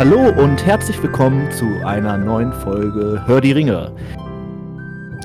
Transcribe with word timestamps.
Hallo 0.00 0.30
und 0.30 0.64
herzlich 0.64 1.02
willkommen 1.02 1.52
zu 1.52 1.66
einer 1.84 2.16
neuen 2.16 2.54
Folge 2.54 3.22
Hör 3.26 3.42
die 3.42 3.52
Ringe. 3.52 3.94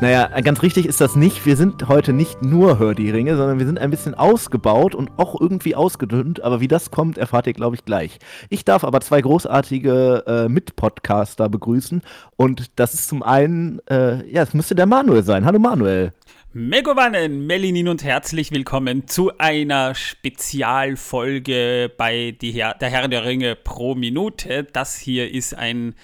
Naja, 0.02 0.28
ganz 0.42 0.64
richtig 0.64 0.86
ist 0.86 1.00
das 1.00 1.16
nicht. 1.16 1.46
Wir 1.46 1.56
sind 1.56 1.88
heute 1.88 2.12
nicht 2.12 2.42
nur 2.42 2.78
Hör 2.78 2.94
die 2.94 3.10
Ringe, 3.10 3.38
sondern 3.38 3.58
wir 3.58 3.66
sind 3.66 3.80
ein 3.80 3.90
bisschen 3.90 4.16
ausgebaut 4.16 4.94
und 4.94 5.12
auch 5.16 5.40
irgendwie 5.40 5.76
ausgedünnt. 5.76 6.44
Aber 6.44 6.60
wie 6.60 6.68
das 6.68 6.92
kommt, 6.92 7.18
erfahrt 7.18 7.48
ihr, 7.48 7.54
glaube 7.54 7.78
ich, 7.78 7.86
gleich. 7.86 8.20
Ich 8.50 8.66
darf 8.66 8.84
aber 8.84 9.00
zwei 9.00 9.22
großartige 9.22 10.26
äh, 10.28 10.50
Mitpodcaster 10.50 11.48
begrüßen. 11.48 12.02
Und 12.36 12.78
das 12.78 12.94
ist 12.94 13.08
zum 13.08 13.24
einen, 13.24 13.80
äh, 13.88 14.30
ja, 14.30 14.44
es 14.44 14.54
müsste 14.54 14.76
der 14.76 14.88
Manuel 14.88 15.24
sein. 15.24 15.46
Hallo 15.46 15.58
Manuel. 15.58 16.12
Megowannen, 16.58 17.46
Melinin 17.46 17.90
und 17.90 18.06
herzlich 18.06 18.50
willkommen 18.50 19.10
zu 19.10 19.38
einer 19.40 19.94
Spezialfolge 19.94 21.92
bei 21.98 22.34
Her 22.42 22.78
der 22.80 22.90
Herr 22.90 23.10
der 23.10 23.26
Ringe 23.26 23.58
pro 23.58 23.94
Minute. 23.94 24.64
Das 24.64 24.96
hier 24.96 25.30
ist 25.30 25.54
ein 25.54 25.96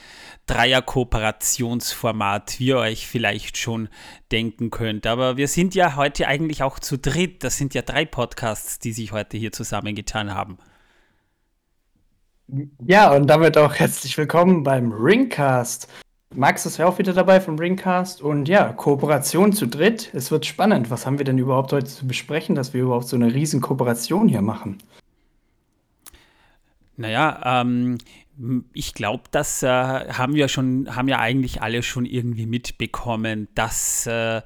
Dreier-Kooperationsformat, 0.48 2.59
wie 2.59 2.68
ihr 2.68 2.80
euch 2.80 3.08
vielleicht 3.08 3.56
schon 3.56 3.88
denken 4.34 4.72
könnt. 4.72 5.08
Aber 5.08 5.38
wir 5.38 5.48
sind 5.48 5.73
ja 5.73 5.95
heute 5.95 6.28
eigentlich 6.28 6.64
auch 6.64 6.80
zu 6.80 6.98
dritt. 6.98 7.45
Das 7.45 7.56
sind 7.56 7.73
ja 7.73 7.81
drei 7.81 8.04
Podcasts, 8.04 8.78
die 8.78 8.92
sich 8.92 9.14
heute 9.14 9.38
hier 9.38 9.54
zusammengetan 9.54 10.36
haben. 10.36 10.58
Ja, 12.86 13.16
und 13.16 13.28
damit 13.28 13.58
auch 13.58 13.76
herzlich 13.76 14.18
willkommen 14.18 14.64
beim 14.64 14.92
Ringcast. 14.92 15.88
Max 16.34 16.66
ist 16.66 16.78
ja 16.78 16.88
auch 16.88 16.98
wieder 16.98 17.14
dabei 17.14 17.42
vom 17.42 17.60
Ringcast 17.60 18.22
und 18.22 18.48
ja, 18.48 18.72
Kooperation 18.72 19.52
zu 19.52 19.68
dritt. 19.68 20.10
Es 20.14 20.32
wird 20.32 20.46
spannend. 20.46 20.90
Was 20.90 21.06
haben 21.06 21.18
wir 21.18 21.26
denn 21.26 21.38
überhaupt 21.38 21.74
heute 21.74 21.88
zu 21.88 22.08
besprechen, 22.08 22.56
dass 22.56 22.74
wir 22.74 22.84
überhaupt 22.84 23.08
so 23.08 23.18
eine 23.18 23.34
riesen 23.34 23.60
Kooperation 23.60 24.30
hier 24.30 24.42
machen? 24.42 24.78
Naja, 26.96 27.62
ähm, 27.62 27.98
ich 28.74 28.94
glaube, 28.94 29.24
das 29.32 29.62
äh, 29.62 29.68
haben 29.68 30.34
wir 30.34 30.48
schon, 30.48 30.96
haben 30.96 31.09
ja 31.09 31.20
eigentlich 31.20 31.62
alle 31.62 31.84
schon 31.84 32.06
irgendwie 32.06 32.46
mitbekommen, 32.46 33.50
dass 33.54 34.08
äh, 34.08 34.42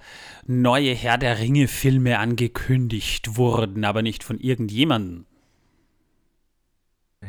neue 0.48 0.94
Herr 0.94 1.20
der 1.20 1.38
Ringe-Filme 1.38 2.18
angekündigt 2.18 3.38
wurden, 3.38 3.86
aber 3.86 4.02
nicht 4.02 4.24
von 4.24 4.40
irgendjemandem. 4.40 5.26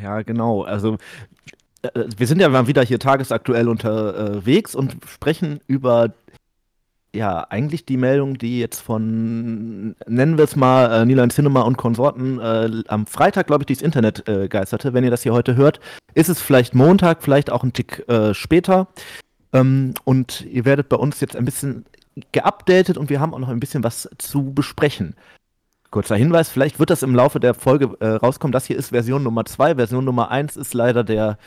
Ja, 0.03 0.23
genau. 0.23 0.63
Also 0.63 0.99
wir 1.95 2.27
sind 2.27 2.41
ja 2.41 2.49
mal 2.49 2.67
wieder 2.67 2.83
hier 2.83 2.99
tagesaktuell 2.99 3.69
unterwegs 3.69 4.75
und 4.75 4.97
sprechen 5.07 5.61
über 5.67 6.13
ja, 7.17 7.47
eigentlich 7.49 7.87
die 7.87 7.97
Meldung, 7.97 8.37
die 8.39 8.61
jetzt 8.61 8.81
von, 8.81 9.97
nennen 10.07 10.37
wir 10.37 10.45
es 10.45 10.55
mal, 10.55 11.03
äh, 11.03 11.07
Nilan 11.07 11.31
Cinema 11.31 11.63
und 11.63 11.77
Konsorten 11.79 12.39
äh, 12.39 12.83
am 12.89 13.07
Freitag, 13.07 13.47
glaube 13.47 13.63
ich, 13.63 13.67
durchs 13.67 13.83
Internet 13.83 14.29
äh, 14.29 14.49
geisterte. 14.49 14.93
Wenn 14.93 15.03
ihr 15.03 15.11
das 15.11 15.23
hier 15.23 15.33
heute 15.33 15.57
hört, 15.57 15.81
ist 16.15 16.29
es 16.29 16.41
vielleicht 16.41 16.75
Montag, 16.75 17.23
vielleicht 17.23 17.51
auch 17.51 17.65
ein 17.65 17.73
Tick 17.73 18.07
äh, 18.09 18.35
später. 18.35 18.89
Ähm, 19.53 19.95
und 20.05 20.43
ihr 20.43 20.65
werdet 20.65 20.89
bei 20.89 20.97
uns 20.97 21.21
jetzt 21.21 21.37
ein 21.37 21.45
bisschen 21.45 21.87
geupdatet 22.33 22.99
und 22.99 23.11
wir 23.11 23.21
haben 23.21 23.35
auch 23.35 23.39
noch 23.39 23.49
ein 23.49 23.61
bisschen 23.61 23.83
was 23.83 24.09
zu 24.19 24.53
besprechen. 24.53 25.15
Kurzer 25.91 26.17
Hinweis, 26.17 26.49
vielleicht 26.49 26.79
wird 26.79 26.91
das 26.91 27.03
im 27.03 27.15
Laufe 27.15 27.41
der 27.41 27.55
Folge 27.55 27.97
äh, 28.01 28.09
rauskommen. 28.09 28.53
Das 28.53 28.67
hier 28.67 28.77
ist 28.77 28.91
Version 28.91 29.23
Nummer 29.23 29.45
2. 29.45 29.77
Version 29.77 30.05
Nummer 30.05 30.31
1 30.31 30.57
ist 30.57 30.75
leider 30.75 31.05
der 31.05 31.39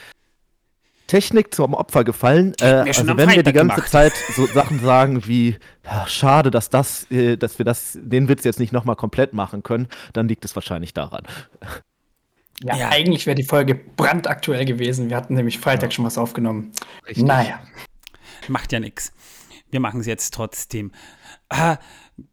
Technik 1.09 1.55
zum 1.55 1.73
Opfer 1.73 2.03
gefallen. 2.03 2.53
Äh, 2.61 2.65
also 2.65 3.17
wenn 3.17 3.29
wir 3.29 3.41
die 3.41 3.51
ganze 3.51 3.75
gemacht. 3.75 3.91
Zeit 3.91 4.13
so 4.35 4.45
Sachen 4.45 4.79
sagen 4.79 5.25
wie, 5.25 5.57
ja, 5.83 6.07
schade, 6.07 6.51
dass 6.51 6.69
das, 6.69 7.09
äh, 7.11 7.35
dass 7.35 7.57
wir 7.57 7.65
das, 7.65 7.97
den 7.99 8.29
Witz 8.29 8.43
jetzt 8.43 8.59
nicht 8.59 8.71
nochmal 8.71 8.95
komplett 8.95 9.33
machen 9.33 9.63
können, 9.63 9.87
dann 10.13 10.27
liegt 10.27 10.45
es 10.45 10.55
wahrscheinlich 10.55 10.93
daran. 10.93 11.23
Ja, 12.61 12.77
ja. 12.77 12.89
eigentlich 12.89 13.25
wäre 13.25 13.35
die 13.35 13.43
Folge 13.43 13.73
brandaktuell 13.73 14.65
gewesen. 14.65 15.09
Wir 15.09 15.17
hatten 15.17 15.33
nämlich 15.33 15.59
Freitag 15.59 15.89
ja. 15.89 15.91
schon 15.91 16.05
was 16.05 16.17
aufgenommen. 16.17 16.71
Richtig. 17.07 17.25
Naja. 17.25 17.59
Macht 18.47 18.71
ja 18.71 18.79
nichts. 18.79 19.11
Wir 19.71 19.79
machen 19.79 20.01
es 20.01 20.05
jetzt 20.05 20.33
trotzdem. 20.33 20.91
Ah, 21.49 21.77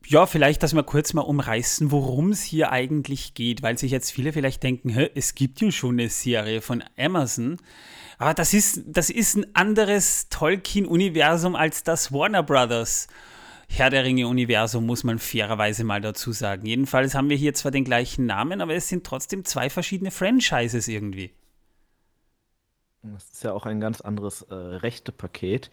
ja, 0.07 0.27
vielleicht, 0.27 0.63
dass 0.63 0.75
wir 0.75 0.83
kurz 0.83 1.15
mal 1.15 1.23
umreißen, 1.23 1.91
worum 1.91 2.31
es 2.31 2.43
hier 2.43 2.73
eigentlich 2.73 3.33
geht, 3.33 3.63
weil 3.63 3.79
sich 3.79 3.91
jetzt 3.91 4.11
viele 4.11 4.33
vielleicht 4.33 4.63
denken, 4.63 4.91
es 5.15 5.35
gibt 5.35 5.61
ja 5.61 5.71
schon 5.71 5.99
eine 5.99 6.11
Serie 6.11 6.61
von 6.61 6.85
Amazon. 6.99 7.57
Aber 8.19 8.35
das 8.35 8.55
ist, 8.55 8.83
das 8.87 9.11
ist 9.11 9.37
ein 9.37 9.55
anderes 9.55 10.29
Tolkien-Universum 10.29 11.55
als 11.55 11.85
das 11.85 12.13
Warner 12.13 12.43
Brothers. 12.43 13.09
Herr 13.69 13.91
der 13.91 14.05
Ringe-Universum, 14.05 14.87
muss 14.87 15.05
man 15.05 15.19
fairerweise 15.19 15.85
mal 15.85 16.01
dazu 16.01 16.33
sagen. 16.33 16.67
Jedenfalls 16.67 17.15
haben 17.15 17.29
wir 17.29 17.37
hier 17.37 17.53
zwar 17.53 17.73
den 17.73 17.85
gleichen 17.85 18.27
Namen, 18.27 18.61
aber 18.61 18.75
es 18.75 18.89
sind 18.89 19.05
trotzdem 19.05 19.45
zwei 19.45 19.69
verschiedene 19.71 20.11
Franchises 20.11 20.89
irgendwie. 20.89 21.33
Das 23.03 23.25
ist 23.31 23.45
ja 23.45 23.53
auch 23.53 23.67
ein 23.67 23.81
ganz 23.81 24.01
anderes 24.01 24.43
äh, 24.43 24.55
Rechtepaket. 24.55 25.71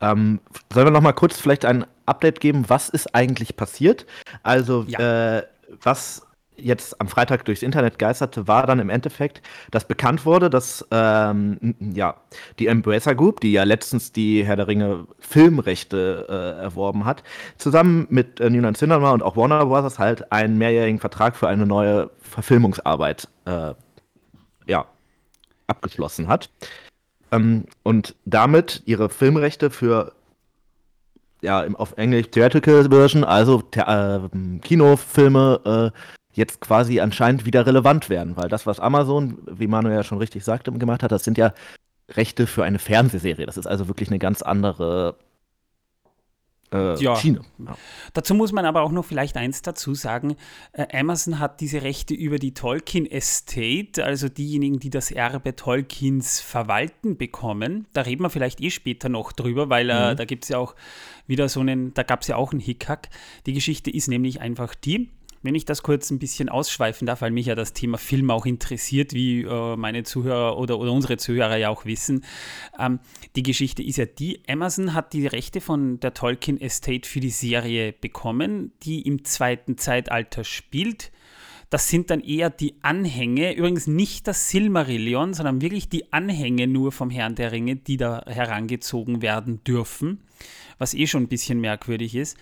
Ähm, 0.00 0.40
sollen 0.72 0.86
wir 0.86 0.90
noch 0.90 1.00
mal 1.00 1.12
kurz 1.12 1.38
vielleicht 1.38 1.64
ein 1.64 1.86
Update 2.06 2.40
geben, 2.40 2.68
was 2.68 2.88
ist 2.88 3.14
eigentlich 3.14 3.56
passiert? 3.56 4.06
Also, 4.42 4.84
ja. 4.88 5.38
äh, 5.38 5.46
was 5.80 6.26
jetzt 6.56 7.00
am 7.00 7.08
Freitag 7.08 7.44
durchs 7.44 7.62
Internet 7.62 7.98
geisterte, 7.98 8.46
war 8.46 8.66
dann 8.66 8.78
im 8.78 8.90
Endeffekt, 8.90 9.42
dass 9.70 9.86
bekannt 9.86 10.26
wurde, 10.26 10.50
dass 10.50 10.86
ähm, 10.90 11.74
ja, 11.80 12.16
die 12.58 12.66
Embracer 12.66 13.14
Group, 13.14 13.40
die 13.40 13.52
ja 13.52 13.64
letztens 13.64 14.12
die 14.12 14.44
Herr 14.44 14.56
der 14.56 14.68
Ringe 14.68 15.06
Filmrechte 15.18 16.26
äh, 16.28 16.62
erworben 16.62 17.04
hat, 17.04 17.22
zusammen 17.58 18.06
mit 18.10 18.40
äh, 18.40 18.50
New 18.50 18.72
Cinema 18.72 19.10
und 19.12 19.22
auch 19.22 19.36
Warner 19.36 19.66
Bros. 19.66 19.98
halt 19.98 20.30
einen 20.32 20.58
mehrjährigen 20.58 21.00
Vertrag 21.00 21.36
für 21.36 21.48
eine 21.48 21.66
neue 21.66 22.10
Verfilmungsarbeit 22.20 23.28
äh, 23.46 23.74
ja, 24.66 24.86
abgeschlossen 25.66 26.28
hat. 26.28 26.50
Ähm, 27.30 27.64
und 27.82 28.14
damit 28.24 28.82
ihre 28.84 29.08
Filmrechte 29.08 29.70
für 29.70 30.12
ja, 31.40 31.66
auf 31.74 31.94
Englisch 31.96 32.30
Theatrical 32.30 32.88
Version, 32.88 33.24
also 33.24 33.62
äh, 33.74 34.20
Kinofilme 34.62 35.92
äh, 35.92 35.98
jetzt 36.32 36.60
quasi 36.60 37.00
anscheinend 37.00 37.44
wieder 37.44 37.66
relevant 37.66 38.08
werden, 38.08 38.36
weil 38.36 38.48
das, 38.48 38.66
was 38.66 38.80
Amazon, 38.80 39.38
wie 39.46 39.66
Manuel 39.66 39.96
ja 39.96 40.02
schon 40.02 40.18
richtig 40.18 40.44
sagte, 40.44 40.72
gemacht 40.72 41.02
hat, 41.02 41.12
das 41.12 41.24
sind 41.24 41.38
ja 41.38 41.52
Rechte 42.10 42.46
für 42.46 42.64
eine 42.64 42.78
Fernsehserie. 42.78 43.46
Das 43.46 43.56
ist 43.56 43.66
also 43.66 43.88
wirklich 43.88 44.08
eine 44.08 44.18
ganz 44.18 44.42
andere 44.42 45.16
äh, 46.72 46.98
ja. 47.00 47.16
Schiene. 47.16 47.42
Ja. 47.58 47.76
Dazu 48.14 48.34
muss 48.34 48.52
man 48.52 48.64
aber 48.64 48.82
auch 48.82 48.92
noch 48.92 49.04
vielleicht 49.04 49.36
eins 49.36 49.62
dazu 49.62 49.94
sagen. 49.94 50.36
Äh, 50.72 50.98
Amazon 50.98 51.38
hat 51.38 51.60
diese 51.60 51.82
Rechte 51.82 52.14
über 52.14 52.38
die 52.38 52.54
Tolkien 52.54 53.06
Estate, 53.06 54.04
also 54.04 54.28
diejenigen, 54.28 54.78
die 54.78 54.90
das 54.90 55.10
Erbe 55.10 55.54
Tolkiens 55.54 56.40
verwalten, 56.40 57.16
bekommen. 57.16 57.86
Da 57.92 58.02
reden 58.02 58.22
wir 58.22 58.30
vielleicht 58.30 58.60
eh 58.60 58.70
später 58.70 59.08
noch 59.08 59.32
drüber, 59.32 59.68
weil 59.68 59.90
äh, 59.90 60.12
mhm. 60.12 60.16
da 60.16 60.24
gibt 60.24 60.44
es 60.44 60.48
ja 60.48 60.58
auch 60.58 60.74
wieder 61.26 61.48
so 61.48 61.60
einen, 61.60 61.94
da 61.94 62.02
gab 62.02 62.22
es 62.22 62.28
ja 62.28 62.36
auch 62.36 62.52
einen 62.52 62.60
Hickhack. 62.60 63.08
Die 63.46 63.52
Geschichte 63.52 63.90
ist 63.90 64.08
nämlich 64.08 64.40
einfach 64.40 64.74
die, 64.74 65.10
wenn 65.42 65.54
ich 65.54 65.64
das 65.64 65.82
kurz 65.82 66.10
ein 66.10 66.18
bisschen 66.18 66.48
ausschweifen 66.48 67.06
darf, 67.06 67.20
weil 67.20 67.30
mich 67.30 67.46
ja 67.46 67.54
das 67.54 67.72
Thema 67.72 67.98
Film 67.98 68.30
auch 68.30 68.46
interessiert, 68.46 69.12
wie 69.12 69.42
äh, 69.42 69.76
meine 69.76 70.04
Zuhörer 70.04 70.56
oder, 70.56 70.78
oder 70.78 70.92
unsere 70.92 71.16
Zuhörer 71.16 71.56
ja 71.56 71.68
auch 71.68 71.84
wissen. 71.84 72.24
Ähm, 72.78 73.00
die 73.36 73.42
Geschichte 73.42 73.82
ist 73.82 73.96
ja 73.96 74.06
die, 74.06 74.40
Amazon 74.48 74.94
hat 74.94 75.12
die 75.12 75.26
Rechte 75.26 75.60
von 75.60 76.00
der 76.00 76.14
Tolkien 76.14 76.60
Estate 76.60 77.08
für 77.08 77.20
die 77.20 77.30
Serie 77.30 77.92
bekommen, 77.92 78.72
die 78.82 79.02
im 79.02 79.24
zweiten 79.24 79.78
Zeitalter 79.78 80.44
spielt. 80.44 81.10
Das 81.72 81.88
sind 81.88 82.10
dann 82.10 82.20
eher 82.20 82.50
die 82.50 82.74
Anhänge, 82.82 83.54
übrigens 83.54 83.86
nicht 83.86 84.26
das 84.26 84.50
Silmarillion, 84.50 85.32
sondern 85.32 85.62
wirklich 85.62 85.88
die 85.88 86.12
Anhänge 86.12 86.66
nur 86.66 86.92
vom 86.92 87.08
Herrn 87.08 87.34
der 87.34 87.50
Ringe, 87.50 87.76
die 87.76 87.96
da 87.96 88.22
herangezogen 88.26 89.22
werden 89.22 89.64
dürfen, 89.64 90.20
was 90.76 90.92
eh 90.92 91.06
schon 91.06 91.22
ein 91.22 91.28
bisschen 91.28 91.60
merkwürdig 91.60 92.14
ist. 92.14 92.36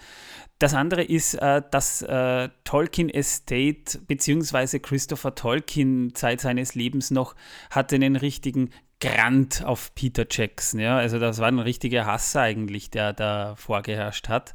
Das 0.61 0.75
andere 0.75 1.03
ist, 1.03 1.35
äh, 1.35 1.63
dass 1.71 2.03
äh, 2.03 2.51
Tolkien 2.65 3.09
Estate 3.09 3.99
bzw. 4.07 4.79
Christopher 4.79 5.35
Tolkien 5.35 6.15
Zeit 6.15 6.43
seines 6.43 6.75
Lebens 6.75 7.11
noch 7.11 7.35
hatte 7.71 7.95
einen 7.97 8.15
richtigen 8.15 8.71
Grant 9.01 9.65
auf 9.65 9.95
Peter 9.95 10.27
Jackson. 10.31 10.79
Ja? 10.79 10.99
Also 10.99 11.19
das 11.19 11.39
war 11.39 11.49
ein 11.49 11.61
richtiger 11.61 12.05
Hass 12.05 12.37
eigentlich, 12.37 12.91
der 12.91 13.15
da 13.15 13.55
vorgeherrscht 13.57 14.29
hat. 14.29 14.55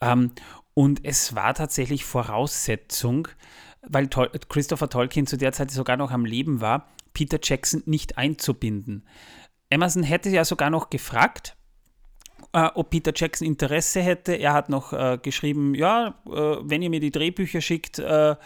Ähm, 0.00 0.32
und 0.72 1.04
es 1.04 1.34
war 1.34 1.52
tatsächlich 1.52 2.06
Voraussetzung, 2.06 3.28
weil 3.82 4.08
Tol 4.08 4.30
Christopher 4.48 4.88
Tolkien 4.88 5.26
zu 5.26 5.36
der 5.36 5.52
Zeit 5.52 5.70
sogar 5.70 5.98
noch 5.98 6.10
am 6.10 6.24
Leben 6.24 6.62
war, 6.62 6.88
Peter 7.12 7.38
Jackson 7.40 7.82
nicht 7.84 8.16
einzubinden. 8.16 9.06
Amazon 9.70 10.04
hätte 10.04 10.30
ja 10.30 10.46
sogar 10.46 10.70
noch 10.70 10.88
gefragt, 10.88 11.54
äh, 12.54 12.70
ob 12.74 12.90
Peter 12.90 13.12
Jackson 13.14 13.46
Interesse 13.46 14.00
hätte. 14.00 14.32
Er 14.34 14.54
hat 14.54 14.68
noch 14.68 14.92
äh, 14.92 15.18
geschrieben, 15.20 15.74
ja, 15.74 16.14
äh, 16.26 16.30
wenn 16.30 16.82
ihr 16.82 16.90
mir 16.90 17.00
die 17.00 17.10
Drehbücher 17.10 17.60
schickt, 17.60 17.98
äh, 17.98 18.36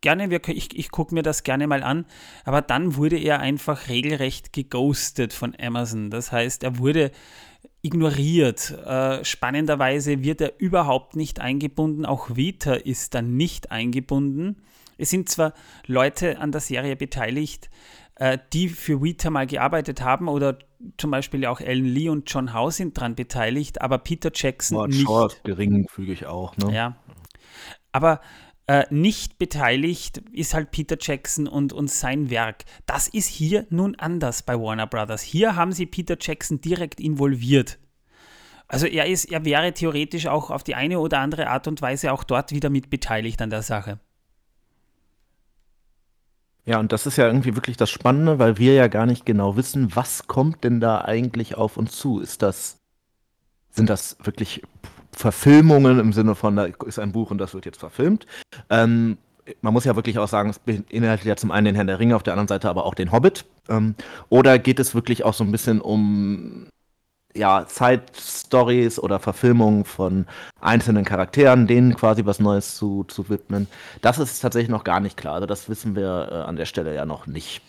gerne, 0.00 0.30
wir, 0.30 0.40
ich, 0.48 0.76
ich 0.76 0.90
gucke 0.90 1.14
mir 1.14 1.22
das 1.22 1.42
gerne 1.42 1.66
mal 1.66 1.82
an. 1.82 2.06
Aber 2.44 2.62
dann 2.62 2.96
wurde 2.96 3.18
er 3.18 3.40
einfach 3.40 3.88
regelrecht 3.88 4.52
geghostet 4.52 5.32
von 5.32 5.54
Amazon. 5.60 6.10
Das 6.10 6.32
heißt, 6.32 6.64
er 6.64 6.78
wurde 6.78 7.12
ignoriert. 7.82 8.70
Äh, 8.70 9.24
spannenderweise 9.24 10.22
wird 10.22 10.40
er 10.40 10.58
überhaupt 10.58 11.14
nicht 11.14 11.40
eingebunden. 11.40 12.06
Auch 12.06 12.34
Vita 12.34 12.74
ist 12.74 13.14
dann 13.14 13.36
nicht 13.36 13.70
eingebunden. 13.70 14.62
Es 14.96 15.10
sind 15.10 15.28
zwar 15.28 15.54
Leute 15.86 16.38
an 16.38 16.52
der 16.52 16.60
Serie 16.60 16.94
beteiligt, 16.96 17.70
äh, 18.20 18.38
die 18.52 18.68
für 18.68 19.02
Weta 19.02 19.30
mal 19.30 19.46
gearbeitet 19.46 20.02
haben 20.02 20.28
oder 20.28 20.58
zum 20.98 21.10
Beispiel 21.10 21.46
auch 21.46 21.60
Ellen 21.60 21.86
Lee 21.86 22.10
und 22.10 22.30
John 22.30 22.54
Howe 22.54 22.70
sind 22.70 22.96
daran 22.96 23.14
beteiligt, 23.14 23.80
aber 23.80 23.98
Peter 23.98 24.30
Jackson 24.32 24.76
Mord 24.76 24.90
nicht. 24.90 25.02
Short 25.02 25.40
geringfügig 25.42 26.26
auch, 26.26 26.56
ne? 26.58 26.72
Ja. 26.72 26.96
Aber 27.92 28.20
äh, 28.66 28.84
nicht 28.90 29.38
beteiligt 29.38 30.18
ist 30.32 30.52
halt 30.52 30.70
Peter 30.70 30.98
Jackson 31.00 31.48
und, 31.48 31.72
und 31.72 31.90
sein 31.90 32.28
Werk. 32.28 32.64
Das 32.84 33.08
ist 33.08 33.26
hier 33.26 33.66
nun 33.70 33.96
anders 33.96 34.42
bei 34.42 34.54
Warner 34.54 34.86
Brothers. 34.86 35.22
Hier 35.22 35.56
haben 35.56 35.72
sie 35.72 35.86
Peter 35.86 36.16
Jackson 36.20 36.60
direkt 36.60 37.00
involviert. 37.00 37.78
Also 38.68 38.86
er 38.86 39.06
ist, 39.06 39.24
er 39.32 39.46
wäre 39.46 39.72
theoretisch 39.72 40.26
auch 40.26 40.50
auf 40.50 40.62
die 40.62 40.74
eine 40.74 41.00
oder 41.00 41.20
andere 41.20 41.48
Art 41.48 41.66
und 41.66 41.80
Weise 41.80 42.12
auch 42.12 42.22
dort 42.22 42.52
wieder 42.52 42.68
mit 42.68 42.90
beteiligt 42.90 43.40
an 43.40 43.50
der 43.50 43.62
Sache. 43.62 43.98
Ja, 46.66 46.78
und 46.78 46.92
das 46.92 47.06
ist 47.06 47.16
ja 47.16 47.26
irgendwie 47.26 47.56
wirklich 47.56 47.76
das 47.76 47.90
Spannende, 47.90 48.38
weil 48.38 48.58
wir 48.58 48.74
ja 48.74 48.88
gar 48.88 49.06
nicht 49.06 49.24
genau 49.26 49.56
wissen, 49.56 49.94
was 49.96 50.26
kommt 50.26 50.62
denn 50.64 50.80
da 50.80 51.00
eigentlich 51.00 51.56
auf 51.56 51.76
uns 51.76 51.92
zu? 51.96 52.20
Ist 52.20 52.42
das, 52.42 52.78
sind 53.70 53.88
das 53.90 54.16
wirklich 54.22 54.62
Verfilmungen 55.12 55.98
im 55.98 56.12
Sinne 56.12 56.34
von, 56.34 56.56
da 56.56 56.64
ist 56.86 56.98
ein 56.98 57.12
Buch 57.12 57.30
und 57.30 57.38
das 57.38 57.54
wird 57.54 57.66
jetzt 57.66 57.80
verfilmt? 57.80 58.26
Ähm, 58.68 59.18
man 59.62 59.72
muss 59.72 59.84
ja 59.84 59.96
wirklich 59.96 60.18
auch 60.18 60.28
sagen, 60.28 60.50
es 60.50 60.58
beinhaltet 60.58 61.26
ja 61.26 61.36
zum 61.36 61.50
einen 61.50 61.64
den 61.64 61.74
Herrn 61.74 61.86
der 61.86 61.98
Ringe, 61.98 62.14
auf 62.14 62.22
der 62.22 62.34
anderen 62.34 62.48
Seite 62.48 62.68
aber 62.68 62.84
auch 62.84 62.94
den 62.94 63.10
Hobbit. 63.10 63.46
Ähm, 63.68 63.94
oder 64.28 64.58
geht 64.58 64.78
es 64.78 64.94
wirklich 64.94 65.24
auch 65.24 65.34
so 65.34 65.44
ein 65.44 65.50
bisschen 65.50 65.80
um 65.80 66.68
ja, 67.34 67.64
Side-Stories 67.68 68.98
oder 68.98 69.18
Verfilmungen 69.18 69.84
von 69.84 70.26
einzelnen 70.60 71.04
Charakteren, 71.04 71.66
denen 71.66 71.94
quasi 71.94 72.26
was 72.26 72.40
Neues 72.40 72.76
zu, 72.76 73.04
zu 73.04 73.28
widmen. 73.28 73.68
Das 74.00 74.18
ist 74.18 74.40
tatsächlich 74.40 74.70
noch 74.70 74.84
gar 74.84 75.00
nicht 75.00 75.16
klar. 75.16 75.34
Also 75.34 75.46
das 75.46 75.68
wissen 75.68 75.94
wir 75.94 76.28
äh, 76.30 76.34
an 76.34 76.56
der 76.56 76.66
Stelle 76.66 76.94
ja 76.94 77.04
noch 77.04 77.26
nicht. 77.26 77.62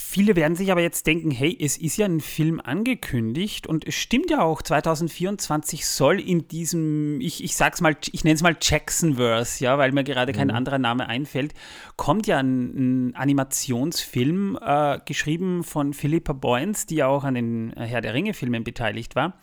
Viele 0.00 0.36
werden 0.36 0.54
sich 0.54 0.70
aber 0.70 0.80
jetzt 0.80 1.08
denken, 1.08 1.32
hey, 1.32 1.58
es 1.60 1.76
ist 1.76 1.96
ja 1.96 2.06
ein 2.06 2.20
Film 2.20 2.60
angekündigt 2.64 3.66
und 3.66 3.86
es 3.86 3.96
stimmt 3.96 4.30
ja 4.30 4.42
auch, 4.42 4.62
2024 4.62 5.84
soll 5.84 6.20
in 6.20 6.46
diesem, 6.46 7.20
ich, 7.20 7.42
ich 7.42 7.56
sag's 7.56 7.80
mal, 7.80 7.96
ich 8.12 8.22
nenne 8.22 8.36
es 8.36 8.42
mal 8.42 8.56
Jacksonverse, 8.58 9.62
ja, 9.62 9.76
weil 9.76 9.90
mir 9.90 10.04
gerade 10.04 10.32
kein 10.32 10.48
mhm. 10.48 10.54
anderer 10.54 10.78
Name 10.78 11.08
einfällt, 11.08 11.52
kommt 11.96 12.28
ja 12.28 12.38
ein, 12.38 13.08
ein 13.10 13.16
Animationsfilm, 13.16 14.56
äh, 14.62 15.00
geschrieben 15.04 15.64
von 15.64 15.92
Philippa 15.92 16.32
Boyens, 16.32 16.86
die 16.86 16.94
ja 16.94 17.08
auch 17.08 17.24
an 17.24 17.34
den 17.34 17.72
Herr 17.76 18.00
der 18.00 18.14
Ringe-Filmen 18.14 18.62
beteiligt 18.62 19.16
war. 19.16 19.34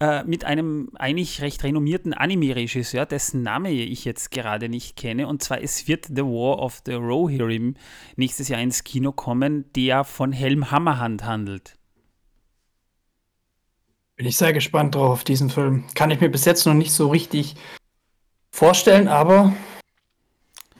Äh, 0.00 0.24
mit 0.24 0.44
einem 0.44 0.90
eigentlich 0.96 1.40
recht 1.40 1.62
renommierten 1.62 2.14
Anime-Regisseur, 2.14 3.06
dessen 3.06 3.42
Name 3.42 3.70
ich 3.70 4.04
jetzt 4.04 4.32
gerade 4.32 4.68
nicht 4.68 4.96
kenne. 4.96 5.28
Und 5.28 5.42
zwar, 5.42 5.62
es 5.62 5.86
wird 5.86 6.06
The 6.06 6.22
War 6.22 6.58
of 6.58 6.82
the 6.84 6.94
Rohirrim 6.94 7.76
nächstes 8.16 8.48
Jahr 8.48 8.60
ins 8.60 8.82
Kino 8.82 9.12
kommen, 9.12 9.72
der 9.74 10.02
von 10.02 10.32
Helm 10.32 10.72
Hammerhand 10.72 11.24
handelt. 11.24 11.78
Bin 14.16 14.26
ich 14.26 14.36
sehr 14.36 14.52
gespannt 14.52 14.96
drauf, 14.96 15.10
auf 15.10 15.24
diesen 15.24 15.48
Film. 15.48 15.84
Kann 15.94 16.10
ich 16.10 16.20
mir 16.20 16.28
bis 16.28 16.44
jetzt 16.44 16.66
noch 16.66 16.74
nicht 16.74 16.92
so 16.92 17.08
richtig 17.08 17.54
vorstellen, 18.50 19.06
aber 19.06 19.54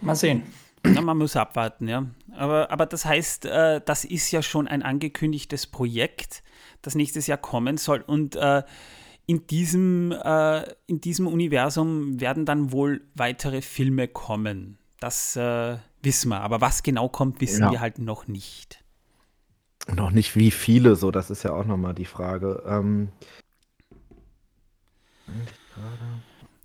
mal 0.00 0.16
sehen. 0.16 0.42
Na, 0.82 1.00
man 1.00 1.18
muss 1.18 1.36
abwarten, 1.36 1.86
ja. 1.86 2.04
Aber, 2.36 2.70
aber 2.70 2.86
das 2.86 3.04
heißt, 3.04 3.46
äh, 3.46 3.80
das 3.84 4.04
ist 4.04 4.32
ja 4.32 4.42
schon 4.42 4.66
ein 4.66 4.82
angekündigtes 4.82 5.68
Projekt, 5.68 6.42
das 6.82 6.96
nächstes 6.96 7.28
Jahr 7.28 7.38
kommen 7.38 7.76
soll. 7.76 8.02
Und 8.06 8.34
äh, 8.36 8.64
in 9.26 9.46
diesem, 9.46 10.12
äh, 10.12 10.62
in 10.86 11.00
diesem 11.00 11.26
Universum 11.26 12.20
werden 12.20 12.44
dann 12.44 12.72
wohl 12.72 13.02
weitere 13.14 13.62
Filme 13.62 14.08
kommen. 14.08 14.78
Das 15.00 15.36
äh, 15.36 15.76
wissen 16.02 16.28
wir. 16.28 16.40
Aber 16.40 16.60
was 16.60 16.82
genau 16.82 17.08
kommt, 17.08 17.40
wissen 17.40 17.62
ja. 17.62 17.70
wir 17.70 17.80
halt 17.80 17.98
noch 17.98 18.26
nicht. 18.26 18.84
Noch 19.92 20.10
nicht 20.10 20.36
wie 20.36 20.50
viele, 20.50 20.96
so, 20.96 21.10
das 21.10 21.30
ist 21.30 21.42
ja 21.42 21.52
auch 21.52 21.64
nochmal 21.64 21.94
die 21.94 22.06
Frage. 22.06 22.62
Ähm, 22.66 23.08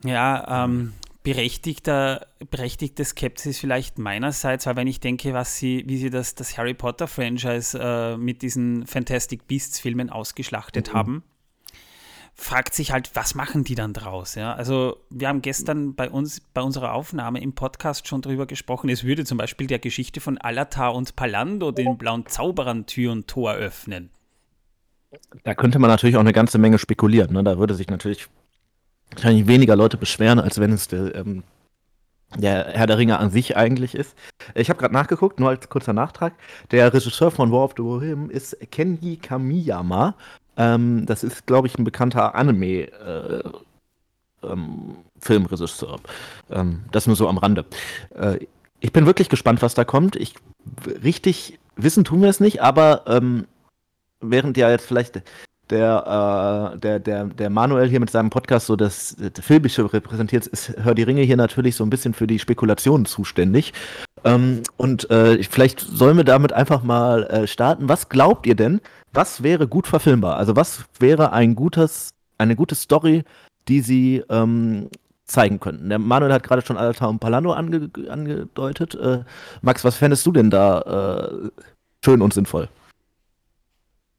ja, 0.04 0.64
ähm, 0.66 0.94
berechtigter, 1.24 2.28
berechtigte 2.50 3.04
Skepsis 3.04 3.60
vielleicht 3.60 4.00
meinerseits, 4.00 4.66
weil 4.66 4.78
wenn 4.78 4.88
ich 4.88 5.02
denke, 5.02 5.34
was 5.34 5.58
sie, 5.58 5.84
wie 5.88 5.98
sie 5.98 6.10
das, 6.10 6.36
das 6.36 6.58
Harry 6.58 6.74
Potter-Franchise 6.74 7.78
äh, 7.82 8.18
mit 8.18 8.42
diesen 8.42 8.88
Fantastic 8.88 9.48
Beasts-Filmen 9.48 10.10
ausgeschlachtet 10.10 10.94
mhm. 10.94 10.98
haben, 10.98 11.24
fragt 12.40 12.74
sich 12.74 12.92
halt, 12.92 13.12
was 13.14 13.36
machen 13.36 13.64
die 13.64 13.76
dann 13.76 13.94
draus? 13.94 14.36
Ja? 14.36 14.54
Also 14.54 14.98
wir 15.10 15.28
haben 15.28 15.42
gestern 15.42 15.94
bei 15.94 16.10
uns, 16.10 16.40
bei 16.40 16.62
unserer 16.62 16.94
Aufnahme 16.94 17.42
im 17.42 17.54
Podcast 17.54 18.08
schon 18.08 18.22
drüber 18.22 18.46
gesprochen, 18.46 18.90
es 18.90 19.04
würde 19.04 19.26
zum 19.26 19.38
Beispiel 19.38 19.68
der 19.68 19.80
Geschichte 19.80 20.22
von 20.22 20.38
Alatar 20.38 20.96
und 20.96 21.16
Palando 21.16 21.72
den 21.72 21.98
blauen 21.98 22.26
Zauberern 22.26 22.86
Tür 22.86 23.12
und 23.12 23.28
Tor 23.28 23.54
öffnen. 23.54 24.10
Da 25.44 25.54
könnte 25.54 25.80
man 25.80 25.90
natürlich 25.90 26.16
auch 26.16 26.22
eine 26.22 26.34
ganze 26.34 26.58
Menge 26.58 26.80
spekulieren. 26.80 27.34
Ne? 27.34 27.44
Da 27.44 27.58
würde 27.58 27.74
sich 27.74 27.90
natürlich 27.90 28.28
wahrscheinlich 29.12 29.48
weniger 29.48 29.76
Leute 29.76 29.98
beschweren, 29.98 30.40
als 30.40 30.60
wenn 30.60 30.72
es 30.72 30.88
der, 30.88 31.16
ähm, 31.16 31.44
der 32.38 32.68
Herr 32.68 32.88
der 32.88 32.98
Ringe 33.00 33.18
an 33.18 33.32
sich 33.32 33.58
eigentlich 33.58 33.96
ist. 33.96 34.16
Ich 34.54 34.70
habe 34.70 34.80
gerade 34.80 34.94
nachgeguckt, 34.94 35.40
nur 35.40 35.50
als 35.50 35.68
kurzer 35.68 35.94
Nachtrag. 35.94 36.34
Der 36.72 36.94
Regisseur 36.94 37.32
von 37.32 37.52
War 37.52 37.64
of 37.64 37.74
the 37.76 37.82
Rohirrim 37.82 38.30
ist 38.30 38.58
Kenji 38.72 39.18
Kamiyama. 39.18 40.16
Ähm, 40.60 41.06
das 41.06 41.24
ist, 41.24 41.48
glaube 41.48 41.68
ich, 41.68 41.80
ein 41.80 41.86
bekannter 41.86 42.36
Anime- 42.36 42.92
äh, 42.92 43.44
ähm. 44.44 44.98
Ähm, 46.50 46.84
das 46.92 47.08
nur 47.08 47.16
so 47.16 47.28
am 47.28 47.38
Rande. 47.38 47.66
Äh, 48.16 48.46
ich 48.80 48.94
bin 48.94 49.06
wirklich 49.06 49.30
gespannt, 49.30 49.62
was 49.62 49.74
da 49.74 49.84
kommt. 49.84 50.16
Ich 50.16 50.36
richtig 51.04 51.60
wissen 51.76 52.04
tun 52.04 52.22
wir 52.22 52.30
es 52.30 52.40
nicht, 52.40 52.62
aber 52.62 53.04
ähm, 53.08 53.48
während 54.22 54.58
ja 54.58 54.70
jetzt 54.70 54.86
vielleicht 54.86 55.22
der, 55.70 56.74
äh, 56.74 56.80
der, 56.80 57.00
der, 57.00 57.26
der 57.26 57.50
Manuel 57.50 57.90
hier 57.90 58.00
mit 58.00 58.10
seinem 58.10 58.30
Podcast 58.30 58.68
so 58.68 58.76
das, 58.76 59.16
das 59.18 59.46
Filmische 59.46 59.92
repräsentiert, 59.92 60.48
ist 60.48 60.74
Hör 60.82 60.96
die 60.96 61.04
Ringe 61.04 61.22
hier 61.22 61.38
natürlich 61.38 61.76
so 61.76 61.84
ein 61.84 61.90
bisschen 61.90 62.14
für 62.14 62.28
die 62.28 62.40
Spekulationen 62.40 63.06
zuständig. 63.06 63.74
Ähm, 64.24 64.64
und 64.78 65.10
äh, 65.10 65.42
vielleicht 65.44 65.80
sollen 65.80 66.18
wir 66.18 66.24
damit 66.24 66.54
einfach 66.54 66.84
mal 66.84 67.24
äh, 67.26 67.48
starten. 67.48 67.88
Was 67.88 68.10
glaubt 68.10 68.48
ihr 68.48 68.56
denn, 68.56 68.82
was 69.14 69.44
wäre 69.44 69.68
gut 69.68 69.88
verfilmbar? 69.88 70.38
Also 70.38 70.56
was 70.56 70.86
wäre 71.00 71.32
ein 71.34 71.56
gutes, 71.56 72.12
eine 72.38 72.56
gute 72.56 72.76
Story, 72.76 73.24
die 73.68 73.82
sie 73.82 74.24
ähm, 74.30 74.90
zeigen 75.26 75.60
könnten? 75.60 75.90
Der 75.90 76.00
Manuel 76.00 76.34
hat 76.34 76.44
gerade 76.44 76.66
schon 76.66 76.78
Altar 76.78 77.10
und 77.10 77.20
Palando 77.20 77.54
ange 77.54 77.90
angedeutet. 78.10 78.96
Äh, 78.96 79.24
Max, 79.62 79.84
was 79.84 79.96
fändest 79.96 80.26
du 80.26 80.32
denn 80.32 80.50
da 80.50 81.30
äh, 81.32 81.50
schön 82.04 82.22
und 82.22 82.34
sinnvoll? 82.34 82.70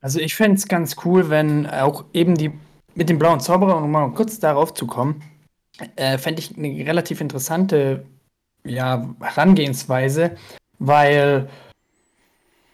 Also 0.01 0.19
ich 0.19 0.35
fände 0.35 0.57
es 0.57 0.67
ganz 0.67 0.97
cool, 1.05 1.31
wenn 1.31 1.67
auch 1.67 2.05
eben 2.13 2.37
die 2.37 2.53
mit 2.95 3.09
dem 3.09 3.19
blauen 3.19 3.41
Zauberer, 3.41 3.77
um 3.77 3.91
mal 3.91 4.11
kurz 4.13 4.41
darauf 4.41 4.75
zu 4.75 4.87
kommen, 4.87 5.23
äh, 5.97 6.19
fände 6.19 6.41
ich 6.41 6.57
eine 6.57 6.69
relativ 6.87 7.21
interessante 7.21 8.05
ja, 8.65 9.09
Herangehensweise, 9.21 10.37
weil 10.79 11.49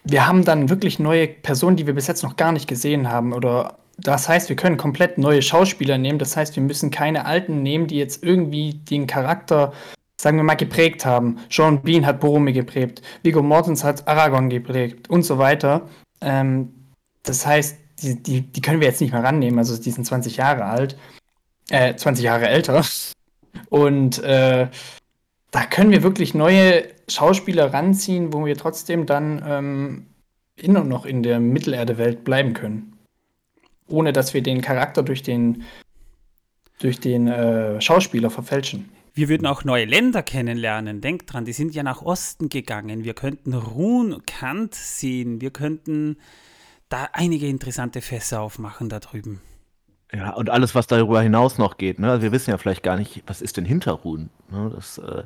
wir 0.04 0.26
haben 0.26 0.45
dann 0.45 0.68
wirklich 0.68 0.99
neue 0.99 1.26
Personen, 1.26 1.76
die 1.76 1.87
wir 1.87 1.95
bis 1.95 2.06
jetzt 2.06 2.23
noch 2.23 2.37
gar 2.37 2.52
nicht 2.52 2.68
gesehen 2.68 3.11
haben. 3.11 3.33
Oder 3.33 3.78
das 3.99 4.28
heißt, 4.28 4.49
wir 4.49 4.56
können 4.56 4.76
komplett 4.76 5.18
neue 5.18 5.42
Schauspieler 5.42 5.99
nehmen. 5.99 6.18
Das 6.18 6.37
heißt, 6.37 6.54
wir 6.56 6.62
müssen 6.62 6.90
keine 6.90 7.26
alten 7.26 7.62
nehmen, 7.62 7.87
die 7.87 7.97
jetzt 7.97 8.23
irgendwie 8.23 8.75
den 8.75 9.06
Charakter, 9.06 9.73
sagen 10.21 10.37
wir 10.37 10.45
mal, 10.45 10.54
geprägt 10.54 11.04
haben. 11.04 11.38
Sean 11.50 11.83
Bean 11.83 12.06
hat 12.06 12.21
Boromir 12.21 12.52
geprägt, 12.52 13.02
Viggo 13.23 13.42
Mortens 13.42 13.83
hat 13.83 14.06
Aragorn 14.06 14.49
geprägt 14.49 15.11
und 15.11 15.25
so 15.25 15.38
weiter. 15.38 15.88
Ähm, 16.21 16.73
das 17.28 17.47
heißt, 17.47 17.76
die, 18.02 18.23
die, 18.23 18.40
die 18.40 18.61
können 18.61 18.80
wir 18.80 18.88
jetzt 18.88 19.00
nicht 19.00 19.12
mehr 19.12 19.23
rannehmen. 19.23 19.59
Also 19.59 19.80
die 19.80 19.90
sind 19.90 20.04
20 20.04 20.37
Jahre 20.37 20.64
alt, 20.64 20.97
äh, 21.71 21.95
20 21.95 22.25
Jahre 22.25 22.49
älter. 22.49 22.85
Und 23.71 24.18
äh, 24.23 24.68
da 25.50 25.64
können 25.64 25.90
wir 25.90 26.02
wirklich 26.02 26.35
neue 26.35 26.88
Schauspieler 27.09 27.73
ranziehen, 27.73 28.33
wo 28.33 28.45
wir 28.45 28.56
trotzdem 28.56 29.06
dann 29.06 29.42
ähm, 29.47 30.06
immer 30.56 30.85
noch 30.85 31.06
in 31.06 31.23
der 31.23 31.40
Mittelerde-Welt 31.40 32.25
bleiben 32.25 32.52
können. 32.52 32.99
Ohne 33.88 34.12
dass 34.12 34.35
wir 34.35 34.42
den 34.42 34.61
Charakter 34.61 35.02
durch 35.02 35.23
den, 35.23 35.62
durch 36.80 37.00
den 37.00 37.28
äh, 37.28 37.80
Schauspieler 37.80 38.30
verfälschen. 38.30 38.90
Wir 39.14 39.30
würden 39.30 39.47
auch 39.47 39.64
neue 39.64 39.87
Länder 39.87 40.23
kennenlernen. 40.23 41.00
Denkt 41.00 41.33
dran, 41.33 41.47
die 41.47 41.54
sind 41.54 41.75
ja 41.75 41.83
nach 41.83 42.02
Osten 42.02 42.50
gegangen. 42.50 43.04
Wir 43.04 43.14
könnten 43.14 43.54
Ruhn, 43.54 44.23
Kant 44.26 44.75
sehen. 44.75 45.40
Wir 45.40 45.50
könnten 45.50 46.18
da 46.88 47.08
einige 47.12 47.46
interessante 47.46 48.00
Fässer 48.00 48.40
aufmachen 48.40 48.88
da 48.88 49.00
drüben. 49.00 49.40
Ja, 50.12 50.34
und 50.34 50.50
alles, 50.50 50.74
was 50.74 50.86
darüber 50.86 51.20
hinaus 51.20 51.58
noch 51.58 51.78
geht. 51.78 51.98
Ne? 51.98 52.10
Also 52.10 52.22
wir 52.22 52.32
wissen 52.32 52.50
ja 52.50 52.58
vielleicht 52.58 52.82
gar 52.82 52.96
nicht, 52.96 53.24
was 53.26 53.42
ist 53.42 53.56
denn 53.56 53.64
hinter 53.64 53.92
Ruhen. 53.92 54.30
Ne? 54.50 54.70
Das 54.74 54.98
äh, 54.98 55.24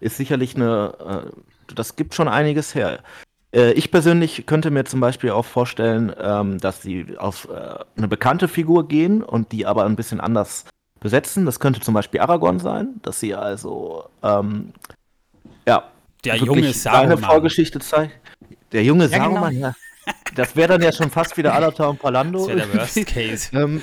ist 0.00 0.16
sicherlich 0.16 0.56
eine, 0.56 1.24
äh, 1.26 1.72
das 1.74 1.94
gibt 1.94 2.14
schon 2.14 2.28
einiges 2.28 2.74
her. 2.74 3.00
Äh, 3.52 3.72
ich 3.72 3.90
persönlich 3.90 4.44
könnte 4.46 4.70
mir 4.70 4.84
zum 4.84 5.00
Beispiel 5.00 5.30
auch 5.30 5.44
vorstellen, 5.44 6.12
ähm, 6.18 6.58
dass 6.58 6.82
sie 6.82 7.16
auf 7.16 7.48
äh, 7.48 7.84
eine 7.96 8.08
bekannte 8.08 8.48
Figur 8.48 8.88
gehen 8.88 9.22
und 9.22 9.52
die 9.52 9.66
aber 9.66 9.84
ein 9.84 9.96
bisschen 9.96 10.20
anders 10.20 10.64
besetzen. 10.98 11.46
Das 11.46 11.60
könnte 11.60 11.80
zum 11.80 11.94
Beispiel 11.94 12.20
Aragorn 12.20 12.58
sein, 12.58 13.00
dass 13.02 13.20
sie 13.20 13.34
also 13.34 14.10
ähm, 14.24 14.72
ja, 15.66 15.84
der 16.24 16.36
junge 16.36 16.72
Saruman. 16.72 17.18
Vorgeschichte 17.18 17.78
zeigt. 17.78 18.14
Der 18.72 18.82
junge 18.82 19.04
ja, 19.04 19.10
genau. 19.10 19.24
Saruman, 19.24 19.54
genau. 19.54 19.66
ja. 19.68 19.74
Das 20.34 20.56
wäre 20.56 20.68
dann 20.68 20.82
ja 20.82 20.92
schon 20.92 21.10
fast 21.10 21.36
wieder 21.36 21.54
Alata 21.54 21.86
und 21.86 21.98
Palando. 21.98 22.38
Das 22.38 22.48
wäre 22.48 22.66
der 22.66 22.74
Worst 22.74 23.06
Case. 23.06 23.50
ähm, 23.56 23.82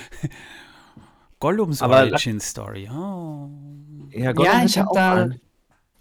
Gollums 1.39 1.81
Origin 1.81 2.39
Story. 2.39 2.89
Oh. 2.89 3.49
Ja, 4.11 4.31
ja 4.31 4.63
ich 4.63 4.77
habe 4.77 4.89
da, 4.93 5.29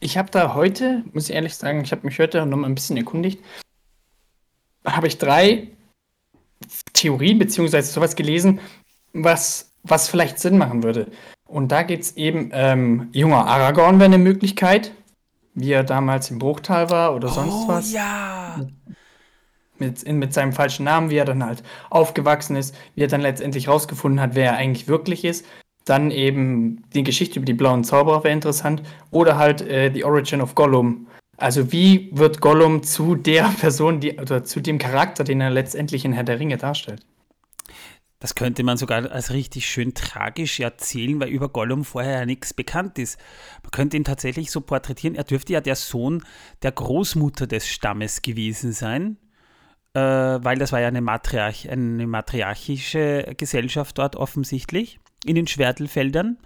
ich 0.01 0.17
habe 0.17 0.31
da 0.31 0.55
heute, 0.55 1.05
muss 1.13 1.29
ich 1.29 1.35
ehrlich 1.35 1.55
sagen, 1.55 1.83
ich 1.83 1.93
habe 1.93 2.07
mich 2.07 2.19
heute 2.19 2.45
noch 2.47 2.57
mal 2.57 2.69
ein 2.69 2.75
bisschen 2.75 2.97
erkundigt. 2.97 3.43
Habe 4.85 5.07
ich 5.07 5.19
drei 5.19 5.69
Theorien 6.93 7.39
beziehungsweise 7.39 7.93
sowas 7.93 8.17
gelesen, 8.17 8.61
was, 9.13 9.73
was 9.83 10.09
vielleicht 10.09 10.39
Sinn 10.39 10.59
machen 10.59 10.83
würde. 10.83 11.11
Und 11.47 11.73
da 11.73 11.83
geht 11.83 12.03
es 12.03 12.17
eben, 12.17 12.51
ähm, 12.53 13.09
junger 13.13 13.47
Aragorn 13.47 13.99
wäre 13.99 14.07
eine 14.07 14.19
Möglichkeit, 14.19 14.93
wie 15.55 15.73
er 15.73 15.85
damals 15.85 16.31
im 16.31 16.39
Bruchtal 16.39 16.91
war 16.91 17.15
oder 17.15 17.29
sonst 17.29 17.55
oh, 17.55 17.69
was. 17.69 17.93
ja. 17.93 18.61
Mit, 19.79 20.05
in, 20.05 20.19
mit 20.19 20.33
seinem 20.33 20.53
falschen 20.53 20.85
Namen, 20.85 21.11
wie 21.11 21.17
er 21.17 21.25
dann 21.25 21.45
halt 21.45 21.65
aufgewachsen 21.91 22.55
ist, 22.55 22.77
wie 22.95 23.03
er 23.03 23.09
dann 23.09 23.21
letztendlich 23.21 23.67
rausgefunden 23.67 24.21
hat, 24.21 24.35
wer 24.35 24.53
er 24.53 24.57
eigentlich 24.57 24.87
wirklich 24.87 25.25
ist. 25.25 25.45
Dann 25.85 26.11
eben 26.11 26.85
die 26.95 27.03
Geschichte 27.03 27.39
über 27.39 27.47
die 27.47 27.55
blauen 27.55 27.83
Zauberer 27.85 28.23
wäre 28.25 28.33
interessant. 28.33 28.83
Oder 29.11 29.37
halt 29.37 29.63
äh, 29.63 29.91
The 29.93 30.05
Origin 30.05 30.41
of 30.41 30.55
Gollum. 30.55 31.09
Also 31.37 31.73
wie 31.73 32.09
wird 32.13 32.41
Gollum 32.41 32.83
zu 32.83 33.17
der 33.17 33.53
Person, 33.61 34.01
die, 34.01 34.19
oder 34.19 34.45
zu 34.45 34.61
dem 34.61 34.79
Charakter, 34.79 35.25
den 35.25 35.41
er 35.41 35.51
letztendlich 35.51 36.05
in 36.05 36.13
Herr 36.13 36.25
der 36.25 36.39
Ringe 36.39 36.57
darstellt? 36.57 37.05
Das 38.25 38.35
könnte 38.35 38.63
man 38.63 38.79
sogar 38.79 39.11
als 39.11 39.33
richtig 39.33 39.67
schön 39.67 39.93
tragisch 39.93 40.59
erzählen, 40.59 41.21
weil 41.21 41.29
über 41.29 41.51
Gollum 41.51 41.85
vorher 41.85 42.21
ja 42.21 42.25
nichts 42.25 42.55
bekannt 42.55 42.99
ist. 42.99 43.19
Man 43.63 43.71
könnte 43.71 43.99
ihn 43.99 44.05
tatsächlich 44.05 44.51
so 44.51 44.63
porträtieren. 44.63 45.15
Er 45.15 45.25
dürfte 45.25 45.53
ja 45.53 45.61
der 45.61 45.77
Sohn 45.77 46.25
der 46.63 46.73
Großmutter 46.73 47.47
des 47.47 47.69
Stammes 47.69 48.23
gewesen 48.23 48.73
sein, 48.73 49.19
weil 50.01 50.59
das 50.59 50.73
war 50.73 50.81
ja 50.81 50.89
eine, 50.89 51.01
Matriarch, 51.01 51.71
eine 51.71 52.07
matriarchische 52.07 53.35
Gesellschaft 53.37 53.99
dort 53.99 54.17
offensichtlich 54.17 54.99
in 55.25 55.35
den 55.37 55.47
Schwertelfeldern. 55.47 56.39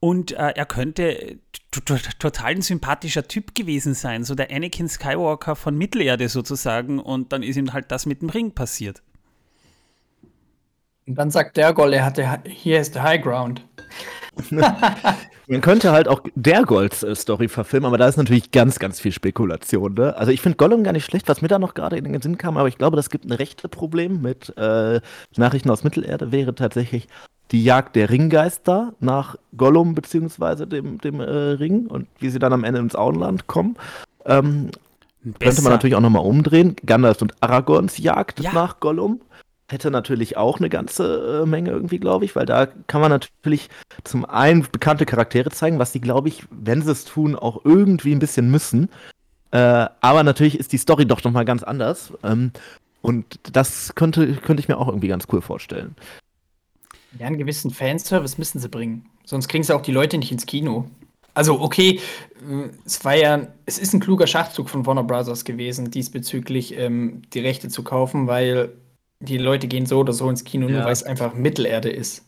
Und 0.00 0.32
äh, 0.32 0.48
er 0.56 0.66
könnte 0.66 1.38
total 1.70 2.50
ein 2.50 2.62
sympathischer 2.62 3.28
Typ 3.28 3.54
gewesen 3.54 3.94
sein, 3.94 4.24
so 4.24 4.34
der 4.34 4.50
Anakin 4.50 4.88
Skywalker 4.88 5.54
von 5.54 5.78
Mittelerde 5.78 6.28
sozusagen. 6.28 6.98
Und 6.98 7.32
dann 7.32 7.44
ist 7.44 7.56
ihm 7.56 7.72
halt 7.72 7.92
das 7.92 8.04
mit 8.04 8.20
dem 8.20 8.28
Ring 8.28 8.52
passiert. 8.52 9.00
Und 11.06 11.14
dann 11.14 11.30
sagt 11.30 11.56
der 11.56 11.72
Gold, 11.72 11.94
er 11.94 12.04
hatte, 12.04 12.42
hier 12.44 12.80
ist 12.80 12.96
der 12.96 13.04
High 13.04 13.22
Ground. 13.22 13.64
Man 15.48 15.60
könnte 15.60 15.92
halt 15.92 16.08
auch 16.08 16.22
der 16.34 16.62
Gold-Story 16.62 17.48
verfilmen, 17.48 17.86
aber 17.86 17.98
da 17.98 18.08
ist 18.08 18.16
natürlich 18.16 18.50
ganz, 18.50 18.78
ganz 18.78 19.00
viel 19.00 19.12
Spekulation. 19.12 19.94
Ne? 19.94 20.16
Also 20.16 20.32
ich 20.32 20.40
finde 20.40 20.56
Gollum 20.56 20.84
gar 20.84 20.92
nicht 20.92 21.04
schlecht, 21.04 21.28
was 21.28 21.42
mir 21.42 21.48
da 21.48 21.58
noch 21.58 21.74
gerade 21.74 21.96
in 21.96 22.04
den 22.04 22.22
Sinn 22.22 22.38
kam, 22.38 22.56
aber 22.56 22.68
ich 22.68 22.78
glaube, 22.78 22.96
das 22.96 23.10
gibt 23.10 23.24
ein 23.24 23.32
rechte 23.32 23.68
Problem 23.68 24.22
mit 24.22 24.56
äh, 24.56 25.00
Nachrichten 25.36 25.70
aus 25.70 25.84
Mittelerde, 25.84 26.32
wäre 26.32 26.54
tatsächlich 26.54 27.08
die 27.50 27.64
Jagd 27.64 27.96
der 27.96 28.08
Ringgeister 28.08 28.94
nach 29.00 29.36
Gollum 29.56 29.94
beziehungsweise 29.94 30.66
dem, 30.66 30.98
dem 30.98 31.20
äh, 31.20 31.24
Ring 31.24 31.86
und 31.86 32.08
wie 32.18 32.30
sie 32.30 32.38
dann 32.38 32.52
am 32.52 32.64
Ende 32.64 32.80
ins 32.80 32.96
Auenland 32.96 33.46
kommen. 33.46 33.76
Ähm, 34.24 34.70
könnte 35.38 35.62
man 35.62 35.72
natürlich 35.72 35.94
auch 35.94 36.00
nochmal 36.00 36.24
umdrehen. 36.24 36.74
Gandalf 36.84 37.22
und 37.22 37.34
Aragorns 37.40 37.98
Jagd 37.98 38.40
ja. 38.40 38.52
nach 38.52 38.80
Gollum 38.80 39.20
hätte 39.72 39.90
natürlich 39.90 40.36
auch 40.36 40.58
eine 40.58 40.68
ganze 40.68 41.42
äh, 41.42 41.46
Menge 41.46 41.70
irgendwie, 41.70 41.98
glaube 41.98 42.24
ich, 42.24 42.36
weil 42.36 42.46
da 42.46 42.66
kann 42.86 43.00
man 43.00 43.10
natürlich 43.10 43.68
zum 44.04 44.24
einen 44.24 44.66
bekannte 44.70 45.06
Charaktere 45.06 45.50
zeigen, 45.50 45.78
was 45.78 45.92
sie, 45.92 46.00
glaube 46.00 46.28
ich, 46.28 46.44
wenn 46.50 46.82
sie 46.82 46.92
es 46.92 47.04
tun, 47.04 47.34
auch 47.34 47.64
irgendwie 47.64 48.12
ein 48.12 48.18
bisschen 48.18 48.50
müssen. 48.50 48.88
Äh, 49.50 49.86
aber 50.00 50.22
natürlich 50.22 50.58
ist 50.58 50.72
die 50.72 50.78
Story 50.78 51.06
doch 51.06 51.24
nochmal 51.24 51.44
ganz 51.44 51.62
anders. 51.62 52.12
Ähm, 52.22 52.52
und 53.00 53.40
das 53.52 53.94
könnte, 53.94 54.34
könnte 54.36 54.60
ich 54.60 54.68
mir 54.68 54.78
auch 54.78 54.88
irgendwie 54.88 55.08
ganz 55.08 55.26
cool 55.32 55.42
vorstellen. 55.42 55.96
Ja, 57.18 57.26
einen 57.26 57.38
gewissen 57.38 57.70
Fanservice 57.70 58.38
müssen 58.38 58.60
sie 58.60 58.68
bringen. 58.68 59.06
Sonst 59.24 59.48
kriegen 59.48 59.64
sie 59.64 59.74
auch 59.74 59.82
die 59.82 59.92
Leute 59.92 60.18
nicht 60.18 60.32
ins 60.32 60.46
Kino. 60.46 60.86
Also, 61.34 61.60
okay, 61.60 62.00
äh, 62.48 62.68
es 62.84 63.04
war 63.04 63.14
ja, 63.14 63.48
es 63.66 63.78
ist 63.78 63.94
ein 63.94 64.00
kluger 64.00 64.26
Schachzug 64.26 64.68
von 64.68 64.86
Warner 64.86 65.04
Brothers 65.04 65.44
gewesen, 65.44 65.90
diesbezüglich 65.90 66.76
ähm, 66.76 67.22
die 67.32 67.40
Rechte 67.40 67.68
zu 67.68 67.82
kaufen, 67.82 68.26
weil 68.26 68.72
die 69.22 69.38
Leute 69.38 69.68
gehen 69.68 69.86
so 69.86 70.00
oder 70.00 70.12
so 70.12 70.28
ins 70.28 70.44
Kino, 70.44 70.68
ja. 70.68 70.76
nur 70.76 70.84
weil 70.84 70.92
es 70.92 71.02
einfach 71.02 71.34
Mittelerde 71.34 71.90
ist. 71.90 72.24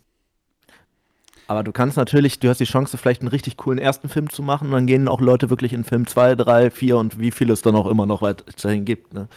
Aber 1.46 1.62
du 1.62 1.72
kannst 1.72 1.96
natürlich, 1.96 2.38
du 2.38 2.48
hast 2.48 2.58
die 2.58 2.64
Chance, 2.64 2.96
vielleicht 2.96 3.20
einen 3.20 3.28
richtig 3.28 3.58
coolen 3.58 3.78
ersten 3.78 4.08
Film 4.08 4.30
zu 4.30 4.42
machen 4.42 4.68
und 4.68 4.72
dann 4.72 4.86
gehen 4.86 5.08
auch 5.08 5.20
Leute 5.20 5.50
wirklich 5.50 5.74
in 5.74 5.84
Film 5.84 6.06
2, 6.06 6.36
3, 6.36 6.70
4 6.70 6.96
und 6.96 7.18
wie 7.18 7.30
viel 7.30 7.50
es 7.50 7.60
dann 7.60 7.76
auch 7.76 7.86
immer 7.86 8.06
noch 8.06 8.22
weiterhin 8.22 8.86
gibt. 8.86 9.12
Ne? 9.12 9.28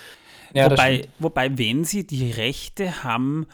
Ja, 0.53 0.71
wobei, 0.71 1.07
wobei, 1.19 1.57
wenn 1.57 1.83
sie 1.83 2.07
die 2.07 2.31
Rechte 2.31 3.03
haben 3.03 3.45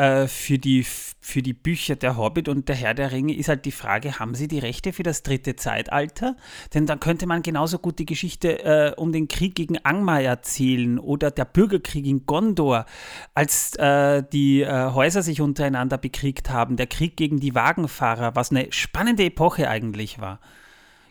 äh, 0.00 0.28
für, 0.28 0.58
die, 0.58 0.84
für 0.84 1.42
die 1.42 1.52
Bücher 1.52 1.94
Der 1.94 2.16
Hobbit 2.16 2.48
und 2.48 2.68
Der 2.68 2.76
Herr 2.76 2.94
der 2.94 3.12
Ringe 3.12 3.34
ist 3.36 3.48
halt 3.48 3.66
die 3.66 3.70
Frage, 3.70 4.18
haben 4.18 4.34
sie 4.34 4.48
die 4.48 4.58
Rechte 4.58 4.94
für 4.94 5.02
das 5.02 5.22
dritte 5.22 5.56
Zeitalter? 5.56 6.36
Denn 6.72 6.86
dann 6.86 7.00
könnte 7.00 7.26
man 7.26 7.42
genauso 7.42 7.78
gut 7.78 7.98
die 7.98 8.06
Geschichte 8.06 8.64
äh, 8.64 8.94
um 8.96 9.12
den 9.12 9.28
Krieg 9.28 9.54
gegen 9.54 9.76
Angmar 9.84 10.22
erzählen 10.22 10.98
oder 10.98 11.30
der 11.30 11.44
Bürgerkrieg 11.44 12.06
in 12.06 12.24
Gondor, 12.24 12.86
als 13.34 13.76
äh, 13.76 14.22
die 14.32 14.62
äh, 14.62 14.90
Häuser 14.92 15.22
sich 15.22 15.42
untereinander 15.42 15.98
bekriegt 15.98 16.48
haben, 16.48 16.76
der 16.76 16.86
Krieg 16.86 17.18
gegen 17.18 17.38
die 17.38 17.54
Wagenfahrer, 17.54 18.34
was 18.34 18.50
eine 18.50 18.72
spannende 18.72 19.24
Epoche 19.24 19.68
eigentlich 19.68 20.18
war. 20.18 20.40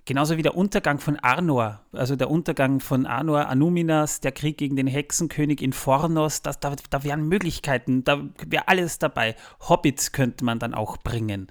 Genauso 0.09 0.37
wie 0.37 0.41
der 0.41 0.57
Untergang 0.57 0.97
von 0.97 1.17
Arnor, 1.17 1.81
also 1.91 2.15
der 2.15 2.31
Untergang 2.31 2.79
von 2.79 3.05
Arnor 3.05 3.47
Anuminas, 3.47 4.21
der 4.21 4.31
Krieg 4.31 4.57
gegen 4.57 4.75
den 4.75 4.87
Hexenkönig 4.87 5.61
in 5.61 5.71
Fornos, 5.71 6.41
das, 6.41 6.59
da, 6.59 6.75
da 6.89 7.03
wären 7.03 7.27
Möglichkeiten, 7.27 8.03
da 8.05 8.23
wäre 8.43 8.67
alles 8.67 8.97
dabei. 8.97 9.35
Hobbits 9.59 10.11
könnte 10.11 10.43
man 10.43 10.57
dann 10.57 10.73
auch 10.73 10.97
bringen, 10.97 11.45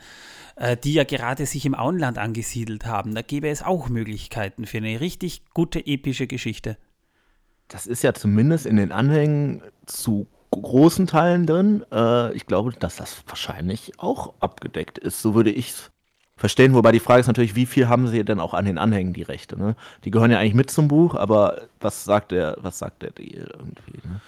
äh, 0.56 0.76
die 0.76 0.94
ja 0.94 1.04
gerade 1.04 1.46
sich 1.46 1.66
im 1.66 1.76
Auenland 1.76 2.18
angesiedelt 2.18 2.84
haben. 2.84 3.14
Da 3.14 3.22
gäbe 3.22 3.48
es 3.48 3.62
auch 3.62 3.88
Möglichkeiten 3.88 4.66
für 4.66 4.78
eine 4.78 4.98
richtig 4.98 5.42
gute 5.54 5.78
epische 5.86 6.26
Geschichte. 6.26 6.78
Das 7.68 7.86
ist 7.86 8.02
ja 8.02 8.12
zumindest 8.12 8.66
in 8.66 8.74
den 8.74 8.90
Anhängen 8.90 9.62
zu 9.86 10.26
großen 10.50 11.06
Teilen 11.06 11.46
drin. 11.46 11.84
Äh, 11.92 12.34
ich 12.34 12.46
glaube, 12.46 12.72
dass 12.72 12.96
das 12.96 13.22
wahrscheinlich 13.28 14.00
auch 14.00 14.34
abgedeckt 14.40 14.98
ist. 14.98 15.22
So 15.22 15.36
würde 15.36 15.52
ich 15.52 15.70
es 15.70 15.92
verstehen. 16.38 16.74
Wobei 16.74 16.92
die 16.92 17.00
Frage 17.00 17.20
ist 17.20 17.26
natürlich, 17.26 17.56
wie 17.56 17.66
viel 17.66 17.88
haben 17.88 18.06
sie 18.08 18.24
denn 18.24 18.40
auch 18.40 18.54
an 18.54 18.64
den 18.64 18.78
Anhängen 18.78 19.12
die 19.12 19.22
Rechte? 19.22 19.58
Ne? 19.58 19.76
Die 20.04 20.10
gehören 20.10 20.30
ja 20.30 20.38
eigentlich 20.38 20.54
mit 20.54 20.70
zum 20.70 20.88
Buch, 20.88 21.14
aber 21.14 21.62
was 21.80 22.04
sagt 22.04 22.30
der, 22.30 22.56
was 22.60 22.78
sagt 22.78 23.02
der 23.02 23.10
Deal 23.10 23.50
irgendwie? 23.52 24.08
Ne? 24.08 24.20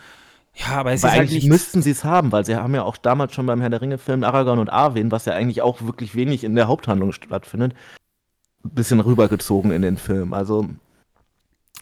Ja, 0.55 0.81
aber 0.81 0.93
es 0.93 1.03
weil 1.03 1.11
ist 1.11 1.17
halt 1.17 1.29
eigentlich 1.31 1.47
müssten 1.47 1.81
sie 1.81 1.93
es 1.93 2.05
haben, 2.05 2.33
weil 2.33 2.45
sie 2.45 2.57
haben 2.57 2.75
ja 2.75 2.83
auch 2.83 2.97
damals 2.97 3.33
schon 3.33 3.47
beim 3.47 3.61
Herr 3.61 3.71
der 3.71 3.81
Ringe-Film 3.81 4.25
Aragorn 4.25 4.59
und 4.59 4.69
Arwen, 4.69 5.11
was 5.11 5.25
ja 5.25 5.33
eigentlich 5.33 5.63
auch 5.63 5.81
wirklich 5.83 6.15
wenig 6.15 6.45
in 6.45 6.55
der 6.55 6.69
Haupthandlung 6.69 7.13
stattfindet, 7.13 7.75
ein 8.65 8.71
bisschen 8.71 9.01
rübergezogen 9.01 9.71
in 9.71 9.83
den 9.83 9.97
Film. 9.97 10.35
Also 10.35 10.69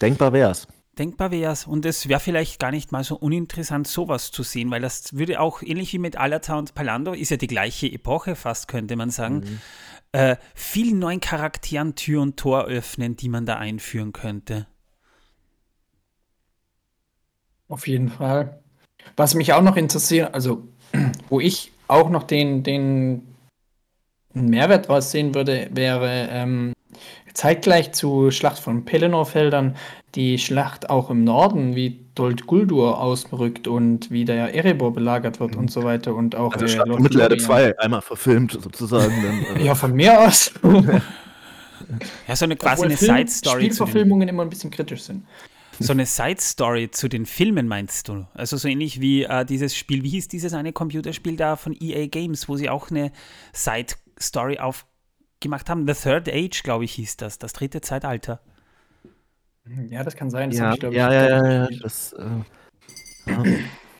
denkbar 0.00 0.32
wär's. 0.32 0.68
Denkbar 0.98 1.30
wäre 1.30 1.52
es. 1.52 1.64
Und 1.64 1.86
es 1.86 2.08
wäre 2.08 2.20
vielleicht 2.20 2.58
gar 2.58 2.72
nicht 2.72 2.92
mal 2.92 3.04
so 3.04 3.16
uninteressant, 3.16 3.86
sowas 3.86 4.32
zu 4.32 4.42
sehen, 4.42 4.70
weil 4.70 4.80
das 4.80 5.16
würde 5.16 5.40
auch, 5.40 5.62
ähnlich 5.62 5.92
wie 5.92 5.98
mit 5.98 6.16
Alata 6.16 6.58
und 6.58 6.74
Palando, 6.74 7.12
ist 7.12 7.30
ja 7.30 7.36
die 7.36 7.46
gleiche 7.46 7.86
Epoche 7.86 8.34
fast, 8.34 8.66
könnte 8.68 8.96
man 8.96 9.10
sagen, 9.10 9.36
mhm 9.38 9.60
äh, 10.12 10.36
vielen 10.54 10.98
neuen 10.98 11.20
Charakteren 11.20 11.94
Tür 11.94 12.22
und 12.22 12.36
Tor 12.36 12.64
öffnen, 12.64 13.16
die 13.16 13.28
man 13.28 13.46
da 13.46 13.56
einführen 13.56 14.12
könnte. 14.12 14.66
Auf 17.68 17.86
jeden 17.86 18.08
Fall. 18.08 18.62
Was 19.16 19.34
mich 19.34 19.52
auch 19.52 19.62
noch 19.62 19.76
interessiert, 19.76 20.34
also 20.34 20.66
wo 21.28 21.40
ich 21.40 21.72
auch 21.86 22.08
noch 22.10 22.24
den, 22.24 22.62
den 22.62 23.34
Mehrwert 24.32 24.88
draus 24.88 25.10
sehen 25.10 25.34
würde, 25.34 25.68
wäre 25.72 26.28
ähm, 26.30 26.72
zeitgleich 27.34 27.92
zu 27.92 28.30
Schlacht 28.30 28.58
von 28.58 28.84
Pelennor-Feldern 28.84 29.76
die 30.18 30.36
Schlacht 30.36 30.90
auch 30.90 31.10
im 31.10 31.22
Norden, 31.22 31.76
wie 31.76 32.04
Dold 32.16 32.48
Guldur 32.48 33.00
ausrückt 33.00 33.68
und 33.68 34.10
wie 34.10 34.24
der 34.24 34.52
Erebor 34.52 34.92
belagert 34.92 35.38
wird 35.38 35.52
mhm. 35.52 35.60
und 35.60 35.70
so 35.70 35.84
weiter 35.84 36.12
und 36.12 36.34
auch 36.34 36.52
also 36.54 36.64
äh, 36.64 36.68
Schlacht 36.68 36.88
von 36.88 37.00
Mittelerde 37.00 37.36
2 37.36 37.78
einmal 37.78 38.02
verfilmt 38.02 38.58
sozusagen. 38.60 39.14
Dann, 39.22 39.56
äh. 39.58 39.64
ja, 39.64 39.76
von 39.76 39.92
mir 39.92 40.20
aus. 40.20 40.52
ja, 42.26 42.34
so 42.34 42.46
eine 42.46 42.56
quasi 42.56 42.82
Obwohl 42.82 42.86
eine 42.86 42.96
Side-Story. 42.96 43.60
Spielverfilmungen 43.60 44.28
immer 44.28 44.42
ein 44.42 44.50
bisschen 44.50 44.72
kritisch 44.72 45.02
sind. 45.02 45.24
So 45.78 45.92
eine 45.92 46.04
Side-Story 46.04 46.90
zu 46.90 47.06
den 47.06 47.24
Filmen 47.24 47.68
meinst 47.68 48.08
du? 48.08 48.26
Also 48.34 48.56
so 48.56 48.66
ähnlich 48.66 49.00
wie 49.00 49.22
äh, 49.22 49.44
dieses 49.44 49.76
Spiel, 49.76 50.02
wie 50.02 50.08
hieß 50.08 50.26
dieses 50.26 50.52
eine 50.52 50.72
Computerspiel 50.72 51.36
da 51.36 51.54
von 51.54 51.76
EA 51.80 52.08
Games, 52.08 52.48
wo 52.48 52.56
sie 52.56 52.68
auch 52.68 52.90
eine 52.90 53.12
Side-Story 53.52 54.58
aufgemacht 54.58 55.70
haben? 55.70 55.86
The 55.86 55.94
Third 55.94 56.28
Age, 56.28 56.64
glaube 56.64 56.86
ich, 56.86 56.92
hieß 56.94 57.18
das, 57.18 57.38
das 57.38 57.52
dritte 57.52 57.82
Zeitalter. 57.82 58.40
Ja, 59.90 60.02
das 60.02 60.16
kann 60.16 60.30
sein. 60.30 60.50
Das 60.50 60.58
ja, 60.58 60.72
ich, 60.72 60.82
ich, 60.82 60.92
ja, 60.94 61.12
ja, 61.12 61.28
ja, 61.28 61.52
ja, 61.52 61.68
das, 61.82 62.12
äh, 62.12 63.30
ja. 63.30 63.42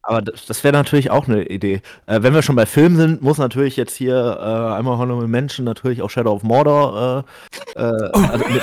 Aber 0.03 0.23
das, 0.23 0.47
das 0.47 0.65
wäre 0.65 0.73
natürlich 0.73 1.11
auch 1.11 1.29
eine 1.29 1.45
Idee. 1.45 1.83
Äh, 2.07 2.23
wenn 2.23 2.33
wir 2.33 2.43
schon 2.43 2.57
bei 2.57 2.67
Filmen 2.67 2.97
sind, 2.97 3.23
muss 3.23 3.39
natürlich 3.39 3.77
jetzt 3.77 3.95
hier 3.95 4.39
äh, 4.41 4.75
einmal 4.77 4.97
Honorable 4.97 5.29
Menschen 5.29 5.65
natürlich 5.65 6.01
auch 6.01 6.09
Shadow 6.09 6.33
of 6.33 6.43
Mordor. 6.43 7.25
Äh, 7.77 7.81
äh, 7.81 8.11
oh. 8.15 8.19
also 8.19 8.45
mit, 8.49 8.63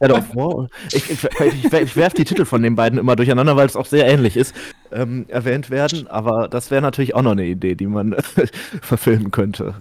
God 0.00 0.12
of 0.12 0.36
War. 0.36 0.68
Ich, 0.92 1.10
ich, 1.10 1.24
ich, 1.24 1.72
ich 1.72 1.96
werfe 1.96 2.16
die 2.16 2.24
Titel 2.24 2.44
von 2.44 2.62
den 2.62 2.76
beiden 2.76 2.98
immer 2.98 3.16
durcheinander, 3.16 3.56
weil 3.56 3.66
es 3.66 3.76
auch 3.76 3.86
sehr 3.86 4.06
ähnlich 4.06 4.36
ist, 4.36 4.54
ähm, 4.92 5.26
erwähnt 5.28 5.70
werden. 5.70 6.06
Aber 6.08 6.48
das 6.48 6.70
wäre 6.70 6.82
natürlich 6.82 7.14
auch 7.14 7.22
noch 7.22 7.32
eine 7.32 7.46
Idee, 7.46 7.74
die 7.74 7.86
man 7.86 8.14
verfilmen 8.82 9.30
könnte. 9.30 9.74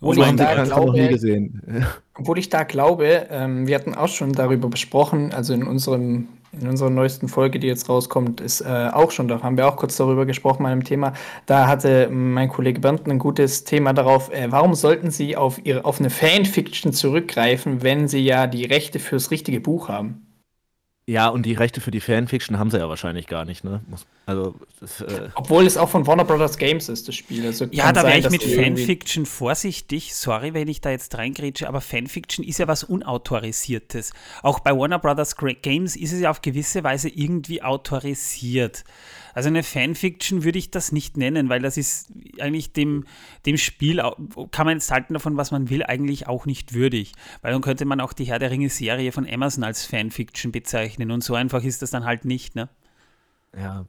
Obwohl, 0.00 0.26
ich 0.26 0.36
da, 0.36 0.64
glaube, 0.64 1.86
obwohl 2.14 2.38
ich 2.38 2.48
da 2.50 2.64
glaube, 2.64 3.26
ähm, 3.30 3.66
wir 3.66 3.74
hatten 3.74 3.94
auch 3.94 4.08
schon 4.08 4.32
darüber 4.32 4.68
besprochen, 4.68 5.32
also 5.32 5.54
in 5.54 5.62
unserem 5.62 6.28
in 6.60 6.68
unserer 6.68 6.90
neuesten 6.90 7.28
Folge, 7.28 7.58
die 7.58 7.66
jetzt 7.66 7.88
rauskommt, 7.88 8.40
ist 8.40 8.62
äh, 8.62 8.88
auch 8.92 9.10
schon, 9.10 9.28
da 9.28 9.42
haben 9.42 9.56
wir 9.56 9.68
auch 9.68 9.76
kurz 9.76 9.96
darüber 9.96 10.24
gesprochen, 10.24 10.62
meinem 10.62 10.84
Thema. 10.84 11.12
Da 11.44 11.66
hatte 11.66 12.08
mein 12.10 12.48
Kollege 12.48 12.80
Bernd 12.80 13.06
ein 13.06 13.18
gutes 13.18 13.64
Thema 13.64 13.92
darauf, 13.92 14.32
äh, 14.32 14.50
warum 14.50 14.74
sollten 14.74 15.10
Sie 15.10 15.36
auf, 15.36 15.60
ihre, 15.64 15.84
auf 15.84 16.00
eine 16.00 16.08
Fanfiction 16.08 16.92
zurückgreifen, 16.92 17.82
wenn 17.82 18.08
Sie 18.08 18.20
ja 18.20 18.46
die 18.46 18.64
Rechte 18.64 18.98
fürs 18.98 19.30
richtige 19.30 19.60
Buch 19.60 19.88
haben? 19.88 20.26
Ja, 21.06 21.28
und 21.28 21.46
die 21.46 21.54
Rechte 21.54 21.80
für 21.80 21.92
die 21.92 22.00
Fanfiction 22.00 22.58
haben 22.58 22.70
sie 22.70 22.78
ja 22.78 22.88
wahrscheinlich 22.88 23.28
gar 23.28 23.44
nicht, 23.44 23.62
ne? 23.62 23.80
Also, 24.28 24.56
das, 24.80 25.02
äh 25.02 25.28
Obwohl 25.36 25.66
es 25.66 25.76
auch 25.76 25.88
von 25.88 26.04
Warner 26.04 26.24
Brothers 26.24 26.58
Games 26.58 26.88
ist, 26.88 27.06
das 27.06 27.14
Spiel. 27.14 27.46
Also 27.46 27.66
ja, 27.70 27.92
da 27.92 28.02
wäre 28.02 28.18
ich 28.18 28.28
mit 28.28 28.42
Fanfiction 28.42 29.24
vorsichtig. 29.24 30.16
Sorry, 30.16 30.52
wenn 30.52 30.66
ich 30.66 30.80
da 30.80 30.90
jetzt 30.90 31.16
reingrätsche, 31.16 31.68
aber 31.68 31.80
Fanfiction 31.80 32.44
ist 32.44 32.58
ja 32.58 32.66
was 32.66 32.82
Unautorisiertes. 32.82 34.12
Auch 34.42 34.58
bei 34.58 34.76
Warner 34.76 34.98
Brothers 34.98 35.36
Games 35.36 35.94
ist 35.94 36.12
es 36.12 36.20
ja 36.20 36.30
auf 36.30 36.42
gewisse 36.42 36.82
Weise 36.82 37.08
irgendwie 37.08 37.62
autorisiert. 37.62 38.82
Also 39.32 39.48
eine 39.48 39.62
Fanfiction 39.62 40.42
würde 40.42 40.58
ich 40.58 40.72
das 40.72 40.90
nicht 40.90 41.16
nennen, 41.16 41.48
weil 41.48 41.62
das 41.62 41.76
ist 41.76 42.10
eigentlich 42.40 42.72
dem, 42.72 43.04
dem 43.44 43.56
Spiel, 43.58 44.02
kann 44.50 44.66
man 44.66 44.78
jetzt 44.78 44.90
halten 44.90 45.14
davon, 45.14 45.36
was 45.36 45.52
man 45.52 45.70
will, 45.70 45.84
eigentlich 45.84 46.26
auch 46.26 46.46
nicht 46.46 46.74
würdig. 46.74 47.12
Weil 47.42 47.52
dann 47.52 47.62
könnte 47.62 47.84
man 47.84 48.00
auch 48.00 48.12
die 48.12 48.24
Herr 48.24 48.40
der 48.40 48.50
Ringe-Serie 48.50 49.12
von 49.12 49.28
Amazon 49.30 49.62
als 49.62 49.86
Fanfiction 49.86 50.50
bezeichnen 50.50 51.12
und 51.12 51.22
so 51.22 51.36
einfach 51.36 51.62
ist 51.62 51.82
das 51.82 51.92
dann 51.92 52.04
halt 52.04 52.24
nicht, 52.24 52.56
ne? 52.56 52.68
Ja. 53.56 53.86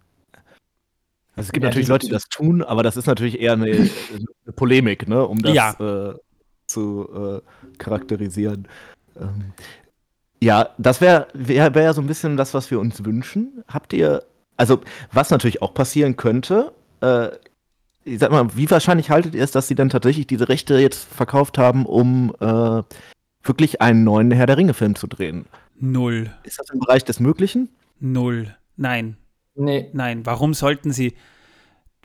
Also 1.38 1.48
es 1.48 1.52
gibt 1.52 1.64
ja, 1.64 1.70
natürlich 1.70 1.88
Leute, 1.88 2.08
die 2.08 2.12
das 2.12 2.28
tun, 2.30 2.62
aber 2.62 2.84
das 2.84 2.98
ist 2.98 3.06
natürlich 3.06 3.40
eher 3.40 3.54
eine, 3.54 3.66
eine 3.68 4.54
Polemik, 4.56 5.08
ne, 5.08 5.26
um 5.26 5.40
das 5.40 5.54
ja. 5.54 5.72
äh, 5.80 6.16
zu 6.66 7.42
äh, 7.44 7.78
charakterisieren. 7.78 8.68
Ähm, 9.20 9.54
ja, 10.42 10.70
das 10.78 11.00
wäre 11.00 11.28
wär, 11.34 11.74
wär 11.74 11.84
ja 11.84 11.94
so 11.94 12.02
ein 12.02 12.08
bisschen 12.08 12.38
das, 12.38 12.54
was 12.54 12.70
wir 12.70 12.80
uns 12.80 13.06
wünschen. 13.06 13.64
Habt 13.68 13.94
ihr 13.94 14.24
also, 14.58 14.82
was 15.12 15.30
natürlich 15.30 15.62
auch 15.62 15.74
passieren 15.74 16.18
könnte, 16.18 16.74
äh, 17.02 17.30
ich 18.04 18.20
sag 18.20 18.32
mal, 18.32 18.56
wie 18.56 18.70
wahrscheinlich 18.70 19.12
haltet 19.12 19.36
ihr 19.36 19.44
es, 19.44 19.52
dass 19.52 19.68
sie 19.68 19.76
dann 19.76 19.90
tatsächlich 19.90 20.28
diese 20.28 20.50
Rechte 20.50 20.80
jetzt 20.80 21.06
verkauft 21.06 21.58
haben, 21.58 21.86
um 21.86 22.34
äh, 22.40 22.82
wirklich 23.44 23.82
einen 23.82 24.04
neuen 24.04 24.32
Herr 24.32 24.48
der 24.48 24.58
Ringe-Film 24.58 24.96
zu 24.96 25.08
drehen? 25.08 25.46
Null. 25.80 26.32
Ist 26.44 26.60
das 26.60 26.70
im 26.72 26.80
Bereich 26.80 27.04
des 27.04 27.20
Möglichen? 27.20 27.70
Null. 28.00 28.56
Nein. 28.78 29.18
Nee. 29.58 29.90
Nein. 29.94 30.26
Warum 30.26 30.54
sollten 30.54 30.92
sie? 30.92 31.16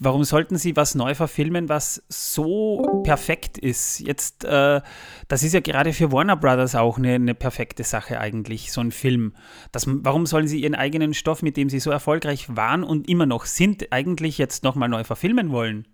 Warum 0.00 0.24
sollten 0.24 0.56
sie 0.56 0.74
was 0.74 0.96
neu 0.96 1.14
verfilmen, 1.14 1.68
was 1.68 2.02
so 2.08 3.02
perfekt 3.04 3.56
ist? 3.58 4.00
Jetzt, 4.00 4.42
äh, 4.44 4.80
das 5.28 5.42
ist 5.44 5.52
ja 5.52 5.60
gerade 5.60 5.92
für 5.92 6.10
Warner 6.10 6.34
Brothers 6.34 6.74
auch 6.74 6.98
eine, 6.98 7.14
eine, 7.14 7.34
perfekte 7.34 7.84
Sache 7.84 8.18
eigentlich, 8.18 8.72
so 8.72 8.80
ein 8.80 8.90
Film. 8.90 9.34
Das, 9.70 9.84
warum 9.86 10.26
sollen 10.26 10.48
sie 10.48 10.60
ihren 10.60 10.74
eigenen 10.74 11.14
Stoff, 11.14 11.42
mit 11.42 11.56
dem 11.56 11.68
sie 11.68 11.78
so 11.78 11.92
erfolgreich 11.92 12.56
waren 12.56 12.82
und 12.82 13.08
immer 13.08 13.26
noch 13.26 13.44
sind, 13.44 13.92
eigentlich 13.92 14.38
jetzt 14.38 14.64
nochmal 14.64 14.88
neu 14.88 15.04
verfilmen 15.04 15.52
wollen? 15.52 15.86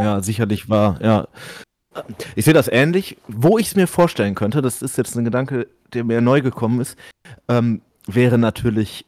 Ja, 0.00 0.22
sicherlich 0.22 0.68
war, 0.68 1.00
ja. 1.02 1.28
Ich 2.34 2.44
sehe 2.44 2.54
das 2.54 2.68
ähnlich. 2.68 3.16
Wo 3.28 3.58
ich 3.58 3.68
es 3.68 3.76
mir 3.76 3.86
vorstellen 3.86 4.34
könnte, 4.34 4.60
das 4.60 4.82
ist 4.82 4.98
jetzt 4.98 5.14
ein 5.16 5.24
Gedanke, 5.24 5.68
der 5.92 6.04
mir 6.04 6.20
neu 6.20 6.40
gekommen 6.40 6.80
ist, 6.80 6.98
ähm, 7.48 7.80
wäre 8.06 8.38
natürlich 8.38 9.04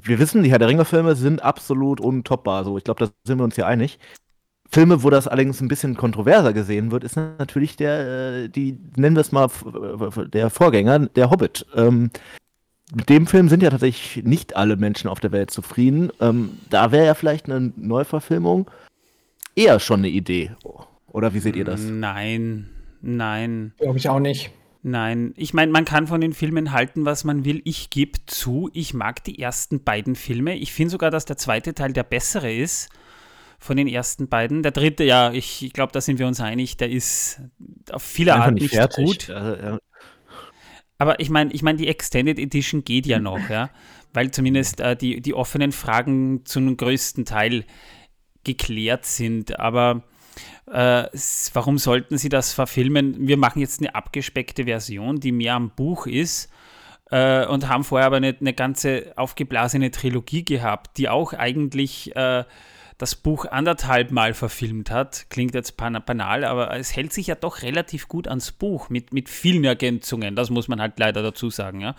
wir 0.00 0.18
wissen, 0.18 0.42
die 0.42 0.50
Herr 0.50 0.58
der 0.58 0.68
Ringe-Filme 0.68 1.14
sind 1.14 1.42
absolut 1.42 2.00
untoppbar. 2.00 2.64
So, 2.64 2.76
ich 2.76 2.84
glaube, 2.84 3.06
da 3.06 3.12
sind 3.24 3.38
wir 3.38 3.44
uns 3.44 3.56
ja 3.56 3.66
einig. 3.66 3.98
Filme, 4.68 5.02
wo 5.02 5.10
das 5.10 5.28
allerdings 5.28 5.60
ein 5.60 5.68
bisschen 5.68 5.96
kontroverser 5.96 6.52
gesehen 6.52 6.90
wird, 6.90 7.04
ist 7.04 7.16
natürlich 7.16 7.76
der, 7.76 8.44
äh, 8.44 8.48
die, 8.48 8.78
nennen 8.96 9.14
wir 9.14 9.20
es 9.20 9.30
mal, 9.30 9.48
der 10.32 10.50
Vorgänger, 10.50 11.00
der 11.00 11.30
Hobbit. 11.30 11.66
Ähm, 11.76 12.10
mit 12.94 13.08
dem 13.08 13.26
Film 13.26 13.48
sind 13.48 13.62
ja 13.62 13.70
tatsächlich 13.70 14.24
nicht 14.24 14.56
alle 14.56 14.76
Menschen 14.76 15.08
auf 15.08 15.20
der 15.20 15.32
Welt 15.32 15.50
zufrieden. 15.50 16.10
Ähm, 16.20 16.58
da 16.70 16.92
wäre 16.92 17.06
ja 17.06 17.14
vielleicht 17.14 17.48
eine 17.48 17.72
Neuverfilmung 17.76 18.70
eher 19.54 19.78
schon 19.78 20.00
eine 20.00 20.08
Idee. 20.08 20.52
Oder 21.06 21.34
wie 21.34 21.38
seht 21.38 21.56
ihr 21.56 21.64
das? 21.64 21.80
Nein, 21.80 22.68
nein. 23.00 23.72
Glaube 23.78 23.98
ich 23.98 24.08
auch 24.08 24.18
nicht. 24.18 24.50
Nein, 24.86 25.32
ich 25.38 25.54
meine, 25.54 25.72
man 25.72 25.86
kann 25.86 26.06
von 26.06 26.20
den 26.20 26.34
Filmen 26.34 26.70
halten, 26.70 27.06
was 27.06 27.24
man 27.24 27.46
will. 27.46 27.62
Ich 27.64 27.88
gebe 27.88 28.18
zu, 28.26 28.68
ich 28.74 28.92
mag 28.92 29.24
die 29.24 29.38
ersten 29.38 29.82
beiden 29.82 30.14
Filme. 30.14 30.56
Ich 30.56 30.74
finde 30.74 30.90
sogar, 30.90 31.10
dass 31.10 31.24
der 31.24 31.38
zweite 31.38 31.72
Teil 31.72 31.94
der 31.94 32.02
bessere 32.02 32.52
ist 32.52 32.90
von 33.58 33.78
den 33.78 33.88
ersten 33.88 34.28
beiden. 34.28 34.62
Der 34.62 34.72
dritte, 34.72 35.02
ja, 35.02 35.32
ich, 35.32 35.64
ich 35.64 35.72
glaube, 35.72 35.92
da 35.92 36.02
sind 36.02 36.18
wir 36.18 36.26
uns 36.26 36.38
einig, 36.38 36.76
der 36.76 36.90
ist 36.90 37.40
auf 37.90 38.02
viele 38.02 38.34
Art 38.34 38.52
nicht, 38.52 38.74
nicht 38.74 38.92
gut. 38.92 39.30
Also, 39.30 39.62
ja. 39.62 39.78
Aber 40.98 41.18
ich 41.18 41.30
meine, 41.30 41.50
ich 41.54 41.62
meine, 41.62 41.78
die 41.78 41.88
Extended 41.88 42.38
Edition 42.38 42.84
geht 42.84 43.06
ja 43.06 43.18
noch, 43.18 43.48
ja, 43.48 43.70
weil 44.12 44.32
zumindest 44.32 44.80
äh, 44.80 44.94
die, 44.94 45.22
die 45.22 45.32
offenen 45.32 45.72
Fragen 45.72 46.44
zum 46.44 46.76
größten 46.76 47.24
Teil 47.24 47.64
geklärt 48.44 49.06
sind. 49.06 49.58
Aber 49.58 50.04
äh, 50.66 51.04
warum 51.52 51.78
sollten 51.78 52.18
sie 52.18 52.28
das 52.28 52.52
verfilmen? 52.52 53.28
Wir 53.28 53.36
machen 53.36 53.60
jetzt 53.60 53.80
eine 53.80 53.94
abgespeckte 53.94 54.64
Version, 54.64 55.20
die 55.20 55.32
mehr 55.32 55.54
am 55.54 55.70
Buch 55.70 56.06
ist 56.06 56.50
äh, 57.10 57.46
und 57.46 57.68
haben 57.68 57.84
vorher 57.84 58.06
aber 58.06 58.16
eine, 58.16 58.36
eine, 58.38 58.54
ganze 58.54 59.12
aufgeblasene 59.16 59.90
Trilogie 59.90 60.44
gehabt, 60.44 60.98
die 60.98 61.08
auch 61.08 61.32
eigentlich 61.32 62.14
äh, 62.16 62.44
das 62.98 63.14
Buch 63.16 63.46
anderthalb 63.46 64.10
Mal 64.10 64.34
verfilmt 64.34 64.90
hat. 64.90 65.26
Klingt 65.28 65.54
jetzt 65.54 65.76
banal, 65.76 66.44
aber 66.44 66.76
es 66.76 66.94
hält 66.94 67.12
sich 67.12 67.26
ja 67.26 67.34
doch 67.34 67.62
relativ 67.62 68.08
gut 68.08 68.28
ans 68.28 68.52
Buch 68.52 68.88
mit, 68.88 69.12
mit 69.12 69.28
vielen 69.28 69.64
Ergänzungen. 69.64 70.36
Das 70.36 70.50
muss 70.50 70.68
man 70.68 70.80
halt 70.80 70.98
leider 70.98 71.22
dazu 71.22 71.50
sagen. 71.50 71.80
Ja? 71.80 71.96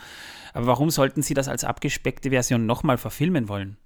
Aber 0.53 0.67
warum 0.67 0.89
sollten 0.89 1.21
sie 1.21 1.33
das 1.33 1.47
als 1.47 1.63
abgespeckte 1.63 2.29
Version 2.29 2.65
nochmal 2.65 2.97
verfilmen 2.97 3.49
wollen? 3.49 3.77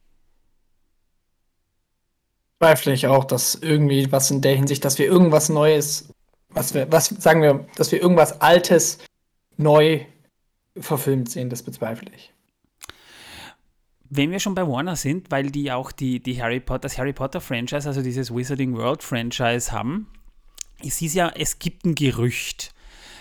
Zweifle 2.59 2.93
ich 2.93 3.07
auch, 3.07 3.23
dass 3.23 3.55
irgendwie 3.55 4.11
was 4.11 4.31
in 4.31 4.41
der 4.41 4.55
Hinsicht, 4.55 4.83
dass 4.83 4.97
wir 4.99 5.05
irgendwas 5.05 5.47
Neues, 5.47 6.09
was 6.49 6.73
wir, 6.73 6.91
was 6.91 7.07
sagen 7.07 7.41
wir, 7.41 7.65
dass 7.75 7.91
wir 7.91 8.01
irgendwas 8.01 8.41
Altes 8.41 8.97
neu 9.55 10.01
verfilmt 10.77 11.29
sehen, 11.29 11.49
das 11.49 11.63
bezweifle 11.63 12.11
ich. 12.13 12.33
Wenn 14.09 14.31
wir 14.31 14.39
schon 14.39 14.55
bei 14.55 14.67
Warner 14.67 14.95
sind, 14.95 15.31
weil 15.31 15.51
die 15.51 15.71
auch 15.71 15.91
die, 15.91 16.19
die 16.19 16.41
Harry 16.41 16.59
Potter, 16.59 16.79
das 16.81 16.97
Harry 16.97 17.13
Potter 17.13 17.39
Franchise, 17.39 17.87
also 17.87 18.01
dieses 18.01 18.33
Wizarding 18.33 18.75
World 18.75 19.03
Franchise 19.03 19.71
haben, 19.71 20.07
es 20.83 21.01
ist 21.01 21.13
ja, 21.13 21.31
es 21.35 21.59
gibt 21.59 21.85
ein 21.85 21.95
Gerücht. 21.95 22.73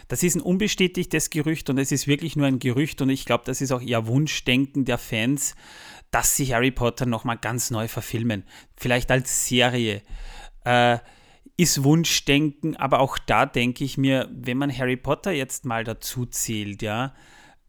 Das 0.09 0.23
ist 0.23 0.37
ein 0.37 0.41
unbestätigtes 0.41 1.29
Gerücht 1.29 1.69
und 1.69 1.77
es 1.77 1.93
ist 1.93 2.07
wirklich 2.07 2.35
nur 2.35 2.47
ein 2.47 2.59
Gerücht 2.59 3.03
und 3.03 3.11
ich 3.11 3.27
glaube, 3.27 3.45
das 3.45 3.61
ist 3.61 3.73
auch 3.73 3.83
eher 3.83 4.07
Wunschdenken 4.07 4.87
der 4.87 4.97
Fans, 4.97 5.55
dass 6.11 6.37
sie 6.37 6.55
Harry 6.55 6.71
Potter 6.71 7.07
nochmal 7.07 7.39
ganz 7.39 7.71
neu 7.71 7.89
verfilmen. 7.89 8.45
Vielleicht 8.77 9.11
als 9.11 9.47
Serie. 9.47 10.03
Äh, 10.65 10.99
ist 11.57 11.83
Wunschdenken, 11.83 12.77
aber 12.77 13.01
auch 13.01 13.19
da 13.19 13.45
denke 13.45 13.83
ich 13.83 13.99
mir, 13.99 14.29
wenn 14.33 14.59
man 14.59 14.77
Harry 14.77 14.97
Potter 14.97 15.33
jetzt 15.33 15.65
mal 15.65 15.83
dazu 15.83 16.25
zählt, 16.25 16.83
ja, 16.83 17.15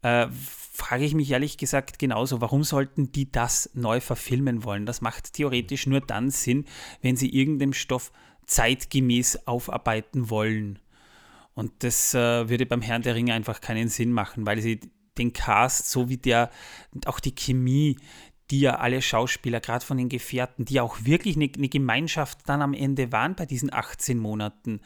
äh, 0.02 0.28
frage 0.72 1.04
ich 1.04 1.14
mich 1.14 1.30
ehrlich 1.30 1.58
gesagt 1.58 1.98
genauso, 1.98 2.40
warum 2.40 2.62
sollten 2.62 3.10
die 3.10 3.30
das 3.30 3.70
neu 3.74 4.00
verfilmen 4.00 4.64
wollen? 4.64 4.86
Das 4.86 5.00
macht 5.00 5.32
theoretisch 5.32 5.86
nur 5.86 6.00
dann 6.00 6.30
Sinn, 6.30 6.66
wenn 7.02 7.16
sie 7.16 7.28
irgendeinen 7.28 7.72
Stoff 7.72 8.12
zeitgemäß 8.46 9.46
aufarbeiten 9.48 10.30
wollen. 10.30 10.78
Und 11.54 11.72
das 11.82 12.14
äh, 12.14 12.48
würde 12.48 12.66
beim 12.66 12.82
Herrn 12.82 13.02
der 13.02 13.16
Ringe 13.16 13.34
einfach 13.34 13.60
keinen 13.60 13.88
Sinn 13.88 14.12
machen, 14.12 14.46
weil 14.46 14.62
sie 14.62 14.80
den 15.18 15.32
Cast, 15.32 15.90
so 15.90 16.08
wie 16.08 16.16
der, 16.16 16.50
auch 17.06 17.20
die 17.20 17.34
Chemie, 17.34 17.96
die 18.50 18.60
ja 18.60 18.76
alle 18.76 19.02
Schauspieler, 19.02 19.60
gerade 19.60 19.84
von 19.84 19.96
den 19.96 20.08
Gefährten, 20.08 20.64
die 20.64 20.80
auch 20.80 21.04
wirklich 21.04 21.36
eine, 21.36 21.50
eine, 21.56 21.68
Gemeinschaft 21.68 22.40
dann 22.46 22.62
am 22.62 22.74
Ende 22.74 23.12
waren 23.12 23.34
bei 23.34 23.46
diesen 23.46 23.72
18 23.72 24.18
Monaten, 24.18 24.80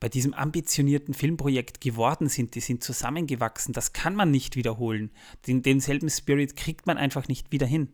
bei 0.00 0.08
diesem 0.08 0.34
ambitionierten 0.34 1.14
Filmprojekt 1.14 1.80
geworden 1.80 2.28
sind, 2.28 2.54
die 2.54 2.60
sind 2.60 2.84
zusammengewachsen. 2.84 3.72
Das 3.72 3.92
kann 3.92 4.14
man 4.14 4.30
nicht 4.30 4.56
wiederholen. 4.56 5.10
Den, 5.46 5.62
denselben 5.62 6.10
Spirit 6.10 6.56
kriegt 6.56 6.86
man 6.86 6.98
einfach 6.98 7.28
nicht 7.28 7.52
wieder 7.52 7.66
hin. 7.66 7.88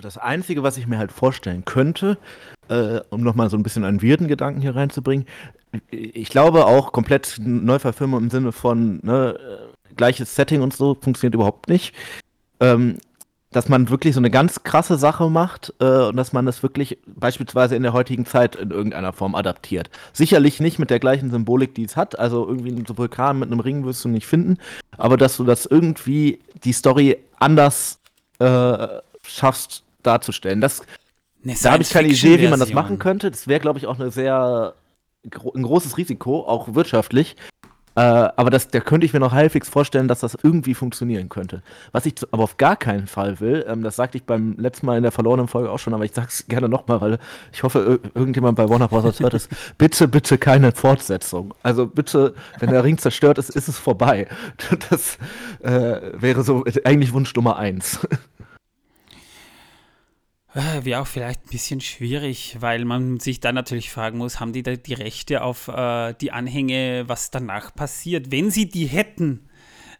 Das 0.00 0.18
Einzige, 0.18 0.62
was 0.62 0.76
ich 0.76 0.86
mir 0.86 0.98
halt 0.98 1.12
vorstellen 1.12 1.64
könnte, 1.64 2.18
äh, 2.68 3.00
um 3.10 3.22
nochmal 3.22 3.50
so 3.50 3.56
ein 3.56 3.62
bisschen 3.62 3.84
einen 3.84 4.02
weirden 4.02 4.28
Gedanken 4.28 4.60
hier 4.60 4.76
reinzubringen, 4.76 5.26
ich 5.90 6.28
glaube 6.28 6.66
auch 6.66 6.92
komplett 6.92 7.36
Neuverfilmung 7.40 8.24
im 8.24 8.30
Sinne 8.30 8.52
von 8.52 9.00
ne, 9.02 9.36
äh, 9.38 9.94
gleiches 9.94 10.34
Setting 10.34 10.60
und 10.60 10.72
so 10.74 10.94
funktioniert 10.94 11.34
überhaupt 11.34 11.68
nicht. 11.68 11.94
Ähm, 12.60 12.98
dass 13.54 13.68
man 13.68 13.88
wirklich 13.88 14.14
so 14.14 14.20
eine 14.20 14.30
ganz 14.30 14.64
krasse 14.64 14.98
Sache 14.98 15.30
macht 15.30 15.72
äh, 15.78 16.06
und 16.06 16.16
dass 16.16 16.32
man 16.32 16.44
das 16.44 16.64
wirklich 16.64 16.98
beispielsweise 17.06 17.76
in 17.76 17.84
der 17.84 17.92
heutigen 17.92 18.26
Zeit 18.26 18.56
in 18.56 18.72
irgendeiner 18.72 19.12
Form 19.12 19.36
adaptiert. 19.36 19.90
Sicherlich 20.12 20.58
nicht 20.58 20.80
mit 20.80 20.90
der 20.90 20.98
gleichen 20.98 21.30
Symbolik, 21.30 21.72
die 21.74 21.84
es 21.84 21.96
hat. 21.96 22.18
Also 22.18 22.48
irgendwie 22.48 22.70
einen 22.70 22.86
Vulkan 22.88 23.38
mit 23.38 23.52
einem 23.52 23.60
Ring 23.60 23.84
wirst 23.84 24.04
du 24.04 24.08
nicht 24.08 24.26
finden, 24.26 24.58
aber 24.98 25.16
dass 25.16 25.36
du 25.36 25.44
das 25.44 25.66
irgendwie 25.66 26.40
die 26.64 26.72
Story 26.72 27.18
anders 27.38 28.00
äh, 28.40 28.88
schaffst 29.22 29.84
darzustellen. 30.02 30.60
Das, 30.60 30.82
da 31.62 31.72
habe 31.72 31.82
ich 31.84 31.90
keine 31.90 32.08
Idee, 32.08 32.40
wie 32.40 32.48
man 32.48 32.58
das 32.58 32.72
machen 32.72 32.98
könnte. 32.98 33.30
Das 33.30 33.46
wäre, 33.46 33.60
glaube 33.60 33.78
ich, 33.78 33.86
auch 33.86 34.00
eine 34.00 34.10
sehr 34.10 34.74
ein 35.24 35.62
großes 35.62 35.96
Risiko, 35.96 36.40
auch 36.40 36.74
wirtschaftlich. 36.74 37.36
Äh, 37.96 38.00
aber 38.00 38.50
das, 38.50 38.68
da 38.68 38.80
könnte 38.80 39.06
ich 39.06 39.12
mir 39.12 39.20
noch 39.20 39.32
halbwegs 39.32 39.68
vorstellen, 39.68 40.08
dass 40.08 40.20
das 40.20 40.36
irgendwie 40.42 40.74
funktionieren 40.74 41.28
könnte. 41.28 41.62
Was 41.92 42.06
ich 42.06 42.14
aber 42.32 42.42
auf 42.42 42.56
gar 42.56 42.76
keinen 42.76 43.06
Fall 43.06 43.40
will, 43.40 43.64
ähm, 43.68 43.82
das 43.82 43.96
sagte 43.96 44.18
ich 44.18 44.24
beim 44.24 44.56
letzten 44.58 44.86
Mal 44.86 44.96
in 44.96 45.02
der 45.02 45.12
verlorenen 45.12 45.46
Folge 45.46 45.70
auch 45.70 45.78
schon, 45.78 45.94
aber 45.94 46.04
ich 46.04 46.12
sag's 46.12 46.46
gerne 46.48 46.68
nochmal, 46.68 47.00
weil 47.00 47.18
ich 47.52 47.62
hoffe, 47.62 48.00
irgendjemand 48.14 48.56
bei 48.56 48.68
Warner 48.68 48.88
Bros. 48.88 49.20
hört 49.20 49.34
es. 49.34 49.48
bitte, 49.78 50.08
bitte 50.08 50.38
keine 50.38 50.72
Fortsetzung. 50.72 51.54
Also 51.62 51.86
bitte, 51.86 52.34
wenn 52.58 52.70
der 52.70 52.82
Ring 52.82 52.98
zerstört 52.98 53.38
ist, 53.38 53.50
ist 53.50 53.68
es 53.68 53.78
vorbei. 53.78 54.26
Das 54.90 55.18
äh, 55.62 56.00
wäre 56.14 56.42
so 56.42 56.64
eigentlich 56.84 57.12
Wunsch 57.12 57.34
Nummer 57.34 57.56
eins. 57.56 58.00
Äh, 60.54 60.84
wäre 60.84 61.00
auch 61.00 61.06
vielleicht 61.08 61.46
ein 61.46 61.50
bisschen 61.50 61.80
schwierig, 61.80 62.56
weil 62.60 62.84
man 62.84 63.18
sich 63.18 63.40
dann 63.40 63.56
natürlich 63.56 63.90
fragen 63.90 64.18
muss, 64.18 64.38
haben 64.38 64.52
die 64.52 64.62
da 64.62 64.76
die 64.76 64.94
Rechte 64.94 65.42
auf 65.42 65.66
äh, 65.66 66.14
die 66.14 66.30
Anhänge, 66.30 67.04
was 67.08 67.32
danach 67.32 67.74
passiert? 67.74 68.30
Wenn 68.30 68.52
sie 68.52 68.68
die 68.68 68.86
hätten, 68.86 69.48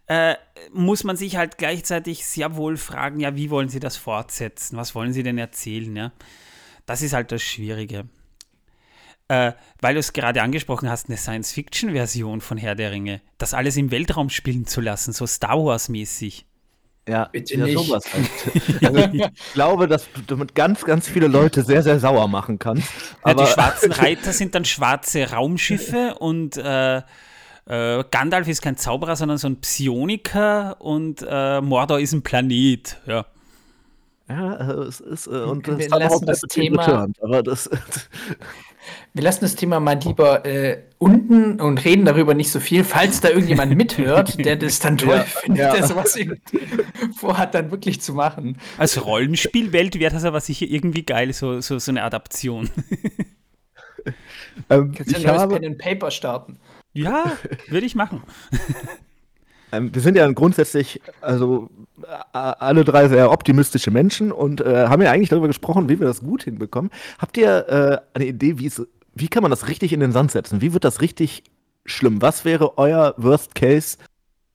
äh, 0.06 0.36
muss 0.72 1.02
man 1.02 1.16
sich 1.16 1.36
halt 1.36 1.58
gleichzeitig 1.58 2.24
sehr 2.24 2.54
wohl 2.54 2.76
fragen, 2.76 3.18
ja, 3.18 3.34
wie 3.34 3.50
wollen 3.50 3.68
sie 3.68 3.80
das 3.80 3.96
fortsetzen? 3.96 4.76
Was 4.76 4.94
wollen 4.94 5.12
sie 5.12 5.24
denn 5.24 5.38
erzählen? 5.38 5.96
Ja? 5.96 6.12
Das 6.86 7.02
ist 7.02 7.14
halt 7.14 7.32
das 7.32 7.42
Schwierige. 7.42 8.08
Äh, 9.26 9.52
weil 9.80 9.94
du 9.94 10.00
es 10.00 10.12
gerade 10.12 10.42
angesprochen 10.42 10.88
hast, 10.88 11.08
eine 11.08 11.16
Science-Fiction-Version 11.16 12.40
von 12.40 12.58
Herr 12.58 12.76
der 12.76 12.92
Ringe, 12.92 13.22
das 13.38 13.54
alles 13.54 13.76
im 13.76 13.90
Weltraum 13.90 14.30
spielen 14.30 14.66
zu 14.66 14.80
lassen, 14.80 15.12
so 15.12 15.26
Star 15.26 15.58
Wars-mäßig. 15.64 16.46
Ja, 17.06 17.28
Bitte 17.30 17.56
ja, 17.56 17.64
nicht. 17.66 17.78
sowas 17.78 18.04
halt. 18.12 18.84
Also 18.84 19.10
ich 19.12 19.22
glaube, 19.52 19.88
dass 19.88 20.10
du 20.12 20.22
damit 20.26 20.54
ganz, 20.54 20.84
ganz 20.84 21.06
viele 21.06 21.26
Leute 21.26 21.62
sehr, 21.62 21.82
sehr 21.82 22.00
sauer 22.00 22.28
machen 22.28 22.58
kannst. 22.58 22.88
Ja, 23.26 23.34
die 23.34 23.46
schwarzen 23.46 23.92
Reiter 23.92 24.32
sind 24.32 24.54
dann 24.54 24.64
schwarze 24.64 25.30
Raumschiffe 25.30 26.14
und 26.18 26.56
äh, 26.56 27.02
äh, 27.66 28.04
Gandalf 28.10 28.48
ist 28.48 28.62
kein 28.62 28.76
Zauberer, 28.76 29.16
sondern 29.16 29.36
so 29.36 29.48
ein 29.48 29.60
Psioniker 29.60 30.80
und 30.80 31.24
äh, 31.28 31.60
Mordor 31.60 32.00
ist 32.00 32.12
ein 32.12 32.22
Planet. 32.22 32.98
Ja. 33.06 33.26
Ja, 34.28 34.54
äh, 34.54 34.72
es 34.84 35.00
ist, 35.00 35.26
äh, 35.26 35.30
und 35.30 35.68
das, 35.68 35.78
wir 35.78 35.88
lassen 35.90 36.24
das 36.24 36.40
Thema, 36.40 37.08
aber 37.20 37.42
das 37.42 37.68
Wir 39.12 39.22
lassen 39.22 39.40
das 39.42 39.54
Thema 39.54 39.80
mal 39.80 39.98
lieber 39.98 40.44
äh, 40.44 40.82
unten 40.98 41.60
und 41.60 41.84
reden 41.84 42.04
darüber 42.04 42.34
nicht 42.34 42.50
so 42.50 42.60
viel, 42.60 42.84
falls 42.84 43.20
da 43.20 43.28
irgendjemand 43.28 43.74
mithört, 43.76 44.44
der 44.44 44.56
das 44.56 44.80
dann 44.80 44.98
toll 44.98 45.16
ja, 45.16 45.22
findet, 45.22 45.58
ja. 45.60 45.72
der 45.72 45.86
sowas 45.86 46.18
vorhat, 47.16 47.54
dann 47.54 47.70
wirklich 47.70 48.00
zu 48.00 48.14
machen. 48.14 48.58
Als 48.78 49.04
Rollenspielwelt 49.04 49.98
wäre 49.98 50.12
das 50.12 50.24
aber 50.24 50.40
sicher 50.40 50.66
irgendwie 50.68 51.04
geil, 51.04 51.32
so, 51.32 51.60
so, 51.60 51.78
so 51.78 51.90
eine 51.90 52.02
Adaption. 52.02 52.70
ähm, 54.70 54.92
Kannst 54.92 55.12
du 55.12 55.16
ein 55.16 55.22
neues 55.22 55.48
Pen 55.48 55.64
and 55.64 55.78
Paper 55.78 56.10
starten? 56.10 56.58
Ja, 56.92 57.32
würde 57.68 57.86
ich 57.86 57.94
machen. 57.94 58.22
Ähm, 59.74 59.94
wir 59.94 60.02
sind 60.02 60.16
ja 60.16 60.30
grundsätzlich, 60.30 61.00
also 61.20 61.68
alle 62.32 62.84
drei 62.84 63.08
sehr 63.08 63.30
optimistische 63.30 63.90
Menschen 63.90 64.32
und 64.32 64.60
äh, 64.60 64.86
haben 64.88 65.02
ja 65.02 65.10
eigentlich 65.10 65.30
darüber 65.30 65.46
gesprochen, 65.46 65.88
wie 65.88 65.98
wir 65.98 66.06
das 66.06 66.20
gut 66.20 66.44
hinbekommen. 66.44 66.90
Habt 67.18 67.36
ihr 67.36 67.68
äh, 67.68 67.98
eine 68.14 68.26
Idee, 68.26 68.56
wie 69.14 69.28
kann 69.28 69.42
man 69.42 69.50
das 69.50 69.68
richtig 69.68 69.92
in 69.92 70.00
den 70.00 70.12
Sand 70.12 70.32
setzen? 70.32 70.60
Wie 70.60 70.72
wird 70.72 70.84
das 70.84 71.00
richtig 71.00 71.44
schlimm? 71.84 72.20
Was 72.22 72.44
wäre 72.44 72.78
euer 72.78 73.14
Worst 73.16 73.54
Case, 73.54 73.98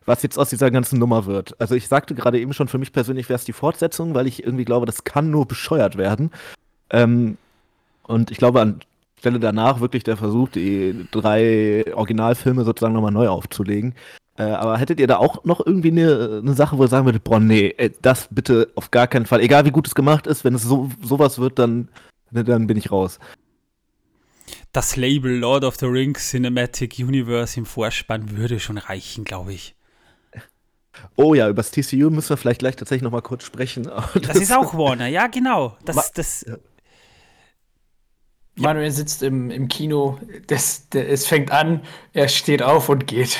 was 0.06 0.24
jetzt 0.24 0.38
aus 0.38 0.50
dieser 0.50 0.72
ganzen 0.72 1.00
Nummer 1.00 1.26
wird? 1.26 1.60
Also 1.60 1.76
ich 1.76 1.88
sagte 1.88 2.16
gerade 2.16 2.40
eben 2.40 2.54
schon, 2.54 2.68
für 2.68 2.78
mich 2.78 2.92
persönlich 2.94 3.30
wäre 3.30 3.38
es 3.38 3.46
die 3.46 3.54
Fortsetzung, 3.54 4.14
weil 4.16 4.28
ich 4.28 4.44
irgendwie 4.44 4.66
glaube, 4.66 4.86
das 4.86 5.04
kann 5.04 5.32
nur 5.32 5.48
bescheuert 5.48 5.98
werden. 5.98 6.32
Ähm, 6.90 7.38
und 8.04 8.32
ich 8.32 8.38
glaube, 8.38 8.62
an 8.62 8.80
Stelle 9.20 9.40
danach 9.40 9.82
wirklich 9.82 10.04
der 10.04 10.18
Versuch, 10.18 10.50
die 10.50 11.08
drei 11.12 11.86
Originalfilme 11.94 12.64
sozusagen 12.64 12.94
nochmal 12.94 13.12
neu 13.12 13.28
aufzulegen. 13.28 13.94
Äh, 14.40 14.44
aber 14.44 14.78
hättet 14.78 15.02
ihr 15.02 15.08
da 15.08 15.18
auch 15.18 15.44
noch 15.44 15.66
irgendwie 15.66 15.92
eine, 15.92 16.40
eine 16.42 16.54
Sache, 16.54 16.78
wo 16.78 16.84
ihr 16.84 16.88
sagen 16.88 17.06
würdet, 17.06 17.26
boah, 17.26 17.42
nee, 17.42 17.76
das 18.02 18.30
bitte 18.32 18.72
auf 18.76 18.90
gar 18.90 19.08
keinen 19.08 19.26
Fall. 19.26 19.42
Egal 19.42 19.66
wie 19.66 19.72
gut 19.72 19.86
es 19.86 19.96
gemacht 19.96 20.28
ist, 20.28 20.46
wenn 20.46 20.56
es 20.56 20.64
so 20.64 20.90
sowas 21.04 21.40
wird, 21.40 21.60
dann, 21.60 21.90
dann 22.32 22.66
bin 22.66 22.78
ich 22.78 22.90
raus. 22.90 23.20
Das 24.72 24.96
Label 24.96 25.38
Lord 25.38 25.66
of 25.66 25.76
the 25.76 25.88
Rings 25.88 26.30
Cinematic 26.30 27.00
Universe 27.00 27.60
im 27.60 27.66
Vorspann 27.66 28.38
würde 28.38 28.62
schon 28.62 28.78
reichen, 28.78 29.26
glaube 29.26 29.52
ich. 29.52 29.76
Oh 31.18 31.34
ja, 31.34 31.50
über 31.50 31.62
das 31.62 31.72
TCU 31.72 32.10
müssen 32.10 32.30
wir 32.30 32.38
vielleicht 32.38 32.60
gleich 32.60 32.78
tatsächlich 32.78 33.04
noch 33.04 33.12
mal 33.12 33.22
kurz 33.22 33.44
sprechen. 33.44 33.84
Das, 33.84 34.22
das 34.22 34.38
ist 34.38 34.54
auch 34.54 34.74
Warner, 34.74 35.08
ja 35.08 35.28
genau. 35.28 35.76
Das, 35.84 36.14
das, 36.14 36.46
Manuel 38.60 38.92
sitzt 38.92 39.24
im, 39.24 39.50
im 39.50 39.68
Kino, 39.68 40.20
das, 40.48 40.88
das, 40.90 41.04
es 41.06 41.28
fängt 41.28 41.52
an, 41.52 41.82
er 42.14 42.28
steht 42.28 42.62
auf 42.62 42.90
und 42.90 43.08
geht. 43.08 43.40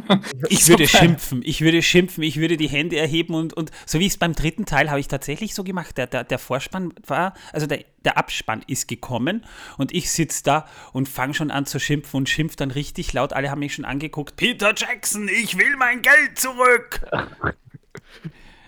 ich 0.48 0.68
würde 0.68 0.86
schimpfen, 0.86 1.42
ich 1.44 1.60
würde 1.60 1.82
schimpfen, 1.82 2.22
ich 2.22 2.36
würde 2.38 2.56
die 2.56 2.68
Hände 2.68 2.96
erheben 2.96 3.34
und, 3.34 3.52
und 3.52 3.70
so 3.86 3.98
wie 3.98 4.06
es 4.06 4.16
beim 4.16 4.34
dritten 4.34 4.66
Teil 4.66 4.90
habe 4.90 5.00
ich 5.00 5.08
tatsächlich 5.08 5.54
so 5.54 5.64
gemacht. 5.64 5.98
Der, 5.98 6.06
der, 6.06 6.24
der 6.24 6.38
Vorspann 6.38 6.92
war, 7.06 7.34
also 7.52 7.66
der, 7.66 7.84
der 8.04 8.16
Abspann 8.16 8.62
ist 8.66 8.88
gekommen 8.88 9.44
und 9.76 9.92
ich 9.92 10.10
sitze 10.10 10.42
da 10.44 10.66
und 10.92 11.08
fange 11.08 11.34
schon 11.34 11.50
an 11.50 11.66
zu 11.66 11.78
schimpfen 11.78 12.18
und 12.18 12.28
schimpf 12.28 12.56
dann 12.56 12.70
richtig 12.70 13.12
laut. 13.12 13.32
Alle 13.32 13.50
haben 13.50 13.60
mich 13.60 13.74
schon 13.74 13.84
angeguckt. 13.84 14.36
Peter 14.36 14.72
Jackson, 14.76 15.28
ich 15.28 15.58
will 15.58 15.76
mein 15.76 16.02
Geld 16.02 16.38
zurück. 16.38 17.00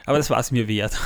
Aber 0.04 0.18
das 0.18 0.30
war 0.30 0.40
es 0.40 0.50
mir 0.50 0.68
wert. 0.68 0.98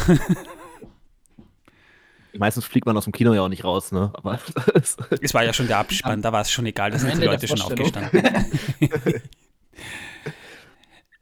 Meistens 2.39 2.65
fliegt 2.65 2.87
man 2.87 2.97
aus 2.97 3.05
dem 3.05 3.13
Kino 3.13 3.35
ja 3.35 3.43
auch 3.43 3.49
nicht 3.49 3.65
raus, 3.65 3.93
ne? 3.93 4.11
Aber 4.15 4.39
es 4.75 4.97
war 5.35 5.45
ja 5.45 5.53
schon 5.53 5.67
der 5.67 5.79
Abspann, 5.79 6.23
da 6.23 6.33
war 6.33 6.43
es 6.43 6.51
schon 6.51 6.67
egal, 6.67 6.91
da 6.91 6.99
sind 6.99 7.17
die 7.17 7.25
Leute 7.25 7.49
schon 7.49 7.61
aufgestanden. 7.61 8.23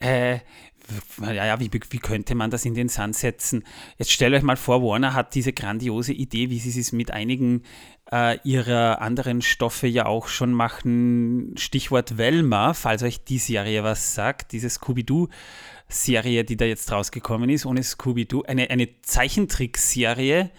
äh, 0.00 0.38
ja, 1.20 1.32
ja, 1.46 1.60
wie, 1.60 1.70
wie 1.72 1.98
könnte 1.98 2.34
man 2.34 2.50
das 2.50 2.64
in 2.64 2.74
den 2.74 2.88
Sand 2.88 3.16
setzen? 3.16 3.64
Jetzt 3.98 4.12
stellt 4.12 4.34
euch 4.34 4.42
mal 4.42 4.56
vor, 4.56 4.82
Warner 4.82 5.14
hat 5.14 5.34
diese 5.34 5.52
grandiose 5.52 6.12
Idee, 6.12 6.50
wie 6.50 6.58
sie 6.58 6.78
es 6.78 6.92
mit 6.92 7.10
einigen 7.10 7.62
äh, 8.12 8.38
ihrer 8.44 9.00
anderen 9.00 9.40
Stoffe 9.42 9.86
ja 9.86 10.06
auch 10.06 10.28
schon 10.28 10.52
machen. 10.52 11.54
Stichwort 11.56 12.18
Velma, 12.18 12.74
falls 12.74 13.02
euch 13.02 13.24
die 13.24 13.38
Serie 13.38 13.82
was 13.82 14.14
sagt, 14.14 14.52
diese 14.52 14.68
Scooby-Doo-Serie, 14.68 16.44
die 16.44 16.56
da 16.56 16.64
jetzt 16.66 16.90
rausgekommen 16.92 17.48
ist, 17.48 17.64
ohne 17.66 17.82
Scooby-Doo, 17.82 18.42
eine, 18.42 18.70
eine 18.70 18.88
Zeichentrickserie, 19.02 20.50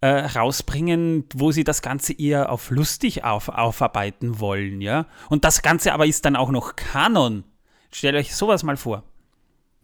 äh, 0.00 0.08
rausbringen, 0.08 1.24
wo 1.34 1.52
sie 1.52 1.64
das 1.64 1.82
Ganze 1.82 2.12
eher 2.12 2.50
auf 2.50 2.70
lustig 2.70 3.24
auf, 3.24 3.48
aufarbeiten 3.48 4.40
wollen, 4.40 4.80
ja. 4.80 5.06
Und 5.28 5.44
das 5.44 5.62
Ganze 5.62 5.92
aber 5.92 6.06
ist 6.06 6.24
dann 6.24 6.36
auch 6.36 6.50
noch 6.50 6.76
Kanon. 6.76 7.44
Stellt 7.90 8.14
euch 8.16 8.34
sowas 8.34 8.62
mal 8.62 8.76
vor. 8.76 9.04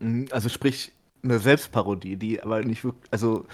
Mhm, 0.00 0.28
also 0.30 0.48
sprich 0.48 0.92
eine 1.22 1.38
Selbstparodie, 1.38 2.16
die 2.16 2.42
aber 2.42 2.62
nicht 2.62 2.84
wirklich, 2.84 3.10
also 3.10 3.46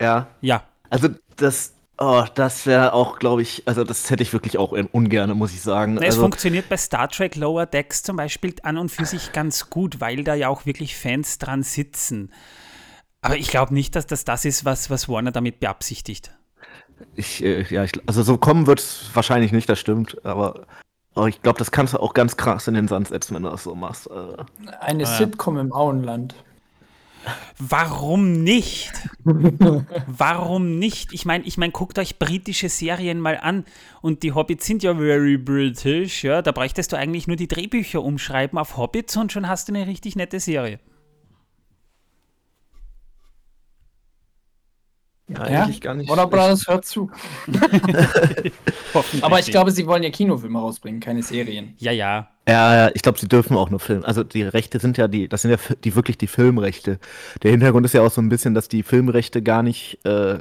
ja. 0.00 0.28
Ja. 0.40 0.64
Also 0.90 1.08
das, 1.36 1.74
oh, 1.98 2.24
das 2.34 2.66
wäre 2.66 2.92
auch, 2.92 3.18
glaube 3.18 3.42
ich, 3.42 3.64
also 3.66 3.82
das 3.82 4.08
hätte 4.10 4.22
ich 4.22 4.32
wirklich 4.32 4.58
auch 4.58 4.72
ungern, 4.92 5.36
muss 5.36 5.52
ich 5.52 5.62
sagen. 5.62 5.94
Na, 5.94 6.02
es 6.02 6.14
also, 6.14 6.20
funktioniert 6.20 6.68
bei 6.68 6.76
Star 6.76 7.08
Trek 7.08 7.34
Lower 7.34 7.66
Decks 7.66 8.02
zum 8.02 8.16
Beispiel 8.16 8.54
an 8.62 8.78
und 8.78 8.90
für 8.90 9.06
sich 9.06 9.32
ganz 9.32 9.70
gut, 9.70 10.00
weil 10.00 10.22
da 10.22 10.34
ja 10.34 10.48
auch 10.48 10.66
wirklich 10.66 10.96
Fans 10.96 11.38
dran 11.38 11.62
sitzen. 11.62 12.30
Aber 13.22 13.36
ich 13.36 13.48
glaube 13.48 13.74
nicht, 13.74 13.96
dass 13.96 14.06
das 14.06 14.24
das 14.24 14.44
ist, 14.44 14.64
was, 14.64 14.90
was 14.90 15.08
Warner 15.08 15.32
damit 15.32 15.60
beabsichtigt. 15.60 16.30
Ich, 17.14 17.42
äh, 17.42 17.62
ja, 17.72 17.84
ich, 17.84 17.92
also 18.06 18.22
so 18.22 18.38
kommen 18.38 18.66
wird 18.66 18.80
es 18.80 19.10
wahrscheinlich 19.14 19.52
nicht, 19.52 19.68
das 19.68 19.78
stimmt, 19.78 20.24
aber, 20.24 20.66
aber 21.14 21.28
ich 21.28 21.42
glaube, 21.42 21.58
das 21.58 21.70
kannst 21.70 21.94
du 21.94 21.98
auch 21.98 22.14
ganz 22.14 22.36
krass 22.36 22.68
in 22.68 22.74
den 22.74 22.88
Sand 22.88 23.08
setzen, 23.08 23.34
wenn 23.34 23.42
du 23.42 23.50
das 23.50 23.64
so 23.64 23.74
machst. 23.74 24.08
Äh. 24.08 24.70
Eine 24.80 25.02
äh. 25.02 25.06
Sitcom 25.06 25.58
im 25.58 25.72
Auenland. 25.72 26.34
Warum 27.58 28.44
nicht? 28.44 28.92
Warum 30.06 30.78
nicht? 30.78 31.12
Ich 31.12 31.24
meine, 31.24 31.44
ich 31.44 31.58
mein, 31.58 31.72
guckt 31.72 31.98
euch 31.98 32.18
britische 32.18 32.68
Serien 32.68 33.18
mal 33.18 33.38
an 33.38 33.64
und 34.00 34.22
die 34.22 34.32
Hobbits 34.32 34.66
sind 34.66 34.82
ja 34.82 34.94
very 34.94 35.36
British, 35.36 36.22
ja. 36.22 36.42
Da 36.42 36.52
bräuchtest 36.52 36.92
du 36.92 36.96
eigentlich 36.96 37.26
nur 37.26 37.36
die 37.36 37.48
Drehbücher 37.48 38.02
umschreiben 38.02 38.58
auf 38.58 38.76
Hobbits 38.76 39.16
und 39.16 39.32
schon 39.32 39.48
hast 39.48 39.68
du 39.68 39.74
eine 39.74 39.86
richtig 39.86 40.16
nette 40.16 40.38
Serie. 40.38 40.78
Ja, 45.28 45.50
ja? 45.50 45.62
eigentlich 45.64 45.80
gar 45.80 45.94
nicht. 45.94 46.08
Warner 46.08 46.28
Brothers 46.28 46.68
hört 46.68 46.84
zu. 46.84 47.10
Aber 49.22 49.40
ich 49.40 49.46
glaube, 49.46 49.72
sie 49.72 49.86
wollen 49.86 50.04
ja 50.04 50.10
Kinofilme 50.10 50.58
rausbringen, 50.58 51.00
keine 51.00 51.22
Serien. 51.22 51.74
Ja, 51.78 51.90
ja. 51.92 52.28
Ja, 52.48 52.90
ich 52.94 53.02
glaube, 53.02 53.18
sie 53.18 53.26
dürfen 53.26 53.56
auch 53.56 53.70
nur 53.70 53.80
filmen. 53.80 54.04
Also 54.04 54.22
die 54.22 54.42
Rechte 54.42 54.78
sind 54.78 54.96
ja 54.98 55.08
die, 55.08 55.28
das 55.28 55.42
sind 55.42 55.50
ja 55.50 55.56
die 55.82 55.96
wirklich 55.96 56.16
die 56.16 56.28
Filmrechte. 56.28 57.00
Der 57.42 57.50
Hintergrund 57.50 57.84
ist 57.84 57.92
ja 57.92 58.02
auch 58.02 58.10
so 58.10 58.20
ein 58.20 58.28
bisschen, 58.28 58.54
dass 58.54 58.68
die 58.68 58.84
Filmrechte 58.84 59.42
gar 59.42 59.64
nicht 59.64 59.98
äh, 60.04 60.38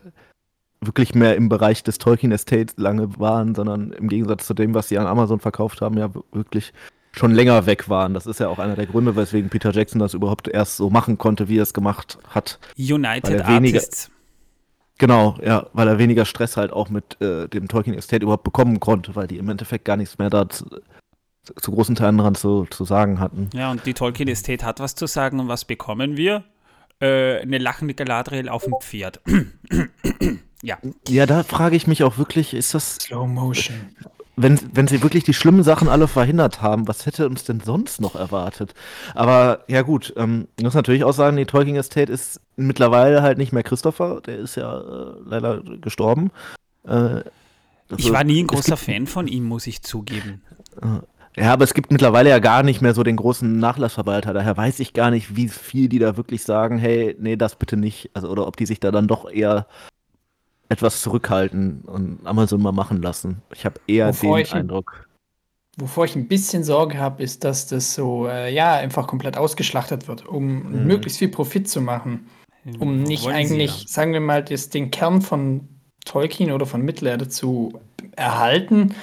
wirklich 0.82 1.16
mehr 1.16 1.36
im 1.36 1.50
Bereich 1.50 1.82
des 1.82 1.98
Tolkien 1.98 2.32
Estates 2.32 2.78
lange 2.78 3.20
waren, 3.20 3.56
sondern 3.56 3.92
im 3.92 4.08
Gegensatz 4.08 4.46
zu 4.46 4.54
dem, 4.54 4.76
was 4.76 4.90
sie 4.90 5.00
an 5.00 5.08
Amazon 5.08 5.40
verkauft 5.40 5.82
haben, 5.82 5.98
ja 5.98 6.12
wirklich 6.32 6.74
schon 7.12 7.32
länger 7.32 7.66
weg 7.66 7.90
waren. 7.90 8.14
Das 8.14 8.28
ist 8.28 8.40
ja 8.40 8.50
auch 8.50 8.60
einer 8.60 8.76
der 8.76 8.86
Gründe, 8.86 9.16
weswegen 9.16 9.50
Peter 9.50 9.72
Jackson 9.72 10.00
das 10.00 10.14
überhaupt 10.14 10.48
erst 10.48 10.78
so 10.78 10.92
machen 10.92 11.18
konnte, 11.18 11.48
wie 11.48 11.58
er 11.58 11.64
es 11.64 11.74
gemacht 11.74 12.20
hat. 12.30 12.60
United 12.78 13.42
Artists. 13.42 14.12
Genau, 14.98 15.36
ja, 15.44 15.68
weil 15.74 15.88
er 15.88 16.00
weniger 16.00 16.26
Stress 16.26 16.56
halt 16.56 16.72
auch 16.72 16.90
mit 16.90 17.20
äh, 17.22 17.50
dem 17.50 17.68
Tolkien 17.68 17.98
Estate 17.98 18.24
überhaupt 18.24 18.44
bekommen 18.44 18.80
konnte, 18.80 19.16
weil 19.16 19.28
die 19.28 19.38
im 19.38 19.50
Endeffekt 19.50 19.86
gar 19.86 19.98
nichts 19.98 20.18
mehr 20.18 20.30
da 20.30 20.48
zu, 20.48 20.66
zu 21.44 21.72
großen 21.72 21.96
Teilen 21.96 22.18
dran 22.18 22.36
zu, 22.36 22.66
zu 22.70 22.86
sagen 22.86 23.20
hatten. 23.20 23.50
Ja, 23.54 23.72
und 23.72 23.86
die 23.86 23.94
Tolkien 23.94 24.30
Estate 24.30 24.66
hat 24.66 24.80
was 24.80 24.96
zu 24.96 25.06
sagen 25.06 25.40
und 25.40 25.48
was 25.50 25.66
bekommen 25.66 26.16
wir? 26.16 26.46
Äh, 27.02 27.42
eine 27.42 27.58
lachende 27.58 27.94
Galadriel 27.94 28.48
auf 28.48 28.64
dem 28.64 28.76
Pferd. 28.80 29.20
ja. 30.62 30.78
Ja, 31.10 31.26
da 31.26 31.44
frage 31.44 31.76
ich 31.76 31.88
mich 31.88 32.04
auch 32.04 32.18
wirklich, 32.18 32.54
ist 32.54 32.74
das. 32.74 32.96
Slow 32.96 33.28
Motion 33.28 33.76
wenn, 34.36 34.60
wenn 34.74 34.88
sie 34.88 35.02
wirklich 35.02 35.24
die 35.24 35.34
schlimmen 35.34 35.64
Sachen 35.64 35.88
alle 35.88 36.08
verhindert 36.08 36.62
haben, 36.62 36.88
was 36.88 37.06
hätte 37.06 37.28
uns 37.28 37.44
denn 37.44 37.62
sonst 37.62 38.02
noch 38.02 38.16
erwartet? 38.16 38.74
Aber 39.14 39.64
ja 39.68 39.82
gut, 39.82 40.14
ähm, 40.18 40.48
ich 40.58 40.64
muss 40.64 40.74
natürlich 40.74 41.04
auch 41.04 41.14
sagen, 41.14 41.38
die 41.38 41.46
Tolkien 41.46 41.78
Estate 41.78 42.12
ist 42.12 42.42
mittlerweile 42.56 43.22
halt 43.22 43.38
nicht 43.38 43.54
mehr 43.54 43.64
Christopher, 43.64 44.22
der 44.22 44.40
ist 44.40 44.56
ja 44.56 44.80
äh, 44.80 45.14
leider 45.26 45.62
gestorben. 45.82 46.32
Äh, 46.88 47.22
ich 47.98 48.12
war 48.12 48.24
nie 48.24 48.44
ein 48.44 48.48
großer 48.48 48.78
Fan 48.78 49.08
von 49.08 49.28
ihm, 49.28 49.46
muss 49.46 49.68
ich 49.68 49.84
zugeben. 49.84 50.42
Äh, 50.82 51.42
ja, 51.42 51.52
aber 51.52 51.66
es 51.66 51.74
gibt 51.74 51.92
mittlerweile 51.92 52.30
ja 52.30 52.40
gar 52.40 52.64
nicht 52.64 52.82
mehr 52.82 52.94
so 52.94 53.04
den 53.04 53.18
großen 53.18 53.60
Nachlassverwalter. 53.60 54.34
Daher 54.34 54.56
weiß 54.56 54.80
ich 54.80 54.94
gar 54.94 55.12
nicht, 55.12 55.36
wie 55.36 55.50
viel 55.50 55.90
die 55.90 56.00
da 56.00 56.18
wirklich 56.18 56.44
sagen, 56.44 56.78
hey, 56.78 57.16
nee, 57.20 57.36
das 57.36 57.58
bitte 57.58 57.76
nicht. 57.78 58.10
Also, 58.14 58.30
oder 58.30 58.48
ob 58.48 58.56
die 58.56 58.66
sich 58.66 58.80
da 58.80 58.92
dann 58.92 59.08
doch 59.08 59.30
eher 59.30 59.68
etwas 60.76 61.02
zurückhalten 61.02 61.82
und 61.82 62.20
Amazon 62.26 62.62
mal 62.62 62.72
machen 62.72 63.02
lassen. 63.02 63.42
Ich 63.54 63.66
habe 63.66 63.80
eher 63.88 64.10
Wovor 64.10 64.38
den 64.38 64.52
Eindruck. 64.52 65.08
Wovor 65.78 66.06
ich 66.06 66.16
ein 66.16 66.28
bisschen 66.28 66.64
Sorge 66.64 66.98
habe, 66.98 67.24
ist, 67.24 67.44
dass 67.44 67.68
das 67.68 67.94
so, 67.94 68.28
äh, 68.28 68.54
ja, 68.54 68.76
einfach 68.76 69.08
komplett 69.08 69.38
ausgeschlachtet 69.38 70.08
wird, 70.08 70.26
um 70.26 70.64
mhm. 70.64 70.88
möglichst 70.88 71.20
viel 71.20 71.30
Profit 71.30 71.70
zu 71.70 71.82
machen. 71.82 72.28
Um 72.80 73.04
nicht 73.04 73.28
eigentlich, 73.28 73.84
ja. 73.84 73.88
sagen 73.88 74.14
wir 74.14 74.20
mal, 74.20 74.44
das, 74.44 74.70
den 74.70 74.90
Kern 74.90 75.22
von 75.22 75.68
Tolkien 76.04 76.52
oder 76.52 76.66
von 76.66 76.82
Mittelerde 76.82 77.30
zu 77.30 77.80
erhalten. 78.16 78.96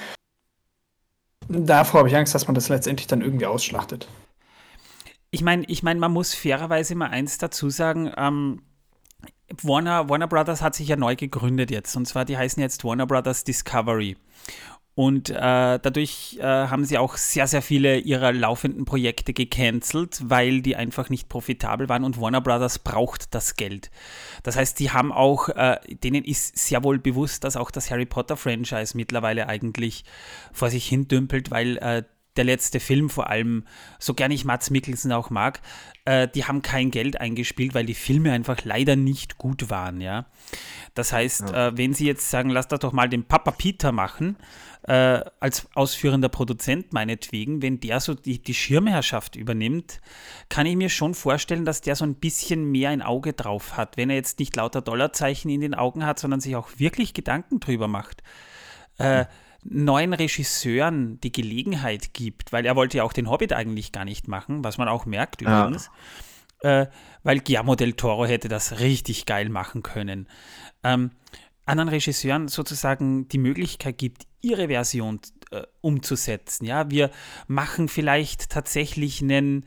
Davor 1.47 1.99
habe 1.99 2.09
ich 2.09 2.15
Angst, 2.15 2.35
dass 2.35 2.47
man 2.47 2.55
das 2.55 2.69
letztendlich 2.69 3.07
dann 3.07 3.21
irgendwie 3.21 3.45
ausschlachtet. 3.45 4.07
Ich 5.31 5.41
meine, 5.41 5.63
ich 5.67 5.81
mein, 5.81 5.97
man 5.97 6.11
muss 6.11 6.33
fairerweise 6.33 6.95
mal 6.95 7.09
eins 7.09 7.37
dazu 7.37 7.69
sagen, 7.69 8.11
ähm, 8.17 8.61
Warner, 9.61 10.09
Warner 10.09 10.27
Brothers 10.27 10.61
hat 10.61 10.75
sich 10.75 10.87
ja 10.87 10.95
neu 10.95 11.15
gegründet 11.15 11.71
jetzt. 11.71 11.95
Und 11.95 12.05
zwar, 12.07 12.25
die 12.25 12.37
heißen 12.37 12.61
jetzt 12.61 12.83
Warner 12.83 13.05
Brothers 13.05 13.43
Discovery. 13.43 14.17
Und 14.95 15.31
äh, 15.31 15.33
dadurch 15.79 16.37
äh, 16.39 16.43
haben 16.43 16.85
sie 16.85 16.99
auch 16.99 17.17
sehr, 17.17 17.47
sehr 17.47 17.63
viele 17.63 17.97
ihrer 17.97 18.31
laufenden 18.31 18.85
Projekte 18.85 19.33
gecancelt, 19.33 20.21
weil 20.23 20.61
die 20.61 20.75
einfach 20.75 21.09
nicht 21.09 21.29
profitabel 21.29 21.89
waren 21.89 22.03
und 22.03 22.21
Warner 22.21 22.41
Brothers 22.41 22.77
braucht 22.77 23.33
das 23.33 23.55
Geld. 23.55 23.89
Das 24.43 24.55
heißt, 24.55 24.79
die 24.79 24.91
haben 24.91 25.11
auch, 25.11 25.49
äh, 25.49 25.77
denen 26.03 26.23
ist 26.23 26.59
sehr 26.59 26.83
wohl 26.83 26.99
bewusst, 26.99 27.43
dass 27.43 27.57
auch 27.57 27.71
das 27.71 27.89
Harry 27.89 28.05
Potter 28.05 28.37
Franchise 28.37 28.95
mittlerweile 28.95 29.47
eigentlich 29.47 30.03
vor 30.51 30.69
sich 30.69 30.85
hin 30.85 31.07
dümpelt, 31.07 31.49
weil 31.49 31.77
äh, 31.77 32.03
der 32.35 32.43
letzte 32.45 32.79
Film 32.79 33.09
vor 33.09 33.29
allem, 33.29 33.65
so 33.99 34.13
gern 34.13 34.31
ich 34.31 34.45
Mats 34.45 34.69
Mikkelsen 34.69 35.11
auch 35.11 35.29
mag, 35.29 35.61
äh, 36.05 36.27
die 36.27 36.45
haben 36.45 36.61
kein 36.61 36.91
Geld 36.91 37.19
eingespielt, 37.19 37.73
weil 37.73 37.85
die 37.85 37.93
Filme 37.93 38.31
einfach 38.31 38.63
leider 38.63 38.95
nicht 38.95 39.37
gut 39.37 39.69
waren, 39.69 40.01
ja. 40.01 40.25
Das 40.95 41.13
heißt, 41.13 41.49
ja. 41.51 41.67
äh, 41.67 41.77
wenn 41.77 41.93
sie 41.93 42.05
jetzt 42.05 42.29
sagen, 42.29 42.49
lass 42.49 42.67
das 42.67 42.79
doch 42.79 42.91
mal 42.91 43.09
den 43.09 43.25
Papa 43.25 43.51
Peter 43.51 43.91
machen, 43.91 44.37
äh, 44.83 45.21
als 45.39 45.67
ausführender 45.75 46.29
Produzent 46.29 46.91
meinetwegen, 46.91 47.61
wenn 47.61 47.79
der 47.79 47.99
so 47.99 48.13
die, 48.13 48.41
die 48.41 48.53
Schirmherrschaft 48.53 49.35
übernimmt, 49.35 50.01
kann 50.49 50.65
ich 50.65 50.75
mir 50.75 50.89
schon 50.89 51.13
vorstellen, 51.13 51.65
dass 51.65 51.81
der 51.81 51.95
so 51.95 52.03
ein 52.03 52.15
bisschen 52.15 52.69
mehr 52.69 52.89
ein 52.89 53.01
Auge 53.01 53.33
drauf 53.33 53.77
hat, 53.77 53.95
wenn 53.95 54.09
er 54.09 54.17
jetzt 54.17 54.39
nicht 54.39 54.55
lauter 54.55 54.81
Dollarzeichen 54.81 55.49
in 55.49 55.61
den 55.61 55.73
Augen 55.73 56.05
hat, 56.05 56.19
sondern 56.19 56.41
sich 56.41 56.55
auch 56.55 56.69
wirklich 56.77 57.13
Gedanken 57.13 57.59
drüber 57.59 57.87
macht. 57.87 58.23
Äh, 58.97 59.25
neuen 59.63 60.13
Regisseuren 60.13 61.19
die 61.21 61.31
Gelegenheit 61.31 62.13
gibt, 62.13 62.51
weil 62.51 62.65
er 62.65 62.75
wollte 62.75 62.97
ja 62.97 63.03
auch 63.03 63.13
den 63.13 63.29
Hobbit 63.29 63.53
eigentlich 63.53 63.91
gar 63.91 64.05
nicht 64.05 64.27
machen, 64.27 64.63
was 64.63 64.77
man 64.77 64.87
auch 64.87 65.05
merkt 65.05 65.41
übrigens, 65.41 65.89
ja. 66.63 66.81
äh, 66.81 66.89
weil 67.23 67.39
Guillermo 67.39 67.75
del 67.75 67.93
Toro 67.93 68.25
hätte 68.25 68.49
das 68.49 68.79
richtig 68.79 69.25
geil 69.25 69.49
machen 69.49 69.83
können. 69.83 70.27
Ähm, 70.83 71.11
anderen 71.65 71.89
Regisseuren 71.89 72.47
sozusagen 72.47 73.27
die 73.29 73.37
Möglichkeit 73.37 73.97
gibt, 73.97 74.27
ihre 74.41 74.67
Version 74.67 75.19
äh, 75.51 75.63
umzusetzen. 75.81 76.65
Ja, 76.65 76.89
wir 76.91 77.09
machen 77.47 77.87
vielleicht 77.87 78.49
tatsächlich 78.49 79.21
einen 79.21 79.65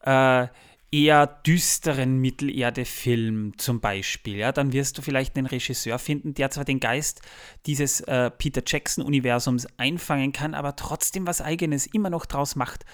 äh, 0.00 0.48
eher 0.94 1.26
düsteren 1.26 2.18
Mittelerde-Film 2.18 3.58
zum 3.58 3.80
Beispiel, 3.80 4.36
ja, 4.36 4.52
dann 4.52 4.72
wirst 4.72 4.96
du 4.96 5.02
vielleicht 5.02 5.36
einen 5.36 5.46
Regisseur 5.46 5.98
finden, 5.98 6.34
der 6.34 6.50
zwar 6.50 6.64
den 6.64 6.78
Geist 6.78 7.20
dieses 7.66 8.00
äh, 8.02 8.30
Peter 8.30 8.62
Jackson-Universums 8.64 9.66
einfangen 9.76 10.32
kann, 10.32 10.54
aber 10.54 10.76
trotzdem 10.76 11.26
was 11.26 11.40
Eigenes 11.40 11.86
immer 11.86 12.10
noch 12.10 12.26
draus 12.26 12.54
macht. 12.54 12.84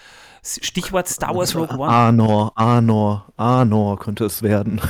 Stichwort 0.42 1.08
Star 1.08 1.34
Wars 1.34 1.54
Rogue 1.54 1.76
One. 1.76 1.90
Arnor, 1.90 2.52
Arnor, 2.54 3.30
Arnor 3.36 3.98
könnte 3.98 4.24
es 4.24 4.42
werden. 4.42 4.80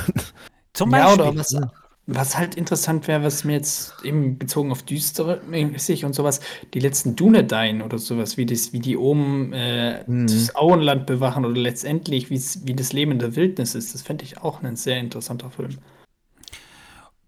Zum 0.73 0.91
Beispiel. 0.91 1.17
Ja, 1.17 1.29
oder 1.31 1.35
was, 1.37 1.57
was 2.07 2.37
halt 2.37 2.55
interessant 2.55 3.07
wäre, 3.07 3.23
was 3.23 3.43
mir 3.43 3.53
jetzt 3.53 3.93
eben 4.03 4.37
bezogen 4.37 4.71
auf 4.71 4.83
düstere 4.83 5.41
mäßig 5.47 6.03
und 6.03 6.13
sowas, 6.13 6.41
die 6.73 6.79
letzten 6.79 7.15
Dunedain 7.15 7.81
oder 7.81 7.99
sowas, 7.99 8.37
wie, 8.37 8.45
das, 8.45 8.73
wie 8.73 8.79
die 8.79 8.97
oben 8.97 9.53
äh, 9.53 10.03
mhm. 10.07 10.27
das 10.27 10.55
Auenland 10.55 11.05
bewachen 11.05 11.45
oder 11.45 11.59
letztendlich 11.59 12.29
wie 12.29 12.73
das 12.73 12.93
Leben 12.93 13.11
in 13.11 13.19
der 13.19 13.35
Wildnis 13.35 13.75
ist, 13.75 13.93
das 13.93 14.01
fände 14.01 14.23
ich 14.23 14.39
auch 14.39 14.63
ein 14.63 14.75
sehr 14.75 14.99
interessanter 14.99 15.51
Film. 15.51 15.77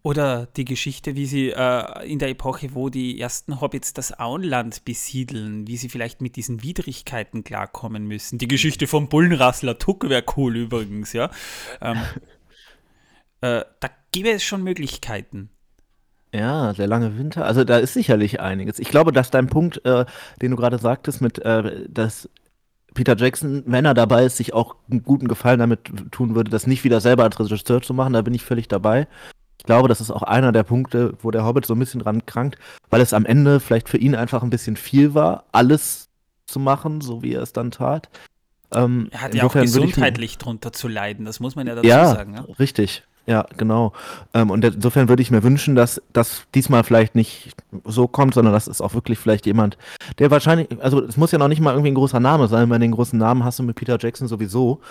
Oder 0.05 0.47
die 0.57 0.65
Geschichte, 0.65 1.15
wie 1.15 1.25
sie 1.25 1.51
äh, 1.51 2.05
in 2.05 2.19
der 2.19 2.27
Epoche, 2.27 2.75
wo 2.75 2.89
die 2.89 3.21
ersten 3.21 3.61
Hobbits 3.61 3.93
das 3.93 4.19
Auenland 4.19 4.83
besiedeln, 4.83 5.65
wie 5.65 5.77
sie 5.77 5.87
vielleicht 5.87 6.21
mit 6.21 6.35
diesen 6.35 6.61
Widrigkeiten 6.61 7.45
klarkommen 7.45 8.05
müssen. 8.05 8.37
Die 8.37 8.49
Geschichte 8.49 8.85
vom 8.85 9.07
Bullenrassler 9.07 9.77
Tuck 9.77 10.09
wäre 10.09 10.25
cool 10.35 10.57
übrigens, 10.57 11.13
ja. 11.13 11.31
Ähm, 11.79 11.99
äh, 13.41 13.63
da 13.79 13.89
gäbe 14.13 14.31
es 14.31 14.43
schon 14.43 14.63
Möglichkeiten. 14.63 15.49
Ja, 16.33 16.73
der 16.73 16.87
lange 16.87 17.17
Winter. 17.17 17.45
Also 17.45 17.63
da 17.63 17.77
ist 17.77 17.93
sicherlich 17.93 18.39
einiges. 18.39 18.79
Ich 18.79 18.89
glaube, 18.89 19.11
dass 19.11 19.29
dein 19.29 19.47
Punkt, 19.47 19.85
äh, 19.85 20.05
den 20.41 20.51
du 20.51 20.57
gerade 20.57 20.79
sagtest, 20.79 21.21
mit 21.21 21.39
äh, 21.39 21.87
dass 21.87 22.29
Peter 22.93 23.15
Jackson, 23.15 23.63
wenn 23.65 23.85
er 23.85 23.93
dabei 23.93 24.25
ist, 24.25 24.37
sich 24.37 24.53
auch 24.53 24.75
einen 24.89 25.03
guten 25.03 25.27
Gefallen 25.27 25.59
damit 25.59 26.11
tun 26.11 26.35
würde, 26.35 26.49
das 26.49 26.67
nicht 26.67 26.83
wieder 26.83 27.01
selber 27.01 27.23
als 27.23 27.39
Regisseur 27.39 27.81
zu 27.81 27.93
machen, 27.93 28.13
da 28.13 28.21
bin 28.21 28.33
ich 28.33 28.43
völlig 28.43 28.67
dabei. 28.67 29.07
Ich 29.59 29.65
glaube, 29.65 29.87
das 29.87 30.01
ist 30.01 30.11
auch 30.11 30.23
einer 30.23 30.51
der 30.51 30.63
Punkte, 30.63 31.13
wo 31.21 31.31
der 31.31 31.45
Hobbit 31.45 31.65
so 31.65 31.73
ein 31.73 31.79
bisschen 31.79 32.01
dran 32.01 32.25
krankt, 32.25 32.57
weil 32.89 33.01
es 33.01 33.13
am 33.13 33.25
Ende 33.25 33.59
vielleicht 33.59 33.89
für 33.89 33.97
ihn 33.97 34.15
einfach 34.15 34.43
ein 34.43 34.49
bisschen 34.49 34.75
viel 34.75 35.13
war, 35.13 35.45
alles 35.51 36.09
zu 36.45 36.59
machen, 36.59 37.01
so 37.01 37.23
wie 37.23 37.33
er 37.33 37.41
es 37.41 37.53
dann 37.53 37.71
tat. 37.71 38.09
Ähm, 38.73 39.07
er 39.11 39.21
hat 39.21 39.35
ja 39.35 39.43
auch 39.45 39.53
gesundheitlich 39.53 40.37
drunter 40.37 40.73
zu 40.73 40.87
leiden, 40.87 41.25
das 41.25 41.39
muss 41.39 41.55
man 41.55 41.67
ja 41.67 41.75
dazu 41.75 41.87
ja, 41.87 42.07
sagen. 42.07 42.35
Ja, 42.35 42.45
richtig. 42.59 43.03
Ja, 43.25 43.45
genau. 43.57 43.93
Ähm, 44.33 44.49
und 44.49 44.65
insofern 44.65 45.07
würde 45.07 45.21
ich 45.21 45.31
mir 45.31 45.43
wünschen, 45.43 45.75
dass 45.75 46.01
das 46.11 46.43
diesmal 46.53 46.83
vielleicht 46.83 47.15
nicht 47.15 47.55
so 47.85 48.07
kommt, 48.07 48.33
sondern 48.33 48.53
dass 48.53 48.67
es 48.67 48.81
auch 48.81 48.93
wirklich 48.93 49.17
vielleicht 49.17 49.45
jemand, 49.45 49.77
der 50.19 50.29
wahrscheinlich, 50.29 50.67
also 50.81 51.01
es 51.01 51.15
muss 51.15 51.31
ja 51.31 51.37
noch 51.37 51.47
nicht 51.47 51.61
mal 51.61 51.71
irgendwie 51.71 51.91
ein 51.91 51.95
großer 51.95 52.19
Name 52.19 52.47
sein, 52.47 52.69
weil 52.69 52.79
den 52.79 52.91
großen 52.91 53.17
Namen 53.17 53.45
hast 53.45 53.59
du 53.59 53.63
mit 53.63 53.77
Peter 53.77 53.97
Jackson 53.99 54.27
sowieso. 54.27 54.81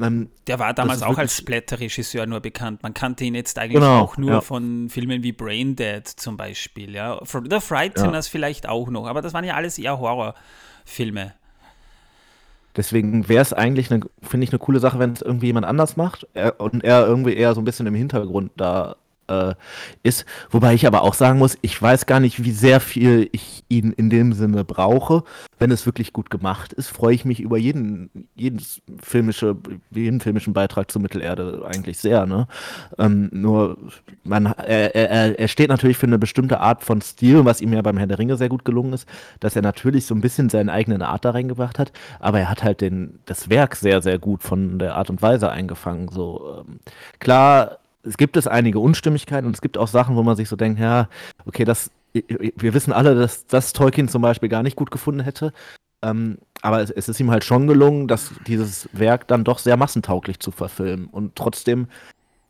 Ähm, 0.00 0.30
der 0.46 0.58
war 0.58 0.72
damals 0.72 1.02
auch 1.02 1.18
als 1.18 1.36
Splatter-Regisseur 1.36 2.24
nur 2.24 2.40
bekannt. 2.40 2.82
Man 2.82 2.94
kannte 2.94 3.24
ihn 3.24 3.34
jetzt 3.34 3.58
eigentlich 3.58 3.74
genau, 3.74 4.00
auch 4.00 4.16
nur 4.16 4.30
ja. 4.30 4.40
von 4.40 4.88
Filmen 4.88 5.22
wie 5.22 5.32
Brain 5.32 5.76
Dead 5.76 6.06
zum 6.06 6.38
Beispiel. 6.38 6.94
Ja. 6.94 7.20
The 7.22 7.60
Frighteners 7.60 8.26
ja. 8.28 8.30
vielleicht 8.30 8.66
auch 8.66 8.88
noch, 8.88 9.06
aber 9.06 9.20
das 9.20 9.34
waren 9.34 9.44
ja 9.44 9.54
alles 9.54 9.78
eher 9.78 9.98
Horrorfilme. 9.98 11.34
Deswegen 12.76 13.28
wäre 13.28 13.42
es 13.42 13.52
eigentlich, 13.52 13.88
finde 13.88 14.44
ich, 14.44 14.50
eine 14.50 14.58
coole 14.58 14.80
Sache, 14.80 14.98
wenn 14.98 15.12
es 15.12 15.22
irgendwie 15.22 15.46
jemand 15.46 15.66
anders 15.66 15.96
macht 15.96 16.26
er, 16.32 16.60
und 16.60 16.82
er 16.84 17.06
irgendwie 17.06 17.34
eher 17.34 17.54
so 17.54 17.60
ein 17.60 17.64
bisschen 17.64 17.86
im 17.86 17.94
Hintergrund 17.94 18.52
da 18.56 18.96
äh, 19.28 19.54
ist. 20.02 20.24
Wobei 20.50 20.74
ich 20.74 20.86
aber 20.86 21.02
auch 21.02 21.14
sagen 21.14 21.38
muss, 21.38 21.56
ich 21.62 21.80
weiß 21.80 22.06
gar 22.06 22.20
nicht, 22.20 22.44
wie 22.44 22.52
sehr 22.52 22.80
viel 22.80 23.28
ich 23.32 23.64
ihn 23.68 23.92
in 23.92 24.10
dem 24.10 24.32
Sinne 24.32 24.64
brauche. 24.64 25.24
Wenn 25.58 25.70
es 25.70 25.86
wirklich 25.86 26.12
gut 26.12 26.30
gemacht 26.30 26.72
ist, 26.72 26.88
freue 26.88 27.14
ich 27.14 27.24
mich 27.24 27.40
über 27.40 27.56
jeden, 27.56 28.28
jeden, 28.34 28.62
filmische, 29.00 29.56
jeden 29.90 30.20
filmischen 30.20 30.52
Beitrag 30.52 30.90
zur 30.90 31.02
Mittelerde 31.02 31.62
eigentlich 31.64 31.98
sehr. 31.98 32.26
Ne? 32.26 32.46
Ähm, 32.98 33.28
nur, 33.32 33.78
man, 34.24 34.46
er, 34.46 34.94
er, 34.94 35.38
er 35.38 35.48
steht 35.48 35.68
natürlich 35.68 35.96
für 35.96 36.06
eine 36.06 36.18
bestimmte 36.18 36.60
Art 36.60 36.82
von 36.82 37.00
Stil, 37.00 37.44
was 37.44 37.60
ihm 37.60 37.72
ja 37.72 37.82
beim 37.82 37.96
Herr 37.96 38.06
der 38.06 38.18
Ringe 38.18 38.36
sehr 38.36 38.48
gut 38.48 38.64
gelungen 38.64 38.92
ist, 38.92 39.08
dass 39.40 39.56
er 39.56 39.62
natürlich 39.62 40.06
so 40.06 40.14
ein 40.14 40.20
bisschen 40.20 40.48
seine 40.48 40.72
eigene 40.72 41.06
Art 41.06 41.24
da 41.24 41.30
reingebracht 41.30 41.78
hat, 41.78 41.92
aber 42.20 42.40
er 42.40 42.50
hat 42.50 42.62
halt 42.62 42.80
den, 42.80 43.20
das 43.26 43.48
Werk 43.48 43.76
sehr, 43.76 44.02
sehr 44.02 44.18
gut 44.18 44.42
von 44.42 44.78
der 44.78 44.96
Art 44.96 45.10
und 45.10 45.22
Weise 45.22 45.50
eingefangen. 45.50 46.08
So, 46.08 46.64
ähm, 46.66 46.80
klar, 47.18 47.78
es 48.02 48.16
gibt 48.16 48.36
es 48.36 48.46
einige 48.46 48.78
Unstimmigkeiten 48.78 49.46
und 49.46 49.54
es 49.54 49.60
gibt 49.60 49.78
auch 49.78 49.88
Sachen, 49.88 50.16
wo 50.16 50.22
man 50.22 50.36
sich 50.36 50.48
so 50.48 50.56
denkt, 50.56 50.80
ja, 50.80 51.08
okay, 51.46 51.64
das, 51.64 51.90
wir 52.12 52.74
wissen 52.74 52.92
alle, 52.92 53.14
dass 53.14 53.46
das 53.46 53.72
Tolkien 53.72 54.08
zum 54.08 54.22
Beispiel 54.22 54.48
gar 54.48 54.62
nicht 54.62 54.76
gut 54.76 54.90
gefunden 54.90 55.20
hätte. 55.20 55.52
Ähm, 56.02 56.38
aber 56.62 56.80
es, 56.80 56.90
es, 56.90 57.08
ist 57.08 57.20
ihm 57.20 57.30
halt 57.30 57.44
schon 57.44 57.66
gelungen, 57.66 58.08
dass 58.08 58.32
dieses 58.46 58.88
Werk 58.92 59.28
dann 59.28 59.44
doch 59.44 59.58
sehr 59.58 59.76
massentauglich 59.76 60.40
zu 60.40 60.50
verfilmen 60.50 61.06
und 61.06 61.36
trotzdem 61.36 61.86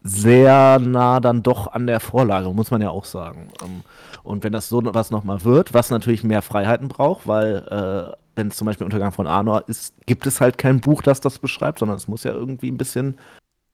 sehr 0.02 0.78
nah 0.78 1.20
dann 1.20 1.42
doch 1.42 1.72
an 1.72 1.86
der 1.86 2.00
Vorlage, 2.00 2.48
muss 2.52 2.70
man 2.70 2.80
ja 2.80 2.90
auch 2.90 3.04
sagen. 3.04 3.48
Ähm, 3.62 3.82
und 4.22 4.42
wenn 4.42 4.52
das 4.52 4.68
so 4.68 4.82
was 4.82 5.10
nochmal 5.10 5.44
wird, 5.44 5.74
was 5.74 5.90
natürlich 5.90 6.24
mehr 6.24 6.42
Freiheiten 6.42 6.88
braucht, 6.88 7.28
weil 7.28 7.56
äh, 7.68 8.16
wenn 8.34 8.48
es 8.48 8.56
zum 8.56 8.66
Beispiel 8.66 8.86
Untergang 8.86 9.12
von 9.12 9.26
Arnor 9.26 9.64
ist, 9.68 9.94
gibt 10.06 10.26
es 10.26 10.40
halt 10.40 10.56
kein 10.56 10.80
Buch, 10.80 11.02
das 11.02 11.20
das 11.20 11.38
beschreibt, 11.38 11.80
sondern 11.80 11.98
es 11.98 12.08
muss 12.08 12.24
ja 12.24 12.32
irgendwie 12.32 12.70
ein 12.70 12.78
bisschen 12.78 13.18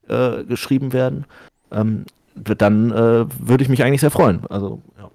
äh, 0.09 0.43
geschrieben 0.43 0.91
werden 0.91 1.25
ähm, 1.71 2.05
dann 2.35 2.91
äh, 2.91 3.25
würde 3.39 3.63
ich 3.63 3.69
mich 3.69 3.83
eigentlich 3.83 4.01
sehr 4.01 4.11
freuen. 4.11 4.45
Also, 4.47 4.81
ja. 4.97 5.11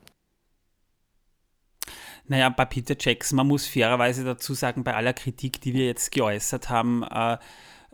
Naja, 2.26 2.48
bei 2.48 2.64
Peter 2.64 2.96
Jackson, 2.98 3.36
man 3.36 3.46
muss 3.46 3.66
fairerweise 3.66 4.24
dazu 4.24 4.54
sagen, 4.54 4.82
bei 4.82 4.94
aller 4.94 5.12
Kritik, 5.12 5.60
die 5.60 5.74
wir 5.74 5.86
jetzt 5.86 6.10
geäußert 6.10 6.70
haben, 6.70 7.02
äh, 7.02 7.36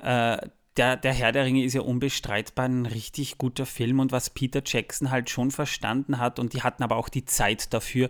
äh, 0.03 0.38
der, 0.77 0.96
der 0.96 1.12
Herr 1.12 1.33
der 1.33 1.44
Ringe 1.44 1.64
ist 1.64 1.75
ja 1.75 1.81
unbestreitbar 1.81 2.66
ein 2.66 2.87
richtig 2.87 3.38
guter 3.38 3.66
Film 3.66 3.99
und 3.99 4.12
was 4.12 4.31
Peter 4.31 4.62
Jackson 4.64 5.11
halt 5.11 5.29
schon 5.29 5.51
verstanden 5.51 6.18
hat 6.18 6.38
und 6.38 6.53
die 6.53 6.62
hatten 6.62 6.85
aber 6.85 6.96
auch 6.96 7.09
die 7.09 7.25
Zeit 7.25 7.75
dafür, 7.75 8.09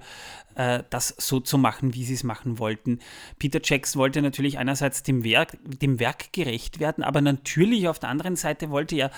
äh, 0.57 0.83
das 0.91 1.09
so 1.19 1.41
zu 1.41 1.57
machen, 1.57 1.95
wie 1.95 2.05
sie 2.05 2.15
es 2.15 2.23
machen 2.23 2.59
wollten. 2.59 3.01
Peter 3.39 3.61
Jackson 3.63 3.99
wollte 3.99 4.21
natürlich 4.21 4.59
einerseits 4.59 5.03
dem 5.03 5.25
Werk, 5.25 5.57
dem 5.65 5.99
Werk 5.99 6.33
gerecht 6.33 6.81
werden, 6.81 7.03
aber 7.03 7.23
natürlich 7.23 7.89
auf 7.89 7.99
der 7.99 8.11
anderen 8.11 8.37
Seite 8.37 8.69
wollte 8.69 8.95
er 8.95 9.11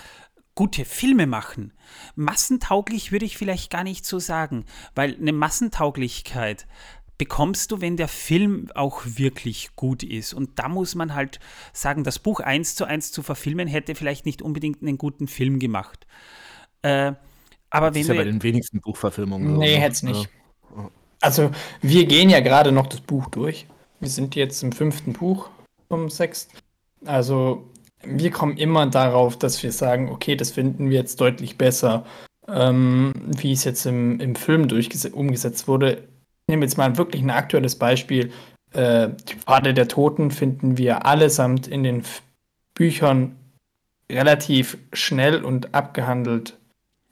gute 0.55 0.85
Filme 0.85 1.27
machen. 1.27 1.73
Massentauglich 2.15 3.12
würde 3.12 3.25
ich 3.25 3.37
vielleicht 3.37 3.71
gar 3.71 3.85
nicht 3.85 4.05
so 4.05 4.19
sagen, 4.19 4.65
weil 4.95 5.17
eine 5.17 5.33
Massentauglichkeit 5.33 6.67
bekommst 7.19 7.71
du, 7.71 7.81
wenn 7.81 7.97
der 7.97 8.09
Film 8.09 8.69
auch 8.75 9.03
wirklich 9.05 9.77
gut 9.77 10.03
ist. 10.03 10.35
Und 10.35 10.59
da 10.59 10.69
muss 10.69 10.95
man 10.95 11.15
halt 11.15 11.38
sagen, 11.73 12.05
das 12.05 12.19
Buch 12.19 12.41
eins 12.41 12.75
zu 12.75 12.85
eins 12.85 13.12
zu 13.12 13.23
verfilmen, 13.23 13.69
hätte 13.69 13.95
vielleicht 13.95 14.27
nicht 14.27 14.43
unbedingt 14.43 14.83
einen 14.83 14.99
guten 14.99 15.29
Film 15.29 15.59
gemacht. 15.59 16.07
Äh, 16.83 17.12
aber 17.71 17.88
das 17.88 17.95
wenn 17.95 18.03
ist 18.03 18.09
ja 18.09 18.15
bei 18.15 18.25
den 18.25 18.43
wenigsten 18.43 18.81
Buchverfilmungen. 18.81 19.57
Nee, 19.57 19.77
hätte 19.77 19.93
es 19.93 20.03
nicht. 20.03 20.29
Also, 21.21 21.53
wir 21.81 22.07
gehen 22.07 22.29
ja 22.29 22.41
gerade 22.41 22.73
noch 22.73 22.88
das 22.88 23.01
Buch 23.01 23.29
durch. 23.29 23.67
Wir 24.01 24.09
sind 24.09 24.35
jetzt 24.35 24.62
im 24.65 24.73
fünften 24.73 25.12
Buch 25.12 25.49
vom 25.88 26.11
sechsten. 26.11 26.59
Also, 27.05 27.71
wir 28.05 28.31
kommen 28.31 28.57
immer 28.57 28.87
darauf, 28.87 29.38
dass 29.38 29.62
wir 29.62 29.73
sagen, 29.73 30.09
okay, 30.11 30.37
das 30.37 30.51
finden 30.51 30.91
wir 30.91 30.99
jetzt 30.99 31.21
deutlich 31.21 31.59
besser, 31.59 32.05
ähm, 32.49 33.12
wie 33.27 33.53
es 33.53 33.65
jetzt 33.65 33.87
im, 33.87 34.21
im 34.21 34.35
Film 34.35 34.69
umgesetzt 35.12 35.69
wurde. 35.69 35.93
Ich 35.93 36.49
nehme 36.49 36.65
jetzt 36.65 36.77
mal 36.77 36.97
wirklich 36.97 37.23
ein 37.23 37.31
aktuelles 37.31 37.77
Beispiel. 37.77 38.33
Äh, 38.73 39.11
die 39.29 39.37
Pfade 39.37 39.75
der 39.75 39.88
Toten 39.88 40.31
finden 40.31 40.79
wir 40.79 41.07
allesamt 41.07 41.69
in 41.69 41.83
den 41.83 42.01
F 42.01 42.23
Büchern 42.75 43.37
relativ 44.11 44.79
schnell 44.95 45.45
und 45.45 45.75
abgehandelt 45.75 46.59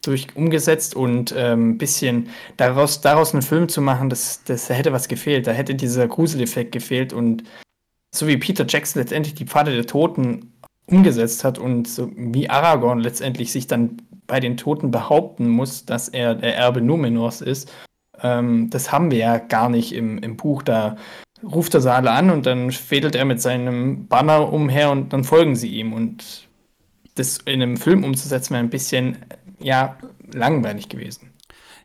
durch 0.02 0.34
umgesetzt 0.34 0.94
und 0.94 1.32
ein 1.32 1.52
ähm, 1.52 1.78
bisschen 1.78 2.30
daraus, 2.56 3.02
daraus 3.02 3.34
einen 3.34 3.42
Film 3.42 3.68
zu 3.68 3.82
machen, 3.82 4.08
das, 4.08 4.42
das 4.44 4.70
hätte 4.70 4.92
was 4.92 5.08
gefehlt. 5.08 5.46
Da 5.46 5.52
hätte 5.52 5.74
dieser 5.74 6.08
Gruseleffekt 6.08 6.72
gefehlt 6.72 7.12
und 7.12 7.44
so 8.12 8.26
wie 8.26 8.38
Peter 8.38 8.64
Jackson 8.66 9.02
letztendlich 9.02 9.34
die 9.34 9.44
Pfade 9.44 9.74
der 9.74 9.86
Toten 9.86 10.52
umgesetzt 10.90 11.44
hat 11.44 11.58
und 11.58 11.88
so 11.88 12.10
wie 12.16 12.50
Aragorn 12.50 13.00
letztendlich 13.00 13.52
sich 13.52 13.66
dann 13.66 14.02
bei 14.26 14.40
den 14.40 14.56
Toten 14.56 14.90
behaupten 14.90 15.48
muss, 15.48 15.84
dass 15.84 16.08
er 16.08 16.34
der 16.34 16.56
Erbe 16.56 16.80
Numenors 16.80 17.40
ist, 17.40 17.72
ähm, 18.22 18.70
das 18.70 18.92
haben 18.92 19.10
wir 19.10 19.18
ja 19.18 19.38
gar 19.38 19.68
nicht 19.68 19.92
im, 19.92 20.18
im 20.18 20.36
Buch. 20.36 20.62
Da 20.62 20.96
ruft 21.42 21.74
er 21.74 21.80
sie 21.80 21.92
alle 21.92 22.10
an 22.10 22.30
und 22.30 22.46
dann 22.46 22.70
fädelt 22.70 23.14
er 23.14 23.24
mit 23.24 23.40
seinem 23.40 24.06
Banner 24.08 24.52
umher 24.52 24.90
und 24.90 25.12
dann 25.12 25.24
folgen 25.24 25.56
sie 25.56 25.68
ihm. 25.68 25.92
Und 25.92 26.48
das 27.14 27.38
in 27.38 27.62
einem 27.62 27.76
Film 27.76 28.04
umzusetzen 28.04 28.54
wäre 28.54 28.62
ein 28.62 28.70
bisschen, 28.70 29.18
ja, 29.58 29.96
langweilig 30.32 30.88
gewesen. 30.88 31.32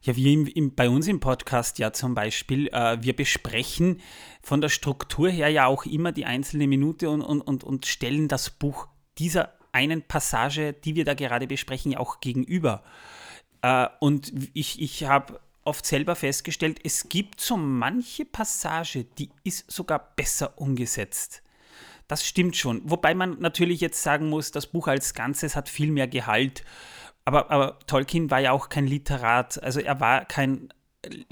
Ja, 0.02 0.15
wie 0.15 0.34
im, 0.34 0.46
im, 0.46 0.76
bei 0.76 0.88
uns 0.88 1.08
im 1.08 1.20
Podcast 1.20 1.80
ja 1.80 1.91
zum 1.91 2.13
Beispiel, 2.13 2.68
äh, 2.68 2.98
wir 3.02 3.15
besprechen 3.15 4.02
von 4.44 4.62
der 4.62 4.70
Struktur 4.70 5.30
her 5.30 5.50
ja 5.50 5.65
auch 5.65 5.86
immer 5.86 6.12
die 6.12 6.26
einzelne 6.26 6.68
Minute 6.68 7.10
und, 7.10 7.22
und, 7.22 7.41
und, 7.41 7.63
und 7.63 7.88
stellen 7.88 8.28
das 8.28 8.52
Buch 8.52 8.88
dieser 9.17 9.54
einen 9.71 10.01
Passage, 10.01 10.73
die 10.73 10.95
wir 10.95 11.06
da 11.06 11.13
gerade 11.13 11.47
besprechen, 11.47 11.95
auch 11.95 12.21
gegenüber. 12.21 12.84
Äh, 13.62 13.88
und 13.99 14.32
ich, 14.54 14.82
ich 14.82 15.04
habe 15.04 15.39
oft 15.63 15.86
selber 15.86 16.15
festgestellt, 16.15 16.80
es 16.84 17.10
gibt 17.10 17.41
so 17.41 17.58
manche 17.58 18.23
Passage, 18.23 19.04
die 19.17 19.30
ist 19.43 19.69
sogar 19.69 20.13
besser 20.15 20.58
umgesetzt. 20.58 21.41
Das 22.08 22.25
stimmt 22.25 22.56
schon. 22.56 22.82
Wobei 22.89 23.15
man 23.15 23.39
natürlich 23.39 23.82
jetzt 23.82 24.01
sagen 24.04 24.30
muss, 24.30 24.51
das 24.51 24.67
Buch 24.67 24.88
als 24.88 25.15
Ganzes 25.15 25.56
hat 25.56 25.69
viel 25.69 25.91
mehr 25.91 26.08
Gehalt. 26.08 26.63
Aber, 27.25 27.49
aber 27.49 27.80
Tolkien 27.88 28.30
war 28.30 28.39
ja 28.39 28.51
auch 28.51 28.69
kein 28.69 28.86
Literat, 28.86 29.62
also 29.63 29.80
er 29.80 29.99
war 29.99 30.25
kein, 30.25 30.69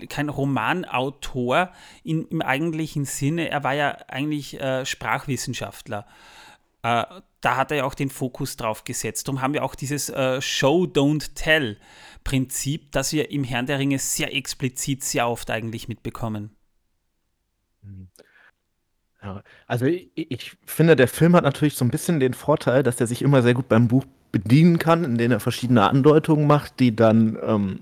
kein 0.09 0.29
Romanautor 0.29 1.71
in, 2.03 2.27
im 2.29 2.41
eigentlichen 2.41 3.05
Sinne, 3.05 3.49
er 3.49 3.63
war 3.63 3.73
ja 3.73 3.97
eigentlich 4.07 4.59
äh, 4.59 4.87
Sprachwissenschaftler. 4.87 6.07
Da 6.83 7.23
hat 7.57 7.71
er 7.71 7.77
ja 7.77 7.83
auch 7.85 7.93
den 7.93 8.09
Fokus 8.09 8.57
drauf 8.57 8.83
gesetzt. 8.83 9.27
Darum 9.27 9.41
haben 9.41 9.53
wir 9.53 9.63
auch 9.63 9.73
dieses 9.73 10.09
äh, 10.09 10.41
Show, 10.41 10.83
Don't 10.83 11.33
Tell 11.33 11.77
Prinzip, 12.25 12.91
das 12.91 13.13
wir 13.13 13.31
im 13.31 13.43
Herrn 13.43 13.65
der 13.65 13.79
Ringe 13.79 13.99
sehr 13.99 14.35
explizit, 14.35 15.03
sehr 15.03 15.27
oft 15.27 15.49
eigentlich 15.49 15.87
mitbekommen. 15.87 16.51
Ja, 19.21 19.43
also 19.67 19.85
ich, 19.85 20.09
ich, 20.15 20.57
finde, 20.65 20.95
der 20.95 21.07
Film 21.07 21.35
hat 21.35 21.43
natürlich 21.43 21.75
so 21.75 21.85
ein 21.85 21.91
bisschen 21.91 22.19
den 22.19 22.33
Vorteil, 22.33 22.83
dass 22.83 22.99
er 22.99 23.07
sich 23.07 23.21
immer 23.21 23.41
sehr 23.41 23.53
gut 23.53 23.69
beim 23.69 23.87
Buch 23.87 24.05
bedienen 24.33 24.79
kann, 24.79 25.05
in 25.05 25.17
denen 25.17 25.31
er 25.31 25.39
verschiedene 25.39 25.87
Andeutungen 25.89 26.47
macht, 26.47 26.79
die 26.79 26.95
dann 26.95 27.37
ähm, 27.41 27.79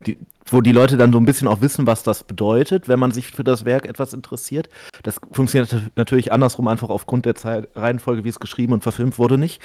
die, 0.00 0.18
wo 0.44 0.60
die 0.60 0.72
Leute 0.72 0.96
dann 0.96 1.12
so 1.12 1.18
ein 1.18 1.24
bisschen 1.24 1.48
auch 1.48 1.60
wissen, 1.60 1.86
was 1.86 2.02
das 2.02 2.24
bedeutet, 2.24 2.88
wenn 2.88 2.98
man 2.98 3.12
sich 3.12 3.28
für 3.28 3.44
das 3.44 3.64
Werk 3.64 3.86
etwas 3.86 4.12
interessiert. 4.12 4.68
Das 5.02 5.18
funktioniert 5.32 5.74
natürlich 5.96 6.32
andersrum, 6.32 6.68
einfach 6.68 6.88
aufgrund 6.88 7.24
der 7.26 7.34
Zeit, 7.34 7.68
Reihenfolge, 7.74 8.24
wie 8.24 8.28
es 8.28 8.40
geschrieben 8.40 8.72
und 8.72 8.82
verfilmt 8.82 9.18
wurde, 9.18 9.38
nicht. 9.38 9.62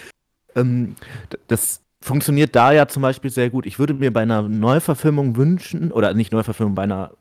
Ähm, 0.55 0.95
das 1.47 1.81
funktioniert 2.01 2.55
da 2.55 2.71
ja 2.71 2.87
zum 2.87 3.01
Beispiel 3.01 3.31
sehr 3.31 3.49
gut. 3.49 3.65
Ich 3.65 3.79
würde 3.79 3.93
mir 3.93 4.11
bei 4.11 4.21
einer 4.21 4.41
Neuverfilmung 4.43 5.35
wünschen, 5.35 5.91
oder 5.91 6.13
nicht 6.13 6.31
Neuverfilmung, 6.31 6.75
bei 6.75 6.83
einer 6.83 7.11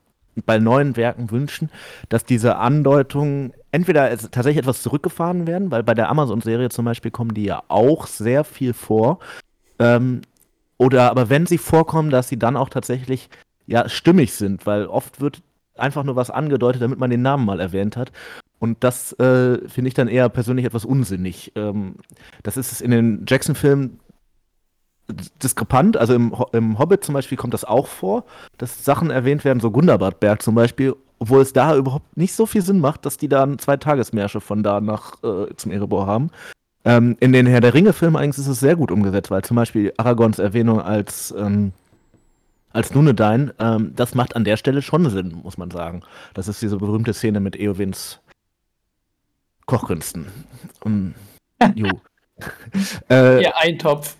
bei 0.45 0.59
neuen 0.59 0.95
Werken 0.95 1.29
wünschen, 1.29 1.69
dass 2.09 2.23
diese 2.23 2.55
Andeutungen 2.55 3.53
entweder 3.71 4.09
tatsächlich 4.09 4.59
etwas 4.59 4.81
zurückgefahren 4.81 5.45
werden, 5.45 5.71
weil 5.71 5.83
bei 5.83 5.93
der 5.93 6.09
Amazon-Serie 6.09 6.69
zum 6.69 6.85
Beispiel 6.85 7.11
kommen 7.11 7.33
die 7.33 7.43
ja 7.43 7.63
auch 7.67 8.07
sehr 8.07 8.43
viel 8.43 8.73
vor. 8.73 9.19
Ähm, 9.77 10.21
oder 10.81 11.11
aber 11.11 11.29
wenn 11.29 11.45
sie 11.45 11.59
vorkommen, 11.59 12.09
dass 12.09 12.27
sie 12.27 12.39
dann 12.39 12.57
auch 12.57 12.67
tatsächlich 12.67 13.29
ja 13.67 13.87
stimmig 13.87 14.33
sind, 14.33 14.65
weil 14.65 14.87
oft 14.87 15.21
wird 15.21 15.43
einfach 15.75 16.03
nur 16.03 16.15
was 16.15 16.31
angedeutet, 16.31 16.81
damit 16.81 16.97
man 16.97 17.11
den 17.11 17.21
Namen 17.21 17.45
mal 17.45 17.59
erwähnt 17.59 17.95
hat. 17.95 18.11
Und 18.57 18.83
das 18.83 19.13
äh, 19.19 19.59
finde 19.69 19.89
ich 19.89 19.93
dann 19.93 20.07
eher 20.07 20.27
persönlich 20.29 20.65
etwas 20.65 20.83
unsinnig. 20.83 21.51
Ähm, 21.55 21.97
das 22.41 22.57
ist 22.57 22.81
in 22.81 22.89
den 22.89 23.25
Jackson-Filmen 23.27 23.99
diskrepant. 25.43 25.97
Also 25.97 26.15
im, 26.15 26.35
im, 26.51 26.79
Hobbit 26.79 27.03
zum 27.03 27.13
Beispiel 27.13 27.37
kommt 27.37 27.53
das 27.53 27.63
auch 27.63 27.85
vor, 27.85 28.25
dass 28.57 28.83
Sachen 28.83 29.11
erwähnt 29.11 29.45
werden, 29.45 29.59
so 29.59 29.69
Gundabadberg 29.69 30.41
zum 30.41 30.55
Beispiel, 30.55 30.95
obwohl 31.19 31.41
es 31.41 31.53
da 31.53 31.75
überhaupt 31.75 32.17
nicht 32.17 32.33
so 32.33 32.47
viel 32.47 32.63
Sinn 32.63 32.79
macht, 32.79 33.05
dass 33.05 33.17
die 33.17 33.29
dann 33.29 33.59
zwei 33.59 33.77
Tagesmärsche 33.77 34.41
von 34.41 34.63
da 34.63 34.81
nach 34.81 35.21
äh, 35.21 35.55
zum 35.57 35.71
Erebor 35.71 36.07
haben. 36.07 36.31
Ähm, 36.83 37.15
in 37.19 37.31
den 37.31 37.45
Herr 37.45 37.61
der 37.61 37.73
Ringe-Filmen 37.73 38.15
eigentlich 38.15 38.39
ist 38.39 38.47
es 38.47 38.59
sehr 38.59 38.75
gut 38.75 38.91
umgesetzt, 38.91 39.29
weil 39.29 39.43
zum 39.43 39.55
Beispiel 39.55 39.93
Aragons 39.97 40.39
Erwähnung 40.39 40.81
als, 40.81 41.33
ähm, 41.37 41.73
als 42.71 42.93
Nunedain, 42.93 43.51
ähm, 43.59 43.93
das 43.95 44.15
macht 44.15 44.35
an 44.35 44.43
der 44.43 44.57
Stelle 44.57 44.81
schon 44.81 45.07
Sinn, 45.09 45.39
muss 45.43 45.57
man 45.57 45.69
sagen. 45.69 46.01
Das 46.33 46.47
ist 46.47 46.61
diese 46.61 46.77
berühmte 46.77 47.13
Szene 47.13 47.39
mit 47.39 47.55
Eowins 47.55 48.19
Kochkünsten. 49.67 50.27
Um, 50.83 51.13
jo. 51.75 51.89
äh, 53.09 53.43
ja, 53.43 53.53
Eintopf. 53.57 54.17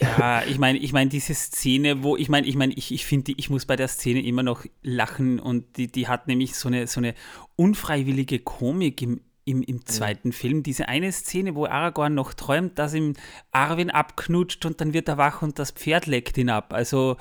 Ja, 0.00 0.42
ich 0.42 0.58
meine, 0.58 0.78
ich 0.78 0.92
meine, 0.92 1.10
diese 1.10 1.34
Szene, 1.34 2.02
wo, 2.02 2.16
ich 2.16 2.28
meine, 2.28 2.46
ich 2.46 2.56
meine, 2.56 2.72
ich, 2.74 2.92
ich 2.92 3.06
finde, 3.06 3.32
ich 3.36 3.50
muss 3.50 3.66
bei 3.66 3.76
der 3.76 3.88
Szene 3.88 4.22
immer 4.22 4.42
noch 4.42 4.64
lachen 4.82 5.38
und 5.38 5.76
die, 5.76 5.86
die 5.86 6.08
hat 6.08 6.26
nämlich 6.26 6.56
so 6.56 6.68
eine, 6.68 6.86
so 6.86 7.00
eine 7.00 7.14
unfreiwillige 7.56 8.40
Komik 8.40 9.02
im, 9.02 9.20
im, 9.44 9.62
im 9.62 9.84
zweiten 9.86 10.30
ja. 10.30 10.36
Film. 10.36 10.62
Diese 10.62 10.88
eine 10.88 11.12
Szene, 11.12 11.54
wo 11.54 11.66
Aragorn 11.66 12.14
noch 12.14 12.34
träumt, 12.34 12.78
dass 12.78 12.94
ihm 12.94 13.14
Arwen 13.52 13.90
abknutscht 13.90 14.64
und 14.66 14.80
dann 14.80 14.92
wird 14.92 15.08
er 15.08 15.18
wach 15.18 15.42
und 15.42 15.58
das 15.58 15.70
Pferd 15.70 16.06
leckt 16.06 16.38
ihn 16.38 16.50
ab. 16.50 16.72
Also. 16.72 17.16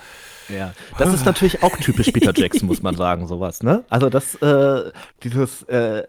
Ja, 0.50 0.74
das 0.98 1.14
ist 1.14 1.26
natürlich 1.26 1.64
auch 1.64 1.76
typisch 1.78 2.12
Peter 2.12 2.34
Jackson, 2.36 2.68
muss 2.68 2.82
man 2.82 2.96
sagen, 2.98 3.28
sowas, 3.28 3.64
ne? 3.64 3.84
Also 3.90 4.10
das, 4.10 4.36
äh, 4.36 4.92
dieses. 5.24 5.64
Äh, 5.64 6.04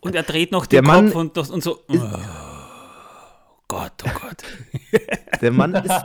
und 0.00 0.14
er 0.14 0.22
dreht 0.22 0.52
noch 0.52 0.66
den 0.66 0.84
Kopf 0.84 1.14
und, 1.14 1.36
und 1.36 1.62
so. 1.62 1.80
Ist, 1.88 2.02
oh. 2.02 2.18
Gott, 3.68 3.92
oh 4.04 4.10
Gott. 4.20 4.42
Der 5.40 5.52
Mann 5.52 5.74
ist 5.74 6.04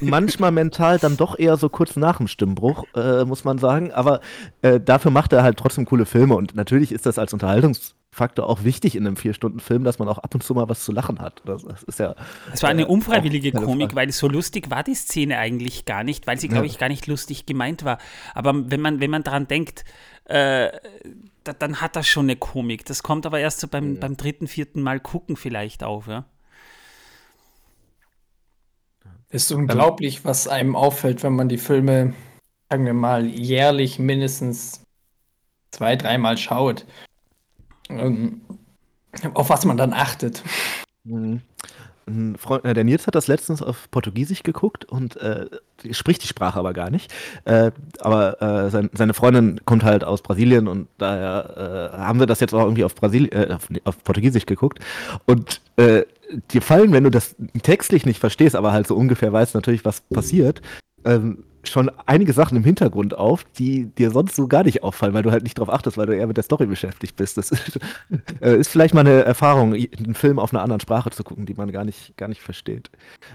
manchmal 0.00 0.50
mental 0.50 0.98
dann 0.98 1.16
doch 1.16 1.38
eher 1.38 1.56
so 1.56 1.68
kurz 1.68 1.96
nach 1.96 2.18
dem 2.18 2.28
Stimmbruch, 2.28 2.84
äh, 2.94 3.24
muss 3.24 3.44
man 3.44 3.58
sagen. 3.58 3.92
Aber 3.92 4.20
äh, 4.62 4.80
dafür 4.80 5.10
macht 5.10 5.32
er 5.32 5.42
halt 5.42 5.58
trotzdem 5.58 5.84
coole 5.84 6.06
Filme. 6.06 6.34
Und 6.34 6.54
natürlich 6.54 6.92
ist 6.92 7.06
das 7.06 7.18
als 7.18 7.32
Unterhaltungsfaktor 7.32 8.48
auch 8.48 8.64
wichtig 8.64 8.96
in 8.96 9.06
einem 9.06 9.16
Vier-Stunden-Film, 9.16 9.84
dass 9.84 9.98
man 9.98 10.08
auch 10.08 10.18
ab 10.18 10.34
und 10.34 10.42
zu 10.42 10.54
mal 10.54 10.68
was 10.68 10.84
zu 10.84 10.92
lachen 10.92 11.20
hat. 11.20 11.42
Das, 11.44 11.62
das 11.62 11.82
ist 11.84 11.98
ja. 11.98 12.14
Es 12.52 12.62
war 12.62 12.70
eine 12.70 12.82
äh, 12.82 12.86
unfreiwillige 12.86 13.52
Komik, 13.52 13.92
Frage. 13.92 13.96
weil 13.96 14.12
so 14.12 14.28
lustig 14.28 14.70
war 14.70 14.82
die 14.82 14.94
Szene 14.94 15.38
eigentlich 15.38 15.84
gar 15.84 16.04
nicht, 16.04 16.26
weil 16.26 16.38
sie, 16.38 16.48
glaube 16.48 16.66
ich, 16.66 16.78
gar 16.78 16.88
nicht 16.88 17.06
lustig 17.06 17.46
gemeint 17.46 17.84
war. 17.84 17.98
Aber 18.34 18.70
wenn 18.70 18.80
man, 18.80 19.00
wenn 19.00 19.10
man 19.10 19.22
daran 19.22 19.46
denkt, 19.46 19.84
äh, 20.24 20.70
da, 21.44 21.52
dann 21.52 21.80
hat 21.80 21.96
das 21.96 22.06
schon 22.06 22.26
eine 22.26 22.36
Komik. 22.36 22.84
Das 22.86 23.02
kommt 23.02 23.26
aber 23.26 23.38
erst 23.38 23.60
so 23.60 23.68
beim, 23.68 23.94
ja. 23.94 24.00
beim 24.00 24.16
dritten, 24.16 24.48
vierten 24.48 24.82
Mal 24.82 25.00
gucken 25.00 25.36
vielleicht 25.36 25.84
auf, 25.84 26.06
ja. 26.08 26.24
Ist 29.34 29.50
unglaublich, 29.50 30.24
was 30.24 30.46
einem 30.46 30.76
auffällt, 30.76 31.24
wenn 31.24 31.34
man 31.34 31.48
die 31.48 31.58
Filme, 31.58 32.14
sagen 32.70 32.86
wir 32.86 32.94
mal, 32.94 33.26
jährlich 33.26 33.98
mindestens 33.98 34.84
zwei, 35.72 35.96
dreimal 35.96 36.38
schaut. 36.38 36.86
Ähm, 37.88 38.42
auf 39.34 39.50
was 39.50 39.64
man 39.64 39.76
dann 39.76 39.92
achtet. 39.92 40.44
Mhm. 41.02 41.42
Freund, 42.38 42.64
äh, 42.64 42.74
der 42.74 42.84
Nils 42.84 43.08
hat 43.08 43.16
das 43.16 43.26
letztens 43.26 43.60
auf 43.60 43.90
Portugiesisch 43.90 44.44
geguckt 44.44 44.84
und 44.84 45.16
äh, 45.16 45.46
spricht 45.90 46.22
die 46.22 46.28
Sprache 46.28 46.60
aber 46.60 46.72
gar 46.72 46.90
nicht. 46.90 47.12
Äh, 47.44 47.72
aber 47.98 48.40
äh, 48.40 48.70
sein, 48.70 48.88
seine 48.92 49.14
Freundin 49.14 49.60
kommt 49.64 49.82
halt 49.82 50.04
aus 50.04 50.22
Brasilien 50.22 50.68
und 50.68 50.86
daher 50.98 51.92
äh, 51.92 51.96
haben 51.96 52.20
wir 52.20 52.26
das 52.26 52.38
jetzt 52.38 52.54
auch 52.54 52.62
irgendwie 52.62 52.84
auf, 52.84 52.94
Brasil 52.94 53.28
äh, 53.32 53.52
auf, 53.52 53.68
auf 53.82 54.04
Portugiesisch 54.04 54.46
geguckt. 54.46 54.78
Und 55.26 55.60
dir 56.50 56.62
fallen, 56.62 56.92
wenn 56.92 57.04
du 57.04 57.10
das 57.10 57.36
textlich 57.62 58.06
nicht 58.06 58.20
verstehst, 58.20 58.56
aber 58.56 58.72
halt 58.72 58.86
so 58.86 58.96
ungefähr 58.96 59.32
weißt 59.32 59.54
natürlich, 59.54 59.84
was 59.84 60.00
passiert, 60.00 60.62
ähm, 61.04 61.44
schon 61.68 61.90
einige 62.06 62.32
Sachen 62.32 62.56
im 62.56 62.64
Hintergrund 62.64 63.16
auf, 63.16 63.44
die 63.58 63.86
dir 63.86 64.10
sonst 64.10 64.36
so 64.36 64.48
gar 64.48 64.64
nicht 64.64 64.82
auffallen, 64.82 65.14
weil 65.14 65.22
du 65.22 65.30
halt 65.30 65.42
nicht 65.42 65.58
drauf 65.58 65.70
achtest, 65.70 65.96
weil 65.96 66.06
du 66.06 66.16
eher 66.16 66.26
mit 66.26 66.36
der 66.36 66.44
Story 66.44 66.66
beschäftigt 66.66 67.16
bist. 67.16 67.38
Das 67.38 67.50
ist, 67.50 67.80
äh, 68.40 68.56
ist 68.56 68.68
vielleicht 68.68 68.94
mal 68.94 69.00
eine 69.00 69.24
Erfahrung, 69.24 69.74
einen 69.74 70.14
Film 70.14 70.38
auf 70.38 70.52
einer 70.52 70.62
anderen 70.62 70.80
Sprache 70.80 71.10
zu 71.10 71.24
gucken, 71.24 71.46
die 71.46 71.54
man 71.54 71.72
gar 71.72 71.84
nicht, 71.84 72.16
gar 72.16 72.28
nicht 72.28 72.42
versteht. 72.42 72.90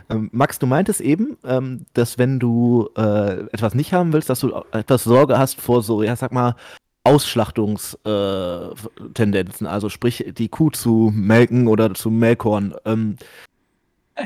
Ähm, 0.10 0.30
Max, 0.32 0.60
du 0.60 0.68
meintest 0.68 1.02
eben, 1.02 1.38
ähm, 1.44 1.86
dass 1.94 2.18
wenn 2.18 2.40
du 2.40 2.90
äh, 2.96 3.46
etwas 3.52 3.74
nicht 3.74 3.94
haben 3.94 4.14
willst, 4.14 4.30
dass 4.30 4.42
du 4.42 4.54
etwas 4.72 5.04
Sorge 5.04 5.38
hast 5.38 5.60
vor 5.60 5.82
so, 5.82 6.04
ja, 6.04 6.16
sag 6.16 6.32
mal, 6.32 6.56
Ausschlachtungstendenzen, 7.04 9.68
äh, 9.68 9.70
also 9.70 9.90
sprich 9.90 10.26
die 10.38 10.50
Kuh 10.50 10.70
zu 10.70 11.12
melken 11.14 11.68
oder 11.68 11.94
zu 11.94 12.12
Melkhorn. 12.12 12.76
Ähm, 12.86 13.18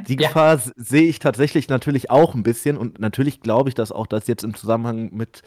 die 0.08 0.20
ja. 0.20 0.28
Gefahr 0.28 0.60
sehe 0.76 1.04
ich 1.04 1.20
tatsächlich 1.20 1.70
natürlich 1.70 2.10
auch 2.10 2.34
ein 2.34 2.44
bisschen 2.44 2.78
und 2.78 3.00
natürlich 3.00 3.42
glaube 3.42 3.70
ich, 3.70 3.76
dass 3.76 3.92
auch 3.92 4.08
das 4.08 4.28
jetzt 4.28 4.44
im 4.44 4.56
Zusammenhang 4.56 5.12
mit 5.14 5.44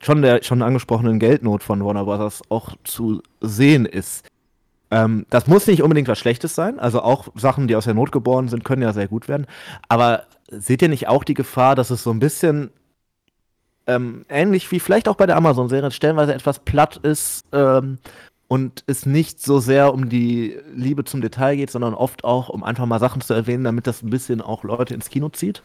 schon 0.00 0.22
der 0.22 0.42
schon 0.42 0.62
angesprochenen 0.62 1.18
Geldnot 1.18 1.62
von 1.62 1.84
Warner 1.84 2.04
Bros. 2.04 2.42
auch 2.50 2.76
zu 2.84 3.22
sehen 3.40 3.86
ist. 3.86 4.26
Ähm, 4.90 5.26
das 5.30 5.46
muss 5.46 5.66
nicht 5.66 5.82
unbedingt 5.82 6.08
was 6.08 6.18
Schlechtes 6.18 6.54
sein, 6.54 6.78
also 6.78 7.02
auch 7.02 7.28
Sachen, 7.34 7.68
die 7.68 7.76
aus 7.76 7.84
der 7.84 7.94
Not 7.94 8.12
geboren 8.12 8.48
sind, 8.48 8.64
können 8.64 8.82
ja 8.82 8.92
sehr 8.92 9.08
gut 9.08 9.28
werden. 9.28 9.46
Aber 9.88 10.24
seht 10.50 10.82
ihr 10.82 10.88
nicht 10.88 11.08
auch 11.08 11.24
die 11.24 11.34
Gefahr, 11.34 11.74
dass 11.74 11.90
es 11.90 12.02
so 12.02 12.10
ein 12.10 12.20
bisschen 12.20 12.70
ähm, 13.88 14.24
ähnlich 14.28 14.70
wie 14.70 14.80
vielleicht 14.80 15.08
auch 15.08 15.16
bei 15.16 15.26
der 15.26 15.36
Amazon-Serie 15.36 15.90
stellenweise 15.90 16.34
etwas 16.34 16.60
platt 16.60 16.98
ist 16.98 17.46
ähm, 17.52 17.98
und 18.46 18.84
es 18.86 19.06
nicht 19.06 19.42
so 19.42 19.58
sehr 19.58 19.94
um 19.94 20.08
die 20.10 20.58
Liebe 20.74 21.04
zum 21.04 21.22
Detail 21.22 21.56
geht, 21.56 21.70
sondern 21.70 21.94
oft 21.94 22.22
auch 22.22 22.50
um 22.50 22.62
einfach 22.62 22.86
mal 22.86 23.00
Sachen 23.00 23.22
zu 23.22 23.32
erwähnen, 23.32 23.64
damit 23.64 23.86
das 23.86 24.02
ein 24.02 24.10
bisschen 24.10 24.42
auch 24.42 24.62
Leute 24.62 24.94
ins 24.94 25.08
Kino 25.08 25.30
zieht? 25.30 25.62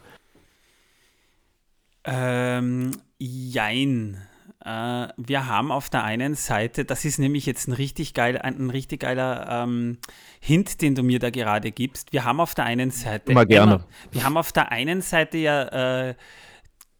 Ähm, 2.04 2.92
jein. 3.18 4.22
Äh, 4.64 5.08
wir 5.18 5.46
haben 5.46 5.70
auf 5.70 5.90
der 5.90 6.04
einen 6.04 6.34
Seite, 6.34 6.86
das 6.86 7.04
ist 7.04 7.18
nämlich 7.18 7.44
jetzt 7.44 7.68
ein 7.68 7.72
richtig, 7.72 8.14
geil, 8.14 8.38
ein, 8.38 8.58
ein 8.58 8.70
richtig 8.70 9.00
geiler 9.00 9.64
ähm, 9.64 9.98
Hint, 10.40 10.80
den 10.80 10.94
du 10.94 11.02
mir 11.02 11.18
da 11.18 11.28
gerade 11.28 11.70
gibst. 11.72 12.14
Wir 12.14 12.24
haben 12.24 12.40
auf 12.40 12.54
der 12.54 12.64
einen 12.64 12.90
Seite. 12.90 13.32
Immer 13.32 13.44
gerne. 13.44 13.74
Immer, 13.74 13.84
wir 14.12 14.24
haben 14.24 14.38
auf 14.38 14.52
der 14.52 14.72
einen 14.72 15.02
Seite 15.02 15.36
ja 15.36 16.08
äh, 16.08 16.14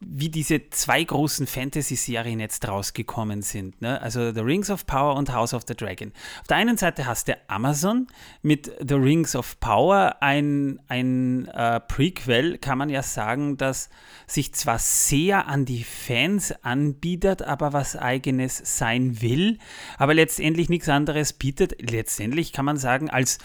wie 0.01 0.29
diese 0.29 0.69
zwei 0.71 1.03
großen 1.03 1.47
Fantasy-Serien 1.47 2.41
jetzt 2.41 2.67
rausgekommen 2.69 3.43
sind. 3.43 3.81
Ne? 3.81 4.01
Also 4.01 4.33
The 4.33 4.41
Rings 4.41 4.71
of 4.71 4.87
Power 4.87 5.17
und 5.17 5.33
House 5.33 5.55
of 5.55 5.63
the 5.67 5.75
Dragon. 5.75 6.13
Auf 6.41 6.47
der 6.49 6.59
einen 6.59 6.77
Seite 6.77 7.07
hast 7.07 7.29
du 7.29 7.37
Amazon 7.49 8.07
mit 8.43 8.71
The 8.87 8.95
Rings 8.95 9.35
of 9.35 9.59
Power, 9.61 10.17
ein, 10.21 10.81
ein 10.89 11.49
äh, 11.49 11.81
Prequel, 11.81 12.59
kann 12.59 12.79
man 12.79 12.91
ja 12.91 13.03
sagen, 13.03 13.57
das 13.57 13.89
sich 14.27 14.53
zwar 14.55 14.79
sehr 14.79 15.49
an 15.49 15.65
die 15.65 15.85
Fans 15.85 16.53
anbietet, 16.63 17.43
aber 17.43 17.73
was 17.73 17.97
eigenes 17.97 18.61
sein 18.79 19.23
will, 19.23 19.59
aber 19.97 20.15
letztendlich 20.15 20.69
nichts 20.69 20.89
anderes 20.89 21.33
bietet. 21.33 21.77
Letztendlich 21.81 22.53
kann 22.53 22.65
man 22.65 22.77
sagen, 22.77 23.11
als 23.11 23.39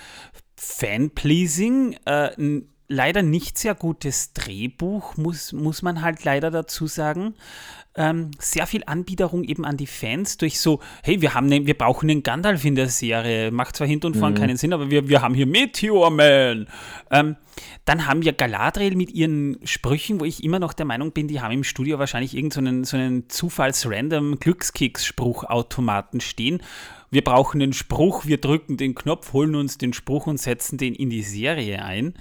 Fan-Pleasing 0.57 1.97
äh, 2.05 2.61
leider 2.89 3.21
nicht 3.21 3.57
sehr 3.57 3.75
gutes 3.75 4.33
Drehbuch, 4.33 5.15
muss, 5.15 5.53
muss 5.53 5.81
man 5.81 6.01
halt 6.01 6.25
leider 6.25 6.51
dazu 6.51 6.87
sagen. 6.87 7.35
Ähm, 7.95 8.31
sehr 8.39 8.67
viel 8.67 8.83
Anbiederung 8.85 9.43
eben 9.43 9.65
an 9.65 9.77
die 9.77 9.87
Fans 9.87 10.37
durch 10.37 10.59
so, 10.59 10.79
hey, 11.03 11.21
wir, 11.21 11.33
haben 11.33 11.47
ne, 11.47 11.65
wir 11.65 11.77
brauchen 11.77 12.09
einen 12.09 12.23
Gandalf 12.23 12.65
in 12.65 12.75
der 12.75 12.89
Serie. 12.89 13.51
Macht 13.51 13.75
zwar 13.75 13.87
hinten 13.87 14.07
und 14.07 14.17
vorn 14.17 14.33
mhm. 14.33 14.37
keinen 14.37 14.57
Sinn, 14.57 14.73
aber 14.73 14.89
wir, 14.89 15.07
wir 15.07 15.21
haben 15.21 15.35
hier 15.35 15.45
Meteor 15.45 16.09
Man. 16.09 16.67
Ähm, 17.11 17.35
dann 17.85 18.07
haben 18.07 18.23
wir 18.23 18.33
Galadriel 18.33 18.95
mit 18.95 19.11
ihren 19.11 19.57
Sprüchen, 19.65 20.19
wo 20.19 20.25
ich 20.25 20.43
immer 20.43 20.59
noch 20.59 20.73
der 20.73 20.85
Meinung 20.85 21.11
bin, 21.11 21.27
die 21.27 21.41
haben 21.41 21.51
im 21.51 21.63
Studio 21.63 21.99
wahrscheinlich 21.99 22.35
irgendeinen 22.35 22.83
so 22.83 22.97
einen, 22.97 23.07
so 23.11 23.13
einen 23.13 23.29
Zufalls-random 23.29 24.39
Glückskeks-Spruchautomaten 24.39 26.21
stehen. 26.21 26.61
Wir 27.11 27.23
brauchen 27.23 27.61
einen 27.61 27.73
Spruch, 27.73 28.25
wir 28.25 28.39
drücken 28.39 28.77
den 28.77 28.95
Knopf, 28.95 29.33
holen 29.33 29.55
uns 29.55 29.77
den 29.77 29.93
Spruch 29.93 30.27
und 30.27 30.39
setzen 30.39 30.77
den 30.77 30.95
in 30.95 31.09
die 31.09 31.23
Serie 31.23 31.83
ein. 31.83 32.13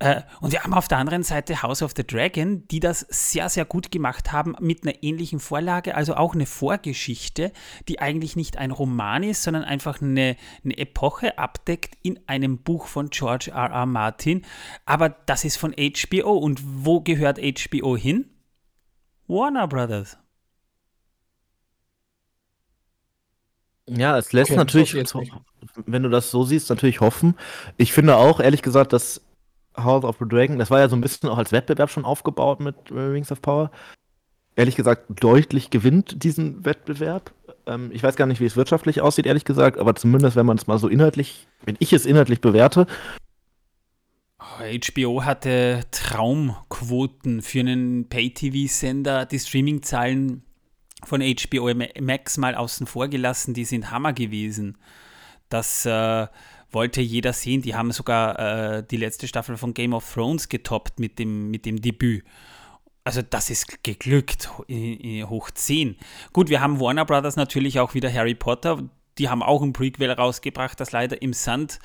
Äh, 0.00 0.22
und 0.40 0.52
wir 0.52 0.64
haben 0.64 0.74
auf 0.74 0.88
der 0.88 0.98
anderen 0.98 1.22
Seite 1.22 1.62
House 1.62 1.82
of 1.82 1.92
the 1.96 2.06
Dragon, 2.06 2.66
die 2.68 2.80
das 2.80 3.00
sehr, 3.08 3.48
sehr 3.48 3.64
gut 3.64 3.90
gemacht 3.90 4.32
haben 4.32 4.56
mit 4.60 4.82
einer 4.82 5.02
ähnlichen 5.02 5.38
Vorlage, 5.38 5.94
also 5.94 6.16
auch 6.16 6.34
eine 6.34 6.46
Vorgeschichte, 6.46 7.52
die 7.88 8.00
eigentlich 8.00 8.34
nicht 8.34 8.56
ein 8.56 8.72
Roman 8.72 9.22
ist, 9.22 9.44
sondern 9.44 9.62
einfach 9.62 10.02
eine, 10.02 10.36
eine 10.64 10.78
Epoche 10.78 11.38
abdeckt 11.38 11.96
in 12.02 12.18
einem 12.26 12.58
Buch 12.58 12.86
von 12.86 13.10
George 13.10 13.52
R. 13.52 13.70
R. 13.70 13.86
Martin. 13.86 14.44
Aber 14.84 15.10
das 15.10 15.44
ist 15.44 15.56
von 15.56 15.74
HBO. 15.74 16.32
Und 16.32 16.60
wo 16.64 17.00
gehört 17.00 17.38
HBO 17.38 17.96
hin? 17.96 18.30
Warner 19.28 19.68
Brothers. 19.68 20.18
Ja, 23.86 24.18
es 24.18 24.32
lässt 24.32 24.50
okay, 24.50 24.56
natürlich, 24.56 24.94
wenn 25.86 26.02
du 26.02 26.08
das 26.08 26.30
so 26.30 26.42
siehst, 26.42 26.70
natürlich 26.70 27.00
hoffen. 27.00 27.34
Ich 27.76 27.92
finde 27.92 28.16
auch, 28.16 28.40
ehrlich 28.40 28.62
gesagt, 28.62 28.92
dass 28.94 29.20
House 29.76 30.04
of 30.04 30.16
the 30.20 30.28
Dragon, 30.28 30.58
das 30.58 30.70
war 30.70 30.80
ja 30.80 30.88
so 30.88 30.96
ein 30.96 31.00
bisschen 31.00 31.28
auch 31.28 31.38
als 31.38 31.52
Wettbewerb 31.52 31.90
schon 31.90 32.04
aufgebaut 32.04 32.60
mit 32.60 32.76
Rings 32.90 33.32
of 33.32 33.42
Power. 33.42 33.70
Ehrlich 34.56 34.76
gesagt, 34.76 35.06
deutlich 35.08 35.70
gewinnt 35.70 36.22
diesen 36.22 36.64
Wettbewerb. 36.64 37.32
Ähm, 37.66 37.90
ich 37.92 38.02
weiß 38.02 38.14
gar 38.14 38.26
nicht, 38.26 38.40
wie 38.40 38.46
es 38.46 38.56
wirtschaftlich 38.56 39.00
aussieht, 39.00 39.26
ehrlich 39.26 39.44
gesagt, 39.44 39.78
aber 39.78 39.96
zumindest, 39.96 40.36
wenn 40.36 40.46
man 40.46 40.56
es 40.56 40.68
mal 40.68 40.78
so 40.78 40.86
inhaltlich, 40.86 41.48
wenn 41.64 41.76
ich 41.80 41.92
es 41.92 42.06
inhaltlich 42.06 42.40
bewerte. 42.40 42.86
HBO 44.38 45.24
hatte 45.24 45.80
Traumquoten 45.90 47.42
für 47.42 47.60
einen 47.60 48.08
Pay-TV-Sender. 48.08 49.26
Die 49.26 49.38
Streaming-Zahlen 49.40 50.44
von 51.02 51.20
HBO 51.20 51.72
Max 52.00 52.36
mal 52.36 52.54
außen 52.54 52.86
vor 52.86 53.08
gelassen, 53.08 53.54
die 53.54 53.64
sind 53.64 53.90
Hammer 53.90 54.12
gewesen. 54.12 54.78
Das 55.48 55.84
äh, 55.86 56.26
wollte 56.74 57.00
jeder 57.00 57.32
sehen. 57.32 57.62
Die 57.62 57.74
haben 57.74 57.92
sogar 57.92 58.38
äh, 58.38 58.84
die 58.84 58.96
letzte 58.96 59.28
Staffel 59.28 59.56
von 59.56 59.74
Game 59.74 59.94
of 59.94 60.12
Thrones 60.12 60.48
getoppt 60.48 61.00
mit 61.00 61.18
dem, 61.18 61.50
mit 61.50 61.64
dem 61.66 61.80
Debüt. 61.80 62.24
Also 63.04 63.20
das 63.20 63.50
ist 63.50 63.84
geglückt, 63.84 64.48
hoch 64.58 65.50
10. 65.50 65.96
Gut, 66.32 66.48
wir 66.48 66.62
haben 66.62 66.80
Warner 66.80 67.04
Brothers 67.04 67.36
natürlich 67.36 67.78
auch 67.78 67.92
wieder 67.92 68.10
Harry 68.10 68.34
Potter. 68.34 68.82
Die 69.18 69.28
haben 69.28 69.42
auch 69.42 69.62
ein 69.62 69.74
Prequel 69.74 70.10
rausgebracht, 70.10 70.80
das 70.80 70.92
leider 70.92 71.20
im 71.20 71.34
Sand 71.34 71.80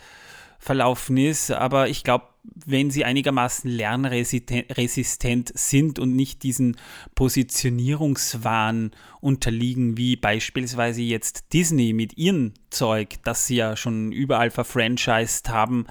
verlaufen 0.60 1.18
ist. 1.18 1.52
Aber 1.52 1.90
ich 1.90 2.06
glaube, 2.06 2.29
wenn 2.44 2.90
sie 2.90 3.06
einigermaßen 3.06 3.70
lernresistent 3.70 5.52
sind 5.54 6.00
und 6.00 6.16
nicht 6.16 6.44
diesen 6.44 6.78
Positionierungswahn 7.16 8.92
unterliegen, 9.22 9.98
wie 9.98 10.16
beispielsweise 10.16 11.02
jetzt 11.02 11.52
Disney 11.54 11.94
mit 11.94 12.18
ihrem 12.18 12.54
Zeug, 12.70 13.16
das 13.24 13.46
sie 13.46 13.58
ja 13.58 13.76
schon 13.76 14.12
überall 14.12 14.52
verfranchised 14.52 15.50
haben, 15.50 15.86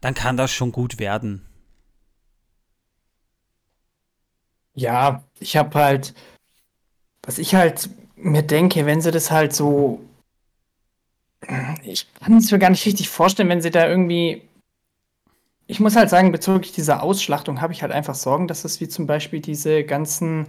dann 0.00 0.14
kann 0.14 0.36
das 0.36 0.52
schon 0.52 0.72
gut 0.72 0.98
werden. 0.98 1.44
Ja, 4.74 5.24
ich 5.40 5.56
habe 5.56 5.78
halt, 5.78 6.14
was 7.22 7.38
ich 7.38 7.54
halt 7.54 7.90
mir 8.16 8.42
denke, 8.42 8.86
wenn 8.86 9.00
sie 9.00 9.10
das 9.10 9.30
halt 9.30 9.52
so, 9.52 10.00
ich 11.82 12.06
kann 12.14 12.36
es 12.36 12.50
mir 12.50 12.58
gar 12.58 12.70
nicht 12.70 12.86
richtig 12.86 13.08
vorstellen, 13.08 13.48
wenn 13.48 13.62
sie 13.62 13.70
da 13.70 13.88
irgendwie 13.88 14.42
ich 15.70 15.78
muss 15.78 15.94
halt 15.94 16.10
sagen, 16.10 16.32
bezüglich 16.32 16.72
dieser 16.72 17.02
Ausschlachtung 17.02 17.60
habe 17.60 17.72
ich 17.72 17.82
halt 17.82 17.92
einfach 17.92 18.16
Sorgen, 18.16 18.48
dass 18.48 18.64
es 18.64 18.80
wie 18.80 18.88
zum 18.88 19.06
Beispiel 19.06 19.40
diese 19.40 19.84
ganzen, 19.84 20.48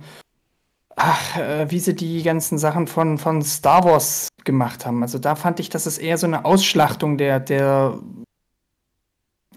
ach, 0.95 1.38
äh, 1.38 1.69
wie 1.69 1.80
sie 1.80 1.95
die 1.95 2.24
ganzen 2.24 2.57
Sachen 2.57 2.88
von, 2.88 3.19
von 3.19 3.43
Star 3.43 3.84
Wars 3.84 4.30
gemacht 4.43 4.86
haben. 4.86 5.03
Also 5.03 5.19
da 5.19 5.36
fand 5.36 5.59
ich, 5.59 5.69
dass 5.69 5.86
es 5.86 5.99
eher 5.99 6.17
so 6.17 6.26
eine 6.26 6.43
Ausschlachtung 6.43 7.19
der, 7.19 7.39
der 7.39 7.99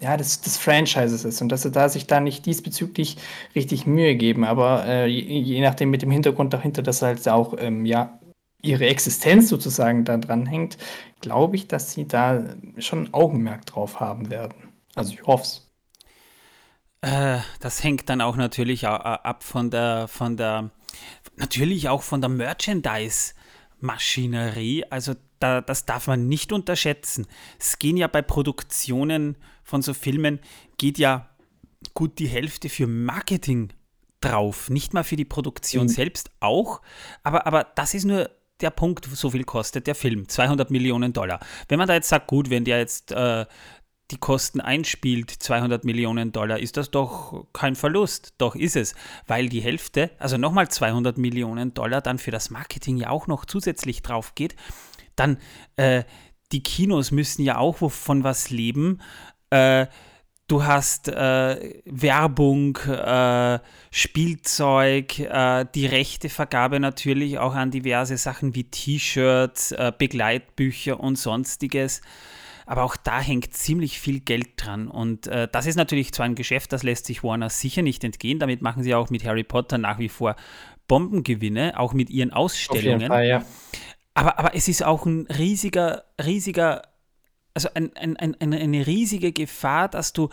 ja, 0.01 0.17
des, 0.17 0.41
des 0.41 0.57
Franchises 0.57 1.25
ist 1.25 1.41
und 1.41 1.49
dass 1.49 1.63
sie 1.63 1.71
da 1.71 1.89
sich 1.89 2.05
da 2.05 2.19
nicht 2.19 2.45
diesbezüglich 2.45 3.17
richtig 3.55 3.87
Mühe 3.87 4.15
geben. 4.15 4.43
Aber 4.43 4.85
äh, 4.85 5.07
je, 5.07 5.39
je, 5.39 5.61
nachdem 5.61 5.89
mit 5.89 6.03
dem 6.03 6.11
Hintergrund 6.11 6.53
dahinter, 6.53 6.83
dass 6.83 7.01
halt 7.01 7.27
auch 7.27 7.55
ähm, 7.57 7.85
ja, 7.87 8.19
ihre 8.61 8.85
Existenz 8.85 9.49
sozusagen 9.49 10.05
da 10.05 10.17
dran 10.17 10.45
hängt, 10.45 10.77
glaube 11.21 11.55
ich, 11.55 11.67
dass 11.67 11.91
sie 11.91 12.07
da 12.07 12.43
schon 12.77 13.13
Augenmerk 13.15 13.65
drauf 13.65 13.99
haben 13.99 14.29
werden. 14.29 14.74
Also 14.95 15.13
ich 15.13 15.21
hoffe 15.23 15.43
es. 15.43 15.69
Äh, 17.01 17.39
das 17.59 17.83
hängt 17.83 18.09
dann 18.09 18.21
auch 18.21 18.37
natürlich 18.37 18.87
ab 18.87 19.43
von 19.43 19.69
der, 19.69 20.07
von 20.07 20.37
der, 20.37 20.71
natürlich 21.35 21.89
auch 21.89 22.01
von 22.01 22.21
der 22.21 22.29
Merchandise-Maschinerie. 22.29 24.85
Also 24.89 25.13
da, 25.39 25.61
das 25.61 25.85
darf 25.85 26.07
man 26.07 26.27
nicht 26.27 26.51
unterschätzen. 26.51 27.27
Es 27.59 27.77
gehen 27.77 27.97
ja 27.97 28.07
bei 28.07 28.23
Produktionen 28.23 29.37
von 29.63 29.83
so 29.83 29.93
Filmen, 29.93 30.39
geht 30.77 30.97
ja 30.97 31.29
gut 31.93 32.17
die 32.19 32.27
Hälfte 32.27 32.69
für 32.69 32.87
Marketing 32.87 33.71
drauf. 34.21 34.69
Nicht 34.69 34.93
mal 34.93 35.03
für 35.03 35.17
die 35.17 35.25
Produktion 35.25 35.83
mhm. 35.83 35.89
selbst 35.89 36.31
auch. 36.39 36.81
Aber, 37.23 37.45
aber 37.45 37.67
das 37.75 37.93
ist 37.93 38.05
nur 38.05 38.29
der 38.61 38.69
Punkt, 38.69 39.05
so 39.05 39.29
viel 39.29 39.43
kostet 39.43 39.87
der 39.87 39.95
Film. 39.95 40.29
200 40.29 40.71
Millionen 40.71 41.13
Dollar. 41.13 41.39
Wenn 41.67 41.77
man 41.77 41.87
da 41.87 41.93
jetzt 41.93 42.09
sagt, 42.09 42.27
gut, 42.27 42.49
wenn 42.49 42.63
der 42.63 42.79
jetzt 42.79 43.11
äh, 43.11 43.45
die 44.11 44.17
Kosten 44.17 44.61
einspielt, 44.61 45.31
200 45.31 45.83
Millionen 45.83 46.31
Dollar, 46.31 46.59
ist 46.59 46.77
das 46.77 46.91
doch 46.91 47.47
kein 47.53 47.75
Verlust. 47.75 48.33
Doch 48.37 48.55
ist 48.55 48.75
es, 48.75 48.93
weil 49.25 49.49
die 49.49 49.61
Hälfte, 49.61 50.11
also 50.19 50.37
nochmal 50.37 50.69
200 50.69 51.17
Millionen 51.17 51.73
Dollar 51.73 52.01
dann 52.01 52.19
für 52.19 52.31
das 52.31 52.49
Marketing 52.49 52.97
ja 52.97 53.09
auch 53.09 53.27
noch 53.27 53.45
zusätzlich 53.45 54.03
drauf 54.03 54.35
geht. 54.35 54.55
Dann 55.15 55.37
äh, 55.75 56.03
die 56.51 56.61
Kinos 56.61 57.11
müssen 57.11 57.41
ja 57.41 57.57
auch 57.57 57.77
von 57.91 58.23
was 58.23 58.51
leben. 58.51 59.01
Äh, 59.49 59.87
du 60.47 60.63
hast 60.63 61.07
äh, 61.07 61.81
Werbung, 61.85 62.77
äh, 62.77 63.59
Spielzeug, 63.91 65.19
äh, 65.19 65.65
die 65.73 65.87
Rechtevergabe 65.87 66.79
natürlich 66.79 67.39
auch 67.39 67.55
an 67.55 67.71
diverse 67.71 68.17
Sachen 68.17 68.53
wie 68.53 68.65
T-Shirts, 68.65 69.71
äh, 69.71 69.91
Begleitbücher 69.97 70.99
und 70.99 71.17
sonstiges. 71.17 72.01
Aber 72.65 72.83
auch 72.83 72.95
da 72.95 73.19
hängt 73.21 73.53
ziemlich 73.53 73.99
viel 73.99 74.19
Geld 74.19 74.53
dran. 74.57 74.87
Und 74.87 75.27
äh, 75.27 75.47
das 75.51 75.65
ist 75.65 75.75
natürlich 75.75 76.13
zwar 76.13 76.25
ein 76.25 76.35
Geschäft, 76.35 76.73
das 76.73 76.83
lässt 76.83 77.05
sich 77.05 77.23
Warner 77.23 77.49
sicher 77.49 77.81
nicht 77.81 78.03
entgehen. 78.03 78.39
Damit 78.39 78.61
machen 78.61 78.83
sie 78.83 78.95
auch 78.95 79.09
mit 79.09 79.23
Harry 79.23 79.43
Potter 79.43 79.77
nach 79.77 79.99
wie 79.99 80.09
vor 80.09 80.35
Bombengewinne, 80.87 81.79
auch 81.79 81.93
mit 81.93 82.09
ihren 82.09 82.31
Ausstellungen. 82.31 83.07
Fall, 83.07 83.27
ja. 83.27 83.45
aber, 84.13 84.39
aber 84.39 84.55
es 84.55 84.67
ist 84.67 84.83
auch 84.83 85.05
ein 85.05 85.27
riesiger, 85.27 86.05
riesiger, 86.23 86.83
also 87.53 87.69
ein, 87.73 87.95
ein, 87.95 88.17
ein, 88.17 88.35
eine 88.39 88.87
riesige 88.87 89.31
Gefahr, 89.31 89.87
dass 89.87 90.13
du 90.13 90.29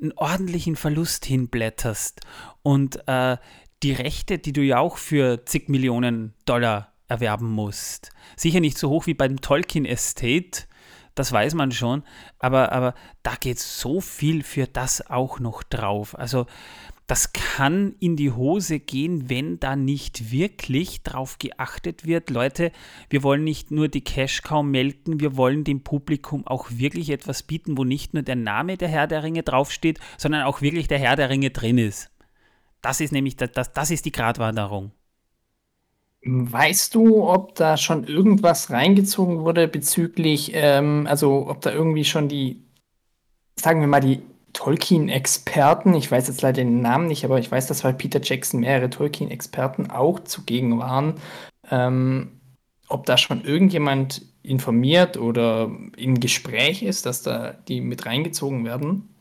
einen 0.00 0.12
ordentlichen 0.12 0.76
Verlust 0.76 1.24
hinblätterst. 1.24 2.20
Und 2.62 3.00
äh, 3.08 3.36
die 3.82 3.92
Rechte, 3.92 4.38
die 4.38 4.52
du 4.52 4.62
ja 4.62 4.78
auch 4.78 4.96
für 4.96 5.44
zig 5.44 5.68
Millionen 5.68 6.34
Dollar 6.44 6.92
erwerben 7.08 7.50
musst, 7.50 8.10
sicher 8.36 8.60
nicht 8.60 8.78
so 8.78 8.90
hoch 8.90 9.06
wie 9.06 9.14
beim 9.14 9.40
Tolkien 9.40 9.84
Estate, 9.84 10.64
das 11.16 11.32
weiß 11.32 11.54
man 11.54 11.72
schon, 11.72 12.04
aber, 12.38 12.70
aber 12.72 12.94
da 13.22 13.34
geht 13.34 13.58
so 13.58 14.00
viel 14.00 14.44
für 14.44 14.66
das 14.66 15.10
auch 15.10 15.40
noch 15.40 15.62
drauf. 15.64 16.16
Also 16.16 16.46
das 17.06 17.32
kann 17.32 17.94
in 18.00 18.16
die 18.16 18.32
Hose 18.32 18.80
gehen, 18.80 19.30
wenn 19.30 19.60
da 19.60 19.76
nicht 19.76 20.30
wirklich 20.32 21.02
drauf 21.02 21.38
geachtet 21.38 22.04
wird. 22.04 22.30
Leute, 22.30 22.72
wir 23.08 23.22
wollen 23.22 23.44
nicht 23.44 23.70
nur 23.70 23.88
die 23.88 24.02
Cash 24.02 24.42
kaum 24.42 24.72
melken, 24.72 25.20
wir 25.20 25.36
wollen 25.36 25.64
dem 25.64 25.82
Publikum 25.82 26.46
auch 26.46 26.66
wirklich 26.70 27.10
etwas 27.10 27.44
bieten, 27.44 27.78
wo 27.78 27.84
nicht 27.84 28.12
nur 28.12 28.24
der 28.24 28.36
Name 28.36 28.76
der 28.76 28.88
Herr 28.88 29.06
der 29.06 29.22
Ringe 29.22 29.42
draufsteht, 29.42 30.00
sondern 30.18 30.42
auch 30.42 30.62
wirklich 30.62 30.88
der 30.88 30.98
Herr 30.98 31.16
der 31.16 31.30
Ringe 31.30 31.50
drin 31.50 31.78
ist. 31.78 32.10
Das 32.82 33.00
ist 33.00 33.12
nämlich 33.12 33.36
das, 33.36 33.72
das 33.72 33.90
ist 33.90 34.04
die 34.04 34.12
Gratwanderung. 34.12 34.92
Weißt 36.28 36.92
du, 36.96 37.24
ob 37.24 37.54
da 37.54 37.76
schon 37.76 38.02
irgendwas 38.02 38.70
reingezogen 38.70 39.40
wurde 39.44 39.68
bezüglich, 39.68 40.50
ähm, 40.54 41.06
also 41.08 41.46
ob 41.48 41.60
da 41.60 41.70
irgendwie 41.70 42.04
schon 42.04 42.26
die, 42.26 42.64
sagen 43.54 43.80
wir 43.80 43.86
mal, 43.86 44.00
die 44.00 44.22
Tolkien-Experten, 44.52 45.94
ich 45.94 46.10
weiß 46.10 46.26
jetzt 46.26 46.42
leider 46.42 46.64
den 46.64 46.82
Namen 46.82 47.06
nicht, 47.06 47.24
aber 47.24 47.38
ich 47.38 47.48
weiß, 47.48 47.68
dass 47.68 47.82
bei 47.82 47.92
Peter 47.92 48.20
Jackson 48.20 48.60
mehrere 48.60 48.90
Tolkien-Experten 48.90 49.92
auch 49.92 50.18
zugegen 50.18 50.80
waren, 50.80 51.14
ähm, 51.70 52.40
ob 52.88 53.06
da 53.06 53.18
schon 53.18 53.44
irgendjemand 53.44 54.22
informiert 54.42 55.16
oder 55.16 55.70
im 55.96 56.18
Gespräch 56.18 56.82
ist, 56.82 57.06
dass 57.06 57.22
da 57.22 57.52
die 57.52 57.80
mit 57.80 58.04
reingezogen 58.04 58.64
werden? 58.64 59.14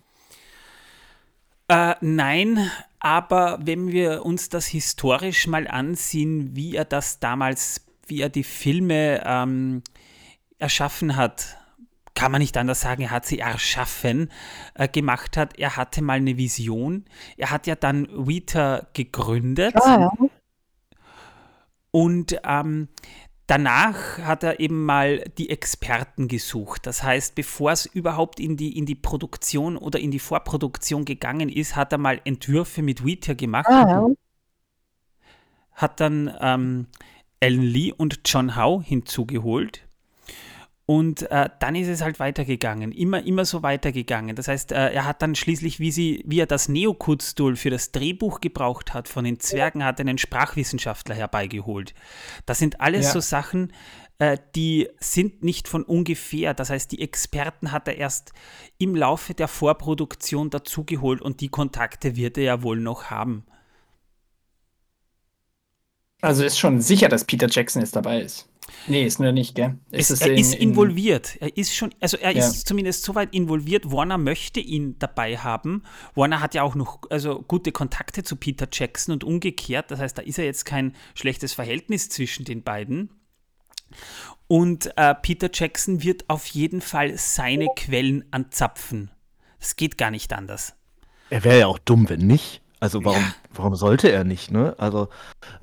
Äh, 1.67 1.95
nein, 2.01 2.71
aber 3.05 3.59
wenn 3.61 3.91
wir 3.91 4.25
uns 4.25 4.49
das 4.49 4.65
historisch 4.65 5.45
mal 5.45 5.67
ansehen, 5.67 6.55
wie 6.55 6.75
er 6.75 6.85
das 6.85 7.19
damals, 7.19 7.85
wie 8.07 8.19
er 8.19 8.29
die 8.29 8.43
Filme 8.43 9.21
ähm, 9.23 9.83
erschaffen 10.57 11.15
hat, 11.15 11.55
kann 12.15 12.31
man 12.31 12.41
nicht 12.41 12.57
anders 12.57 12.81
sagen, 12.81 13.03
er 13.03 13.11
hat 13.11 13.27
sie 13.27 13.37
erschaffen, 13.37 14.31
äh, 14.73 14.87
gemacht 14.87 15.37
hat. 15.37 15.59
Er 15.59 15.77
hatte 15.77 16.01
mal 16.01 16.17
eine 16.17 16.37
Vision. 16.37 17.05
Er 17.37 17.51
hat 17.51 17.67
ja 17.67 17.75
dann 17.75 18.07
Weta 18.09 18.87
gegründet. 18.93 19.75
Ja. 19.75 20.11
Und 21.91 22.39
ähm, 22.43 22.87
Danach 23.47 24.17
hat 24.19 24.43
er 24.43 24.59
eben 24.59 24.85
mal 24.85 25.23
die 25.37 25.51
Experten 25.51 26.27
gesucht. 26.27 26.87
Das 26.87 27.03
heißt, 27.03 27.35
bevor 27.35 27.71
es 27.71 27.85
überhaupt 27.85 28.39
in 28.39 28.57
die, 28.57 28.75
in 28.75 28.87
die 28.87 28.95
Produktion 28.95 29.77
oder 29.77 29.99
in 29.99 30.09
die 30.09 30.19
Vorproduktion 30.19 31.05
gegangen 31.05 31.49
ist, 31.49 31.75
hat 31.75 31.91
er 31.91 31.99
mal 31.99 32.19
Entwürfe 32.25 32.81
mit 32.81 33.05
Wheater 33.05 33.35
gemacht. 33.35 33.67
Ah, 33.69 34.07
Hat 35.73 35.99
dann 35.99 36.33
ähm, 36.39 36.87
Alan 37.39 37.61
Lee 37.61 37.91
und 37.91 38.21
John 38.25 38.55
Howe 38.55 38.81
hinzugeholt. 38.83 39.84
Und 40.87 41.23
äh, 41.31 41.49
dann 41.59 41.73
ist 41.73 41.87
es 41.87 42.01
halt 42.01 42.19
weitergegangen, 42.19 42.91
immer, 42.91 43.25
immer 43.25 43.43
so 43.45 43.63
weitergegangen. 43.63 44.35
Das 44.35 44.47
heißt, 44.47 44.71
äh, 44.71 44.91
er 44.91 45.05
hat 45.05 45.23
dann 45.23 45.33
schließlich, 45.33 45.79
wie, 45.79 45.91
sie, 45.91 46.23
wie 46.27 46.39
er 46.39 46.45
das 46.45 46.69
Neokutztool 46.69 47.55
für 47.55 47.71
das 47.71 47.91
Drehbuch 47.91 48.39
gebraucht 48.39 48.93
hat, 48.93 49.07
von 49.07 49.25
den 49.25 49.39
Zwergen 49.39 49.83
hat 49.83 49.99
einen 49.99 50.19
Sprachwissenschaftler 50.19 51.15
herbeigeholt. 51.15 51.95
Das 52.45 52.59
sind 52.59 52.81
alles 52.81 53.07
ja. 53.07 53.11
so 53.13 53.19
Sachen, 53.19 53.73
äh, 54.19 54.37
die 54.55 54.87
sind 54.99 55.43
nicht 55.43 55.67
von 55.67 55.83
ungefähr. 55.83 56.53
Das 56.53 56.69
heißt, 56.69 56.91
die 56.91 57.01
Experten 57.01 57.71
hat 57.71 57.87
er 57.87 57.97
erst 57.97 58.33
im 58.77 58.95
Laufe 58.95 59.33
der 59.33 59.47
Vorproduktion 59.47 60.51
dazugeholt 60.51 61.19
und 61.19 61.41
die 61.41 61.49
Kontakte 61.49 62.15
wird 62.15 62.37
er 62.37 62.43
ja 62.43 62.63
wohl 62.63 62.79
noch 62.79 63.05
haben. 63.05 63.45
Also 66.21 66.43
ist 66.43 66.59
schon 66.59 66.81
sicher, 66.81 67.09
dass 67.09 67.25
Peter 67.25 67.47
Jackson 67.49 67.81
jetzt 67.81 67.95
dabei 67.95 68.21
ist. 68.21 68.47
Nee, 68.87 69.05
ist 69.05 69.19
nur 69.19 69.31
nicht, 69.31 69.55
gell? 69.55 69.77
Ist 69.91 70.11
es, 70.11 70.21
er 70.21 70.31
in, 70.31 70.37
ist 70.37 70.53
involviert. 70.53 71.37
Er 71.39 71.55
ist 71.57 71.75
schon, 71.75 71.93
also 71.99 72.17
er 72.17 72.31
ja. 72.31 72.45
ist 72.45 72.67
zumindest 72.67 73.03
so 73.03 73.15
weit 73.15 73.33
involviert. 73.33 73.91
Warner 73.91 74.17
möchte 74.17 74.59
ihn 74.59 74.97
dabei 74.99 75.37
haben. 75.37 75.83
Warner 76.13 76.41
hat 76.41 76.53
ja 76.53 76.63
auch 76.63 76.75
noch 76.75 76.99
also 77.09 77.41
gute 77.41 77.71
Kontakte 77.71 78.23
zu 78.23 78.35
Peter 78.35 78.67
Jackson 78.71 79.13
und 79.13 79.23
umgekehrt. 79.23 79.91
Das 79.91 79.99
heißt, 79.99 80.17
da 80.17 80.21
ist 80.21 80.37
ja 80.37 80.43
jetzt 80.43 80.65
kein 80.65 80.95
schlechtes 81.15 81.53
Verhältnis 81.53 82.09
zwischen 82.09 82.45
den 82.45 82.63
beiden. 82.63 83.09
Und 84.47 84.95
äh, 84.97 85.15
Peter 85.15 85.49
Jackson 85.51 86.03
wird 86.03 86.29
auf 86.29 86.45
jeden 86.47 86.81
Fall 86.81 87.17
seine 87.17 87.67
Quellen 87.75 88.25
anzapfen. 88.31 89.09
Es 89.59 89.75
geht 89.75 89.97
gar 89.97 90.11
nicht 90.11 90.33
anders. 90.33 90.75
Er 91.29 91.43
wäre 91.43 91.59
ja 91.59 91.67
auch 91.67 91.79
dumm, 91.79 92.07
wenn 92.09 92.27
nicht. 92.27 92.61
Also 92.79 93.03
warum, 93.03 93.21
ja. 93.21 93.35
warum 93.53 93.75
sollte 93.75 94.11
er 94.11 94.23
nicht, 94.23 94.51
ne? 94.51 94.75
Also 94.77 95.07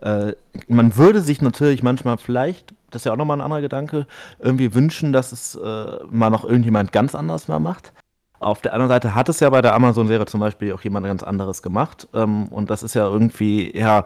äh, 0.00 0.32
man 0.66 0.96
würde 0.96 1.20
sich 1.20 1.40
natürlich 1.40 1.82
manchmal 1.82 2.18
vielleicht 2.18 2.74
das 2.92 3.02
ist 3.02 3.06
ja 3.06 3.12
auch 3.12 3.16
nochmal 3.16 3.38
ein 3.38 3.42
anderer 3.42 3.60
Gedanke, 3.60 4.06
irgendwie 4.38 4.74
wünschen, 4.74 5.12
dass 5.12 5.32
es 5.32 5.54
äh, 5.56 5.98
mal 6.10 6.30
noch 6.30 6.44
irgendjemand 6.44 6.92
ganz 6.92 7.14
anders 7.14 7.48
mal 7.48 7.58
macht. 7.58 7.92
Auf 8.38 8.60
der 8.60 8.72
anderen 8.74 8.88
Seite 8.88 9.14
hat 9.14 9.28
es 9.28 9.38
ja 9.40 9.50
bei 9.50 9.62
der 9.62 9.74
Amazon-Serie 9.74 10.26
zum 10.26 10.40
Beispiel 10.40 10.72
auch 10.72 10.82
jemand 10.82 11.06
ganz 11.06 11.22
anderes 11.22 11.62
gemacht. 11.62 12.08
Ähm, 12.12 12.48
und 12.48 12.70
das 12.70 12.82
ist 12.82 12.94
ja 12.94 13.06
irgendwie, 13.06 13.76
ja, 13.76 14.04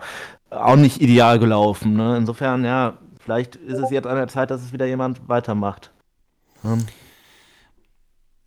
auch 0.51 0.77
nicht 0.77 1.01
ideal 1.01 1.39
gelaufen. 1.39 1.97
Ne? 1.97 2.17
Insofern, 2.19 2.65
ja, 2.65 2.95
vielleicht 3.19 3.57
ist 3.57 3.79
es 3.79 3.91
jetzt 3.91 4.07
an 4.07 4.17
der 4.17 4.29
Zeit, 4.29 4.51
dass 4.51 4.63
es 4.63 4.73
wieder 4.73 4.87
jemand 4.87 5.29
weitermacht. 5.29 5.91
Hm. 6.63 6.85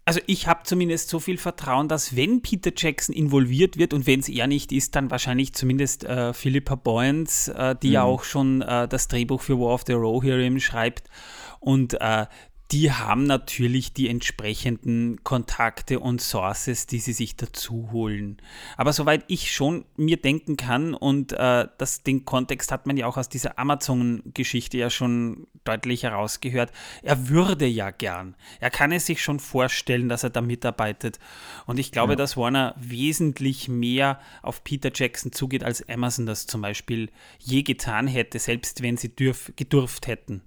Also 0.10 0.22
ich 0.26 0.48
habe 0.48 0.62
zumindest 0.64 1.10
so 1.10 1.20
viel 1.20 1.38
Vertrauen, 1.38 1.88
dass 1.88 2.16
wenn 2.16 2.42
Peter 2.42 2.72
Jackson 2.76 3.14
involviert 3.14 3.78
wird 3.78 3.94
und 3.94 4.08
wenn 4.08 4.22
es 4.22 4.28
er 4.28 4.48
nicht 4.48 4.72
ist, 4.72 4.96
dann 4.96 5.12
wahrscheinlich 5.12 5.54
zumindest 5.54 6.04
äh, 6.04 6.34
Philippa 6.34 6.74
Boyens, 6.74 7.48
äh, 7.50 7.76
die 7.76 7.90
mhm. 7.90 7.94
ja 7.94 8.04
auch 8.06 8.24
schon 8.24 8.64
äh, 8.64 8.88
das 8.88 9.08
Drehbuch 9.08 9.40
für 9.40 9.60
War 9.60 9.72
of 9.72 9.84
the 9.86 9.94
Rohirrim 9.94 10.60
schreibt 10.60 11.12
und 11.60 11.94
äh, 12.02 12.26
die 12.72 12.92
haben 12.92 13.24
natürlich 13.24 13.94
die 13.94 14.10
entsprechenden 14.10 15.24
Kontakte 15.24 16.00
und 16.00 16.22
Sources, 16.22 16.86
die 16.86 17.00
sie 17.00 17.14
sich 17.14 17.36
dazu 17.36 17.90
holen. 17.92 18.38
Aber 18.78 18.94
soweit 18.94 19.24
ich 19.28 19.52
schon 19.52 19.86
mir 19.98 20.18
denken 20.18 20.56
kann, 20.56 20.94
und 20.94 21.34
äh, 21.34 21.68
das, 21.80 22.04
den 22.04 22.26
Kontext 22.26 22.72
hat 22.72 22.86
man 22.86 22.96
ja 22.96 23.08
auch 23.08 23.18
aus 23.18 23.28
dieser 23.28 23.58
Amazon-Geschichte 23.58 24.78
ja 24.78 24.92
schon 24.92 25.48
deutlich 25.64 26.04
herausgehört, 26.04 26.72
er 27.02 27.30
würde 27.30 27.66
ja 27.66 27.90
gern. 27.90 28.36
Er 28.60 28.70
kann 28.70 28.92
es 28.92 29.08
sich 29.08 29.24
schon 29.24 29.40
vorstellen, 29.40 30.08
dass 30.08 30.24
er 30.24 30.30
da 30.30 30.42
mitarbeitet. 30.42 31.20
Und 31.66 31.80
ich 31.80 31.92
glaube, 31.92 32.14
ja. 32.14 32.18
dass 32.18 32.38
Warner 32.38 32.76
wesentlich 32.78 33.68
mehr 33.68 34.20
auf 34.44 34.64
Peter 34.64 34.92
Jackson 34.94 35.32
zugeht, 35.32 35.64
als 35.64 35.88
Amazon 35.90 36.28
das 36.28 36.46
zum 36.46 36.62
Beispiel 36.62 37.10
je 37.40 37.64
getan 37.64 38.06
hätte, 38.06 38.38
selbst 38.38 38.84
wenn 38.84 38.96
sie 38.96 39.16
dürf, 39.16 39.52
gedurft 39.56 40.06
hätten. 40.06 40.44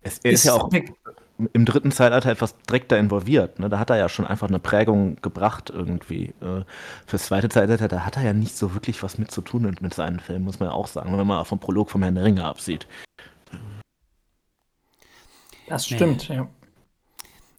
Es, 0.00 0.18
er 0.18 0.32
ist, 0.32 0.40
ist 0.40 0.44
ja 0.44 0.54
auch 0.54 0.70
im 1.52 1.64
dritten 1.64 1.92
Zeitalter 1.92 2.30
etwas 2.30 2.56
direkter 2.68 2.98
involviert. 2.98 3.60
Ne? 3.60 3.68
Da 3.68 3.78
hat 3.78 3.90
er 3.90 3.96
ja 3.96 4.08
schon 4.08 4.26
einfach 4.26 4.48
eine 4.48 4.58
Prägung 4.58 5.16
gebracht 5.22 5.70
irgendwie. 5.70 6.34
Äh, 6.40 6.64
fürs 7.06 7.26
zweite 7.26 7.48
Zeitalter, 7.48 7.86
da 7.86 8.04
hat 8.04 8.16
er 8.16 8.24
ja 8.24 8.32
nicht 8.32 8.56
so 8.56 8.74
wirklich 8.74 9.02
was 9.02 9.18
mit 9.18 9.30
zu 9.30 9.40
tun 9.40 9.62
mit, 9.62 9.80
mit 9.80 9.94
seinen 9.94 10.18
Filmen, 10.18 10.44
muss 10.44 10.58
man 10.58 10.70
ja 10.70 10.74
auch 10.74 10.88
sagen, 10.88 11.16
wenn 11.16 11.26
man 11.26 11.44
vom 11.44 11.60
Prolog 11.60 11.90
vom 11.90 12.02
Herrn 12.02 12.16
der 12.16 12.24
Ringe 12.24 12.44
absieht. 12.44 12.88
Das 15.68 15.86
stimmt, 15.86 16.28
nee. 16.28 16.36
ja. 16.36 16.48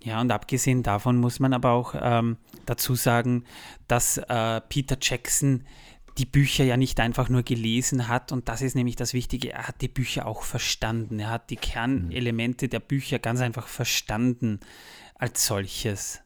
Ja, 0.02 0.22
und 0.22 0.32
abgesehen 0.32 0.82
davon 0.82 1.18
muss 1.18 1.40
man 1.40 1.54
aber 1.54 1.72
auch 1.72 1.94
ähm, 2.00 2.38
dazu 2.66 2.96
sagen, 2.96 3.44
dass 3.88 4.18
äh, 4.18 4.62
Peter 4.62 4.98
Jackson 5.00 5.66
die 6.20 6.26
Bücher 6.26 6.66
ja 6.66 6.76
nicht 6.76 7.00
einfach 7.00 7.30
nur 7.30 7.44
gelesen 7.44 8.10
hat 8.10 8.32
und 8.34 8.50
das 8.50 8.62
ist 8.62 8.76
nämlich 8.76 8.98
das 8.98 9.14
Wichtige, 9.14 9.54
er 9.54 9.70
hat 9.70 9.82
die 9.82 9.88
Bücher 9.88 10.28
auch 10.28 10.44
verstanden. 10.44 11.20
Er 11.20 11.30
hat 11.30 11.50
die 11.50 11.56
Kernelemente 11.56 12.68
der 12.68 12.82
Bücher 12.82 13.20
ganz 13.20 13.40
einfach 13.40 13.68
verstanden 13.68 14.60
als 15.16 15.46
solches. 15.46 16.20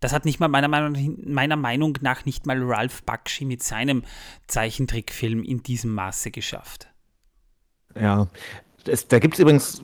Das 0.00 0.12
hat 0.12 0.24
nicht 0.24 0.40
mal 0.40 0.48
meiner 0.48 0.68
Meinung, 0.68 1.16
meiner 1.24 1.56
Meinung 1.56 1.96
nach 2.00 2.24
nicht 2.24 2.44
mal 2.44 2.60
Ralph 2.60 3.04
Bakshi 3.04 3.44
mit 3.44 3.62
seinem 3.62 4.02
Zeichentrickfilm 4.48 5.44
in 5.44 5.62
diesem 5.62 5.94
Maße 5.94 6.32
geschafft. 6.32 6.88
Ja, 7.94 8.26
es, 8.84 9.06
da 9.06 9.20
gibt 9.20 9.34
es 9.34 9.40
übrigens 9.40 9.82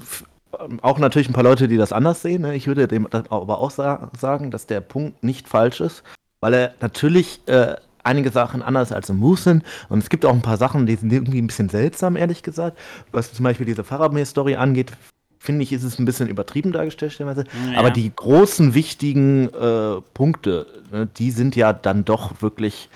auch 0.83 0.99
natürlich 0.99 1.29
ein 1.29 1.35
paar 1.35 1.45
Leute, 1.45 1.69
die 1.69 1.77
das 1.77 1.93
anders 1.93 2.21
sehen. 2.23 2.43
Ne? 2.43 2.55
Ich 2.57 2.67
würde 2.67 2.89
dem 2.89 3.07
aber 3.07 3.59
auch 3.59 3.71
sagen, 3.71 4.51
dass 4.51 4.67
der 4.67 4.81
Punkt 4.81 5.23
nicht 5.23 5.49
falsch 5.49 5.81
ist, 5.81 6.03
weil 6.41 6.55
er 6.55 6.75
natürlich 6.81 7.41
äh, 7.47 7.77
einige 8.03 8.31
Sachen 8.31 8.63
anders 8.63 8.93
als 8.93 9.09
im 9.09 9.19
Moose 9.19 9.43
sind. 9.43 9.65
Und 9.89 9.99
es 9.99 10.09
gibt 10.09 10.25
auch 10.25 10.33
ein 10.33 10.43
paar 10.43 10.57
Sachen, 10.57 10.87
die 10.87 10.97
sind 10.97 11.13
irgendwie 11.13 11.41
ein 11.41 11.47
bisschen 11.47 11.69
seltsam, 11.69 12.17
ehrlich 12.17 12.43
gesagt. 12.43 12.79
Was 13.11 13.33
zum 13.33 13.45
Beispiel 13.45 13.67
diese 13.67 13.85
Faramir-Story 13.85 14.57
angeht, 14.57 14.93
finde 15.39 15.65
ich, 15.65 15.73
ist 15.73 15.83
es 15.83 15.99
ein 15.99 16.05
bisschen 16.05 16.29
übertrieben 16.29 16.73
dargestellt. 16.73 17.19
Ja. 17.19 17.35
Aber 17.77 17.91
die 17.91 18.13
großen, 18.15 18.75
wichtigen 18.75 19.49
äh, 19.53 20.01
Punkte, 20.15 20.67
ne, 20.93 21.09
die 21.17 21.31
sind 21.31 21.57
ja 21.57 21.73
dann 21.73 22.05
doch 22.05 22.41
wirklich 22.43 22.89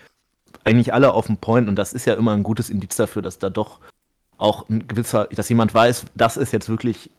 eigentlich 0.64 0.94
alle 0.94 1.12
auf 1.12 1.26
dem 1.26 1.38
Point. 1.38 1.68
Und 1.68 1.76
das 1.76 1.92
ist 1.92 2.06
ja 2.06 2.14
immer 2.14 2.32
ein 2.32 2.42
gutes 2.42 2.70
Indiz 2.70 2.96
dafür, 2.96 3.22
dass 3.22 3.38
da 3.38 3.50
doch 3.50 3.80
auch 4.38 4.68
ein 4.68 4.86
gewisser, 4.86 5.28
dass 5.32 5.48
jemand 5.48 5.74
weiß, 5.74 6.04
das 6.14 6.36
ist 6.36 6.52
jetzt 6.52 6.68
wirklich 6.68 7.10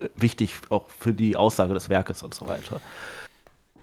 äh, 0.00 0.08
wichtig, 0.16 0.54
auch 0.70 0.86
für 0.98 1.12
die 1.12 1.36
Aussage 1.36 1.74
des 1.74 1.88
Werkes 1.88 2.22
und 2.22 2.34
so 2.34 2.48
weiter. 2.48 2.80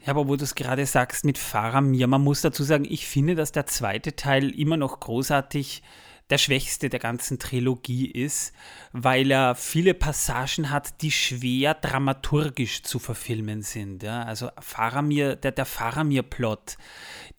Ja, 0.08 0.14
aber 0.14 0.30
wo 0.30 0.38
du 0.38 0.46
es 0.46 0.56
gerade 0.56 0.86
sagst 0.86 1.26
mit 1.26 1.38
Faramir, 1.38 2.08
man 2.08 2.24
muss 2.24 2.40
dazu 2.40 2.64
sagen, 2.64 2.86
ich 2.90 3.06
finde, 3.06 3.36
dass 3.36 3.52
der 3.52 3.66
zweite 3.66 4.16
Teil 4.16 4.58
immer 4.58 4.78
noch 4.78 5.02
großartig 5.02 5.84
der 6.30 6.38
schwächste 6.38 6.88
der 6.88 7.00
ganzen 7.02 7.40
Trilogie 7.40 8.10
ist, 8.10 8.54
weil 8.94 9.32
er 9.32 9.56
viele 9.56 9.94
Passagen 9.94 10.70
hat, 10.70 11.02
die 11.02 11.12
schwer 11.12 11.74
dramaturgisch 11.74 12.84
zu 12.84 13.00
verfilmen 13.00 13.64
sind. 13.64 14.02
Ja? 14.02 14.24
Also 14.24 14.50
Faramir, 14.60 15.36
der, 15.36 15.52
der 15.52 15.66
Faramir-Plot, 15.66 16.78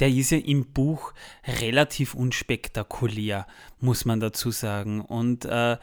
der 0.01 0.09
ist 0.09 0.31
ja 0.31 0.39
im 0.39 0.67
Buch 0.73 1.15
relativ 1.61 2.15
unspektakulär, 2.15 3.47
muss 3.81 4.05
man 4.05 4.21
dazu 4.21 4.51
sagen. 4.51 5.01
Und 5.01 5.47
äh, 5.47 5.79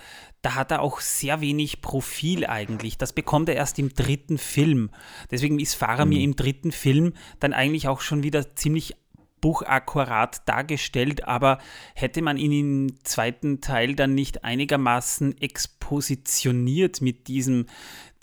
da 0.45 0.53
hat 0.53 0.69
er 0.69 0.83
auch 0.83 0.99
sehr 0.99 1.41
wenig 1.41 1.81
Profil 1.81 2.45
eigentlich. 2.45 2.99
Das 2.99 3.13
bekommt 3.13 3.49
er 3.49 3.55
erst 3.55 3.79
im 3.79 3.95
dritten 3.95 4.37
Film. 4.37 4.91
Deswegen 5.31 5.59
ist 5.59 5.73
Faramir 5.73 6.19
mhm. 6.19 6.23
im 6.23 6.35
dritten 6.35 6.71
Film 6.71 7.13
dann 7.39 7.51
eigentlich 7.51 7.87
auch 7.87 7.99
schon 7.99 8.21
wieder 8.21 8.55
ziemlich 8.55 8.95
buchakkurat 9.41 10.47
dargestellt, 10.47 11.27
aber 11.27 11.57
hätte 11.95 12.21
man 12.21 12.37
ihn 12.37 12.51
im 12.51 13.03
zweiten 13.03 13.59
Teil 13.59 13.95
dann 13.95 14.13
nicht 14.13 14.43
einigermaßen 14.43 15.41
expositioniert 15.41 17.01
mit 17.01 17.27
diesem 17.27 17.65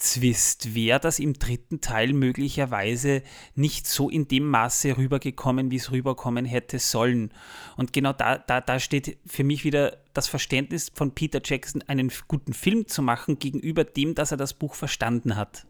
Zwist, 0.02 0.74
wäre 0.74 0.98
das 0.98 1.20
im 1.20 1.34
dritten 1.34 1.80
Teil 1.80 2.12
möglicherweise 2.12 3.22
nicht 3.54 3.86
so 3.86 4.10
in 4.10 4.26
dem 4.26 4.48
Maße 4.48 4.96
rübergekommen, 4.96 5.70
wie 5.70 5.76
es 5.76 5.92
rüberkommen 5.92 6.44
hätte 6.44 6.80
sollen. 6.80 7.30
Und 7.76 7.92
genau 7.92 8.12
da, 8.12 8.36
da, 8.36 8.60
da 8.60 8.80
steht 8.80 9.16
für 9.26 9.44
mich 9.44 9.62
wieder 9.62 9.98
das 10.12 10.26
Verständnis 10.26 10.90
von 10.92 11.12
Peter 11.12 11.40
Jackson, 11.42 11.82
einen 11.86 12.10
guten 12.26 12.52
Film 12.52 12.88
zu 12.88 13.00
machen, 13.00 13.38
gegenüber 13.38 13.84
dem, 13.84 14.16
dass 14.16 14.32
er 14.32 14.38
das 14.38 14.54
Buch 14.54 14.74
verstanden 14.74 15.36
hat. 15.36 15.66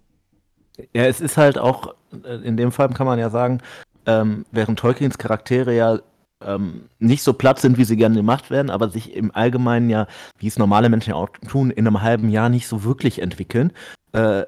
Ja, 0.95 1.05
es 1.05 1.21
ist 1.21 1.37
halt 1.37 1.59
auch, 1.59 1.95
äh, 2.25 2.37
in 2.37 2.57
dem 2.57 2.73
Fall 2.73 2.89
kann 2.89 3.07
man 3.07 3.19
ja 3.19 3.29
sagen, 3.29 3.61
ähm, 4.07 4.47
während 4.51 4.79
Tolkiens 4.79 5.19
Charaktere 5.19 5.77
ja 5.77 6.01
ähm, 6.47 6.89
nicht 6.99 7.23
so 7.23 7.33
platt 7.33 7.61
sind, 7.61 7.79
wie 7.79 7.85
sie 7.85 7.97
gerne 7.97 8.17
gemacht 8.17 8.51
werden, 8.51 8.71
aber 8.71 8.89
sich 8.89 9.15
im 9.15 9.35
Allgemeinen 9.35 9.91
ja, 9.91 10.07
wie 10.39 10.47
es 10.47 10.59
normale 10.59 10.89
Menschen 10.89 11.13
auch 11.13 11.29
tun, 11.49 11.71
in 11.71 11.87
einem 11.87 12.03
halben 12.03 12.29
Jahr 12.29 12.49
nicht 12.49 12.69
so 12.69 12.85
wirklich 12.85 13.21
entwickeln, 13.21 13.73
äh, 14.13 14.45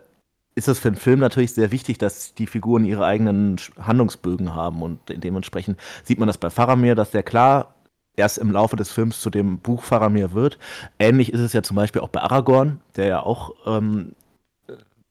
ist 0.56 0.68
es 0.68 0.78
für 0.78 0.88
einen 0.88 0.96
Film 0.96 1.20
natürlich 1.20 1.52
sehr 1.52 1.72
wichtig, 1.72 1.98
dass 1.98 2.34
die 2.34 2.46
Figuren 2.46 2.84
ihre 2.84 3.04
eigenen 3.04 3.56
Handlungsbögen 3.80 4.54
haben 4.54 4.82
und 4.82 5.00
dementsprechend 5.08 5.80
sieht 6.04 6.18
man 6.18 6.28
das 6.28 6.38
bei 6.38 6.50
Faramir, 6.50 6.94
dass 6.94 7.10
der 7.10 7.22
klar 7.22 7.74
erst 8.16 8.38
im 8.38 8.50
Laufe 8.50 8.76
des 8.76 8.92
Films 8.92 9.20
zu 9.20 9.30
dem 9.30 9.58
Buch 9.58 9.82
Faramir 9.82 10.32
wird. 10.32 10.58
Ähnlich 10.98 11.32
ist 11.32 11.40
es 11.40 11.52
ja 11.52 11.62
zum 11.62 11.76
Beispiel 11.76 12.02
auch 12.02 12.08
bei 12.08 12.20
Aragorn, 12.20 12.80
der 12.94 13.06
ja 13.06 13.20
auch 13.20 13.54
ähm, 13.66 14.14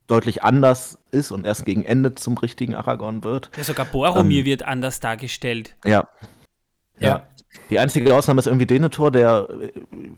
deutlich 0.07 0.43
anders 0.43 0.97
ist 1.11 1.31
und 1.31 1.45
erst 1.45 1.65
gegen 1.65 1.83
Ende 1.83 2.15
zum 2.15 2.37
richtigen 2.37 2.75
Aragorn 2.75 3.23
wird. 3.23 3.49
Ja, 3.57 3.63
sogar 3.63 3.85
Boromir 3.85 4.39
ähm, 4.39 4.45
wird 4.45 4.63
anders 4.63 4.99
dargestellt. 4.99 5.75
Ja. 5.85 6.07
Ja. 6.99 7.27
Die 7.69 7.79
einzige 7.79 8.15
Ausnahme 8.15 8.39
ist 8.39 8.47
irgendwie 8.47 8.65
Denethor, 8.65 9.11
der 9.11 9.47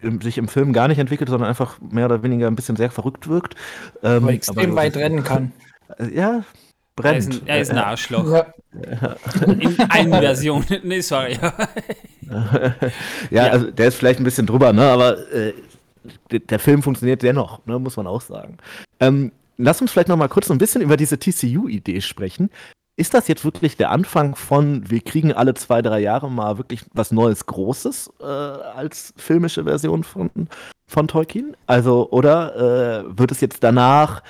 äh, 0.01 0.23
sich 0.23 0.37
im 0.37 0.47
Film 0.47 0.73
gar 0.73 0.87
nicht 0.87 0.99
entwickelt, 0.99 1.29
sondern 1.29 1.49
einfach 1.49 1.79
mehr 1.81 2.05
oder 2.05 2.23
weniger 2.23 2.47
ein 2.47 2.55
bisschen 2.55 2.75
sehr 2.75 2.91
verrückt 2.91 3.27
wirkt. 3.27 3.55
Ähm, 4.03 4.23
aber 4.23 4.33
extrem 4.33 4.71
aber, 4.71 4.81
weit 4.81 4.97
rennen 4.97 5.23
kann. 5.23 5.51
Ja, 6.13 6.43
brennt. 6.95 7.15
Er 7.15 7.17
ist 7.17 7.41
ein, 7.41 7.47
er 7.47 7.61
ist 7.61 7.71
ein 7.71 7.77
Arschloch. 7.77 8.29
Ja. 8.31 8.45
In 9.45 9.79
einer 9.79 10.19
Version. 10.19 10.65
nee, 10.83 11.01
sorry. 11.01 11.37
ja, 11.41 12.75
ja, 13.29 13.43
also 13.47 13.71
der 13.71 13.87
ist 13.87 13.95
vielleicht 13.95 14.19
ein 14.19 14.25
bisschen 14.25 14.47
drüber, 14.47 14.73
ne? 14.73 14.83
aber 14.83 15.17
äh, 15.31 15.53
der 16.31 16.59
Film 16.59 16.83
funktioniert 16.83 17.23
dennoch, 17.23 17.65
ne? 17.65 17.79
muss 17.79 17.97
man 17.97 18.07
auch 18.07 18.21
sagen. 18.21 18.57
Ähm, 18.99 19.31
lass 19.57 19.81
uns 19.81 19.91
vielleicht 19.91 20.09
noch 20.09 20.17
mal 20.17 20.27
kurz 20.27 20.47
so 20.47 20.53
ein 20.53 20.57
bisschen 20.57 20.81
über 20.81 20.97
diese 20.97 21.19
TCU-Idee 21.19 22.01
sprechen. 22.01 22.49
Ist 22.97 23.13
das 23.13 23.27
jetzt 23.27 23.43
wirklich 23.43 23.75
der 23.75 23.91
Anfang 23.91 24.35
von, 24.35 24.89
wir 24.89 25.01
kriegen 25.01 25.33
alle 25.33 25.53
zwei, 25.53 25.81
drei 25.81 25.99
Jahre 25.99 26.31
mal 26.31 26.57
wirklich 26.57 26.85
was 26.93 27.11
Neues, 27.11 27.45
Großes 27.45 28.13
äh, 28.21 28.23
als 28.23 29.13
filmische 29.17 29.65
Version 29.65 30.05
von, 30.05 30.29
von 30.87 31.07
Tolkien? 31.09 31.57
Also, 31.67 32.09
oder 32.11 32.55
äh, 32.55 33.17
wird 33.17 33.31
es 33.31 33.41
jetzt 33.41 33.63
danach 33.65 34.23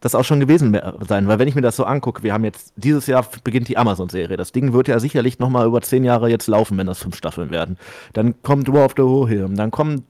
das 0.00 0.14
auch 0.14 0.24
schon 0.24 0.38
gewesen 0.38 0.78
sein? 1.08 1.28
Weil 1.28 1.38
wenn 1.38 1.48
ich 1.48 1.54
mir 1.54 1.62
das 1.62 1.76
so 1.76 1.84
angucke, 1.84 2.22
wir 2.22 2.34
haben 2.34 2.44
jetzt, 2.44 2.74
dieses 2.76 3.06
Jahr 3.06 3.26
beginnt 3.42 3.68
die 3.68 3.78
Amazon-Serie. 3.78 4.36
Das 4.36 4.52
Ding 4.52 4.74
wird 4.74 4.86
ja 4.88 5.00
sicherlich 5.00 5.38
noch 5.38 5.48
mal 5.48 5.66
über 5.66 5.80
zehn 5.80 6.04
Jahre 6.04 6.28
jetzt 6.28 6.46
laufen, 6.46 6.76
wenn 6.76 6.86
das 6.86 6.98
fünf 6.98 7.16
Staffeln 7.16 7.50
werden. 7.50 7.78
Dann 8.12 8.42
kommt 8.42 8.70
War 8.70 8.84
of 8.84 8.92
the 8.96 9.02
Rohirrim, 9.02 9.56
dann 9.56 9.70
kommen 9.70 10.04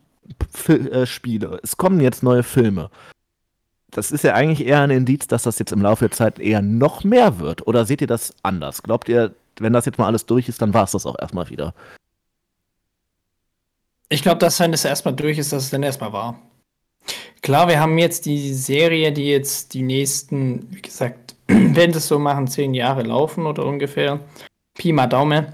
F 0.53 0.69
äh, 0.69 1.07
Spiele, 1.07 1.61
es 1.63 1.77
kommen 1.77 2.01
jetzt 2.01 2.25
neue 2.25 2.43
Filme 2.43 2.91
das 3.95 4.11
ist 4.11 4.25
ja 4.25 4.35
eigentlich 4.35 4.67
eher 4.67 4.81
ein 4.81 4.91
Indiz, 4.91 5.29
dass 5.29 5.45
das 5.45 5.59
jetzt 5.59 5.73
im 5.73 5.81
Laufe 5.81 6.09
der 6.09 6.17
Zeit 6.17 6.41
eher 6.41 6.63
noch 6.63 7.05
mehr 7.05 7.39
wird. 7.39 7.67
Oder 7.67 7.87
seht 7.87 8.01
ihr 8.01 8.09
das 8.09 8.35
anders? 8.43 8.83
Glaubt 8.83 9.09
ihr, 9.09 9.35
wenn 9.59 9.73
das 9.73 9.87
jetzt 9.87 9.99
mal 9.99 10.07
alles 10.07 10.27
durch 10.27 10.49
ist, 10.49 10.61
dann 10.61 10.75
war 10.75 10.85
es 10.85 10.91
das 10.91 11.07
auch 11.07 11.17
erstmal 11.19 11.49
wieder? 11.49 11.75
Ich 14.09 14.23
glaube, 14.23 14.39
dass 14.39 14.59
wenn 14.59 14.73
es 14.73 14.85
erstmal 14.85 15.15
durch 15.15 15.39
ist, 15.39 15.53
dass 15.53 15.65
es 15.65 15.71
dann 15.71 15.85
erstmal 15.85 16.13
war. 16.13 16.41
Klar, 17.41 17.69
wir 17.69 17.79
haben 17.79 17.97
jetzt 17.99 18.27
die 18.27 18.53
Serie, 18.53 19.13
die 19.13 19.29
jetzt 19.29 19.75
die 19.75 19.83
nächsten, 19.83 20.67
wie 20.75 20.83
gesagt, 20.83 21.37
werden 21.47 21.93
das 21.93 22.09
so 22.09 22.19
machen, 22.19 22.49
zehn 22.49 22.75
Jahre 22.75 23.03
laufen 23.03 23.47
oder 23.47 23.65
ungefähr. 23.65 24.19
Pi 24.75 24.93
mal 24.93 25.07
Daumen. 25.07 25.47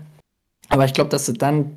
Aber 0.70 0.86
ich 0.86 0.95
glaube, 0.95 1.11
dass 1.11 1.26
sie 1.26 1.34
dann. 1.34 1.76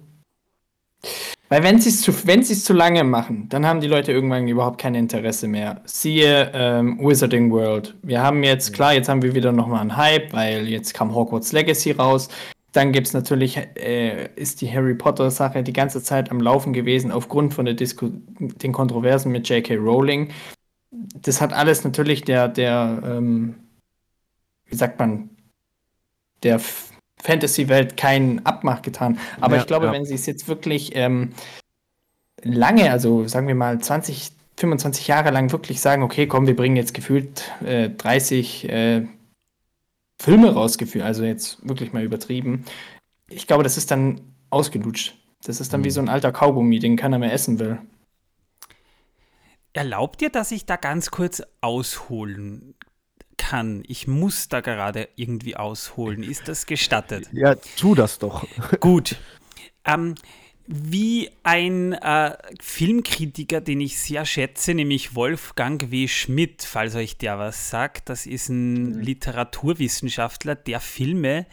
Weil 1.49 1.63
wenn 1.63 1.79
sie 1.79 1.89
es 1.89 2.01
zu, 2.01 2.11
zu 2.11 2.73
lange 2.73 3.03
machen, 3.03 3.47
dann 3.49 3.65
haben 3.65 3.81
die 3.81 3.87
Leute 3.87 4.11
irgendwann 4.11 4.47
überhaupt 4.47 4.79
kein 4.79 4.95
Interesse 4.95 5.47
mehr. 5.47 5.81
Siehe 5.85 6.51
ähm, 6.53 6.99
Wizarding 6.99 7.51
World. 7.51 7.95
Wir 8.01 8.23
haben 8.23 8.43
jetzt, 8.43 8.73
klar, 8.73 8.93
jetzt 8.93 9.09
haben 9.09 9.21
wir 9.21 9.35
wieder 9.35 9.51
nochmal 9.51 9.81
einen 9.81 9.97
Hype, 9.97 10.33
weil 10.33 10.67
jetzt 10.67 10.93
kam 10.93 11.13
Hogwarts 11.13 11.51
Legacy 11.51 11.91
raus. 11.91 12.29
Dann 12.71 12.91
gibt 12.91 13.07
es 13.07 13.13
natürlich, 13.13 13.57
äh, 13.57 14.29
ist 14.35 14.61
die 14.61 14.71
Harry 14.71 14.95
Potter-Sache 14.95 15.61
die 15.61 15.73
ganze 15.73 16.01
Zeit 16.01 16.31
am 16.31 16.39
Laufen 16.39 16.73
gewesen, 16.73 17.11
aufgrund 17.11 17.53
von 17.53 17.65
der 17.65 17.75
Disku 17.75 18.09
den 18.39 18.71
Kontroversen 18.71 19.31
mit 19.31 19.47
J.K. 19.47 19.75
Rowling. 19.75 20.31
Das 20.89 21.39
hat 21.39 21.53
alles 21.53 21.83
natürlich 21.83 22.23
der, 22.23 22.47
der, 22.47 23.03
ähm, 23.05 23.55
wie 24.65 24.75
sagt 24.75 24.97
man, 24.97 25.29
der 26.41 26.59
Fantasy-Welt 27.23 27.95
keinen 27.97 28.45
Abmach 28.45 28.81
getan. 28.81 29.17
Aber 29.39 29.55
ja, 29.55 29.61
ich 29.61 29.67
glaube, 29.67 29.87
ja. 29.87 29.91
wenn 29.93 30.05
sie 30.05 30.15
es 30.15 30.25
jetzt 30.25 30.47
wirklich 30.47 30.95
ähm, 30.95 31.31
lange, 32.43 32.91
also 32.91 33.27
sagen 33.27 33.47
wir 33.47 33.55
mal 33.55 33.79
20, 33.79 34.31
25 34.57 35.07
Jahre 35.07 35.31
lang 35.31 35.51
wirklich 35.51 35.79
sagen, 35.79 36.03
okay, 36.03 36.27
komm, 36.27 36.47
wir 36.47 36.55
bringen 36.55 36.75
jetzt 36.75 36.93
gefühlt 36.93 37.49
äh, 37.65 37.89
30 37.89 38.69
äh, 38.69 39.07
Filme 40.21 40.53
rausgeführt, 40.53 41.05
also 41.05 41.23
jetzt 41.23 41.67
wirklich 41.67 41.93
mal 41.93 42.03
übertrieben. 42.03 42.65
Ich 43.29 43.47
glaube, 43.47 43.63
das 43.63 43.77
ist 43.77 43.89
dann 43.89 44.21
ausgelutscht. 44.49 45.15
Das 45.43 45.59
ist 45.59 45.73
dann 45.73 45.81
mhm. 45.81 45.85
wie 45.85 45.91
so 45.91 46.01
ein 46.01 46.09
alter 46.09 46.31
Kaugummi, 46.31 46.79
den 46.79 46.97
keiner 46.97 47.19
mehr 47.19 47.33
essen 47.33 47.57
will. 47.59 47.79
Erlaubt 49.71 50.21
ihr, 50.21 50.29
dass 50.29 50.51
ich 50.51 50.65
da 50.65 50.75
ganz 50.75 51.09
kurz 51.09 51.41
ausholen 51.61 52.75
kann? 53.37 53.83
Ich 53.87 54.07
muss 54.07 54.47
da 54.49 54.61
gerade 54.61 55.09
irgendwie 55.15 55.55
ausholen. 55.55 56.23
Ist 56.23 56.47
das 56.47 56.65
gestattet? 56.65 57.29
Ja, 57.31 57.55
tu 57.55 57.95
das 57.95 58.19
doch. 58.19 58.47
Gut. 58.79 59.17
Ähm, 59.85 60.15
wie 60.65 61.29
ein 61.43 61.93
äh, 61.93 62.37
Filmkritiker, 62.61 63.59
den 63.59 63.81
ich 63.81 63.99
sehr 63.99 64.25
schätze, 64.25 64.73
nämlich 64.73 65.13
Wolfgang 65.13 65.91
W. 65.91 66.07
Schmidt, 66.07 66.63
falls 66.63 66.95
euch 66.95 67.17
der 67.17 67.37
was 67.37 67.69
sagt. 67.69 68.09
Das 68.09 68.25
ist 68.25 68.49
ein 68.49 68.91
mhm. 68.91 68.99
Literaturwissenschaftler, 68.99 70.55
der 70.55 70.79
Filme 70.79 71.45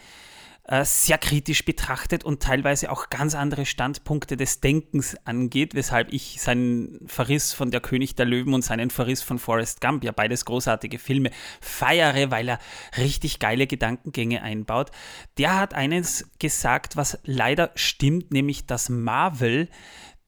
sehr 0.83 1.19
kritisch 1.19 1.65
betrachtet 1.65 2.23
und 2.23 2.41
teilweise 2.41 2.93
auch 2.93 3.11
ganz 3.11 3.35
andere 3.35 3.67
Standpunkte 3.67 4.37
des 4.37 4.61
Denkens 4.61 5.17
angeht, 5.25 5.75
weshalb 5.75 6.13
ich 6.13 6.41
seinen 6.41 7.01
Verriss 7.09 7.53
von 7.53 7.73
Der 7.73 7.81
König 7.81 8.15
der 8.15 8.27
Löwen 8.27 8.55
und 8.55 8.63
seinen 8.63 8.91
Verriss 8.91 9.21
von 9.21 9.41
Forrest 9.41 9.81
Gump, 9.81 10.05
ja 10.05 10.13
beides 10.13 10.45
großartige 10.45 11.01
Filme, 11.01 11.33
feiere, 11.61 12.31
weil 12.31 12.49
er 12.49 12.61
richtig 12.97 13.41
geile 13.41 13.67
Gedankengänge 13.67 14.43
einbaut. 14.43 14.93
Der 15.39 15.59
hat 15.59 15.75
eines 15.75 16.31
gesagt, 16.39 16.97
was 16.97 17.19
leider 17.25 17.73
stimmt, 17.75 18.31
nämlich 18.31 18.67
dass 18.67 18.89
Marvel 18.89 19.69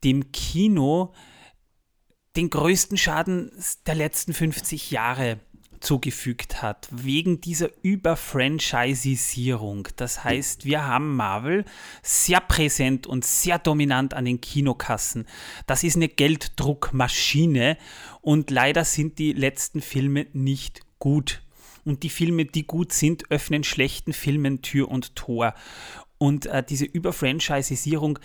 dem 0.02 0.32
Kino 0.32 1.14
den 2.34 2.50
größten 2.50 2.96
Schaden 2.96 3.52
der 3.86 3.94
letzten 3.94 4.32
50 4.32 4.90
Jahre 4.90 5.38
zugefügt 5.82 6.62
hat, 6.62 6.88
wegen 6.90 7.40
dieser 7.40 7.70
Überfranchisierung. 7.82 9.88
Das 9.96 10.24
heißt, 10.24 10.64
wir 10.64 10.86
haben 10.86 11.16
Marvel 11.16 11.64
sehr 12.02 12.40
präsent 12.40 13.06
und 13.06 13.24
sehr 13.24 13.58
dominant 13.58 14.14
an 14.14 14.24
den 14.24 14.40
Kinokassen. 14.40 15.26
Das 15.66 15.82
ist 15.82 15.96
eine 15.96 16.08
Gelddruckmaschine 16.08 17.76
und 18.20 18.50
leider 18.50 18.84
sind 18.84 19.18
die 19.18 19.32
letzten 19.32 19.80
Filme 19.80 20.26
nicht 20.32 20.80
gut. 20.98 21.42
Und 21.84 22.04
die 22.04 22.10
Filme, 22.10 22.44
die 22.44 22.64
gut 22.64 22.92
sind, 22.92 23.30
öffnen 23.30 23.64
schlechten 23.64 24.12
Filmen 24.12 24.62
Tür 24.62 24.88
und 24.88 25.16
Tor. 25.16 25.54
Und 26.16 26.46
äh, 26.46 26.62
diese 26.62 26.84
Überfranchisierung, 26.84 28.20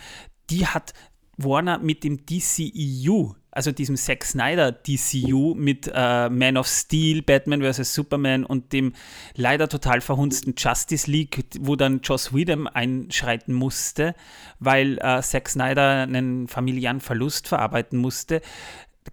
die 0.51 0.67
hat 0.67 0.93
Warner 1.37 1.79
mit 1.79 2.03
dem 2.03 2.25
DCEU 2.25 3.33
also 3.57 3.71
diesem 3.71 3.95
Zack 3.95 4.23
Snyder 4.23 4.71
DCU 4.71 5.55
mit 5.55 5.91
äh, 5.91 6.29
Man 6.29 6.57
of 6.57 6.67
Steel, 6.67 7.23
Batman 7.23 7.63
vs. 7.63 7.91
Superman 7.91 8.45
und 8.45 8.71
dem 8.71 8.93
leider 9.33 9.67
total 9.67 9.99
verhunzten 9.99 10.53
Justice 10.55 11.09
League, 11.09 11.43
wo 11.59 11.75
dann 11.75 12.01
Joss 12.01 12.35
Whedon 12.35 12.67
einschreiten 12.67 13.55
musste, 13.55 14.13
weil 14.59 14.99
äh, 14.99 15.23
Zack 15.23 15.49
Snyder 15.49 16.03
einen 16.03 16.47
familiären 16.47 17.01
Verlust 17.01 17.47
verarbeiten 17.47 17.97
musste, 17.97 18.41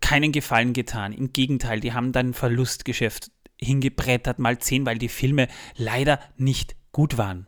keinen 0.02 0.30
Gefallen 0.30 0.74
getan. 0.74 1.14
Im 1.14 1.32
Gegenteil, 1.32 1.80
die 1.80 1.94
haben 1.94 2.12
dann 2.12 2.34
Verlustgeschäft 2.34 3.30
hingebrettert, 3.58 4.38
mal 4.38 4.58
zehn, 4.58 4.84
weil 4.84 4.98
die 4.98 5.08
Filme 5.08 5.48
leider 5.74 6.20
nicht 6.36 6.76
gut 6.92 7.16
waren. 7.16 7.46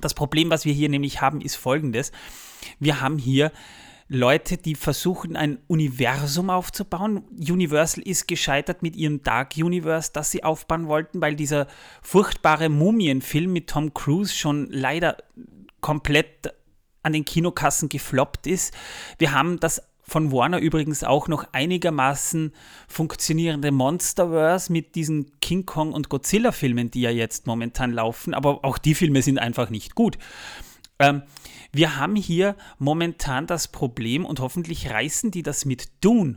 Das 0.00 0.14
Problem, 0.14 0.50
was 0.50 0.64
wir 0.64 0.72
hier 0.72 0.88
nämlich 0.88 1.20
haben, 1.20 1.40
ist 1.40 1.54
folgendes. 1.54 2.10
Wir 2.80 3.00
haben 3.00 3.16
hier 3.16 3.52
Leute, 4.12 4.56
die 4.56 4.74
versuchen, 4.74 5.36
ein 5.36 5.58
Universum 5.68 6.50
aufzubauen. 6.50 7.22
Universal 7.38 8.02
ist 8.02 8.26
gescheitert 8.26 8.82
mit 8.82 8.96
ihrem 8.96 9.22
Dark 9.22 9.56
Universe, 9.56 10.10
das 10.12 10.32
sie 10.32 10.42
aufbauen 10.42 10.88
wollten, 10.88 11.20
weil 11.20 11.36
dieser 11.36 11.68
furchtbare 12.02 12.68
Mumienfilm 12.70 13.52
mit 13.52 13.68
Tom 13.68 13.94
Cruise 13.94 14.34
schon 14.34 14.66
leider 14.68 15.16
komplett 15.80 16.52
an 17.04 17.12
den 17.12 17.24
Kinokassen 17.24 17.88
gefloppt 17.88 18.48
ist. 18.48 18.74
Wir 19.18 19.30
haben 19.30 19.60
das 19.60 19.80
von 20.02 20.32
Warner 20.32 20.58
übrigens 20.58 21.04
auch 21.04 21.28
noch 21.28 21.44
einigermaßen 21.52 22.52
funktionierende 22.88 23.70
Monsterverse 23.70 24.72
mit 24.72 24.96
diesen 24.96 25.38
King 25.40 25.66
Kong 25.66 25.92
und 25.92 26.08
Godzilla 26.08 26.50
Filmen, 26.50 26.90
die 26.90 27.02
ja 27.02 27.10
jetzt 27.10 27.46
momentan 27.46 27.92
laufen, 27.92 28.34
aber 28.34 28.64
auch 28.64 28.78
die 28.78 28.96
Filme 28.96 29.22
sind 29.22 29.38
einfach 29.38 29.70
nicht 29.70 29.94
gut. 29.94 30.18
Ähm, 31.00 31.22
wir 31.72 31.96
haben 31.96 32.14
hier 32.14 32.56
momentan 32.78 33.46
das 33.46 33.68
Problem 33.68 34.24
und 34.24 34.40
hoffentlich 34.40 34.90
reißen 34.90 35.30
die 35.30 35.42
das 35.42 35.64
mit 35.64 35.88
Dune 36.04 36.36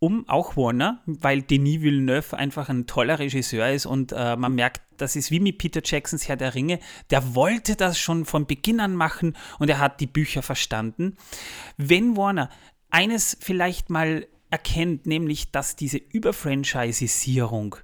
um, 0.00 0.28
auch 0.28 0.56
Warner, 0.56 1.02
weil 1.06 1.40
Denis 1.40 1.80
Villeneuve 1.80 2.36
einfach 2.36 2.68
ein 2.68 2.86
toller 2.86 3.18
Regisseur 3.18 3.70
ist 3.70 3.86
und 3.86 4.12
äh, 4.12 4.36
man 4.36 4.54
merkt, 4.54 4.82
das 4.98 5.16
ist 5.16 5.30
wie 5.30 5.40
mit 5.40 5.56
Peter 5.56 5.80
Jacksons 5.82 6.28
Herr 6.28 6.36
der 6.36 6.54
Ringe. 6.54 6.78
Der 7.10 7.34
wollte 7.34 7.74
das 7.74 7.98
schon 7.98 8.26
von 8.26 8.46
Beginn 8.46 8.80
an 8.80 8.94
machen 8.94 9.34
und 9.58 9.70
er 9.70 9.78
hat 9.78 10.00
die 10.00 10.06
Bücher 10.06 10.42
verstanden. 10.42 11.16
Wenn 11.78 12.18
Warner 12.18 12.50
eines 12.90 13.36
vielleicht 13.40 13.88
mal 13.88 14.26
erkennt, 14.50 15.06
nämlich 15.06 15.52
dass 15.52 15.74
diese 15.74 15.96
Überfranchisierung 15.96 17.76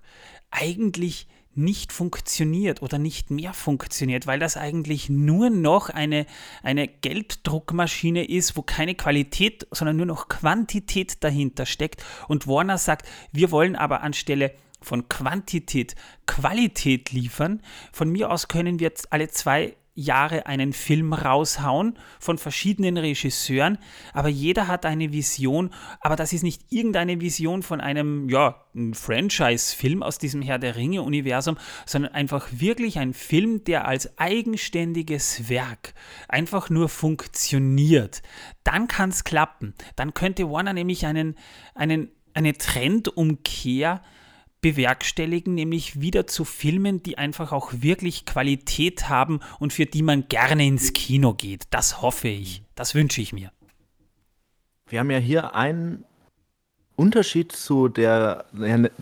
eigentlich 0.51 1.27
nicht 1.55 1.93
funktioniert 1.93 2.81
oder 2.83 2.99
nicht 2.99 3.31
mehr 3.31 3.53
funktioniert, 3.53 4.27
weil 4.27 4.39
das 4.39 4.57
eigentlich 4.57 5.09
nur 5.09 5.51
noch 5.51 5.91
eine, 5.91 6.27
eine 6.63 6.87
Gelddruckmaschine 6.87 8.25
ist, 8.25 8.57
wo 8.57 8.63
keine 8.63 8.95
Qualität, 8.95 9.67
sondern 9.71 9.97
nur 9.97 10.07
noch 10.07 10.29
Quantität 10.29 11.23
dahinter 11.25 11.67
steckt. 11.67 12.05
Und 12.29 12.47
Warner 12.47 12.79
sagt, 12.79 13.09
wir 13.33 13.51
wollen 13.51 13.77
aber 13.77 14.03
anstelle 14.03 14.53
von 14.81 15.09
Quantität 15.09 15.95
Qualität 16.27 17.13
liefern. 17.13 17.61
Von 17.93 18.11
mir 18.11 18.31
aus 18.31 18.49
können 18.49 18.79
wir 18.79 18.87
jetzt 18.87 19.13
alle 19.13 19.29
zwei 19.29 19.77
Jahre 19.95 20.47
einen 20.47 20.73
Film 20.73 21.13
raushauen 21.13 21.99
von 22.19 22.39
verschiedenen 22.39 22.97
Regisseuren, 22.97 23.79
aber 24.13 24.29
jeder 24.29 24.69
hat 24.69 24.87
eine 24.87 25.13
Vision, 25.13 25.71
aber 26.01 26.17
das 26.17 26.33
ist 26.33 26.43
nicht 26.43 26.63
irgendeine 26.71 27.21
Vision 27.21 27.63
von 27.63 27.81
einem, 27.81 28.29
ja, 28.29 28.65
Franchise-Film 28.93 30.03
aus 30.03 30.19
diesem 30.19 30.43
Herr 30.43 30.59
der 30.61 30.77
Ringe-Universum, 30.77 31.59
sondern 31.87 32.13
einfach 32.13 32.49
wirklich 32.53 32.99
ein 32.99 33.15
Film, 33.15 33.65
der 33.65 33.87
als 33.87 34.17
eigenständiges 34.17 35.49
Werk 35.49 35.95
einfach 36.29 36.71
nur 36.71 36.89
funktioniert. 36.89 38.23
Dann 38.63 38.87
kann 38.87 39.11
es 39.11 39.25
klappen. 39.25 39.75
Dann 39.97 40.15
könnte 40.15 40.49
Warner 40.49 40.73
nämlich 40.73 41.05
einen, 41.05 41.37
einen, 41.75 42.11
eine 42.33 42.53
Trendumkehr 42.57 44.03
bewerkstelligen, 44.61 45.55
nämlich 45.55 46.01
wieder 46.01 46.27
zu 46.27 46.45
Filmen, 46.45 47.03
die 47.03 47.19
einfach 47.19 47.53
auch 47.53 47.73
wirklich 47.73 48.27
Qualität 48.27 49.09
haben 49.09 49.41
und 49.59 49.73
für 49.73 49.87
die 49.87 50.03
man 50.03 50.29
gerne 50.29 50.67
ins 50.67 50.93
Kino 50.93 51.35
geht. 51.35 51.65
Das 51.71 52.03
hoffe 52.03 52.29
ich. 52.29 52.63
Das 52.75 52.95
wünsche 52.95 53.21
ich 53.21 53.33
mir. 53.33 53.51
Wir 54.89 55.01
haben 55.01 55.11
ja 55.11 55.19
hier 55.19 55.55
einen 55.55 56.05
Unterschied 56.97 57.53
zu 57.53 57.89
der, 57.89 58.45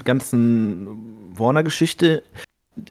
ganzen 0.04 1.36
Warner-Geschichte, 1.36 2.22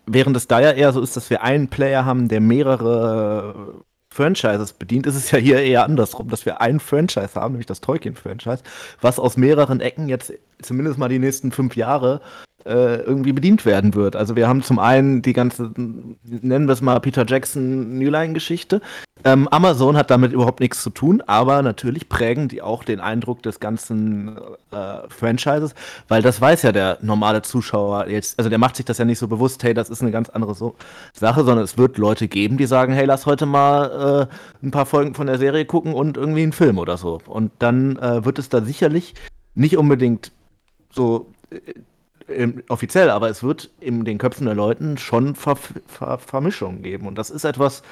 während 0.06 0.36
es 0.36 0.48
da 0.48 0.60
ja 0.60 0.72
eher 0.72 0.92
so 0.92 1.02
ist, 1.02 1.16
dass 1.16 1.30
wir 1.30 1.44
einen 1.44 1.70
Player 1.70 2.04
haben, 2.04 2.28
der 2.28 2.42
mehrere 2.42 3.86
Franchises 4.10 4.74
bedient, 4.74 5.06
ist 5.06 5.16
es 5.16 5.32
ja 5.32 5.38
hier 5.38 5.62
eher 5.62 5.86
andersrum, 5.86 6.28
dass 6.28 6.46
wir 6.46 6.60
ein 6.60 6.80
Franchise 6.80 7.36
haben, 7.36 7.54
nämlich 7.54 7.68
das 7.68 7.82
Tolkien-Franchise, 7.82 8.64
was 9.00 9.20
aus 9.20 9.38
mehreren 9.38 9.80
Ecken 9.80 10.10
jetzt 10.10 10.34
zumindest 10.62 10.98
mal 10.98 11.08
die 11.08 11.20
nächsten 11.20 11.52
fünf 11.52 11.76
Jahre 11.76 12.22
äh, 12.68 12.98
irgendwie 12.98 13.34
bedient 13.34 13.66
werden 13.66 13.96
wird. 13.96 14.16
Also 14.16 14.36
wir 14.36 14.48
haben 14.48 14.62
zum 14.62 14.80
einen 14.80 15.22
die 15.22 15.34
ganze, 15.34 15.72
nennen 15.76 16.68
wir 16.68 16.74
es 16.74 16.82
mal 16.82 17.00
Peter 17.00 17.26
Jackson 17.28 17.98
New 17.98 18.10
Line 18.10 18.34
Geschichte. 18.34 18.82
Ähm, 19.24 19.48
Amazon 19.48 19.98
hat 19.98 20.12
damit 20.12 20.32
überhaupt 20.32 20.60
nichts 20.60 20.84
zu 20.84 20.90
tun, 20.90 21.24
aber 21.26 21.62
natürlich 21.62 22.08
prägen 22.08 22.48
die 22.48 22.62
auch 22.62 22.84
den 22.84 23.00
Eindruck 23.00 23.42
des 23.42 23.60
ganzen 23.60 24.38
äh, 24.72 25.10
Franchises, 25.10 25.74
weil 26.08 26.22
das 26.22 26.40
weiß 26.40 26.62
ja 26.62 26.72
der 26.72 27.00
normale 27.02 27.42
Zuschauer 27.42 28.08
jetzt, 28.08 28.38
also 28.38 28.50
der 28.50 28.60
macht 28.60 28.76
sich 28.76 28.86
das 28.86 29.00
ja 29.00 29.06
nicht 29.06 29.18
so 29.20 29.28
bewusst, 29.28 29.64
hey, 29.64 29.74
das 29.74 29.90
ist 29.90 30.02
eine 30.02 30.12
ganz 30.12 30.30
andere 30.30 30.54
so 30.54 30.76
Sache, 31.14 31.44
sondern 31.44 31.64
es 31.64 31.78
wird 31.78 31.98
Leute 31.98 32.28
geben, 32.28 32.58
die 32.58 32.68
sagen, 32.68 32.94
hey, 32.94 33.06
lass 33.06 33.26
heute 33.26 33.46
mal 33.48 34.28
äh, 34.30 34.66
ein 34.66 34.72
paar 34.72 34.86
Folgen 34.86 35.16
von 35.16 35.28
der 35.28 35.40
Serie 35.40 35.66
gucken 35.66 35.94
und 35.94 36.16
irgendwie 36.18 36.44
einen 36.44 36.54
Film 36.54 36.78
oder 36.78 36.98
so. 36.98 37.20
Und 37.26 37.52
dann 37.60 37.98
äh, 37.98 38.24
wird 38.24 38.38
es 38.38 38.50
da 38.50 38.62
sicherlich 38.62 39.16
nicht 39.56 39.78
unbedingt 39.78 40.32
so 40.92 41.28
offiziell, 42.70 43.10
aber 43.10 43.30
es 43.30 43.44
wird 43.44 43.70
in 43.80 44.06
den 44.06 44.18
Köpfen 44.18 44.46
der 44.46 44.56
Leuten 44.56 44.98
schon 44.98 45.36
Ver 45.36 45.56
Ver 45.56 46.18
Vermischungen 46.20 46.84
geben. 46.84 47.08
Und 47.08 47.16
das 47.16 47.30
ist 47.30 47.44
etwas, 47.44 47.84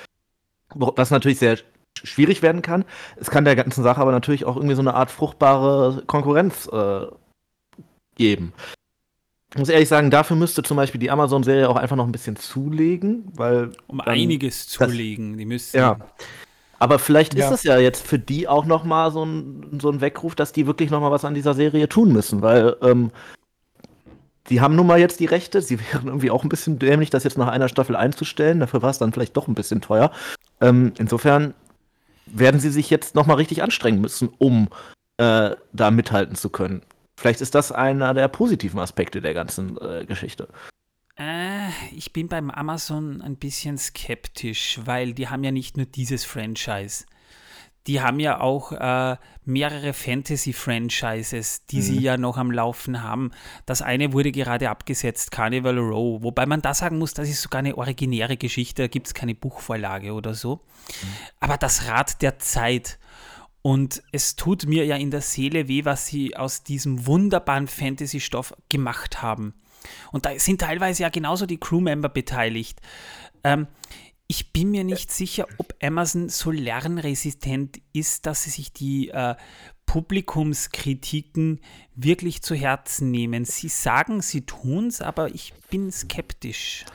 was 0.73 1.11
natürlich 1.11 1.39
sehr 1.39 1.57
schwierig 2.03 2.41
werden 2.41 2.61
kann. 2.61 2.85
Es 3.15 3.29
kann 3.29 3.45
der 3.45 3.55
ganzen 3.55 3.83
Sache 3.83 4.01
aber 4.01 4.11
natürlich 4.11 4.45
auch 4.45 4.55
irgendwie 4.55 4.75
so 4.75 4.81
eine 4.81 4.93
Art 4.93 5.11
fruchtbare 5.11 6.03
Konkurrenz 6.05 6.67
äh, 6.67 7.05
geben. 8.15 8.53
Ich 9.53 9.59
muss 9.59 9.69
ehrlich 9.69 9.87
sagen, 9.87 10.11
dafür 10.11 10.35
müsste 10.35 10.63
zum 10.63 10.75
Beispiel 10.75 10.99
die 10.99 11.09
Amazon-Serie 11.09 11.69
auch 11.69 11.77
einfach 11.77 11.95
noch 11.95 12.05
ein 12.05 12.11
bisschen 12.11 12.35
zulegen, 12.35 13.31
weil. 13.35 13.71
Um 13.87 14.01
einiges 14.01 14.67
zulegen. 14.67 15.31
Das, 15.31 15.37
die 15.37 15.45
müssten. 15.45 15.77
Ja. 15.77 15.97
Aber 16.77 16.99
vielleicht 16.99 17.35
ja. 17.35 17.45
ist 17.45 17.53
es 17.53 17.63
ja 17.63 17.77
jetzt 17.77 18.05
für 18.05 18.19
die 18.19 18.49
auch 18.49 18.65
noch 18.65 18.83
mal 18.83 19.11
so 19.11 19.23
ein, 19.23 19.79
so 19.81 19.89
ein 19.89 20.01
Weckruf, 20.01 20.35
dass 20.35 20.51
die 20.51 20.67
wirklich 20.67 20.91
noch 20.91 20.99
mal 20.99 21.11
was 21.11 21.23
an 21.23 21.33
dieser 21.33 21.53
Serie 21.53 21.87
tun 21.87 22.11
müssen, 22.11 22.41
weil 22.41 22.75
ähm, 22.81 23.11
die 24.49 24.61
haben 24.61 24.75
nun 24.75 24.87
mal 24.87 24.99
jetzt 24.99 25.19
die 25.19 25.25
Rechte. 25.25 25.61
Sie 25.61 25.79
wären 25.91 26.07
irgendwie 26.07 26.31
auch 26.31 26.43
ein 26.43 26.49
bisschen 26.49 26.79
dämlich, 26.79 27.09
das 27.09 27.23
jetzt 27.23 27.37
nach 27.37 27.47
einer 27.47 27.69
Staffel 27.69 27.95
einzustellen. 27.95 28.59
Dafür 28.59 28.81
war 28.81 28.89
es 28.89 28.99
dann 28.99 29.13
vielleicht 29.13 29.37
doch 29.37 29.47
ein 29.47 29.55
bisschen 29.55 29.81
teuer. 29.81 30.11
Ähm, 30.61 30.93
insofern 30.97 31.53
werden 32.25 32.59
sie 32.59 32.69
sich 32.69 32.89
jetzt 32.89 33.15
noch 33.15 33.27
mal 33.27 33.35
richtig 33.35 33.61
anstrengen 33.61 34.01
müssen, 34.01 34.29
um 34.37 34.69
äh, 35.17 35.51
da 35.73 35.91
mithalten 35.91 36.35
zu 36.35 36.49
können. 36.49 36.81
Vielleicht 37.17 37.41
ist 37.41 37.55
das 37.55 37.71
einer 37.71 38.13
der 38.13 38.27
positiven 38.27 38.79
Aspekte 38.79 39.21
der 39.21 39.33
ganzen 39.33 39.77
äh, 39.77 40.05
Geschichte. 40.05 40.47
Äh, 41.17 41.69
ich 41.95 42.11
bin 42.11 42.27
beim 42.27 42.49
Amazon 42.49 43.21
ein 43.21 43.37
bisschen 43.37 43.77
skeptisch, 43.77 44.79
weil 44.83 45.13
die 45.13 45.29
haben 45.29 45.43
ja 45.43 45.51
nicht 45.51 45.77
nur 45.77 45.85
dieses 45.85 46.25
Franchise. 46.25 47.05
Die 47.87 48.01
haben 48.01 48.19
ja 48.19 48.39
auch 48.39 48.71
äh, 48.71 49.17
mehrere 49.45 49.93
Fantasy-Franchises, 49.93 51.65
die 51.67 51.77
mhm. 51.77 51.81
sie 51.81 51.99
ja 51.99 52.17
noch 52.17 52.37
am 52.37 52.51
Laufen 52.51 53.03
haben. 53.03 53.31
Das 53.65 53.81
eine 53.81 54.11
wurde 54.13 54.31
gerade 54.31 54.69
abgesetzt, 54.69 55.31
Carnival 55.31 55.77
Row, 55.77 56.23
wobei 56.23 56.45
man 56.45 56.61
da 56.61 56.73
sagen 56.73 56.97
muss, 56.97 57.13
das 57.13 57.29
ist 57.29 57.41
sogar 57.41 57.59
eine 57.59 57.77
originäre 57.77 58.37
Geschichte, 58.37 58.83
da 58.83 58.87
gibt 58.87 59.07
es 59.07 59.13
keine 59.13 59.35
Buchvorlage 59.35 60.13
oder 60.13 60.33
so. 60.33 60.55
Mhm. 60.55 61.07
Aber 61.39 61.57
das 61.57 61.87
Rad 61.87 62.21
der 62.21 62.39
Zeit. 62.39 62.99
Und 63.61 64.03
es 64.11 64.35
tut 64.35 64.67
mir 64.67 64.85
ja 64.85 64.95
in 64.95 65.09
der 65.09 65.21
Seele 65.21 65.67
weh, 65.67 65.85
was 65.85 66.05
sie 66.05 66.37
aus 66.37 66.63
diesem 66.63 67.07
wunderbaren 67.07 67.67
Fantasy-Stoff 67.67 68.53
gemacht 68.69 69.23
haben. 69.23 69.55
Und 70.11 70.25
da 70.25 70.37
sind 70.37 70.61
teilweise 70.61 71.03
ja 71.03 71.09
genauso 71.09 71.45
die 71.45 71.59
Crewmember 71.59 72.09
beteiligt. 72.09 72.79
Ähm, 73.43 73.67
ich 74.27 74.51
bin 74.51 74.71
mir 74.71 74.83
nicht 74.83 75.11
sicher, 75.11 75.45
ob 75.57 75.73
Amazon 75.81 76.29
so 76.29 76.51
lernresistent 76.51 77.79
ist, 77.93 78.25
dass 78.25 78.43
sie 78.43 78.49
sich 78.49 78.73
die 78.73 79.09
äh, 79.09 79.35
Publikumskritiken 79.85 81.61
wirklich 81.95 82.41
zu 82.41 82.55
Herzen 82.55 83.11
nehmen. 83.11 83.45
Sie 83.45 83.67
sagen, 83.67 84.21
sie 84.21 84.45
tun 84.45 84.87
es, 84.87 85.01
aber 85.01 85.33
ich 85.33 85.53
bin 85.69 85.91
skeptisch. 85.91 86.85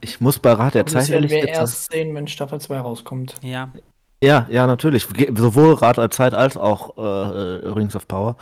Ich 0.00 0.20
muss 0.20 0.40
bei 0.40 0.52
Rat 0.52 0.74
der 0.74 0.86
Zeit 0.86 1.08
ehrlich 1.10 1.30
wir 1.30 1.46
erst 1.46 1.92
sehen, 1.92 2.14
wenn 2.14 2.26
Staffel 2.26 2.60
2 2.60 2.80
rauskommt. 2.80 3.36
Ja. 3.42 3.72
Ja, 4.20 4.46
ja, 4.50 4.66
natürlich. 4.66 5.06
Sowohl 5.36 5.74
Rat 5.74 5.98
der 5.98 6.10
Zeit 6.10 6.34
als 6.34 6.56
auch 6.56 6.96
äh, 6.96 7.68
Rings 7.68 7.94
of 7.94 8.08
Power 8.08 8.36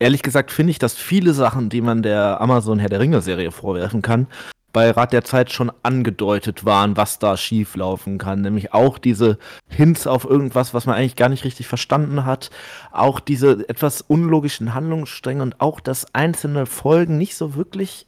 ehrlich 0.00 0.22
gesagt 0.22 0.50
finde 0.50 0.72
ich, 0.72 0.80
dass 0.80 0.94
viele 0.94 1.32
Sachen, 1.32 1.68
die 1.68 1.80
man 1.80 2.02
der 2.02 2.40
Amazon 2.40 2.80
Herr 2.80 2.88
der 2.88 2.98
Ringe-Serie 2.98 3.52
vorwerfen 3.52 4.02
kann, 4.02 4.26
bei 4.72 4.90
Rat 4.90 5.12
der 5.12 5.24
Zeit 5.24 5.50
schon 5.50 5.72
angedeutet 5.82 6.64
waren, 6.64 6.96
was 6.96 7.18
da 7.18 7.36
schief 7.36 7.76
laufen 7.76 8.18
kann. 8.18 8.42
Nämlich 8.42 8.72
auch 8.72 8.98
diese 8.98 9.38
Hints 9.68 10.06
auf 10.06 10.24
irgendwas, 10.24 10.74
was 10.74 10.86
man 10.86 10.96
eigentlich 10.96 11.16
gar 11.16 11.28
nicht 11.28 11.44
richtig 11.44 11.66
verstanden 11.66 12.24
hat. 12.24 12.50
Auch 12.92 13.20
diese 13.20 13.68
etwas 13.68 14.02
unlogischen 14.02 14.74
Handlungsstränge 14.74 15.42
und 15.42 15.60
auch, 15.60 15.80
dass 15.80 16.14
einzelne 16.14 16.66
Folgen 16.66 17.18
nicht 17.18 17.36
so 17.36 17.54
wirklich 17.54 18.06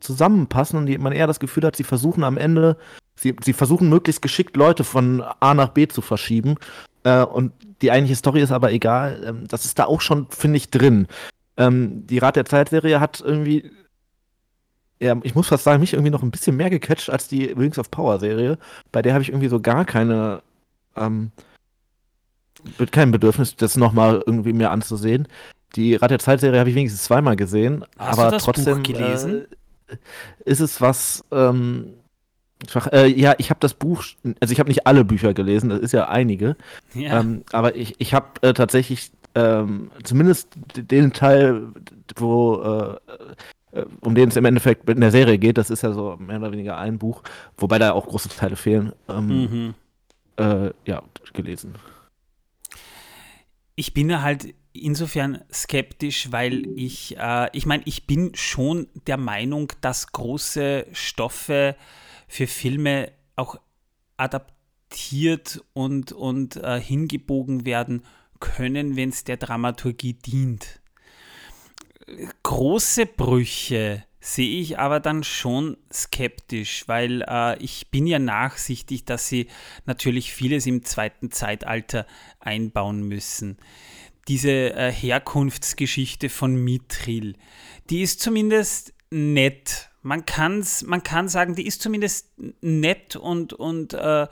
zusammenpassen 0.00 0.78
und 0.78 0.98
man 0.98 1.12
eher 1.12 1.26
das 1.26 1.40
Gefühl 1.40 1.64
hat, 1.64 1.76
sie 1.76 1.84
versuchen 1.84 2.24
am 2.24 2.36
Ende, 2.36 2.76
sie, 3.16 3.34
sie 3.42 3.54
versuchen 3.54 3.88
möglichst 3.88 4.20
geschickt 4.20 4.56
Leute 4.56 4.84
von 4.84 5.22
A 5.40 5.54
nach 5.54 5.68
B 5.68 5.88
zu 5.88 6.02
verschieben 6.02 6.56
äh, 7.04 7.22
und 7.22 7.52
die 7.82 7.90
eigentliche 7.90 8.16
Story 8.16 8.40
ist 8.40 8.52
aber 8.52 8.72
egal. 8.72 9.22
Ähm, 9.26 9.44
das 9.48 9.64
ist 9.64 9.78
da 9.78 9.84
auch 9.84 10.00
schon, 10.00 10.26
finde 10.30 10.56
ich, 10.56 10.70
drin. 10.70 11.06
Ähm, 11.56 12.06
die 12.06 12.18
Rat 12.18 12.36
der 12.36 12.44
Zeit-Serie 12.44 13.00
hat 13.00 13.22
irgendwie, 13.24 13.70
ja, 15.04 15.16
ich 15.22 15.34
muss 15.34 15.48
fast 15.48 15.64
sagen, 15.64 15.80
mich 15.80 15.92
irgendwie 15.92 16.10
noch 16.10 16.22
ein 16.22 16.30
bisschen 16.30 16.56
mehr 16.56 16.70
gecatcht 16.70 17.10
als 17.10 17.28
die 17.28 17.44
Rings 17.44 17.78
of 17.78 17.90
Power-Serie. 17.90 18.58
Bei 18.90 19.02
der 19.02 19.12
habe 19.12 19.22
ich 19.22 19.28
irgendwie 19.28 19.48
so 19.48 19.60
gar 19.60 19.84
keine, 19.84 20.42
ähm, 20.96 21.30
kein 22.90 23.10
Bedürfnis, 23.10 23.54
das 23.54 23.76
nochmal 23.76 24.22
irgendwie 24.24 24.54
mir 24.54 24.70
anzusehen. 24.70 25.28
Die 25.76 25.94
Rat 25.94 26.10
der 26.10 26.18
Zeit-Serie 26.20 26.58
habe 26.58 26.70
ich 26.70 26.76
wenigstens 26.76 27.04
zweimal 27.04 27.36
gesehen, 27.36 27.84
Hast 27.98 28.18
aber 28.18 28.38
trotzdem 28.38 28.82
äh, 28.84 29.46
ist 30.46 30.60
es 30.60 30.80
was, 30.80 31.22
ähm, 31.30 31.94
äh, 32.92 33.06
ja, 33.08 33.34
ich 33.36 33.50
habe 33.50 33.60
das 33.60 33.74
Buch, 33.74 34.04
also 34.40 34.52
ich 34.52 34.58
habe 34.58 34.70
nicht 34.70 34.86
alle 34.86 35.04
Bücher 35.04 35.34
gelesen, 35.34 35.68
das 35.68 35.80
ist 35.80 35.92
ja 35.92 36.08
einige. 36.08 36.56
Ja. 36.94 37.20
Ähm, 37.20 37.42
aber 37.52 37.76
ich, 37.76 37.96
ich 37.98 38.14
habe 38.14 38.40
äh, 38.40 38.54
tatsächlich 38.54 39.10
ähm, 39.34 39.90
zumindest 40.02 40.48
den 40.76 41.12
Teil, 41.12 41.68
wo 42.16 42.62
äh, 42.62 42.96
um 44.00 44.14
den 44.14 44.28
es 44.28 44.36
im 44.36 44.44
Endeffekt 44.44 44.88
in 44.88 45.00
der 45.00 45.10
Serie 45.10 45.38
geht, 45.38 45.58
das 45.58 45.70
ist 45.70 45.82
ja 45.82 45.92
so 45.92 46.16
mehr 46.16 46.38
oder 46.38 46.52
weniger 46.52 46.78
ein 46.78 46.98
Buch, 46.98 47.22
wobei 47.56 47.78
da 47.78 47.92
auch 47.92 48.06
große 48.06 48.28
Teile 48.28 48.56
fehlen. 48.56 48.92
Ähm, 49.08 49.26
mhm. 49.26 49.74
Äh, 50.36 50.70
ja, 50.86 51.02
gelesen. 51.32 51.74
Ich 53.76 53.94
bin 53.94 54.22
halt 54.22 54.54
insofern 54.72 55.42
skeptisch, 55.52 56.30
weil 56.32 56.66
ich, 56.76 57.16
äh, 57.16 57.48
ich 57.52 57.66
meine, 57.66 57.82
ich 57.86 58.06
bin 58.06 58.32
schon 58.34 58.88
der 59.06 59.16
Meinung, 59.16 59.72
dass 59.80 60.12
große 60.12 60.86
Stoffe 60.92 61.76
für 62.28 62.46
Filme 62.46 63.12
auch 63.36 63.56
adaptiert 64.16 65.64
und, 65.72 66.12
und 66.12 66.56
äh, 66.56 66.80
hingebogen 66.80 67.64
werden 67.64 68.02
können, 68.40 68.96
wenn 68.96 69.08
es 69.08 69.24
der 69.24 69.36
Dramaturgie 69.36 70.14
dient. 70.14 70.80
Große 72.42 73.06
Brüche 73.06 74.04
sehe 74.20 74.60
ich 74.60 74.78
aber 74.78 75.00
dann 75.00 75.22
schon 75.22 75.76
skeptisch, 75.92 76.84
weil 76.86 77.22
äh, 77.28 77.58
ich 77.62 77.90
bin 77.90 78.06
ja 78.06 78.18
nachsichtig, 78.18 79.04
dass 79.04 79.28
sie 79.28 79.48
natürlich 79.84 80.32
vieles 80.32 80.66
im 80.66 80.84
zweiten 80.84 81.30
Zeitalter 81.30 82.06
einbauen 82.40 83.06
müssen. 83.06 83.58
Diese 84.28 84.74
äh, 84.74 84.90
Herkunftsgeschichte 84.90 86.30
von 86.30 86.56
Mithril, 86.56 87.36
die 87.90 88.00
ist 88.00 88.20
zumindest 88.20 88.94
nett 89.10 89.90
man, 90.04 90.26
kann's, 90.26 90.82
man 90.82 91.02
kann 91.02 91.28
sagen, 91.28 91.54
die 91.54 91.66
ist 91.66 91.82
zumindest 91.82 92.28
nett 92.60 93.16
und, 93.16 93.52
und 93.54 93.94
äh, 93.94 94.28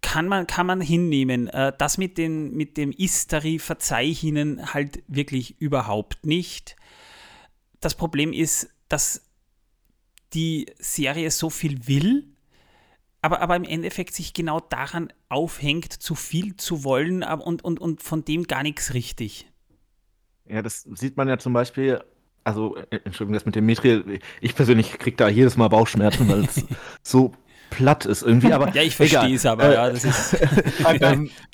kann, 0.00 0.28
man, 0.28 0.46
kann 0.46 0.66
man 0.66 0.80
hinnehmen. 0.80 1.48
Äh, 1.48 1.72
das 1.76 1.98
mit, 1.98 2.18
den, 2.18 2.54
mit 2.54 2.76
dem 2.76 2.92
Istari 2.92 3.58
verzeih 3.58 4.06
ich 4.06 4.24
Ihnen 4.24 4.72
halt 4.74 5.02
wirklich 5.06 5.60
überhaupt 5.60 6.26
nicht. 6.26 6.76
Das 7.80 7.94
Problem 7.94 8.32
ist, 8.32 8.68
dass 8.88 9.26
die 10.32 10.66
Serie 10.78 11.30
so 11.30 11.50
viel 11.50 11.86
will, 11.86 12.26
aber, 13.22 13.40
aber 13.40 13.56
im 13.56 13.64
Endeffekt 13.64 14.14
sich 14.14 14.32
genau 14.32 14.60
daran 14.60 15.12
aufhängt, 15.28 15.92
zu 15.92 16.14
viel 16.14 16.56
zu 16.56 16.84
wollen 16.84 17.22
und, 17.22 17.62
und, 17.62 17.80
und 17.80 18.02
von 18.02 18.24
dem 18.24 18.44
gar 18.44 18.62
nichts 18.62 18.94
richtig. 18.94 19.46
Ja, 20.46 20.62
das 20.62 20.82
sieht 20.82 21.16
man 21.16 21.28
ja 21.28 21.38
zum 21.38 21.52
Beispiel 21.52 22.02
also, 22.44 22.76
äh, 22.76 23.00
Entschuldigung, 23.04 23.34
das 23.34 23.44
mit 23.44 23.54
dem 23.54 23.66
Mithril, 23.66 24.20
ich 24.40 24.54
persönlich 24.54 24.98
kriege 24.98 25.16
da 25.16 25.28
jedes 25.28 25.56
Mal 25.56 25.68
Bauchschmerzen, 25.68 26.28
weil 26.28 26.44
es 26.44 26.64
so 27.02 27.32
platt 27.70 28.04
ist 28.04 28.22
irgendwie, 28.22 28.52
aber. 28.52 28.70
Ja, 28.74 28.82
ich 28.82 28.94
verstehe 28.94 29.34
es 29.34 29.46
aber, 29.46 29.64
äh, 29.64 29.74
ja, 29.74 29.90
das 29.90 30.04
ist. 30.04 30.36
bei, 30.82 30.98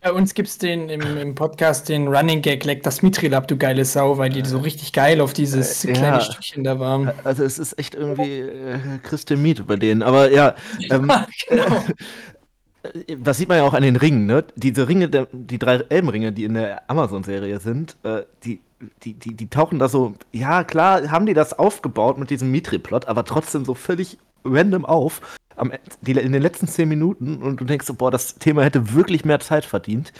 bei, 0.02 0.12
uns 0.12 0.34
gibt 0.34 0.48
es 0.48 0.58
den 0.58 0.88
im, 0.88 1.16
im, 1.16 1.34
Podcast 1.34 1.88
den 1.88 2.08
Running 2.08 2.42
Gag, 2.42 2.64
leck 2.64 2.82
das 2.82 3.02
Mithril 3.02 3.34
ab, 3.34 3.48
du 3.48 3.56
geile 3.56 3.84
Sau, 3.84 4.18
weil 4.18 4.30
die 4.30 4.44
so 4.44 4.58
richtig 4.58 4.92
geil 4.92 5.20
auf 5.20 5.32
dieses 5.32 5.84
äh, 5.84 5.92
kleine 5.92 6.16
ja, 6.16 6.20
Stückchen 6.20 6.64
da 6.64 6.78
waren. 6.78 7.12
Also, 7.24 7.44
es 7.44 7.58
ist 7.58 7.78
echt 7.78 7.94
irgendwie 7.94 8.40
äh, 8.40 8.78
Christe 9.02 9.36
Miet 9.36 9.66
bei 9.66 9.76
denen, 9.76 10.02
aber 10.02 10.30
ja. 10.30 10.54
Ähm, 10.90 11.06
ja 11.08 11.26
genau. 11.48 11.84
das 13.18 13.38
sieht 13.38 13.48
man 13.48 13.58
ja 13.58 13.64
auch 13.64 13.74
an 13.74 13.82
den 13.82 13.96
Ringen, 13.96 14.26
ne? 14.26 14.44
Diese 14.56 14.88
Ringe, 14.88 15.08
die 15.32 15.58
drei 15.58 15.76
Elbenringe, 15.88 16.32
die 16.32 16.44
in 16.44 16.54
der 16.54 16.88
Amazon-Serie 16.90 17.60
sind, 17.60 17.96
äh, 18.02 18.22
die, 18.44 18.60
die, 19.04 19.14
die, 19.14 19.34
die 19.34 19.48
tauchen 19.48 19.78
da 19.78 19.88
so, 19.88 20.14
ja 20.32 20.64
klar, 20.64 21.10
haben 21.10 21.26
die 21.26 21.34
das 21.34 21.58
aufgebaut 21.58 22.18
mit 22.18 22.30
diesem 22.30 22.50
Mitri-Plot, 22.50 23.06
aber 23.06 23.24
trotzdem 23.24 23.64
so 23.64 23.74
völlig 23.74 24.18
random 24.44 24.84
auf 24.84 25.20
am, 25.56 25.72
die, 26.00 26.12
in 26.12 26.32
den 26.32 26.42
letzten 26.42 26.68
zehn 26.68 26.88
Minuten 26.88 27.42
und 27.42 27.60
du 27.60 27.64
denkst 27.64 27.86
boah, 27.98 28.10
das 28.10 28.36
Thema 28.36 28.62
hätte 28.64 28.94
wirklich 28.94 29.24
mehr 29.24 29.40
Zeit 29.40 29.64
verdient. 29.64 30.12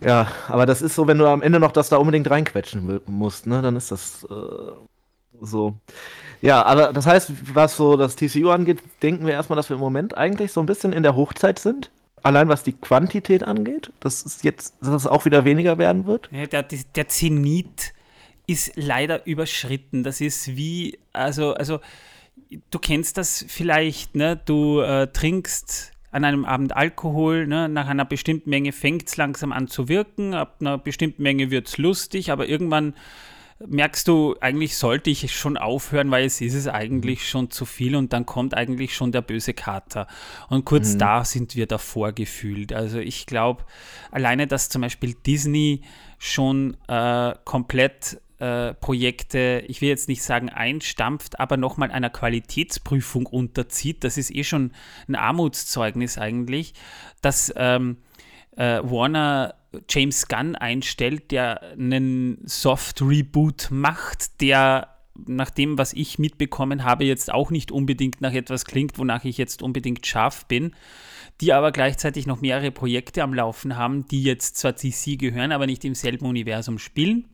Ja, 0.00 0.30
aber 0.48 0.66
das 0.66 0.82
ist 0.82 0.94
so, 0.94 1.06
wenn 1.06 1.18
du 1.18 1.26
am 1.26 1.42
Ende 1.42 1.58
noch 1.58 1.72
das 1.72 1.88
da 1.88 1.96
unbedingt 1.96 2.30
reinquetschen 2.30 3.00
musst, 3.06 3.46
ne, 3.46 3.62
dann 3.62 3.76
ist 3.76 3.90
das 3.90 4.24
äh, 4.24 4.72
so. 5.40 5.74
Ja, 6.42 6.62
aber 6.64 6.92
das 6.92 7.06
heißt, 7.06 7.32
was 7.54 7.76
so 7.76 7.96
das 7.96 8.16
TCU 8.16 8.50
angeht, 8.50 8.80
denken 9.02 9.26
wir 9.26 9.32
erstmal, 9.32 9.56
dass 9.56 9.70
wir 9.70 9.76
im 9.76 9.80
Moment 9.80 10.16
eigentlich 10.16 10.52
so 10.52 10.60
ein 10.60 10.66
bisschen 10.66 10.92
in 10.92 11.02
der 11.02 11.16
Hochzeit 11.16 11.58
sind. 11.58 11.90
Allein 12.22 12.48
was 12.48 12.62
die 12.62 12.72
Quantität 12.72 13.44
angeht, 13.44 13.92
dass 14.00 14.24
es 14.24 14.42
jetzt 14.42 14.74
dass 14.80 14.88
es 14.88 15.06
auch 15.06 15.24
wieder 15.24 15.44
weniger 15.44 15.78
werden 15.78 16.06
wird. 16.06 16.28
Ja, 16.32 16.46
der, 16.46 16.64
der 16.64 17.08
Zenit 17.08 17.94
ist 18.46 18.72
leider 18.76 19.26
überschritten. 19.26 20.02
Das 20.02 20.20
ist 20.20 20.56
wie, 20.56 20.98
also, 21.12 21.54
also 21.54 21.80
du 22.70 22.78
kennst 22.78 23.18
das 23.18 23.44
vielleicht, 23.48 24.14
ne? 24.14 24.40
Du 24.44 24.80
äh, 24.80 25.08
trinkst 25.08 25.92
an 26.10 26.24
einem 26.24 26.44
Abend 26.44 26.74
Alkohol, 26.74 27.46
ne? 27.46 27.68
nach 27.68 27.88
einer 27.88 28.06
bestimmten 28.06 28.48
Menge 28.48 28.72
fängt 28.72 29.08
es 29.08 29.16
langsam 29.18 29.52
an 29.52 29.68
zu 29.68 29.88
wirken, 29.88 30.32
ab 30.32 30.56
einer 30.60 30.78
bestimmten 30.78 31.22
Menge 31.22 31.50
wird 31.50 31.68
es 31.68 31.76
lustig, 31.76 32.30
aber 32.30 32.48
irgendwann 32.48 32.94
merkst 33.58 34.08
du, 34.08 34.34
eigentlich 34.40 34.76
sollte 34.76 35.10
ich 35.10 35.34
schon 35.34 35.56
aufhören, 35.56 36.10
weil 36.10 36.24
es 36.24 36.40
ist 36.40 36.54
es 36.54 36.68
eigentlich 36.68 37.20
mhm. 37.20 37.24
schon 37.24 37.50
zu 37.50 37.64
viel 37.64 37.96
und 37.96 38.12
dann 38.12 38.26
kommt 38.26 38.54
eigentlich 38.54 38.94
schon 38.94 39.12
der 39.12 39.22
böse 39.22 39.54
Kater. 39.54 40.06
Und 40.48 40.64
kurz 40.64 40.94
mhm. 40.94 40.98
da 40.98 41.24
sind 41.24 41.56
wir 41.56 41.66
davor 41.66 42.12
gefühlt. 42.12 42.72
Also 42.72 42.98
ich 42.98 43.26
glaube, 43.26 43.64
alleine, 44.10 44.46
dass 44.46 44.68
zum 44.68 44.82
Beispiel 44.82 45.14
Disney 45.14 45.82
schon 46.18 46.76
äh, 46.88 47.34
komplett 47.44 48.20
äh, 48.38 48.74
Projekte, 48.74 49.64
ich 49.66 49.80
will 49.80 49.88
jetzt 49.88 50.08
nicht 50.08 50.22
sagen 50.22 50.50
einstampft, 50.50 51.40
aber 51.40 51.56
nochmal 51.56 51.90
einer 51.90 52.10
Qualitätsprüfung 52.10 53.26
unterzieht, 53.26 54.04
das 54.04 54.18
ist 54.18 54.34
eh 54.34 54.44
schon 54.44 54.72
ein 55.08 55.14
Armutszeugnis 55.14 56.18
eigentlich, 56.18 56.74
dass 57.22 57.52
ähm, 57.56 57.98
äh, 58.56 58.80
Warner 58.82 59.54
James 59.88 60.28
Gunn 60.28 60.54
einstellt, 60.54 61.30
der 61.30 61.62
einen 61.72 62.38
Soft-Reboot 62.46 63.68
macht, 63.70 64.40
der 64.40 64.88
nach 65.26 65.50
dem, 65.50 65.78
was 65.78 65.94
ich 65.94 66.18
mitbekommen 66.18 66.84
habe, 66.84 67.04
jetzt 67.04 67.32
auch 67.32 67.50
nicht 67.50 67.72
unbedingt 67.72 68.20
nach 68.20 68.34
etwas 68.34 68.66
klingt, 68.66 68.98
wonach 68.98 69.24
ich 69.24 69.38
jetzt 69.38 69.62
unbedingt 69.62 70.06
scharf 70.06 70.44
bin, 70.46 70.74
die 71.40 71.54
aber 71.54 71.72
gleichzeitig 71.72 72.26
noch 72.26 72.42
mehrere 72.42 72.70
Projekte 72.70 73.22
am 73.22 73.32
Laufen 73.32 73.76
haben, 73.76 74.06
die 74.08 74.22
jetzt 74.22 74.56
zwar 74.56 74.72
DC 74.72 75.18
gehören, 75.18 75.52
aber 75.52 75.66
nicht 75.66 75.86
im 75.86 75.94
selben 75.94 76.26
Universum 76.26 76.78
spielen 76.78 77.26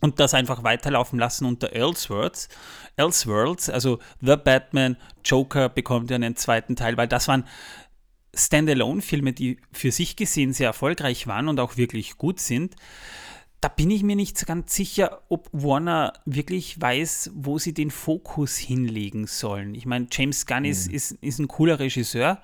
und 0.00 0.20
das 0.20 0.34
einfach 0.34 0.62
weiterlaufen 0.62 1.18
lassen 1.18 1.44
unter 1.44 1.72
Elseworlds. 1.72 2.48
Elseworlds, 2.96 3.70
also 3.70 3.98
The 4.20 4.36
Batman, 4.36 4.96
Joker 5.24 5.68
bekommt 5.68 6.10
ja 6.10 6.16
einen 6.16 6.36
zweiten 6.36 6.76
Teil, 6.76 6.96
weil 6.96 7.08
das 7.08 7.28
waren 7.28 7.44
Standalone-Filme, 8.34 9.32
die 9.32 9.58
für 9.72 9.90
sich 9.90 10.16
gesehen 10.16 10.52
sehr 10.52 10.68
erfolgreich 10.68 11.26
waren 11.26 11.48
und 11.48 11.58
auch 11.60 11.76
wirklich 11.76 12.16
gut 12.16 12.40
sind, 12.40 12.76
da 13.60 13.68
bin 13.68 13.90
ich 13.90 14.04
mir 14.04 14.14
nicht 14.14 14.46
ganz 14.46 14.72
sicher, 14.72 15.22
ob 15.28 15.48
Warner 15.52 16.12
wirklich 16.24 16.80
weiß, 16.80 17.32
wo 17.34 17.58
sie 17.58 17.74
den 17.74 17.90
Fokus 17.90 18.56
hinlegen 18.56 19.26
sollen. 19.26 19.74
Ich 19.74 19.84
meine, 19.84 20.06
James 20.12 20.46
Gunn 20.46 20.60
mhm. 20.60 20.66
ist, 20.66 20.86
ist, 20.86 21.12
ist 21.12 21.40
ein 21.40 21.48
cooler 21.48 21.80
Regisseur 21.80 22.40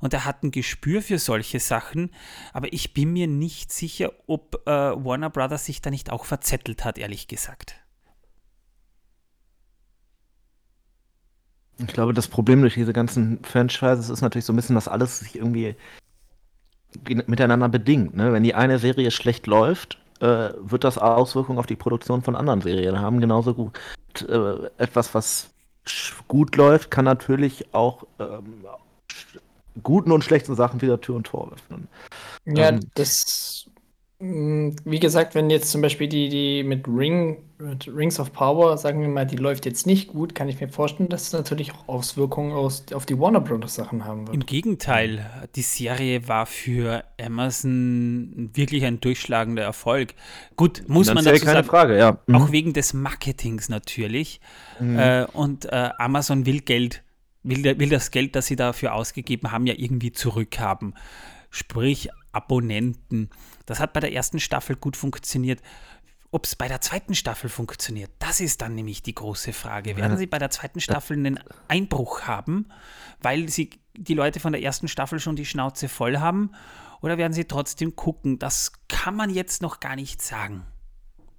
und 0.00 0.12
er 0.12 0.26
hat 0.26 0.42
ein 0.42 0.50
Gespür 0.50 1.00
für 1.00 1.18
solche 1.18 1.58
Sachen, 1.58 2.10
aber 2.52 2.70
ich 2.72 2.92
bin 2.92 3.12
mir 3.12 3.26
nicht 3.26 3.72
sicher, 3.72 4.12
ob 4.26 4.62
äh, 4.66 4.70
Warner 4.70 5.30
Brothers 5.30 5.64
sich 5.64 5.80
da 5.80 5.90
nicht 5.90 6.10
auch 6.10 6.26
verzettelt 6.26 6.84
hat, 6.84 6.98
ehrlich 6.98 7.28
gesagt. 7.28 7.76
Ich 11.78 11.86
glaube, 11.86 12.12
das 12.12 12.28
Problem 12.28 12.60
durch 12.60 12.74
diese 12.74 12.92
ganzen 12.92 13.42
Franchises 13.42 14.10
ist 14.10 14.20
natürlich 14.20 14.44
so 14.44 14.52
ein 14.52 14.56
bisschen, 14.56 14.74
dass 14.74 14.88
alles 14.88 15.20
sich 15.20 15.36
irgendwie 15.36 15.76
miteinander 17.26 17.68
bedingt. 17.68 18.16
Ne? 18.16 18.32
Wenn 18.32 18.42
die 18.42 18.54
eine 18.54 18.78
Serie 18.78 19.10
schlecht 19.10 19.46
läuft, 19.46 19.98
äh, 20.20 20.50
wird 20.58 20.84
das 20.84 20.98
Auswirkungen 20.98 21.58
auf 21.58 21.66
die 21.66 21.76
Produktion 21.76 22.22
von 22.22 22.36
anderen 22.36 22.60
Serien 22.60 23.00
haben. 23.00 23.20
Genauso 23.20 23.54
gut. 23.54 23.78
Äh, 24.28 24.66
etwas, 24.78 25.14
was 25.14 25.50
gut 26.26 26.56
läuft, 26.56 26.90
kann 26.90 27.04
natürlich 27.04 27.72
auch 27.72 28.04
ähm, 28.18 28.64
guten 29.82 30.12
und 30.12 30.24
schlechten 30.24 30.54
Sachen 30.54 30.80
wieder 30.82 31.00
Tür 31.00 31.16
und 31.16 31.26
Tor 31.26 31.52
öffnen. 31.52 31.88
Ja, 32.44 32.68
ähm, 32.68 32.80
das 32.94 33.67
wie 34.20 34.98
gesagt, 34.98 35.36
wenn 35.36 35.48
jetzt 35.48 35.70
zum 35.70 35.80
Beispiel 35.80 36.08
die, 36.08 36.28
die 36.28 36.64
mit 36.64 36.88
Ring, 36.88 37.36
mit 37.58 37.86
Rings 37.86 38.18
of 38.18 38.32
Power, 38.32 38.76
sagen 38.76 39.00
wir 39.00 39.06
mal, 39.06 39.24
die 39.24 39.36
läuft 39.36 39.64
jetzt 39.64 39.86
nicht 39.86 40.08
gut, 40.08 40.34
kann 40.34 40.48
ich 40.48 40.60
mir 40.60 40.68
vorstellen, 40.68 41.08
dass 41.08 41.28
es 41.28 41.32
natürlich 41.32 41.72
auch 41.72 41.86
Auswirkungen 41.86 42.50
aus, 42.50 42.84
auf 42.92 43.06
die 43.06 43.16
Warner 43.16 43.40
Bros. 43.40 43.76
Sachen 43.76 44.04
haben 44.04 44.26
wird. 44.26 44.34
Im 44.34 44.44
Gegenteil, 44.44 45.24
die 45.54 45.62
Serie 45.62 46.26
war 46.26 46.46
für 46.46 47.04
Amazon 47.24 48.50
wirklich 48.54 48.84
ein 48.84 49.00
durchschlagender 49.00 49.62
Erfolg. 49.62 50.14
Gut, 50.56 50.82
muss 50.88 51.14
man 51.14 51.24
dazu 51.24 51.44
keine 51.44 51.58
sagen, 51.58 51.68
Frage, 51.68 51.96
ja. 51.96 52.18
Mhm. 52.26 52.34
auch 52.34 52.50
wegen 52.50 52.72
des 52.72 52.94
Marketings 52.94 53.68
natürlich. 53.68 54.40
Mhm. 54.80 54.98
Äh, 54.98 55.26
und 55.32 55.66
äh, 55.66 55.90
Amazon 55.96 56.44
will 56.44 56.62
Geld, 56.62 57.04
will, 57.44 57.78
will 57.78 57.88
das 57.88 58.10
Geld, 58.10 58.34
das 58.34 58.46
sie 58.46 58.56
dafür 58.56 58.94
ausgegeben 58.94 59.52
haben, 59.52 59.68
ja 59.68 59.74
irgendwie 59.76 60.10
zurückhaben. 60.10 60.94
Sprich, 61.50 62.08
Abonnenten. 62.32 63.30
Das 63.68 63.80
hat 63.80 63.92
bei 63.92 64.00
der 64.00 64.14
ersten 64.14 64.40
Staffel 64.40 64.76
gut 64.76 64.96
funktioniert. 64.96 65.60
Ob 66.30 66.46
es 66.46 66.56
bei 66.56 66.68
der 66.68 66.80
zweiten 66.80 67.14
Staffel 67.14 67.50
funktioniert, 67.50 68.10
das 68.18 68.40
ist 68.40 68.62
dann 68.62 68.74
nämlich 68.74 69.02
die 69.02 69.14
große 69.14 69.52
Frage. 69.52 69.96
Werden 69.96 70.16
sie 70.16 70.26
bei 70.26 70.38
der 70.38 70.50
zweiten 70.50 70.80
Staffel 70.80 71.16
einen 71.16 71.38
Einbruch 71.68 72.22
haben, 72.22 72.66
weil 73.22 73.48
sie 73.48 73.70
die 73.94 74.14
Leute 74.14 74.40
von 74.40 74.52
der 74.52 74.62
ersten 74.62 74.88
Staffel 74.88 75.20
schon 75.20 75.36
die 75.36 75.44
Schnauze 75.44 75.88
voll 75.88 76.18
haben? 76.18 76.52
Oder 77.02 77.18
werden 77.18 77.32
sie 77.34 77.44
trotzdem 77.44 77.94
gucken? 77.94 78.38
Das 78.38 78.72
kann 78.88 79.14
man 79.14 79.30
jetzt 79.30 79.60
noch 79.60 79.80
gar 79.80 79.96
nicht 79.96 80.22
sagen. 80.22 80.64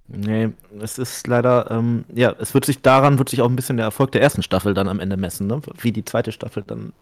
Nee, 0.06 0.50
es 0.80 0.98
ist 0.98 1.26
leider, 1.26 1.70
ähm, 1.70 2.04
ja, 2.12 2.34
es 2.38 2.54
wird 2.54 2.64
sich 2.64 2.82
daran, 2.82 3.18
wird 3.18 3.28
sich 3.28 3.42
auch 3.42 3.48
ein 3.48 3.54
bisschen 3.56 3.76
der 3.76 3.86
Erfolg 3.86 4.12
der 4.12 4.22
ersten 4.22 4.42
Staffel 4.42 4.74
dann 4.74 4.88
am 4.88 4.98
Ende 4.98 5.16
messen, 5.16 5.46
ne? 5.46 5.60
wie 5.80 5.92
die 5.92 6.04
zweite 6.04 6.32
Staffel 6.32 6.64
dann 6.64 6.92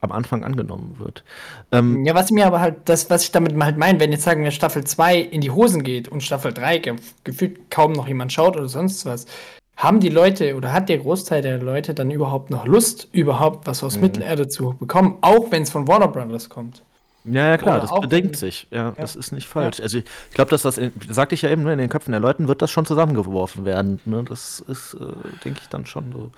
am 0.00 0.12
Anfang 0.12 0.44
angenommen 0.44 0.96
wird. 0.98 1.24
Ähm, 1.72 2.04
ja, 2.04 2.14
was 2.14 2.30
mir 2.30 2.46
aber 2.46 2.60
halt, 2.60 2.76
das, 2.84 3.08
was 3.10 3.24
ich 3.24 3.32
damit 3.32 3.56
halt 3.62 3.76
meine, 3.76 3.98
wenn 3.98 4.12
jetzt 4.12 4.24
sagen 4.24 4.44
wir 4.44 4.50
Staffel 4.50 4.84
2 4.84 5.18
in 5.18 5.40
die 5.40 5.50
Hosen 5.50 5.82
geht 5.82 6.08
und 6.08 6.22
Staffel 6.22 6.52
3 6.52 6.78
ge 6.78 6.96
gefühlt 7.24 7.70
kaum 7.70 7.92
noch 7.92 8.06
jemand 8.06 8.32
schaut 8.32 8.56
oder 8.56 8.68
sonst 8.68 9.06
was, 9.06 9.26
haben 9.76 10.00
die 10.00 10.08
Leute 10.08 10.56
oder 10.56 10.72
hat 10.72 10.88
der 10.88 10.98
Großteil 10.98 11.42
der 11.42 11.58
Leute 11.58 11.94
dann 11.94 12.10
überhaupt 12.10 12.50
noch 12.50 12.66
Lust, 12.66 13.08
überhaupt 13.12 13.66
was 13.66 13.82
aus 13.82 13.96
mhm. 13.96 14.02
Mittelerde 14.02 14.48
zu 14.48 14.74
bekommen, 14.78 15.18
auch 15.20 15.50
wenn 15.50 15.62
es 15.62 15.70
von 15.70 15.86
Warner 15.86 16.08
Brothers 16.08 16.48
kommt? 16.48 16.82
Ja, 17.28 17.48
ja, 17.48 17.58
klar, 17.58 17.78
Oder 17.78 17.88
das 17.88 18.00
bedenkt 18.00 18.36
sich. 18.36 18.68
Ja, 18.70 18.76
ja, 18.76 18.94
das 18.96 19.16
ist 19.16 19.32
nicht 19.32 19.48
falsch. 19.48 19.78
Ja. 19.78 19.82
Also, 19.82 19.98
ich 19.98 20.04
glaube, 20.32 20.50
dass 20.50 20.62
das, 20.62 20.78
in, 20.78 20.92
sagte 21.10 21.34
ich 21.34 21.42
ja 21.42 21.50
eben, 21.50 21.64
ne, 21.64 21.72
in 21.72 21.78
den 21.78 21.88
Köpfen 21.88 22.12
der 22.12 22.20
Leuten 22.20 22.46
wird 22.46 22.62
das 22.62 22.70
schon 22.70 22.86
zusammengeworfen 22.86 23.64
werden. 23.64 24.00
Ne? 24.04 24.22
Das 24.22 24.60
ist, 24.60 24.94
äh, 24.94 24.98
denke 25.44 25.60
ich, 25.60 25.68
dann 25.68 25.86
schon 25.86 26.12
so. 26.12 26.30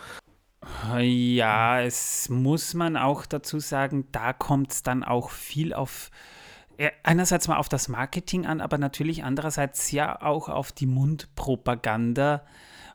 Ja, 1.01 1.81
es 1.81 2.29
muss 2.29 2.75
man 2.75 2.97
auch 2.97 3.27
dazu 3.27 3.61
sagen, 3.61 4.07
da 4.13 4.33
kommt 4.33 4.73
es 4.73 4.83
dann 4.83 5.05
auch 5.05 5.31
viel 5.31 5.73
auf 5.73 6.11
einerseits 7.03 7.49
mal 7.49 7.57
auf 7.57 7.69
das 7.69 7.89
Marketing 7.89 8.47
an, 8.47 8.61
aber 8.61 8.79
natürlich 8.79 9.25
andererseits 9.25 9.91
ja 9.91 10.23
auch 10.23 10.49
auf 10.49 10.71
die 10.71 10.87
Mundpropaganda, 10.87 12.47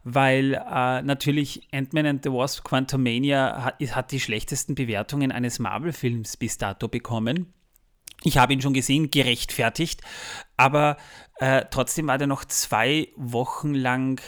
weil 0.05 0.53
äh, 0.53 1.01
natürlich 1.01 1.67
Ant-Man 1.73 2.05
and 2.05 2.23
the 2.23 2.31
Wasp 2.31 2.63
Quantumania 2.63 3.63
hat, 3.63 3.81
hat 3.81 4.11
die 4.11 4.19
schlechtesten 4.19 4.75
Bewertungen 4.75 5.31
eines 5.31 5.59
Marvel-Films 5.59 6.37
bis 6.37 6.57
dato 6.57 6.87
bekommen. 6.87 7.53
Ich 8.23 8.37
habe 8.37 8.53
ihn 8.53 8.61
schon 8.61 8.73
gesehen, 8.73 9.11
gerechtfertigt, 9.11 10.01
aber 10.55 10.95
äh, 11.39 11.65
trotzdem 11.69 12.07
war 12.07 12.17
der 12.17 12.27
noch 12.27 12.45
zwei 12.45 13.09
Wochen 13.17 13.73
lang 13.73 14.21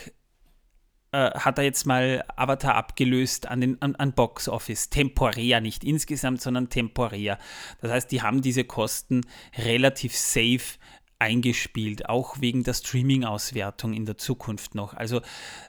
hat 1.16 1.58
er 1.58 1.64
jetzt 1.64 1.86
mal 1.86 2.24
Avatar 2.36 2.76
abgelöst 2.76 3.48
an, 3.48 3.62
den, 3.62 3.82
an, 3.82 3.96
an 3.96 4.14
Box 4.14 4.48
Office. 4.48 4.90
Temporär, 4.90 5.62
nicht 5.62 5.84
insgesamt, 5.84 6.42
sondern 6.42 6.70
temporär. 6.70 7.40
Das 7.82 7.92
heißt, 7.92 8.12
die 8.12 8.22
haben 8.22 8.42
diese 8.42 8.64
Kosten 8.64 9.22
relativ 9.58 10.16
safe 10.16 10.78
eingespielt, 11.20 12.10
auch 12.10 12.42
wegen 12.42 12.64
der 12.64 12.74
Streaming-Auswertung 12.74 13.94
in 13.94 14.06
der 14.06 14.18
Zukunft 14.18 14.76
noch. 14.76 14.94
Also 14.94 15.22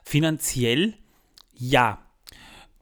finanziell 0.03 0.95
ja. 1.53 1.99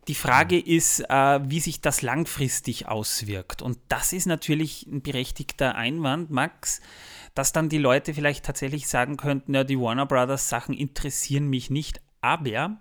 Die 0.07 0.15
Frage 0.15 0.59
ist, 0.59 0.99
äh, 1.09 1.39
wie 1.49 1.59
sich 1.59 1.81
das 1.81 2.03
langfristig 2.03 2.87
auswirkt. 2.87 3.63
Und 3.63 3.79
das 3.87 4.13
ist 4.13 4.27
natürlich 4.27 4.85
ein 4.85 5.01
berechtigter 5.01 5.75
Einwand, 5.75 6.29
Max, 6.29 6.79
dass 7.33 7.53
dann 7.53 7.69
die 7.69 7.79
Leute 7.79 8.13
vielleicht 8.13 8.45
tatsächlich 8.45 8.87
sagen 8.87 9.17
könnten, 9.17 9.55
ja, 9.55 9.63
die 9.63 9.79
Warner 9.79 10.05
Brothers 10.05 10.47
Sachen 10.47 10.75
interessieren 10.75 11.47
mich 11.47 11.71
nicht, 11.71 12.01
aber 12.25 12.77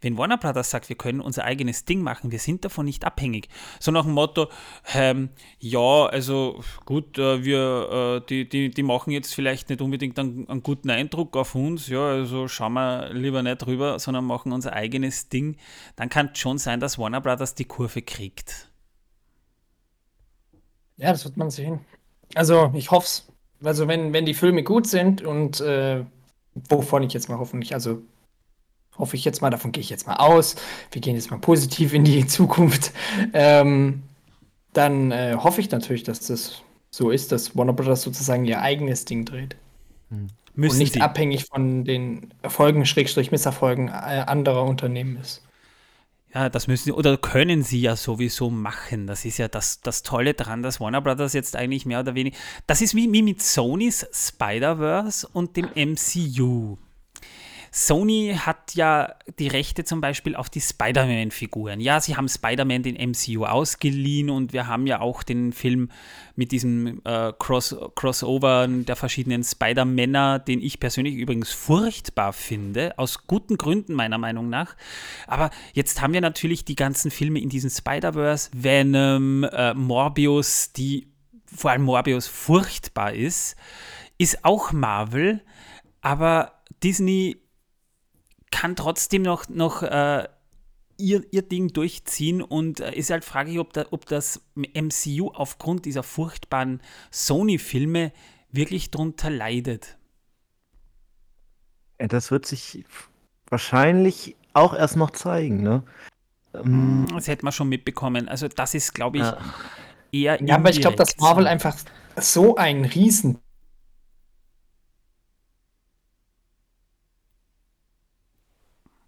Wenn 0.00 0.16
Warner 0.16 0.38
Brothers 0.38 0.70
sagt, 0.70 0.88
wir 0.88 0.96
können 0.96 1.20
unser 1.20 1.44
eigenes 1.44 1.84
Ding 1.84 2.00
machen, 2.00 2.30
wir 2.32 2.38
sind 2.38 2.64
davon 2.64 2.86
nicht 2.86 3.04
abhängig, 3.04 3.48
so 3.78 3.92
nach 3.92 4.04
dem 4.04 4.14
Motto, 4.14 4.48
ähm, 4.94 5.28
ja, 5.60 6.06
also 6.06 6.62
gut, 6.86 7.18
äh, 7.18 7.44
wir, 7.44 8.22
äh, 8.22 8.26
die, 8.26 8.48
die, 8.48 8.70
die 8.70 8.82
machen 8.82 9.10
jetzt 9.10 9.34
vielleicht 9.34 9.68
nicht 9.68 9.82
unbedingt 9.82 10.18
einen, 10.18 10.48
einen, 10.48 10.62
guten 10.62 10.88
Eindruck 10.90 11.36
auf 11.36 11.54
uns, 11.54 11.88
ja, 11.88 12.00
also 12.00 12.48
schauen 12.48 12.72
wir 12.72 13.12
lieber 13.12 13.42
nicht 13.42 13.58
drüber, 13.58 13.98
sondern 13.98 14.24
machen 14.24 14.52
unser 14.52 14.72
eigenes 14.72 15.28
Ding, 15.28 15.58
dann 15.96 16.08
kann 16.08 16.30
es 16.32 16.38
schon 16.38 16.56
sein, 16.56 16.80
dass 16.80 16.98
Warner 16.98 17.20
Brothers 17.20 17.54
die 17.54 17.66
Kurve 17.66 18.00
kriegt. 18.00 18.70
Ja, 20.96 21.12
das 21.12 21.24
wird 21.24 21.36
man 21.36 21.50
sehen. 21.50 21.80
Also 22.34 22.72
ich 22.74 22.90
hoffe 22.90 23.06
es. 23.06 23.32
Also 23.62 23.86
wenn, 23.86 24.12
wenn 24.12 24.24
die 24.24 24.34
Filme 24.34 24.62
gut 24.62 24.86
sind 24.86 25.22
und 25.22 25.60
äh, 25.60 26.04
wovon 26.68 27.02
ich 27.02 27.12
jetzt 27.12 27.28
mal 27.28 27.38
hoffentlich, 27.38 27.74
also 27.74 28.02
hoffe 28.98 29.16
ich 29.16 29.24
jetzt 29.24 29.40
mal, 29.42 29.50
davon 29.50 29.72
gehe 29.72 29.80
ich 29.80 29.90
jetzt 29.90 30.06
mal 30.06 30.16
aus. 30.16 30.56
Wir 30.90 31.00
gehen 31.00 31.14
jetzt 31.14 31.30
mal 31.30 31.38
positiv 31.38 31.94
in 31.94 32.04
die 32.04 32.26
Zukunft. 32.28 32.92
Ähm, 33.32 34.02
dann 34.72 35.12
äh, 35.12 35.36
hoffe 35.38 35.60
ich 35.60 35.70
natürlich, 35.70 36.02
dass 36.02 36.20
das 36.20 36.62
so 36.90 37.10
ist, 37.10 37.32
dass 37.32 37.56
Warner 37.56 37.72
Brothers 37.72 38.02
sozusagen 38.02 38.44
ihr 38.44 38.60
eigenes 38.60 39.04
Ding 39.04 39.24
dreht. 39.24 39.56
Hm. 40.10 40.28
Müssen 40.54 40.72
und 40.72 40.78
nicht 40.78 40.94
Sie. 40.94 41.00
abhängig 41.00 41.44
von 41.44 41.84
den 41.84 42.34
Erfolgen, 42.42 42.84
Schrägstrich 42.84 43.30
Misserfolgen 43.30 43.88
äh, 43.88 43.92
anderer 44.26 44.64
Unternehmen 44.64 45.16
ist. 45.16 45.42
Ja, 46.34 46.50
das 46.50 46.66
müssen 46.66 46.92
oder 46.92 47.16
können 47.16 47.62
sie 47.62 47.80
ja 47.80 47.96
sowieso 47.96 48.50
machen. 48.50 49.06
Das 49.06 49.24
ist 49.24 49.38
ja 49.38 49.48
das, 49.48 49.80
das 49.80 50.02
Tolle 50.02 50.34
daran, 50.34 50.62
dass 50.62 50.78
Warner 50.78 51.00
Brothers 51.00 51.32
jetzt 51.32 51.56
eigentlich 51.56 51.86
mehr 51.86 52.00
oder 52.00 52.14
weniger. 52.14 52.36
Das 52.66 52.82
ist 52.82 52.94
wie, 52.94 53.10
wie 53.12 53.22
mit 53.22 53.40
Sonys 53.40 54.06
Spider-Verse 54.12 55.26
und 55.32 55.56
dem 55.56 55.68
MCU. 55.74 56.76
Sony 57.70 58.36
hat 58.38 58.74
ja 58.74 59.14
die 59.38 59.48
Rechte 59.48 59.84
zum 59.84 60.00
Beispiel 60.00 60.34
auf 60.34 60.48
die 60.48 60.60
Spider-Man-Figuren. 60.60 61.80
Ja, 61.80 62.00
sie 62.00 62.16
haben 62.16 62.28
Spider-Man 62.28 62.82
den 62.82 63.10
MCU 63.10 63.44
ausgeliehen 63.44 64.30
und 64.30 64.52
wir 64.52 64.66
haben 64.66 64.86
ja 64.86 65.00
auch 65.00 65.22
den 65.22 65.52
Film 65.52 65.90
mit 66.34 66.52
diesem 66.52 67.00
äh, 67.04 67.32
Cross 67.38 67.76
Crossover 67.94 68.66
der 68.68 68.96
verschiedenen 68.96 69.44
Spider-Männer, 69.44 70.38
den 70.38 70.60
ich 70.60 70.80
persönlich 70.80 71.14
übrigens 71.14 71.50
furchtbar 71.50 72.32
finde, 72.32 72.98
aus 72.98 73.26
guten 73.26 73.58
Gründen 73.58 73.94
meiner 73.94 74.18
Meinung 74.18 74.48
nach. 74.48 74.76
Aber 75.26 75.50
jetzt 75.74 76.00
haben 76.00 76.12
wir 76.12 76.20
natürlich 76.20 76.64
die 76.64 76.76
ganzen 76.76 77.10
Filme 77.10 77.40
in 77.40 77.48
diesem 77.48 77.70
Spider-Verse, 77.70 78.50
Venom, 78.52 79.44
äh, 79.44 79.74
Morbius, 79.74 80.72
die 80.72 81.08
vor 81.44 81.70
allem 81.70 81.82
Morbius 81.82 82.26
furchtbar 82.26 83.14
ist, 83.14 83.56
ist 84.18 84.44
auch 84.44 84.72
Marvel, 84.72 85.42
aber 86.00 86.52
Disney 86.82 87.36
kann 88.50 88.76
trotzdem 88.76 89.22
noch, 89.22 89.48
noch 89.48 89.82
äh, 89.82 90.26
ihr, 90.98 91.22
ihr 91.30 91.42
Ding 91.42 91.68
durchziehen 91.68 92.42
und 92.42 92.80
äh, 92.80 92.94
ist 92.94 93.10
halt 93.10 93.24
fraglich, 93.24 93.58
ob, 93.58 93.72
da, 93.72 93.86
ob 93.90 94.06
das 94.06 94.42
MCU 94.54 95.28
aufgrund 95.28 95.84
dieser 95.84 96.02
furchtbaren 96.02 96.82
Sony-Filme 97.10 98.12
wirklich 98.50 98.90
drunter 98.90 99.30
leidet. 99.30 99.96
Ja, 102.00 102.08
das 102.08 102.30
wird 102.30 102.46
sich 102.46 102.84
wahrscheinlich 103.48 104.36
auch 104.52 104.74
erst 104.74 104.96
noch 104.96 105.10
zeigen, 105.10 105.62
ne? 105.62 105.82
Ähm, 106.54 107.06
das 107.12 107.28
hätte 107.28 107.44
man 107.44 107.52
schon 107.52 107.68
mitbekommen. 107.68 108.28
Also 108.28 108.48
das 108.48 108.74
ist, 108.74 108.94
glaube 108.94 109.18
ich, 109.18 109.24
ja. 109.24 109.38
eher 110.12 110.42
Ja, 110.42 110.56
aber 110.56 110.70
ich 110.70 110.80
glaube, 110.80 110.96
dass 110.96 111.16
Marvel 111.18 111.46
einfach 111.46 111.76
so 112.16 112.56
ein 112.56 112.84
riesen 112.84 113.38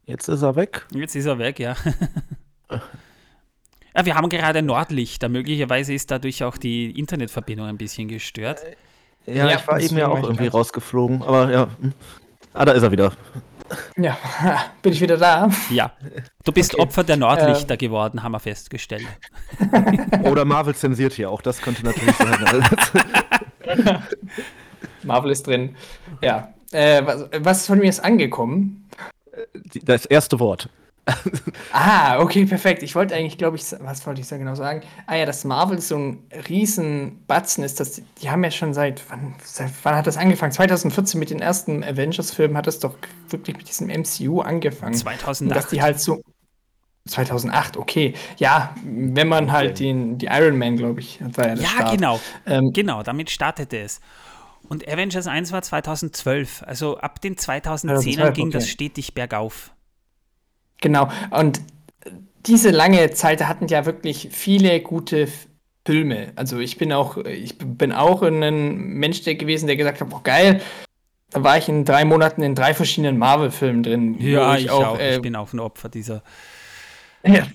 Jetzt 0.07 0.29
ist 0.29 0.43
er 0.43 0.57
weg. 0.57 0.87
Jetzt 0.93 1.15
ist 1.15 1.27
er 1.27 1.39
weg, 1.39 1.59
ja. 1.59 1.77
ja 3.95 4.05
wir 4.05 4.15
haben 4.15 4.29
gerade 4.29 4.63
Nordlichter. 4.63 5.29
Möglicherweise 5.29 5.95
ist 5.95 6.11
dadurch 6.11 6.43
auch 6.45 6.57
die 6.57 6.99
Internetverbindung 6.99 7.67
ein 7.67 7.79
bisschen 7.79 8.09
gestört. 8.09 8.61
Äh, 9.27 9.37
ja, 9.37 9.49
ja 9.49 9.57
ich 9.59 9.69
war 9.69 9.81
eben 9.81 9.97
ja 9.97 10.09
auch 10.09 10.23
irgendwie 10.23 10.49
rausgeflogen. 10.49 11.23
Aber 11.23 11.51
ja. 11.51 11.69
Hm. 11.81 11.93
Ah, 12.53 12.65
da 12.65 12.73
ist 12.73 12.83
er 12.83 12.91
wieder. 12.91 13.13
Ja, 13.97 14.19
bin 14.83 14.93
ich 14.93 15.01
wieder 15.01 15.17
da? 15.17 15.49
Ja. 15.71 15.93
Du 16.45 16.53
bist 16.53 16.75
okay. 16.75 16.83
Opfer 16.83 17.05
der 17.05 17.17
Nordlichter 17.17 17.75
ähm. 17.75 17.79
geworden, 17.79 18.23
haben 18.23 18.33
wir 18.33 18.41
festgestellt. 18.41 19.07
Oder 20.25 20.45
Marvel 20.45 20.75
zensiert 20.75 21.13
hier, 21.13 21.31
auch 21.31 21.43
das 21.43 21.61
könnte 21.61 21.85
natürlich 21.85 22.17
sein. 22.17 22.65
Marvel 25.05 25.31
ist 25.31 25.47
drin. 25.47 25.77
Ja. 26.23 26.53
Äh, 26.73 27.05
was, 27.05 27.29
was 27.39 27.67
von 27.67 27.79
mir 27.79 27.89
ist 27.89 28.01
angekommen? 28.01 28.89
Das 29.83 30.07
erste 30.07 30.41
Wort. 30.41 30.69
ah, 31.73 32.21
okay, 32.21 32.45
perfekt. 32.47 32.83
Ich 32.83 32.95
wollte 32.95 33.15
eigentlich, 33.15 33.39
glaube 33.39 33.57
ich, 33.57 33.65
was 33.81 34.07
wollte 34.07 34.21
ich 34.21 34.29
da 34.29 34.37
genau 34.37 34.55
sagen? 34.55 34.83
Ah 35.07 35.17
ja, 35.17 35.27
dass 35.27 35.45
Marvel 35.45 35.81
so 35.81 35.97
ein 35.97 36.19
riesen 36.49 37.25
Batzen 37.27 37.65
ist, 37.65 37.81
dass 37.81 37.93
die, 37.93 38.03
die 38.21 38.31
haben 38.31 38.45
ja 38.45 38.51
schon 38.51 38.75
seit 38.75 39.03
wann, 39.11 39.35
seit 39.43 39.71
wann 39.83 39.97
hat 39.97 40.07
das 40.07 40.17
angefangen? 40.17 40.53
2014 40.53 41.19
mit 41.19 41.31
den 41.31 41.41
ersten 41.41 41.83
Avengers-Filmen 41.83 42.57
hat 42.57 42.67
es 42.67 42.79
doch 42.79 42.95
wirklich 43.29 43.57
mit 43.57 43.69
diesem 43.69 43.89
MCU 43.89 44.41
angefangen. 44.41 44.95
2008. 44.95 45.51
Und 45.51 45.57
dass 45.57 45.71
die 45.71 45.83
halt 45.83 46.01
so 46.01 46.21
2008, 47.09 47.77
okay. 47.77 48.15
Ja, 48.37 48.75
wenn 48.85 49.29
man 49.29 49.51
halt 49.53 49.73
okay. 49.73 49.85
den, 49.85 50.19
die 50.19 50.27
Iron 50.27 50.59
Man, 50.59 50.77
glaube 50.77 51.01
ich, 51.01 51.19
war 51.21 51.49
ja 51.49 51.55
der 51.57 51.65
Ja, 51.65 51.69
Start. 51.69 51.93
genau. 51.93 52.21
Ähm, 52.47 52.73
genau, 52.73 53.03
damit 53.03 53.31
startete 53.31 53.79
es. 53.79 54.01
Und 54.71 54.87
Avengers 54.89 55.27
1 55.27 55.51
war 55.51 55.63
2012. 55.63 56.63
Also 56.65 56.97
ab 56.99 57.21
den 57.21 57.35
2010ern 57.35 58.31
ging 58.31 58.47
okay. 58.47 58.53
das 58.53 58.69
stetig 58.69 59.15
bergauf. 59.15 59.73
Genau. 60.81 61.11
Und 61.31 61.61
diese 62.47 62.71
lange 62.71 63.11
Zeit 63.11 63.47
hatten 63.47 63.67
ja 63.67 63.85
wirklich 63.85 64.29
viele 64.31 64.81
gute 64.81 65.29
Filme. 65.85 66.33
Also 66.37 66.61
ich 66.61 66.79
bin 66.79 66.93
auch, 66.93 67.17
ich 67.17 67.59
bin 67.59 67.91
auch 67.91 68.23
ein 68.23 68.77
Mensch 68.77 69.23
der 69.23 69.35
gewesen, 69.35 69.67
der 69.67 69.75
gesagt 69.75 70.01
hat, 70.01 70.09
oh 70.13 70.21
geil, 70.23 70.61
da 71.31 71.43
war 71.43 71.59
ich 71.59 71.69
in 71.69 71.85
drei 71.85 72.05
Monaten 72.05 72.43
in 72.43 72.55
drei 72.55 72.73
verschiedenen 72.73 73.19
Marvel-Filmen 73.19 73.83
drin. 73.83 74.21
Ja, 74.21 74.55
ich, 74.55 74.67
ich, 74.67 74.71
auch. 74.71 74.99
Äh, 75.01 75.17
ich 75.17 75.23
bin 75.23 75.35
auch 75.35 75.53
ein 75.53 75.59
Opfer 75.59 75.89
dieser. 75.89 76.23
Ja, 77.25 77.49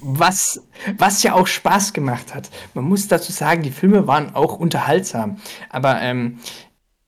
was, 0.00 0.66
was 0.96 1.22
ja 1.22 1.34
auch 1.34 1.46
Spaß 1.46 1.92
gemacht 1.92 2.34
hat. 2.34 2.50
Man 2.74 2.84
muss 2.84 3.08
dazu 3.08 3.32
sagen, 3.32 3.62
die 3.62 3.70
Filme 3.70 4.06
waren 4.06 4.34
auch 4.34 4.58
unterhaltsam. 4.58 5.38
Aber 5.70 6.00
ähm, 6.00 6.38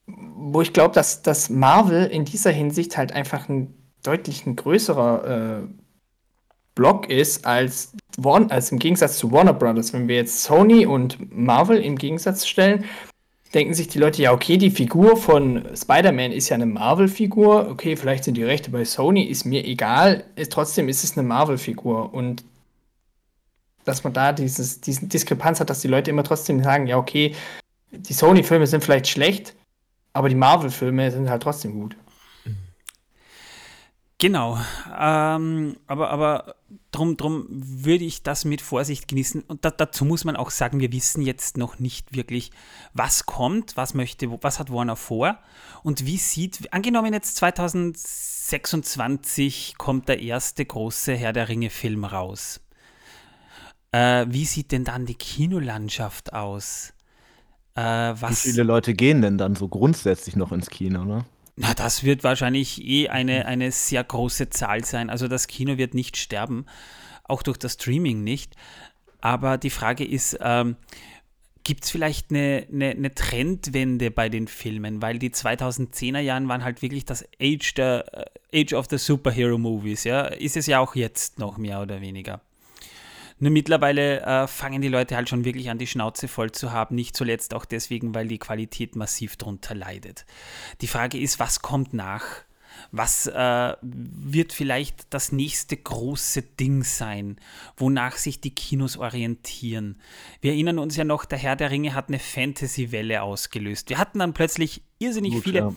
wo 0.07 0.61
ich 0.61 0.73
glaube, 0.73 0.93
dass, 0.93 1.21
dass 1.21 1.49
Marvel 1.49 2.07
in 2.07 2.25
dieser 2.25 2.51
Hinsicht 2.51 2.97
halt 2.97 3.11
einfach 3.13 3.47
ein 3.49 3.73
deutlich 4.03 4.45
ein 4.45 4.55
größerer 4.55 5.61
äh, 5.61 5.67
Block 6.75 7.09
ist 7.09 7.45
als, 7.45 7.93
Warn 8.17 8.49
als 8.49 8.71
im 8.71 8.79
Gegensatz 8.79 9.17
zu 9.17 9.31
Warner 9.31 9.53
Brothers. 9.53 9.93
Wenn 9.93 10.07
wir 10.07 10.15
jetzt 10.15 10.43
Sony 10.43 10.85
und 10.85 11.17
Marvel 11.35 11.77
im 11.77 11.97
Gegensatz 11.97 12.47
stellen, 12.47 12.85
denken 13.53 13.73
sich 13.73 13.89
die 13.89 13.99
Leute, 13.99 14.21
ja, 14.21 14.31
okay, 14.31 14.57
die 14.57 14.71
Figur 14.71 15.17
von 15.17 15.65
Spider-Man 15.75 16.31
ist 16.31 16.49
ja 16.49 16.55
eine 16.55 16.65
Marvel-Figur. 16.65 17.69
Okay, 17.69 17.95
vielleicht 17.95 18.23
sind 18.23 18.37
die 18.37 18.43
Rechte 18.43 18.71
bei 18.71 18.85
Sony, 18.85 19.23
ist 19.23 19.45
mir 19.45 19.65
egal. 19.65 20.23
Ist, 20.35 20.53
trotzdem 20.53 20.87
ist 20.87 21.03
es 21.03 21.17
eine 21.17 21.27
Marvel-Figur. 21.27 22.13
Und 22.13 22.43
dass 23.85 24.03
man 24.03 24.13
da 24.13 24.33
dieses, 24.33 24.81
diesen 24.81 25.09
Diskrepanz 25.09 25.59
hat, 25.59 25.69
dass 25.69 25.81
die 25.81 25.87
Leute 25.87 26.11
immer 26.11 26.23
trotzdem 26.23 26.63
sagen, 26.63 26.87
ja, 26.87 26.97
okay, 26.97 27.35
die 27.91 28.13
Sony-Filme 28.13 28.67
sind 28.67 28.83
vielleicht 28.83 29.07
schlecht, 29.07 29.55
aber 30.13 30.29
die 30.29 30.35
Marvel-Filme 30.35 31.11
sind 31.11 31.29
halt 31.29 31.43
trotzdem 31.43 31.73
gut. 31.73 31.95
Genau, 34.21 34.57
ähm, 34.99 35.77
aber, 35.87 36.11
aber 36.11 36.55
drum, 36.91 37.17
drum 37.17 37.47
würde 37.49 38.03
ich 38.03 38.21
das 38.21 38.45
mit 38.45 38.61
Vorsicht 38.61 39.07
genießen. 39.07 39.41
Und 39.41 39.65
da, 39.65 39.71
dazu 39.71 40.05
muss 40.05 40.25
man 40.25 40.35
auch 40.35 40.51
sagen, 40.51 40.79
wir 40.79 40.91
wissen 40.91 41.23
jetzt 41.23 41.57
noch 41.57 41.79
nicht 41.79 42.15
wirklich, 42.15 42.51
was 42.93 43.25
kommt, 43.25 43.75
was 43.77 43.95
möchte, 43.95 44.31
was 44.43 44.59
hat 44.59 44.71
Warner 44.71 44.95
vor 44.95 45.39
und 45.81 46.05
wie 46.05 46.17
sieht, 46.17 46.71
angenommen 46.71 47.13
jetzt 47.13 47.37
2026 47.37 49.73
kommt 49.79 50.07
der 50.07 50.21
erste 50.21 50.65
große 50.65 51.15
Herr 51.15 51.33
der 51.33 51.49
Ringe-Film 51.49 52.05
raus. 52.05 52.61
Äh, 53.91 54.25
wie 54.29 54.45
sieht 54.45 54.71
denn 54.71 54.83
dann 54.83 55.05
die 55.05 55.15
Kinolandschaft 55.15 56.33
aus? 56.33 56.93
Äh, 57.75 57.81
was, 57.81 58.45
wie 58.45 58.51
viele 58.51 58.63
Leute 58.63 58.93
gehen 58.93 59.21
denn 59.21 59.37
dann 59.37 59.55
so 59.55 59.67
grundsätzlich 59.67 60.35
noch 60.35 60.51
ins 60.51 60.69
Kino, 60.69 61.05
ne? 61.05 61.25
Na, 61.57 61.73
das 61.73 62.03
wird 62.03 62.23
wahrscheinlich 62.23 62.83
eh 62.83 63.09
eine, 63.09 63.45
eine 63.45 63.71
sehr 63.71 64.03
große 64.03 64.49
Zahl 64.49 64.83
sein. 64.85 65.09
Also 65.09 65.27
das 65.27 65.47
Kino 65.47 65.77
wird 65.77 65.93
nicht 65.93 66.17
sterben, 66.17 66.65
auch 67.23 67.43
durch 67.43 67.57
das 67.57 67.73
Streaming 67.73 68.23
nicht. 68.23 68.55
Aber 69.19 69.57
die 69.57 69.69
Frage 69.69 70.05
ist, 70.05 70.37
ähm, 70.41 70.77
gibt 71.63 71.83
es 71.83 71.91
vielleicht 71.91 72.31
eine, 72.31 72.67
eine, 72.71 72.89
eine, 72.91 73.13
Trendwende 73.13 74.09
bei 74.09 74.29
den 74.29 74.47
Filmen? 74.47 75.01
Weil 75.01 75.19
die 75.19 75.29
2010er 75.29 76.19
Jahren 76.19 76.47
waren 76.47 76.63
halt 76.63 76.81
wirklich 76.81 77.05
das 77.05 77.25
Age, 77.39 77.73
der, 77.75 78.31
äh, 78.51 78.63
Age 78.63 78.73
of 78.73 78.87
the 78.89 78.97
Superhero 78.97 79.57
Movies. 79.57 80.03
Ja? 80.03 80.23
Ist 80.23 80.57
es 80.57 80.65
ja 80.65 80.79
auch 80.79 80.95
jetzt 80.95 81.37
noch 81.37 81.57
mehr 81.57 81.81
oder 81.81 82.01
weniger. 82.01 82.41
Nur 83.41 83.49
mittlerweile 83.49 84.21
äh, 84.21 84.47
fangen 84.47 84.83
die 84.83 84.87
Leute 84.87 85.15
halt 85.15 85.27
schon 85.27 85.45
wirklich 85.45 85.71
an, 85.71 85.79
die 85.79 85.87
Schnauze 85.87 86.27
voll 86.27 86.51
zu 86.51 86.71
haben. 86.71 86.93
Nicht 86.93 87.15
zuletzt 87.15 87.55
auch 87.55 87.65
deswegen, 87.65 88.13
weil 88.13 88.27
die 88.27 88.37
Qualität 88.37 88.95
massiv 88.95 89.35
darunter 89.35 89.73
leidet. 89.73 90.27
Die 90.81 90.87
Frage 90.87 91.19
ist, 91.19 91.39
was 91.39 91.63
kommt 91.63 91.91
nach? 91.91 92.23
Was 92.91 93.25
äh, 93.25 93.75
wird 93.81 94.53
vielleicht 94.53 95.11
das 95.11 95.31
nächste 95.31 95.75
große 95.75 96.43
Ding 96.43 96.83
sein, 96.83 97.37
wonach 97.77 98.15
sich 98.17 98.41
die 98.41 98.53
Kinos 98.53 98.95
orientieren? 98.95 99.99
Wir 100.39 100.51
erinnern 100.51 100.77
uns 100.77 100.95
ja 100.95 101.03
noch, 101.03 101.25
der 101.25 101.39
Herr 101.39 101.55
der 101.55 101.71
Ringe 101.71 101.95
hat 101.95 102.09
eine 102.09 102.19
Fantasy-Welle 102.19 103.23
ausgelöst. 103.23 103.89
Wir 103.89 103.97
hatten 103.97 104.19
dann 104.19 104.33
plötzlich 104.33 104.83
irrsinnig 104.99 105.33
Gut, 105.33 105.43
viele 105.43 105.59
ja. 105.59 105.73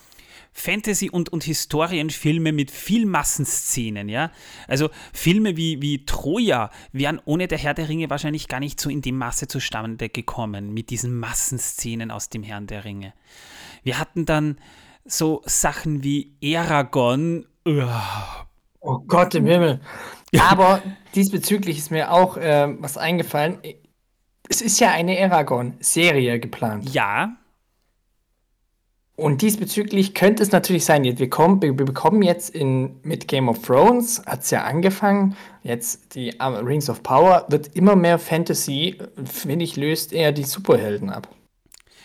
Fantasy- 0.54 1.10
und, 1.10 1.30
und 1.30 1.44
Historienfilme 1.44 2.52
mit 2.52 2.70
viel 2.70 3.06
Massenszenen, 3.06 4.08
ja. 4.08 4.30
Also 4.68 4.88
Filme 5.12 5.56
wie, 5.56 5.82
wie 5.82 6.06
Troja 6.06 6.70
wären 6.92 7.20
ohne 7.24 7.48
der 7.48 7.58
Herr 7.58 7.74
der 7.74 7.88
Ringe 7.88 8.08
wahrscheinlich 8.08 8.48
gar 8.48 8.60
nicht 8.60 8.80
so 8.80 8.88
in 8.88 9.02
die 9.02 9.12
Masse 9.12 9.48
zustande 9.48 10.08
gekommen, 10.08 10.72
mit 10.72 10.90
diesen 10.90 11.18
Massenszenen 11.18 12.10
aus 12.10 12.28
dem 12.28 12.44
Herrn 12.44 12.68
der 12.68 12.84
Ringe. 12.84 13.12
Wir 13.82 13.98
hatten 13.98 14.24
dann 14.24 14.58
so 15.04 15.42
Sachen 15.44 16.02
wie 16.04 16.36
Aragon. 16.56 17.46
Oh 18.80 18.98
Gott 19.06 19.34
im 19.34 19.46
Himmel. 19.46 19.80
Aber 20.38 20.82
diesbezüglich 21.14 21.78
ist 21.78 21.90
mir 21.90 22.12
auch 22.12 22.36
äh, 22.36 22.68
was 22.78 22.96
eingefallen. 22.96 23.58
Es 24.48 24.60
ist 24.60 24.78
ja 24.78 24.90
eine 24.92 25.18
Aragon-Serie 25.18 26.38
geplant. 26.38 26.92
Ja. 26.94 27.36
Und 29.16 29.42
diesbezüglich 29.42 30.14
könnte 30.14 30.42
es 30.42 30.50
natürlich 30.50 30.84
sein, 30.84 31.04
wir, 31.04 31.30
kommen, 31.30 31.62
wir 31.62 31.72
bekommen 31.72 32.22
jetzt 32.22 32.50
in, 32.50 32.96
mit 33.04 33.28
Game 33.28 33.48
of 33.48 33.62
Thrones, 33.62 34.20
hat 34.26 34.42
es 34.42 34.50
ja 34.50 34.64
angefangen, 34.64 35.36
jetzt 35.62 36.16
die 36.16 36.30
Rings 36.40 36.90
of 36.90 37.02
Power, 37.04 37.46
wird 37.48 37.76
immer 37.76 37.94
mehr 37.94 38.18
Fantasy, 38.18 38.98
finde 39.24 39.64
ich, 39.64 39.76
löst 39.76 40.12
eher 40.12 40.32
die 40.32 40.42
Superhelden 40.42 41.10
ab. 41.10 41.28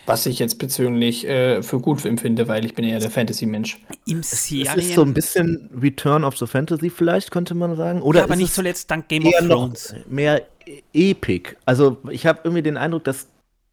Was 0.06 0.24
ich 0.26 0.38
jetzt 0.38 0.58
persönlich 0.58 1.26
äh, 1.26 1.62
für 1.62 1.80
gut 1.80 2.04
empfinde, 2.04 2.46
weil 2.46 2.64
ich 2.64 2.74
bin 2.74 2.84
eher 2.84 3.00
der 3.00 3.10
Fantasy-Mensch. 3.10 3.80
Im 4.06 4.22
Serien 4.22 4.78
es 4.78 4.86
ist 4.86 4.94
so 4.94 5.02
ein 5.02 5.12
bisschen 5.12 5.68
Return 5.80 6.24
of 6.24 6.38
the 6.38 6.46
Fantasy 6.46 6.90
vielleicht, 6.90 7.32
könnte 7.32 7.54
man 7.54 7.76
sagen. 7.76 8.02
Oder 8.02 8.20
ja, 8.20 8.24
aber 8.24 8.36
nicht 8.36 8.54
zuletzt 8.54 8.90
dank 8.90 9.08
Game 9.08 9.26
of 9.26 9.34
Thrones. 9.46 9.94
Mehr 10.08 10.42
Epic. 10.92 11.56
Also 11.66 11.98
ich 12.10 12.26
habe 12.26 12.40
irgendwie 12.44 12.62
den 12.62 12.76
Eindruck, 12.76 13.04
dass 13.04 13.28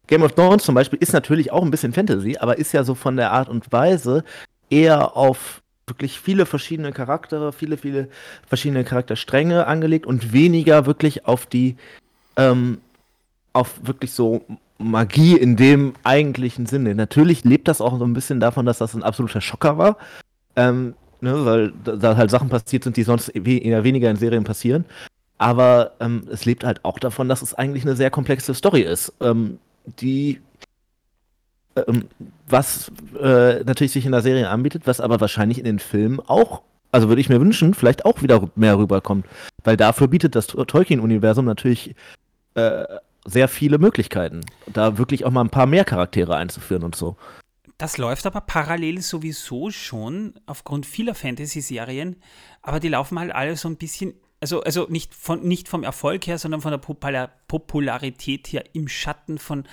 Game 0.08 0.22
of 0.22 0.32
Thrones 0.32 0.64
zum 0.64 0.74
Beispiel 0.74 0.98
ist 0.98 1.12
natürlich 1.12 1.52
auch 1.52 1.62
ein 1.62 1.70
bisschen 1.70 1.92
Fantasy, 1.92 2.36
aber 2.38 2.58
ist 2.58 2.72
ja 2.72 2.82
so 2.82 2.94
von 2.94 3.16
der 3.16 3.30
Art 3.30 3.48
und 3.48 3.70
Weise 3.70 4.24
eher 4.70 5.16
auf 5.16 5.62
wirklich 5.86 6.18
viele 6.18 6.44
verschiedene 6.44 6.92
Charaktere, 6.92 7.52
viele, 7.52 7.76
viele 7.76 8.08
verschiedene 8.46 8.84
Charakterstränge 8.84 9.66
angelegt 9.66 10.06
und 10.06 10.32
weniger 10.32 10.86
wirklich 10.86 11.26
auf 11.26 11.46
die, 11.46 11.76
ähm, 12.36 12.78
auf 13.52 13.80
wirklich 13.82 14.12
so 14.12 14.44
Magie 14.78 15.36
in 15.36 15.56
dem 15.56 15.94
eigentlichen 16.04 16.66
Sinne. 16.66 16.94
Natürlich 16.94 17.44
lebt 17.44 17.68
das 17.68 17.80
auch 17.80 17.98
so 17.98 18.04
ein 18.04 18.12
bisschen 18.12 18.40
davon, 18.40 18.66
dass 18.66 18.78
das 18.78 18.94
ein 18.94 19.02
absoluter 19.02 19.40
Schocker 19.40 19.78
war. 19.78 19.96
Ähm, 20.56 20.94
ne, 21.20 21.44
weil 21.44 21.72
da 21.84 22.16
halt 22.16 22.30
Sachen 22.30 22.48
passiert 22.48 22.84
sind, 22.84 22.96
die 22.96 23.02
sonst 23.02 23.28
eher 23.28 23.84
weniger 23.84 24.10
in 24.10 24.16
Serien 24.16 24.44
passieren. 24.44 24.84
Aber 25.38 25.92
ähm, 26.00 26.26
es 26.30 26.44
lebt 26.44 26.64
halt 26.64 26.84
auch 26.84 26.98
davon, 26.98 27.28
dass 27.28 27.42
es 27.42 27.54
eigentlich 27.54 27.84
eine 27.84 27.96
sehr 27.96 28.10
komplexe 28.10 28.54
Story 28.54 28.82
ist, 28.82 29.12
ähm, 29.20 29.58
die 30.00 30.40
ähm, 31.86 32.08
was 32.48 32.90
äh, 33.20 33.62
natürlich 33.64 33.92
sich 33.92 34.06
in 34.06 34.12
der 34.12 34.22
Serie 34.22 34.48
anbietet, 34.48 34.86
was 34.86 35.00
aber 35.00 35.20
wahrscheinlich 35.20 35.58
in 35.58 35.64
den 35.64 35.78
Filmen 35.78 36.20
auch, 36.20 36.62
also 36.92 37.08
würde 37.08 37.20
ich 37.20 37.28
mir 37.28 37.40
wünschen, 37.40 37.74
vielleicht 37.74 38.04
auch 38.04 38.22
wieder 38.22 38.48
mehr 38.56 38.78
rüberkommt. 38.78 39.26
Weil 39.64 39.76
dafür 39.76 40.08
bietet 40.08 40.34
das 40.34 40.46
Tolkien-Universum 40.46 41.44
natürlich 41.44 41.94
äh, 42.54 42.84
sehr 43.26 43.48
viele 43.48 43.78
Möglichkeiten, 43.78 44.40
da 44.66 44.96
wirklich 44.96 45.24
auch 45.24 45.30
mal 45.30 45.42
ein 45.42 45.50
paar 45.50 45.66
mehr 45.66 45.84
Charaktere 45.84 46.36
einzuführen 46.36 46.84
und 46.84 46.96
so. 46.96 47.16
Das 47.76 47.98
läuft 47.98 48.26
aber 48.26 48.40
parallel 48.40 49.02
sowieso 49.02 49.70
schon 49.70 50.34
aufgrund 50.46 50.86
vieler 50.86 51.14
Fantasy-Serien, 51.14 52.16
aber 52.62 52.80
die 52.80 52.88
laufen 52.88 53.18
halt 53.18 53.32
alle 53.32 53.56
so 53.56 53.68
ein 53.68 53.76
bisschen, 53.76 54.14
also, 54.40 54.62
also 54.62 54.86
nicht, 54.88 55.14
von, 55.14 55.46
nicht 55.46 55.68
vom 55.68 55.82
Erfolg 55.82 56.26
her, 56.26 56.38
sondern 56.38 56.60
von 56.60 56.70
der 56.70 56.78
Popular 56.78 57.30
Popularität 57.48 58.46
her 58.48 58.64
im 58.72 58.88
Schatten 58.88 59.38
von 59.38 59.64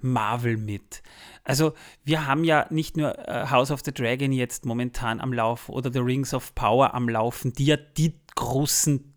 Marvel 0.00 0.56
mit. 0.56 1.02
Also 1.42 1.74
wir 2.04 2.26
haben 2.26 2.44
ja 2.44 2.66
nicht 2.70 2.96
nur 2.96 3.18
äh, 3.28 3.46
House 3.50 3.70
of 3.70 3.82
the 3.84 3.92
Dragon 3.92 4.32
jetzt 4.32 4.64
momentan 4.64 5.20
am 5.20 5.32
Laufen 5.32 5.72
oder 5.72 5.92
The 5.92 5.98
Rings 5.98 6.32
of 6.32 6.54
Power 6.54 6.94
am 6.94 7.08
Laufen, 7.08 7.52
die 7.52 7.66
ja 7.66 7.76
die 7.76 8.14
großen 8.34 9.12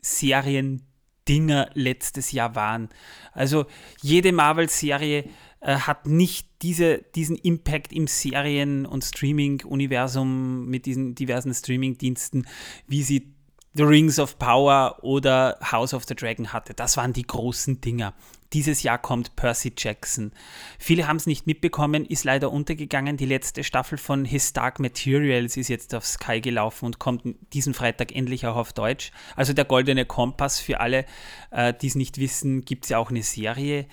Serien, 0.00 0.82
Dinger 1.28 1.70
letztes 1.74 2.32
Jahr 2.32 2.56
waren. 2.56 2.88
Also 3.32 3.66
jede 4.00 4.32
Marvel-Serie 4.32 5.24
äh, 5.60 5.76
hat 5.76 6.06
nicht 6.06 6.48
diese, 6.62 6.98
diesen 7.14 7.36
Impact 7.36 7.92
im 7.92 8.08
Serien- 8.08 8.86
und 8.86 9.04
Streaming-Universum 9.04 10.66
mit 10.66 10.84
diesen 10.84 11.14
diversen 11.14 11.54
Streaming-Diensten, 11.54 12.46
wie 12.88 13.04
sie 13.04 13.34
The 13.74 13.84
Rings 13.84 14.18
of 14.18 14.38
Power 14.38 14.98
oder 15.00 15.58
House 15.62 15.94
of 15.94 16.04
the 16.04 16.14
Dragon 16.14 16.52
hatte. 16.52 16.74
Das 16.74 16.98
waren 16.98 17.14
die 17.14 17.26
großen 17.26 17.80
Dinger. 17.80 18.12
Dieses 18.52 18.82
Jahr 18.82 18.98
kommt 18.98 19.34
Percy 19.34 19.72
Jackson. 19.74 20.32
Viele 20.78 21.08
haben 21.08 21.16
es 21.16 21.26
nicht 21.26 21.46
mitbekommen, 21.46 22.04
ist 22.04 22.24
leider 22.24 22.52
untergegangen. 22.52 23.16
Die 23.16 23.24
letzte 23.24 23.64
Staffel 23.64 23.96
von 23.96 24.26
His 24.26 24.52
Dark 24.52 24.78
Materials 24.78 25.56
ist 25.56 25.68
jetzt 25.68 25.94
auf 25.94 26.04
Sky 26.04 26.42
gelaufen 26.42 26.84
und 26.84 26.98
kommt 26.98 27.22
diesen 27.54 27.72
Freitag 27.72 28.14
endlich 28.14 28.46
auch 28.46 28.56
auf 28.56 28.74
Deutsch. 28.74 29.10
Also 29.36 29.54
der 29.54 29.64
Goldene 29.64 30.04
Kompass 30.04 30.60
für 30.60 30.80
alle, 30.80 31.06
äh, 31.50 31.72
die 31.72 31.86
es 31.86 31.94
nicht 31.94 32.18
wissen, 32.18 32.66
gibt 32.66 32.84
es 32.84 32.90
ja 32.90 32.98
auch 32.98 33.08
eine 33.08 33.22
Serie 33.22 33.86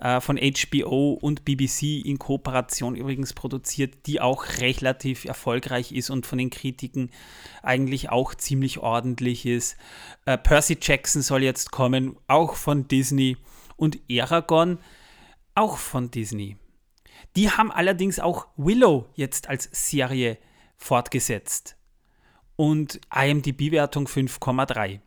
äh, 0.00 0.20
von 0.20 0.38
HBO 0.38 1.12
und 1.12 1.44
BBC 1.44 2.04
in 2.04 2.18
Kooperation 2.18 2.96
übrigens 2.96 3.32
produziert, 3.32 4.06
die 4.06 4.20
auch 4.20 4.44
relativ 4.58 5.24
erfolgreich 5.24 5.92
ist 5.92 6.10
und 6.10 6.26
von 6.26 6.38
den 6.38 6.50
Kritiken 6.50 7.10
eigentlich 7.62 8.10
auch 8.10 8.34
ziemlich 8.34 8.78
ordentlich 8.78 9.46
ist. 9.46 9.76
Äh, 10.24 10.38
Percy 10.38 10.78
Jackson 10.80 11.22
soll 11.22 11.42
jetzt 11.42 11.70
kommen, 11.70 12.16
auch 12.28 12.54
von 12.54 12.88
Disney 12.88 13.36
und 13.76 13.98
Aragon 14.10 14.78
auch 15.54 15.78
von 15.78 16.10
Disney. 16.10 16.56
Die 17.34 17.50
haben 17.50 17.72
allerdings 17.72 18.20
auch 18.20 18.46
Willow 18.56 19.08
jetzt 19.14 19.48
als 19.48 19.68
Serie 19.72 20.38
fortgesetzt. 20.76 21.76
Und 22.56 23.00
IMDB-Wertung 23.14 24.06
5,3. 24.06 25.00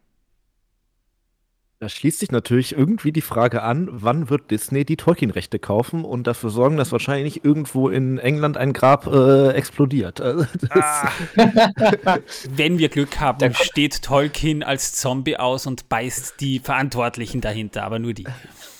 Da 1.81 1.87
schließt 1.87 2.19
sich 2.19 2.29
natürlich 2.29 2.73
irgendwie 2.73 3.13
die 3.13 3.21
Frage 3.21 3.63
an, 3.63 3.87
wann 3.89 4.29
wird 4.29 4.51
Disney 4.51 4.83
die 4.83 4.97
Tolkien-Rechte 4.97 5.59
kaufen 5.59 6.03
und 6.03 6.27
dafür 6.27 6.49
sorgen, 6.49 6.75
dass 6.75 6.91
wahrscheinlich 6.91 7.45
irgendwo 7.45 7.87
in 7.87 8.17
England 8.17 8.57
ein 8.57 8.73
Grab 8.73 9.07
äh, 9.07 9.51
explodiert. 9.51 10.19
Also, 10.29 10.45
ah. 10.71 11.09
Wenn 12.49 12.77
wir 12.79 12.89
Glück 12.89 13.21
haben, 13.21 13.53
steht 13.53 14.03
Tolkien 14.03 14.61
als 14.61 14.91
Zombie 14.93 15.37
aus 15.37 15.67
und 15.67 15.87
beißt 15.87 16.41
die 16.41 16.59
Verantwortlichen 16.59 17.39
dahinter, 17.39 17.83
aber 17.83 17.97
nur 17.97 18.13
die. 18.13 18.25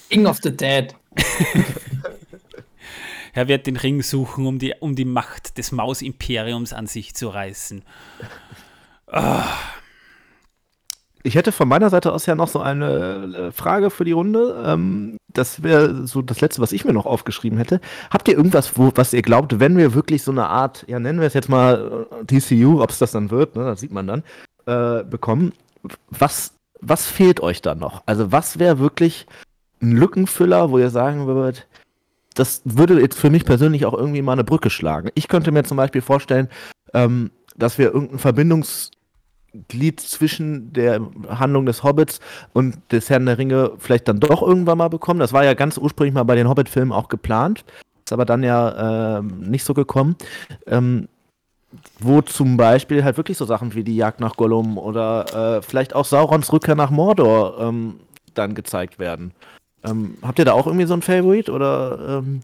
King 0.09 0.26
of 0.26 0.39
the 0.43 0.55
Dead. 0.55 0.93
er 3.34 3.47
wird 3.47 3.65
den 3.65 3.77
Ring 3.77 4.03
suchen, 4.03 4.45
um 4.45 4.59
die, 4.59 4.73
um 4.80 4.95
die 4.95 5.05
Macht 5.05 5.57
des 5.57 5.71
Mausimperiums 5.71 6.73
an 6.73 6.85
sich 6.85 7.15
zu 7.15 7.30
reißen. 7.30 7.81
Ah. 9.07 9.47
Ich 11.24 11.36
hätte 11.36 11.52
von 11.52 11.68
meiner 11.68 11.90
Seite 11.90 12.14
aus 12.14 12.26
ja 12.26 12.36
noch 12.36 12.48
so 12.48 12.60
eine 12.62 13.50
äh, 13.50 13.52
Frage 13.52 13.90
für 13.90 14.06
die 14.06 14.14
Runde. 14.14 14.64
Ähm, 14.66 15.18
das 15.34 15.64
wäre 15.64 16.08
so 16.08 16.22
das 16.22 16.40
Letzte, 16.41 16.62
was 16.62 16.72
ich 16.72 16.86
mir 16.86 16.94
noch 16.94 17.06
aufgeschrieben 17.06 17.58
hätte. 17.58 17.82
Habt 18.10 18.28
ihr 18.28 18.36
irgendwas, 18.36 18.78
wo, 18.78 18.91
was 18.96 19.14
ihr 19.14 19.22
glaubt, 19.22 19.60
wenn 19.60 19.78
wir 19.78 19.94
wirklich 19.94 20.24
so 20.24 20.32
eine 20.32 20.48
Art, 20.48 20.86
ja 20.88 21.00
nennen 21.00 21.20
wir 21.20 21.28
es 21.28 21.34
jetzt 21.34 21.50
mal 21.50 22.08
äh, 22.22 22.26
TCU, 22.26 22.82
ob 22.82 22.90
es 22.91 23.00
das 23.00 23.12
dann 23.12 23.32
wird, 23.32 23.56
ne, 23.56 23.66
das 23.66 23.82
sieht 23.82 23.91
man 23.91 24.08
dann, 24.08 24.24
äh, 24.66 25.04
bekommen, 25.04 25.54
was, 26.10 26.54
was 26.80 27.06
fehlt 27.08 27.41
euch 27.41 27.62
da 27.62 27.76
noch? 27.76 28.04
Also 28.06 28.32
was 28.32 28.58
wäre 28.58 28.80
wirklich 28.80 29.28
ein 29.82 29.91
Lückenfüller, 29.91 30.72
wo 30.72 30.78
ihr 30.78 30.90
sagen 30.90 31.28
würdet, 31.28 31.68
das 32.34 32.62
würde 32.64 33.00
jetzt 33.02 33.20
für 33.20 33.30
mich 33.30 33.46
persönlich 33.46 33.86
auch 33.86 33.94
irgendwie 33.94 34.22
mal 34.22 34.34
eine 34.34 34.44
Brücke 34.44 34.70
schlagen. 34.70 35.10
Ich 35.16 35.28
könnte 35.28 35.52
mir 35.52 35.64
zum 35.64 35.78
Beispiel 35.78 36.02
vorstellen, 36.02 36.48
ähm, 36.94 37.32
dass 37.56 37.78
wir 37.78 37.94
irgendein 37.94 38.20
Verbindungsglied 39.49 39.99
zwischen 39.99 40.73
der 40.73 41.01
Handlung 41.30 41.65
des 41.65 41.84
Hobbits 41.84 42.19
und 42.53 42.77
des 42.91 43.09
Herrn 43.09 43.26
der 43.26 43.38
Ringe 43.38 43.71
vielleicht 43.77 44.07
dann 44.07 44.19
doch 44.19 44.41
irgendwann 44.41 44.77
mal 44.77 44.89
bekommen. 44.89 45.19
Das 45.19 45.34
war 45.34 45.43
ja 45.43 45.53
ganz 45.53 45.77
ursprünglich 45.77 46.13
mal 46.13 46.23
bei 46.23 46.35
den 46.35 46.47
Hobbit-Filmen 46.47 46.91
auch 46.91 47.07
geplant, 47.07 47.65
ist 48.05 48.13
aber 48.13 48.26
dann 48.26 48.43
ja 48.43 49.17
äh, 49.17 49.21
nicht 49.21 49.63
so 49.63 49.73
gekommen. 49.73 50.15
Ähm, 50.67 51.07
wo 51.99 52.21
zum 52.21 52.57
Beispiel 52.57 53.03
halt 53.03 53.17
wirklich 53.17 53.38
so 53.38 53.45
Sachen 53.45 53.76
wie 53.76 53.84
die 53.84 53.95
Jagd 53.95 54.19
nach 54.19 54.35
Gollum 54.35 54.80
oder 54.80 55.57
äh, 55.57 55.61
vielleicht 55.61 55.93
auch 55.93 56.05
Saurons 56.05 56.51
Rückkehr 56.51 56.73
nach 56.73 56.89
Mordor 56.89 57.59
ähm, 57.59 57.99
dann 58.34 58.55
gezeigt 58.55 58.97
werden. 58.97 59.34
Ähm, 59.84 60.17
habt 60.23 60.39
ihr 60.39 60.45
da 60.45 60.53
auch 60.53 60.65
irgendwie 60.65 60.88
so 60.88 60.95
ein 60.95 61.03
Favorit 61.03 61.47
oder 61.47 62.21
ähm, 62.23 62.41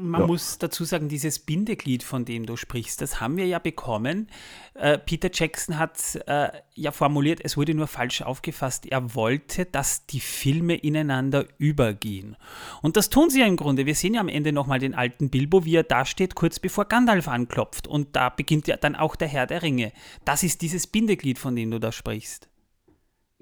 man 0.00 0.22
ja. 0.22 0.26
muss 0.26 0.58
dazu 0.58 0.84
sagen, 0.84 1.08
dieses 1.08 1.38
Bindeglied, 1.38 2.02
von 2.02 2.24
dem 2.24 2.46
du 2.46 2.56
sprichst, 2.56 3.00
das 3.00 3.20
haben 3.20 3.36
wir 3.36 3.46
ja 3.46 3.58
bekommen. 3.58 4.28
Äh, 4.74 4.98
Peter 4.98 5.30
Jackson 5.32 5.78
hat 5.78 6.18
äh, 6.26 6.48
ja 6.74 6.92
formuliert, 6.92 7.40
es 7.42 7.56
wurde 7.56 7.74
nur 7.74 7.86
falsch 7.86 8.22
aufgefasst. 8.22 8.86
Er 8.86 9.14
wollte, 9.14 9.66
dass 9.66 10.06
die 10.06 10.20
Filme 10.20 10.74
ineinander 10.74 11.46
übergehen. 11.58 12.36
Und 12.82 12.96
das 12.96 13.10
tun 13.10 13.30
sie 13.30 13.40
ja 13.40 13.46
im 13.46 13.56
Grunde. 13.56 13.86
Wir 13.86 13.94
sehen 13.94 14.14
ja 14.14 14.20
am 14.20 14.28
Ende 14.28 14.52
nochmal 14.52 14.78
den 14.78 14.94
alten 14.94 15.30
Bilbo, 15.30 15.64
wie 15.64 15.76
er 15.76 15.84
da 15.84 16.04
steht, 16.04 16.34
kurz 16.34 16.58
bevor 16.58 16.86
Gandalf 16.86 17.28
anklopft. 17.28 17.86
Und 17.86 18.16
da 18.16 18.28
beginnt 18.28 18.66
ja 18.66 18.76
dann 18.76 18.96
auch 18.96 19.16
der 19.16 19.28
Herr 19.28 19.46
der 19.46 19.62
Ringe. 19.62 19.92
Das 20.24 20.42
ist 20.42 20.62
dieses 20.62 20.86
Bindeglied, 20.86 21.38
von 21.38 21.56
dem 21.56 21.70
du 21.70 21.78
da 21.78 21.92
sprichst. 21.92 22.49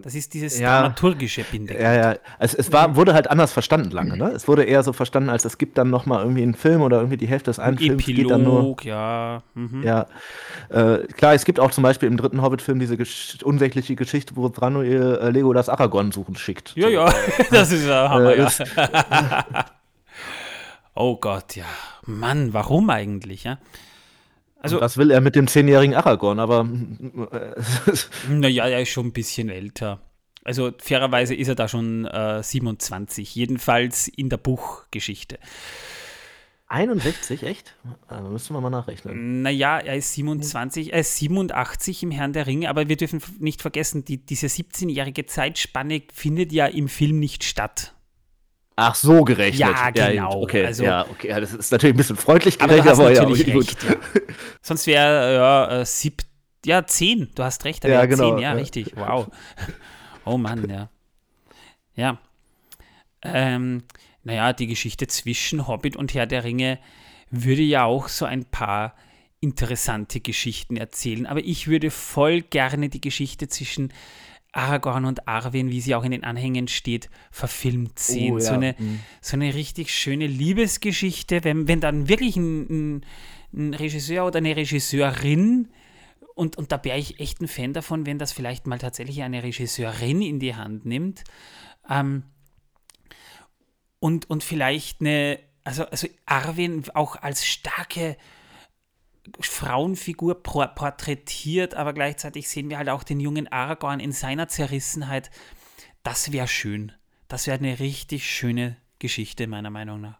Das 0.00 0.14
ist 0.14 0.32
dieses 0.32 0.60
ja, 0.60 0.82
dramaturgische 0.82 1.42
Bindeglied. 1.42 1.82
Ja, 1.82 1.92
ja. 1.92 2.16
Also 2.38 2.56
es 2.56 2.72
war, 2.72 2.94
wurde 2.94 3.14
halt 3.14 3.28
anders 3.28 3.52
verstanden 3.52 3.90
lange, 3.90 4.16
ne? 4.16 4.28
Es 4.28 4.46
wurde 4.46 4.62
eher 4.62 4.84
so 4.84 4.92
verstanden, 4.92 5.28
als 5.28 5.44
es 5.44 5.58
gibt 5.58 5.76
dann 5.76 5.90
nochmal 5.90 6.22
irgendwie 6.22 6.44
einen 6.44 6.54
Film 6.54 6.82
oder 6.82 6.98
irgendwie 6.98 7.16
die 7.16 7.26
Hälfte 7.26 7.50
des 7.50 7.58
einen 7.58 7.78
Films 7.78 8.06
geht 8.06 8.30
dann 8.30 8.44
nur. 8.44 8.76
ja. 8.84 9.42
Mhm. 9.54 9.82
Ja. 9.82 10.06
Äh, 10.68 10.98
klar, 11.08 11.34
es 11.34 11.44
gibt 11.44 11.58
auch 11.58 11.72
zum 11.72 11.82
Beispiel 11.82 12.08
im 12.08 12.16
dritten 12.16 12.42
Hobbit-Film 12.42 12.78
diese 12.78 12.96
gesch 12.96 13.38
unsägliche 13.42 13.96
Geschichte, 13.96 14.36
wo 14.36 14.48
Thranduil 14.48 15.18
äh, 15.20 15.30
Lego 15.30 15.52
das 15.52 15.68
Aragorn 15.68 16.12
suchen 16.12 16.36
schickt. 16.36 16.76
Ja, 16.76 16.86
so, 16.86 16.90
ja, 16.92 17.14
das 17.50 17.72
ist 17.72 17.84
ja 17.84 18.08
Hammer, 18.08 18.36
äh, 18.36 18.38
ja. 18.38 19.64
oh 20.94 21.16
Gott, 21.16 21.56
ja. 21.56 21.66
Mann, 22.06 22.54
warum 22.54 22.88
eigentlich, 22.90 23.42
ja? 23.42 23.58
Also, 24.60 24.80
was 24.80 24.96
will 24.96 25.10
er 25.10 25.20
mit 25.20 25.36
dem 25.36 25.46
zehnjährigen 25.46 25.94
Aragorn? 25.94 26.40
Aber. 26.40 26.68
naja, 28.28 28.66
er 28.66 28.82
ist 28.82 28.88
schon 28.88 29.06
ein 29.06 29.12
bisschen 29.12 29.48
älter. 29.48 30.00
Also 30.44 30.72
fairerweise 30.78 31.34
ist 31.34 31.48
er 31.48 31.54
da 31.54 31.68
schon 31.68 32.06
äh, 32.06 32.42
27, 32.42 33.34
jedenfalls 33.34 34.08
in 34.08 34.30
der 34.30 34.38
Buchgeschichte. 34.38 35.38
61, 36.68 37.42
echt? 37.42 37.74
Da 38.08 38.20
müssen 38.20 38.54
wir 38.54 38.60
mal 38.60 38.70
nachrechnen. 38.70 39.42
Naja, 39.42 39.78
er 39.78 39.96
ist 39.96 40.12
27, 40.14 40.92
er 40.92 41.00
ist 41.00 41.16
87 41.16 42.02
im 42.02 42.10
Herrn 42.10 42.32
der 42.32 42.46
Ringe, 42.46 42.68
aber 42.68 42.88
wir 42.88 42.96
dürfen 42.96 43.22
nicht 43.38 43.62
vergessen, 43.62 44.04
die, 44.04 44.18
diese 44.24 44.46
17-jährige 44.46 45.26
Zeitspanne 45.26 46.02
findet 46.12 46.52
ja 46.52 46.66
im 46.66 46.88
Film 46.88 47.18
nicht 47.18 47.44
statt. 47.44 47.94
Ach 48.80 48.94
so 48.94 49.24
gerechnet. 49.24 49.58
Ja, 49.58 49.90
genau. 49.90 50.12
Ja, 50.12 50.28
okay, 50.30 50.64
also, 50.64 50.84
ja, 50.84 51.04
okay. 51.10 51.30
Ja, 51.30 51.40
das 51.40 51.52
ist 51.52 51.72
natürlich 51.72 51.94
ein 51.94 51.96
bisschen 51.96 52.16
freundlich 52.16 52.60
gerechnet, 52.60 52.92
aber, 52.92 53.06
aber 53.06 53.12
ja, 53.12 53.26
okay, 53.26 53.50
recht, 53.50 53.82
ja. 53.82 53.96
Sonst 54.62 54.86
wäre 54.86 55.34
ja, 55.34 55.80
äh, 55.80 55.84
sieb, 55.84 56.22
ja, 56.64 56.86
zehn. 56.86 57.28
Du 57.34 57.42
hast 57.42 57.64
recht, 57.64 57.82
da 57.82 57.88
ja, 57.88 58.06
genau, 58.06 58.36
zehn. 58.36 58.38
Ja, 58.38 58.52
richtig. 58.52 58.92
Wow. 58.94 59.26
oh 60.24 60.38
Mann, 60.38 60.70
ja. 60.70 60.90
Ja. 61.96 62.18
Ähm, 63.22 63.82
naja, 64.22 64.52
die 64.52 64.68
Geschichte 64.68 65.08
zwischen 65.08 65.66
Hobbit 65.66 65.96
und 65.96 66.14
Herr 66.14 66.26
der 66.26 66.44
Ringe 66.44 66.78
würde 67.30 67.62
ja 67.62 67.82
auch 67.82 68.06
so 68.06 68.26
ein 68.26 68.44
paar 68.44 68.94
interessante 69.40 70.20
Geschichten 70.20 70.76
erzählen. 70.76 71.26
Aber 71.26 71.40
ich 71.40 71.66
würde 71.66 71.90
voll 71.90 72.42
gerne 72.42 72.90
die 72.90 73.00
Geschichte 73.00 73.48
zwischen 73.48 73.92
Aragorn 74.52 75.04
und 75.04 75.28
Arwen, 75.28 75.70
wie 75.70 75.80
sie 75.80 75.94
auch 75.94 76.04
in 76.04 76.10
den 76.10 76.24
Anhängen 76.24 76.68
steht, 76.68 77.10
verfilmt 77.30 77.98
sehen. 77.98 78.34
Oh, 78.34 78.38
ja. 78.38 78.44
so, 78.44 78.54
eine, 78.54 78.74
mhm. 78.78 79.00
so 79.20 79.36
eine 79.36 79.54
richtig 79.54 79.94
schöne 79.94 80.26
Liebesgeschichte, 80.26 81.44
wenn, 81.44 81.68
wenn 81.68 81.80
dann 81.80 82.08
wirklich 82.08 82.36
ein, 82.36 82.96
ein, 82.96 83.06
ein 83.52 83.74
Regisseur 83.74 84.26
oder 84.26 84.38
eine 84.38 84.56
Regisseurin 84.56 85.68
und, 86.38 86.56
und 86.56 86.70
da 86.70 86.82
wäre 86.84 86.98
ich 86.98 87.18
echt 87.18 87.40
ein 87.40 87.48
Fan 87.48 87.72
davon, 87.72 88.06
wenn 88.06 88.18
das 88.18 88.32
vielleicht 88.32 88.68
mal 88.68 88.78
tatsächlich 88.78 89.22
eine 89.22 89.42
Regisseurin 89.42 90.22
in 90.22 90.38
die 90.38 90.54
Hand 90.54 90.86
nimmt. 90.86 91.24
Ähm, 91.90 92.22
und, 93.98 94.30
und 94.30 94.44
vielleicht 94.44 95.00
eine, 95.00 95.40
also, 95.64 95.84
also 95.86 96.06
Arwen 96.26 96.84
auch 96.94 97.16
als 97.16 97.44
starke 97.44 98.16
Frauenfigur 99.40 100.42
porträtiert, 100.42 101.74
aber 101.74 101.92
gleichzeitig 101.92 102.48
sehen 102.48 102.70
wir 102.70 102.78
halt 102.78 102.88
auch 102.88 103.02
den 103.02 103.20
jungen 103.20 103.48
Aragorn 103.48 104.00
in 104.00 104.12
seiner 104.12 104.48
Zerrissenheit. 104.48 105.30
Das 106.02 106.32
wäre 106.32 106.48
schön. 106.48 106.92
Das 107.28 107.46
wäre 107.46 107.58
eine 107.58 107.78
richtig 107.78 108.28
schöne 108.30 108.76
Geschichte, 108.98 109.46
meiner 109.46 109.70
Meinung 109.70 110.00
nach. 110.00 110.18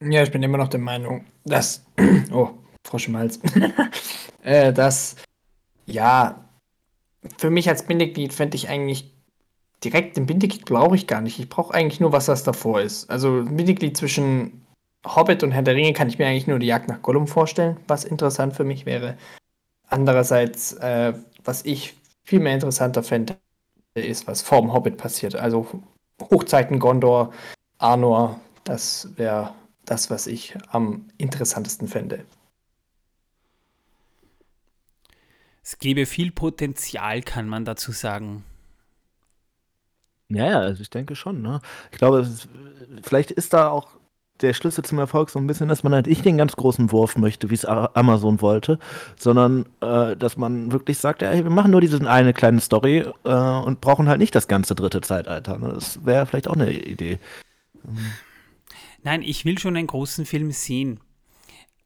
Ja, 0.00 0.22
ich 0.22 0.30
bin 0.30 0.42
immer 0.42 0.58
noch 0.58 0.68
der 0.68 0.80
Meinung, 0.80 1.24
dass. 1.44 1.84
Oh, 2.30 2.50
Frosch 2.86 3.08
im 3.08 3.16
äh, 4.42 4.72
dass. 4.72 5.16
Ja, 5.86 6.48
für 7.38 7.50
mich 7.50 7.68
als 7.68 7.86
Bindeglied 7.86 8.32
fände 8.32 8.56
ich 8.56 8.68
eigentlich 8.68 9.17
direkt 9.84 10.16
den 10.16 10.26
Bindeglied 10.26 10.64
brauche 10.64 10.96
ich 10.96 11.06
gar 11.06 11.20
nicht. 11.20 11.38
Ich 11.38 11.48
brauche 11.48 11.74
eigentlich 11.74 12.00
nur, 12.00 12.12
was 12.12 12.26
das 12.26 12.42
davor 12.42 12.80
ist. 12.80 13.08
Also 13.10 13.44
Bindeglied 13.44 13.96
zwischen 13.96 14.66
Hobbit 15.06 15.42
und 15.42 15.52
Herr 15.52 15.62
der 15.62 15.74
Ringe 15.74 15.92
kann 15.92 16.08
ich 16.08 16.18
mir 16.18 16.26
eigentlich 16.26 16.46
nur 16.46 16.58
die 16.58 16.66
Jagd 16.66 16.88
nach 16.88 17.02
Gollum 17.02 17.26
vorstellen, 17.26 17.78
was 17.86 18.04
interessant 18.04 18.54
für 18.54 18.64
mich 18.64 18.86
wäre. 18.86 19.16
Andererseits, 19.88 20.72
äh, 20.74 21.14
was 21.44 21.64
ich 21.64 21.94
viel 22.24 22.40
mehr 22.40 22.54
interessanter 22.54 23.02
fände, 23.02 23.36
ist, 23.94 24.26
was 24.26 24.42
vor 24.42 24.60
dem 24.60 24.72
Hobbit 24.72 24.96
passiert. 24.96 25.34
Also 25.34 25.66
Hochzeiten 26.20 26.78
Gondor, 26.78 27.32
Arnor, 27.78 28.40
das 28.64 29.08
wäre 29.16 29.54
das, 29.84 30.10
was 30.10 30.26
ich 30.26 30.56
am 30.70 31.08
interessantesten 31.16 31.88
fände. 31.88 32.24
Es 35.62 35.78
gäbe 35.78 36.06
viel 36.06 36.32
Potenzial, 36.32 37.22
kann 37.22 37.48
man 37.48 37.64
dazu 37.64 37.92
sagen. 37.92 38.44
Ja, 40.30 40.46
ja, 40.46 40.58
also 40.60 40.82
ich 40.82 40.90
denke 40.90 41.16
schon, 41.16 41.40
ne? 41.40 41.60
Ich 41.90 41.98
glaube, 41.98 42.20
ist, 42.20 42.48
vielleicht 43.02 43.30
ist 43.30 43.52
da 43.54 43.70
auch 43.70 43.98
der 44.40 44.54
Schlüssel 44.54 44.84
zum 44.84 44.98
Erfolg 44.98 45.30
so 45.30 45.38
ein 45.38 45.46
bisschen, 45.46 45.68
dass 45.68 45.82
man 45.82 45.92
halt 45.92 46.06
nicht 46.06 46.24
den 46.24 46.36
ganz 46.36 46.54
großen 46.54 46.92
Wurf 46.92 47.16
möchte, 47.16 47.50
wie 47.50 47.54
es 47.54 47.64
Amazon 47.64 48.40
wollte, 48.40 48.78
sondern 49.16 49.66
äh, 49.80 50.16
dass 50.16 50.36
man 50.36 50.70
wirklich 50.70 50.98
sagt, 50.98 51.22
ja, 51.22 51.32
wir 51.32 51.50
machen 51.50 51.70
nur 51.72 51.80
diese 51.80 52.08
eine 52.08 52.32
kleine 52.32 52.60
Story 52.60 53.04
äh, 53.24 53.30
und 53.30 53.80
brauchen 53.80 54.08
halt 54.08 54.20
nicht 54.20 54.34
das 54.34 54.48
ganze 54.48 54.74
dritte 54.74 55.00
Zeitalter. 55.00 55.58
Ne? 55.58 55.72
Das 55.74 56.04
wäre 56.04 56.26
vielleicht 56.26 56.48
auch 56.48 56.54
eine 56.54 56.70
Idee. 56.72 57.18
Nein, 59.02 59.22
ich 59.22 59.44
will 59.44 59.58
schon 59.58 59.76
einen 59.76 59.86
großen 59.86 60.26
Film 60.26 60.52
sehen. 60.52 61.00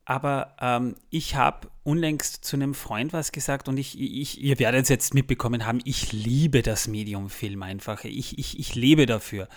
Aber 0.04 0.56
ähm, 0.60 0.96
ich 1.10 1.36
habe 1.36 1.68
unlängst 1.84 2.44
zu 2.44 2.56
einem 2.56 2.74
Freund 2.74 3.12
was 3.12 3.32
gesagt 3.32 3.68
und 3.68 3.76
ich, 3.76 4.00
ich, 4.00 4.40
ihr 4.40 4.58
werdet 4.58 4.84
es 4.84 4.88
jetzt 4.88 5.14
mitbekommen 5.14 5.66
haben, 5.66 5.80
ich 5.84 6.12
liebe 6.12 6.62
das 6.62 6.86
Medium-Film 6.86 7.62
einfach. 7.62 8.04
Ich, 8.04 8.38
ich, 8.38 8.58
ich 8.58 8.74
lebe 8.74 9.06
dafür. 9.06 9.48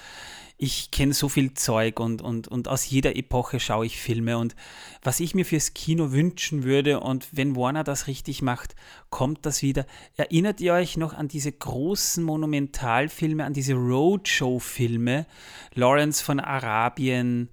Ich 0.58 0.90
kenne 0.90 1.14
so 1.14 1.28
viel 1.28 1.54
Zeug 1.54 2.00
und, 2.00 2.22
und, 2.22 2.48
und 2.48 2.70
aus 2.70 2.90
jeder 2.90 3.18
Epoche 3.18 3.60
schaue 3.60 3.86
ich 3.86 4.00
Filme. 4.00 4.38
Und 4.38 4.56
was 5.04 5.20
ich 5.20 5.36
mir 5.36 5.46
fürs 5.46 5.74
Kino 5.74 6.14
wünschen 6.14 6.64
würde, 6.64 7.02
und 7.02 7.28
wenn 7.34 7.58
Warner 7.58 7.84
das 7.84 8.08
richtig 8.08 8.42
macht, 8.42 8.74
kommt 9.10 9.46
das 9.46 9.62
wieder. 9.62 9.86
Erinnert 10.16 10.62
ihr 10.62 10.74
euch 10.74 10.96
noch 10.96 11.14
an 11.14 11.28
diese 11.28 11.52
großen 11.52 12.24
Monumentalfilme, 12.24 13.44
an 13.44 13.54
diese 13.54 13.74
Roadshow-Filme? 13.74 15.28
Lawrence 15.74 16.24
von 16.24 16.40
Arabien, 16.40 17.50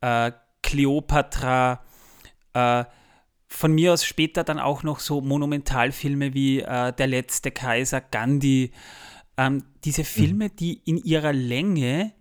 äh, 0.00 0.32
Cleopatra, 0.62 1.84
äh, 2.52 2.84
von 3.52 3.72
mir 3.72 3.92
aus 3.92 4.04
später 4.04 4.44
dann 4.44 4.60
auch 4.60 4.84
noch 4.84 5.00
so 5.00 5.20
Monumentalfilme 5.20 6.32
wie 6.32 6.60
äh, 6.60 6.92
Der 6.92 7.06
letzte 7.08 7.50
Kaiser, 7.50 8.00
Gandhi. 8.00 8.70
Ähm, 9.36 9.64
diese 9.84 10.04
Filme, 10.04 10.46
mhm. 10.46 10.56
die 10.56 10.80
in 10.84 10.96
ihrer 10.96 11.32
Länge 11.32 12.14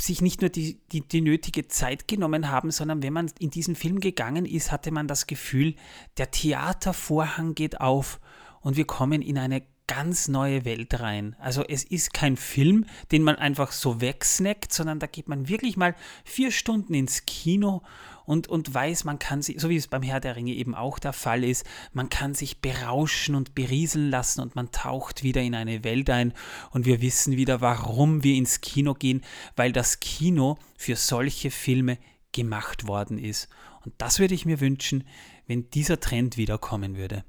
sich 0.00 0.20
nicht 0.20 0.40
nur 0.40 0.50
die, 0.50 0.80
die, 0.90 1.06
die, 1.06 1.20
nötige 1.20 1.68
Zeit 1.68 2.08
genommen 2.08 2.50
haben, 2.50 2.72
sondern 2.72 3.04
wenn 3.04 3.12
man 3.12 3.30
in 3.38 3.50
diesen 3.50 3.76
Film 3.76 4.00
gegangen 4.00 4.46
ist, 4.46 4.72
hatte 4.72 4.90
man 4.90 5.06
das 5.06 5.28
Gefühl, 5.28 5.76
der 6.18 6.32
Theatervorhang 6.32 7.54
geht 7.54 7.80
auf 7.80 8.20
und 8.62 8.76
wir 8.76 8.84
kommen 8.84 9.22
in 9.22 9.38
eine 9.38 9.62
ganz 9.86 10.28
neue 10.28 10.64
Welt 10.64 11.00
rein. 11.00 11.36
Also 11.38 11.64
es 11.64 11.84
ist 11.84 12.14
kein 12.14 12.36
Film, 12.36 12.86
den 13.10 13.22
man 13.22 13.36
einfach 13.36 13.72
so 13.72 14.00
wegsnackt, 14.00 14.72
sondern 14.72 14.98
da 14.98 15.06
geht 15.06 15.28
man 15.28 15.48
wirklich 15.48 15.76
mal 15.76 15.94
vier 16.24 16.50
Stunden 16.50 16.94
ins 16.94 17.26
Kino 17.26 17.82
und, 18.24 18.48
und 18.48 18.72
weiß, 18.72 19.04
man 19.04 19.18
kann 19.18 19.42
sich, 19.42 19.60
so 19.60 19.68
wie 19.68 19.76
es 19.76 19.88
beim 19.88 20.02
Herr 20.02 20.20
der 20.20 20.36
Ringe 20.36 20.52
eben 20.52 20.74
auch 20.74 20.98
der 20.98 21.12
Fall 21.12 21.44
ist, 21.44 21.66
man 21.92 22.08
kann 22.08 22.34
sich 22.34 22.60
berauschen 22.60 23.34
und 23.34 23.54
berieseln 23.54 24.10
lassen 24.10 24.40
und 24.40 24.54
man 24.54 24.70
taucht 24.70 25.22
wieder 25.22 25.42
in 25.42 25.54
eine 25.54 25.84
Welt 25.84 26.08
ein 26.10 26.32
und 26.70 26.86
wir 26.86 27.02
wissen 27.02 27.36
wieder, 27.36 27.60
warum 27.60 28.22
wir 28.22 28.34
ins 28.34 28.60
Kino 28.60 28.94
gehen, 28.94 29.22
weil 29.56 29.72
das 29.72 30.00
Kino 30.00 30.58
für 30.76 30.96
solche 30.96 31.50
Filme 31.50 31.98
gemacht 32.32 32.86
worden 32.86 33.18
ist. 33.18 33.48
Und 33.84 33.94
das 33.98 34.20
würde 34.20 34.34
ich 34.34 34.46
mir 34.46 34.60
wünschen, 34.60 35.04
wenn 35.46 35.70
dieser 35.70 36.00
Trend 36.00 36.36
wiederkommen 36.36 36.96
würde. 36.96 37.24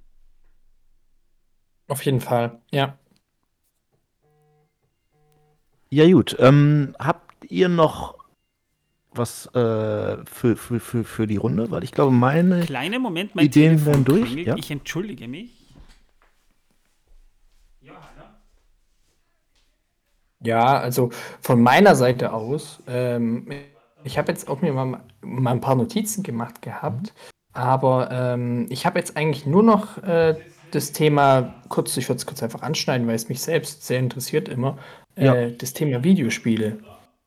Auf 1.87 2.03
jeden 2.05 2.21
Fall, 2.21 2.59
ja. 2.71 2.97
Ja 5.89 6.11
gut, 6.11 6.35
ähm, 6.39 6.95
habt 6.97 7.51
ihr 7.51 7.69
noch 7.69 8.15
was 9.11 9.45
äh, 9.53 10.25
für, 10.25 10.55
für, 10.55 10.79
für, 10.79 11.03
für 11.03 11.27
die 11.27 11.37
Runde, 11.37 11.69
weil 11.69 11.83
ich 11.83 11.91
glaube, 11.91 12.11
meine 12.11 12.61
Kleine 12.61 12.97
Moment, 12.97 13.35
mein 13.35 13.45
Ideen 13.45 13.77
Telefon 13.77 13.85
werden 13.85 14.05
durch. 14.05 14.33
Ja? 14.33 14.55
Ich 14.55 14.71
entschuldige 14.71 15.27
mich. 15.27 15.63
Ja, 20.45 20.77
also 20.77 21.09
von 21.39 21.61
meiner 21.61 21.95
Seite 21.95 22.33
aus, 22.33 22.83
ähm, 22.87 23.47
ich 24.03 24.17
habe 24.17 24.31
jetzt 24.31 24.49
auch 24.49 24.61
mir 24.61 24.73
mal, 24.73 24.99
mal 25.21 25.51
ein 25.51 25.61
paar 25.61 25.75
Notizen 25.75 26.21
gemacht 26.21 26.61
gehabt, 26.61 27.13
aber 27.53 28.09
ähm, 28.11 28.65
ich 28.69 28.85
habe 28.85 28.99
jetzt 28.99 29.15
eigentlich 29.15 29.45
nur 29.45 29.63
noch 29.63 30.03
äh, 30.03 30.35
das 30.75 30.91
Thema, 30.91 31.53
kurz, 31.69 31.95
ich 31.97 32.09
würde 32.09 32.17
es 32.17 32.25
kurz 32.25 32.41
einfach 32.43 32.61
anschneiden, 32.61 33.07
weil 33.07 33.15
es 33.15 33.29
mich 33.29 33.41
selbst 33.41 33.85
sehr 33.85 33.99
interessiert 33.99 34.49
immer, 34.49 34.77
äh, 35.15 35.25
ja. 35.25 35.49
das 35.49 35.73
Thema 35.73 36.03
Videospiele. 36.03 36.77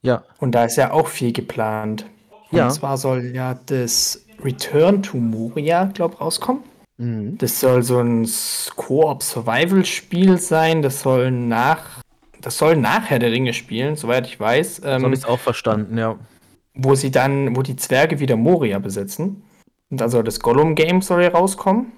Ja. 0.02 0.24
Und 0.38 0.54
da 0.54 0.64
ist 0.64 0.76
ja 0.76 0.92
auch 0.92 1.08
viel 1.08 1.32
geplant. 1.32 2.06
Und 2.50 2.58
ja. 2.58 2.68
zwar 2.68 2.96
soll 2.96 3.32
ja 3.34 3.58
das 3.66 4.24
Return 4.44 5.02
to 5.02 5.16
Moria, 5.16 5.84
glaube 5.94 6.14
ich, 6.14 6.20
rauskommen. 6.20 6.62
Mhm. 6.98 7.38
Das 7.38 7.60
soll 7.60 7.82
so 7.82 8.00
ein 8.00 8.28
Koop-Survival-Spiel 8.76 10.38
sein. 10.38 10.82
Das 10.82 11.00
soll 11.00 11.30
nach 11.30 12.02
das 12.46 12.58
soll 12.58 12.76
nachher 12.76 13.18
der 13.18 13.32
Ringe 13.32 13.52
spielen, 13.52 13.96
soweit 13.96 14.24
ich 14.28 14.38
weiß. 14.38 14.82
Ähm, 14.84 15.00
so 15.00 15.04
habe 15.06 15.14
ich 15.14 15.20
es 15.20 15.26
auch 15.26 15.40
verstanden, 15.40 15.98
ja. 15.98 16.16
Wo 16.74 16.94
sie 16.94 17.10
dann, 17.10 17.56
wo 17.56 17.62
die 17.62 17.74
Zwerge 17.74 18.20
wieder 18.20 18.36
Moria 18.36 18.78
besitzen. 18.78 19.42
Und 19.90 20.00
also 20.00 20.22
das 20.22 20.38
Gollum-Game 20.38 21.02
soll 21.02 21.24
ja 21.24 21.30
rauskommen. 21.30 21.90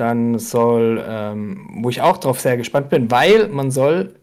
Dann 0.00 0.38
soll, 0.38 1.04
ähm, 1.06 1.68
wo 1.82 1.90
ich 1.90 2.00
auch 2.00 2.16
drauf 2.16 2.40
sehr 2.40 2.56
gespannt 2.56 2.88
bin, 2.88 3.10
weil 3.10 3.48
man 3.48 3.70
soll 3.70 4.14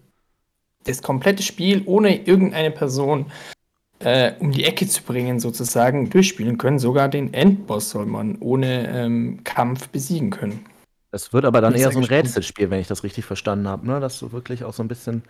das 0.86 1.04
komplette 1.04 1.44
Spiel 1.44 1.84
ohne 1.86 2.26
irgendeine 2.26 2.72
Person 2.72 3.28
äh, 4.00 4.34
um 4.40 4.52
die 4.52 4.64
Ecke 4.64 4.88
zu 4.88 5.04
bringen, 5.04 5.40
sozusagen, 5.40 6.10
durchspielen 6.10 6.58
können. 6.58 6.80
Sogar 6.80 7.10
den 7.10 7.32
Endboss 7.32 7.92
soll 7.92 8.08
man 8.08 8.38
ohne 8.40 8.88
ähm, 8.90 9.44
Kampf 9.44 9.90
besiegen 9.90 10.32
können. 10.32 10.66
Es 11.12 11.32
wird 11.32 11.46
aber 11.46 11.62
dann 11.62 11.76
eher 11.76 11.92
so 11.92 12.00
ein 12.00 12.06
Rätselspiel, 12.06 12.72
wenn 12.72 12.80
ich 12.80 12.88
das 12.88 13.04
richtig 13.04 13.26
verstanden 13.26 13.68
habe, 13.68 13.86
ne? 13.86 14.00
Dass 14.00 14.18
du 14.18 14.32
wirklich 14.32 14.64
auch 14.64 14.74
so 14.74 14.84
ein 14.84 14.88
bisschen. 14.88 15.24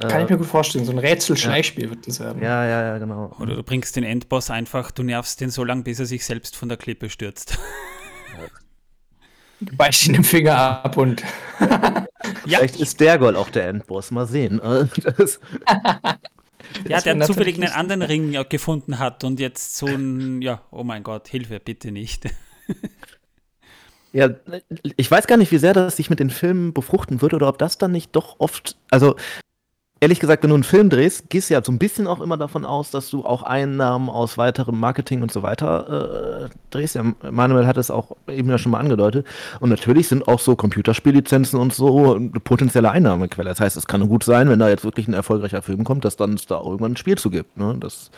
Äh, 0.00 0.06
Kann 0.06 0.22
ich 0.22 0.30
mir 0.30 0.38
gut 0.38 0.46
vorstellen, 0.46 0.84
so 0.84 0.92
ein 0.92 0.98
Rätsel-Schleichspiel 0.98 1.84
ja. 1.84 1.90
wird 1.90 2.06
das 2.06 2.20
werden. 2.20 2.40
Ja, 2.40 2.64
ja, 2.64 2.82
ja, 2.82 2.98
genau. 2.98 3.34
Oder 3.40 3.56
du 3.56 3.64
bringst 3.64 3.96
den 3.96 4.04
Endboss 4.04 4.48
einfach, 4.48 4.92
du 4.92 5.02
nervst 5.02 5.40
den 5.40 5.50
so 5.50 5.64
lange, 5.64 5.82
bis 5.82 5.98
er 5.98 6.06
sich 6.06 6.24
selbst 6.24 6.54
von 6.54 6.68
der 6.68 6.78
Klippe 6.78 7.10
stürzt. 7.10 7.58
Du 9.60 9.76
beißt 9.76 10.06
ihn 10.06 10.12
den 10.12 10.24
Finger 10.24 10.56
ab 10.84 10.96
und. 10.96 11.22
Vielleicht 12.44 12.76
ist 12.76 13.00
der 13.00 13.18
Goal 13.18 13.34
auch 13.34 13.50
der 13.50 13.68
Endboss. 13.68 14.12
Mal 14.12 14.26
sehen. 14.26 14.60
ja, 16.88 17.00
der 17.00 17.20
zufällig 17.22 17.56
einen 17.56 17.72
anderen 17.72 18.02
Ring 18.02 18.36
gefunden 18.48 19.00
hat 19.00 19.24
und 19.24 19.40
jetzt 19.40 19.76
so 19.76 19.86
ein, 19.86 20.42
ja, 20.42 20.62
oh 20.70 20.84
mein 20.84 21.02
Gott, 21.02 21.26
Hilfe, 21.28 21.58
bitte 21.60 21.90
nicht. 21.90 22.26
Ja, 24.12 24.30
ich 24.96 25.10
weiß 25.10 25.26
gar 25.26 25.36
nicht, 25.36 25.52
wie 25.52 25.58
sehr 25.58 25.74
das 25.74 25.98
sich 25.98 26.08
mit 26.08 26.18
den 26.18 26.30
Filmen 26.30 26.72
befruchten 26.72 27.20
würde 27.20 27.36
oder 27.36 27.46
ob 27.46 27.58
das 27.58 27.76
dann 27.76 27.92
nicht 27.92 28.16
doch 28.16 28.36
oft, 28.38 28.78
also 28.90 29.16
ehrlich 30.00 30.20
gesagt, 30.20 30.42
wenn 30.42 30.50
du 30.50 30.54
einen 30.54 30.64
Film 30.64 30.90
drehst, 30.90 31.28
gehst 31.30 31.50
du 31.50 31.54
ja 31.54 31.64
so 31.64 31.72
ein 31.72 31.78
bisschen 31.78 32.06
auch 32.06 32.20
immer 32.20 32.36
davon 32.36 32.64
aus, 32.64 32.90
dass 32.90 33.10
du 33.10 33.24
auch 33.24 33.42
Einnahmen 33.42 34.08
aus 34.08 34.38
weiterem 34.38 34.78
Marketing 34.78 35.22
und 35.22 35.32
so 35.32 35.42
weiter 35.42 36.46
äh, 36.46 36.48
drehst. 36.70 36.94
Ja, 36.94 37.04
Manuel 37.30 37.66
hat 37.66 37.76
es 37.76 37.90
auch 37.90 38.16
eben 38.28 38.48
ja 38.48 38.58
schon 38.58 38.72
mal 38.72 38.80
angedeutet. 38.80 39.26
Und 39.60 39.70
natürlich 39.70 40.08
sind 40.08 40.28
auch 40.28 40.40
so 40.40 40.56
Computerspiellizenzen 40.56 41.58
und 41.58 41.72
so 41.72 42.14
eine 42.14 42.30
potenzielle 42.30 42.90
Einnahmequelle. 42.90 43.48
Das 43.48 43.60
heißt, 43.60 43.76
es 43.76 43.86
kann 43.86 44.08
gut 44.08 44.24
sein, 44.24 44.48
wenn 44.48 44.58
da 44.58 44.68
jetzt 44.68 44.84
wirklich 44.84 45.08
ein 45.08 45.14
erfolgreicher 45.14 45.62
Film 45.62 45.84
kommt, 45.84 46.04
dass 46.04 46.16
dann 46.16 46.34
es 46.34 46.46
da 46.46 46.56
auch 46.56 46.66
irgendwann 46.66 46.92
ein 46.92 46.96
Spiel 46.96 47.18
zu 47.18 47.30
gibt. 47.30 47.56
Ne? 47.56 47.76
Das 47.80 48.10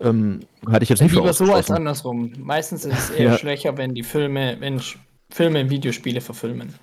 ähm, 0.00 0.40
hatte 0.68 0.82
ich 0.82 0.90
jetzt 0.90 1.02
nicht 1.02 1.14
Lieber 1.14 1.32
so 1.32 1.52
als 1.52 1.70
andersrum. 1.70 2.32
Meistens 2.38 2.84
ist 2.84 2.98
es 2.98 3.10
eher 3.10 3.32
ja. 3.32 3.38
schwächer, 3.38 3.76
wenn 3.78 3.94
die 3.94 4.02
Filme, 4.02 4.56
wenn 4.60 4.80
Filme 5.30 5.60
in 5.60 5.70
Videospiele 5.70 6.20
verfilmen. 6.20 6.74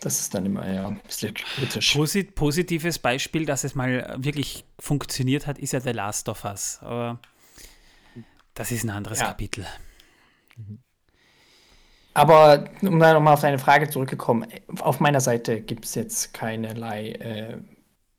Das 0.00 0.18
ist 0.18 0.34
dann 0.34 0.46
immer 0.46 0.66
ja 0.70 0.88
ein 0.88 1.00
bisschen 1.00 1.34
kritisch. 1.34 1.92
Posit 1.94 2.34
positives 2.34 2.98
Beispiel, 2.98 3.44
dass 3.44 3.64
es 3.64 3.74
mal 3.74 4.16
wirklich 4.18 4.64
funktioniert 4.78 5.46
hat, 5.46 5.58
ist 5.58 5.72
ja 5.72 5.80
The 5.80 5.92
Last 5.92 6.28
of 6.30 6.44
Us. 6.44 6.78
Aber 6.80 7.20
das 8.54 8.72
ist 8.72 8.82
ein 8.84 8.90
anderes 8.90 9.20
ja. 9.20 9.26
Kapitel. 9.26 9.66
Aber 12.14 12.70
um 12.82 12.98
dann 12.98 13.14
nochmal 13.14 13.34
auf 13.34 13.40
deine 13.40 13.58
Frage 13.58 13.88
zurückzukommen, 13.88 14.46
auf 14.80 15.00
meiner 15.00 15.20
Seite 15.20 15.60
gibt 15.60 15.84
es 15.84 15.94
jetzt 15.94 16.32
keinerlei 16.32 17.10
äh, 17.12 17.58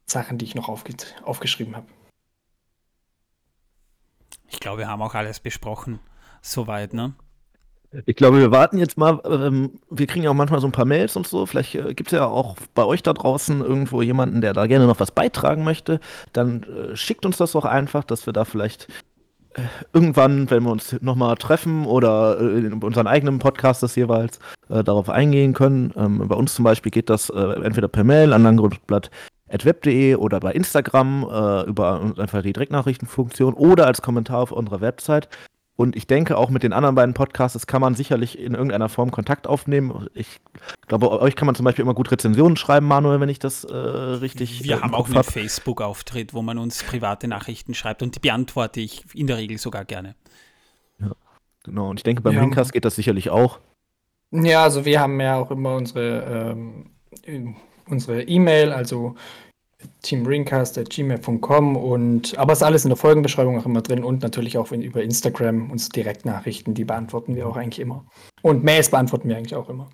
Sachen, 0.06 0.38
die 0.38 0.46
ich 0.46 0.56
noch 0.56 0.70
aufge 0.70 0.94
aufgeschrieben 1.24 1.76
habe. 1.76 1.88
Ich 4.50 4.60
glaube, 4.60 4.80
wir 4.80 4.88
haben 4.88 5.02
auch 5.02 5.16
alles 5.16 5.40
besprochen. 5.40 6.00
Soweit, 6.42 6.94
ne? 6.94 7.16
Ich 8.06 8.16
glaube, 8.16 8.40
wir 8.40 8.52
warten 8.52 8.78
jetzt 8.78 8.98
mal. 8.98 9.20
Ähm, 9.26 9.72
wir 9.90 10.08
kriegen 10.08 10.24
ja 10.24 10.30
auch 10.30 10.36
manchmal 10.36 10.62
so 10.62 10.68
ein 10.68 10.72
paar 10.72 10.86
Mails 10.86 11.16
und 11.18 11.28
so. 11.28 11.46
Vielleicht 11.46 11.76
äh, 11.76 11.94
gibt 11.94 12.12
es 12.12 12.18
ja 12.18 12.26
auch 12.26 12.56
bei 12.74 12.86
euch 12.86 13.04
da 13.04 13.12
draußen 13.12 13.62
irgendwo 13.62 14.02
jemanden, 14.02 14.40
der 14.40 14.54
da 14.54 14.66
gerne 14.68 14.88
noch 14.88 15.00
was 15.00 15.12
beitragen 15.12 15.64
möchte. 15.64 16.00
Dann 16.32 16.64
äh, 16.64 16.96
schickt 16.96 17.26
uns 17.26 17.38
das 17.38 17.52
doch 17.52 17.66
einfach, 17.66 18.06
dass 18.06 18.26
wir 18.26 18.34
da 18.34 18.46
vielleicht 18.46 18.88
äh, 19.56 19.64
irgendwann, 19.92 20.50
wenn 20.50 20.64
wir 20.64 20.72
uns 20.72 20.96
nochmal 21.02 21.36
treffen 21.36 21.86
oder 21.86 22.40
äh, 22.40 22.60
in 22.60 22.82
unseren 22.82 23.08
eigenen 23.08 23.40
Podcast 23.40 23.84
das 23.84 23.98
jeweils 23.98 24.40
äh, 24.70 24.86
darauf 24.86 25.10
eingehen 25.10 25.54
können. 25.54 25.92
Ähm, 25.98 26.26
bei 26.30 26.36
uns 26.36 26.56
zum 26.56 26.64
Beispiel 26.64 26.92
geht 26.92 27.10
das 27.10 27.30
äh, 27.30 27.40
entweder 27.62 27.90
per 27.90 28.06
Mail 28.06 28.32
an 28.32 28.44
langgrundblatt.web.de 28.44 30.16
oder 30.16 30.40
bei 30.40 30.54
Instagram 30.54 31.24
über 31.68 32.14
einfach 32.18 32.42
die 32.42 32.54
Direktnachrichtenfunktion 32.54 33.54
oder 33.54 33.86
als 33.86 34.02
Kommentar 34.02 34.40
auf 34.40 34.54
unserer 34.54 34.80
Website. 34.80 35.28
Und 35.76 35.96
ich 35.96 36.06
denke, 36.06 36.38
auch 36.38 36.50
mit 36.50 36.64
den 36.64 36.74
anderen 36.74 36.96
beiden 36.96 37.14
Podcasts 37.14 37.66
kann 37.66 37.82
man 37.82 37.96
sicherlich 37.96 38.38
in 38.38 38.54
irgendeiner 38.54 38.90
Form 38.90 39.10
Kontakt 39.10 39.48
aufnehmen. 39.48 40.08
Ich 40.14 40.40
glaube, 40.88 41.10
euch 41.22 41.36
kann 41.36 41.48
man 41.48 41.56
zum 41.56 41.64
Beispiel 41.64 41.84
immer 41.84 41.94
gut 41.94 42.12
Rezensionen 42.12 42.56
schreiben, 42.56 42.88
Manuel, 42.88 43.20
wenn 43.20 43.30
ich 43.30 43.40
das 43.40 43.64
äh, 43.64 43.76
richtig. 43.76 44.64
Wir 44.64 44.82
haben 44.82 44.94
auch 44.94 45.10
einen 45.10 45.24
Facebook-Auftritt, 45.24 46.34
wo 46.34 46.42
man 46.42 46.58
uns 46.58 46.84
private 46.84 47.28
Nachrichten 47.28 47.74
schreibt 47.74 48.04
und 48.04 48.16
die 48.16 48.20
beantworte 48.20 48.80
ich 48.80 49.06
in 49.16 49.28
der 49.28 49.38
Regel 49.38 49.58
sogar 49.58 49.86
gerne. 49.86 50.16
Ja, 51.00 51.14
genau. 51.64 51.90
Und 51.90 52.00
ich 52.00 52.04
denke, 52.04 52.22
beim 52.22 52.36
ja. 52.36 52.42
Linkcast 52.42 52.74
geht 52.74 52.86
das 52.86 52.96
sicherlich 52.96 53.30
auch. 53.30 53.60
Ja, 54.32 54.64
also 54.64 54.86
wir 54.86 55.00
haben 55.00 55.20
ja 55.20 55.38
auch 55.38 55.52
immer 55.52 55.76
unsere 55.76 56.54
ähm, 56.54 56.92
unsere 57.88 58.24
E-Mail, 58.24 58.72
also 58.72 59.16
teamringcast.gmail.com 60.02 61.76
und 61.76 62.38
aber 62.38 62.54
ist 62.54 62.64
alles 62.64 62.86
in 62.86 62.90
der 62.90 62.98
Folgenbeschreibung 62.98 63.60
auch 63.60 63.66
immer 63.66 63.82
drin 63.82 64.04
und 64.04 64.22
natürlich 64.22 64.58
auch 64.58 64.72
über 64.72 65.04
Instagram 65.04 65.72
uns 65.72 65.90
Direktnachrichten, 65.90 66.74
die 66.74 66.86
beantworten 66.86 67.36
wir 67.36 67.48
auch 67.48 67.58
eigentlich 67.58 67.80
immer. 67.80 68.06
Und 68.42 68.64
Mails 68.64 68.90
beantworten 68.90 69.30
wir 69.30 69.38
eigentlich 69.38 69.56
auch 69.56 69.70
immer. 69.70 69.90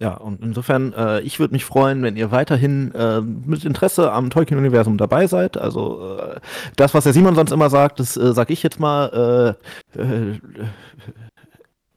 Ja, 0.00 0.14
und 0.14 0.40
insofern, 0.42 0.92
äh, 0.92 1.20
ich 1.22 1.40
würde 1.40 1.54
mich 1.54 1.64
freuen, 1.64 2.02
wenn 2.02 2.16
ihr 2.16 2.30
weiterhin 2.30 2.94
äh, 2.94 3.20
mit 3.20 3.64
Interesse 3.64 4.12
am 4.12 4.30
Tolkien-Universum 4.30 4.96
dabei 4.96 5.26
seid. 5.26 5.56
Also 5.56 6.16
äh, 6.18 6.40
das, 6.76 6.94
was 6.94 7.02
der 7.02 7.12
Simon 7.12 7.34
sonst 7.34 7.50
immer 7.50 7.68
sagt, 7.68 7.98
das 7.98 8.16
äh, 8.16 8.32
sag 8.32 8.50
ich 8.50 8.62
jetzt 8.62 8.78
mal. 8.78 9.56
Äh, 9.96 10.00
äh, 10.00 10.38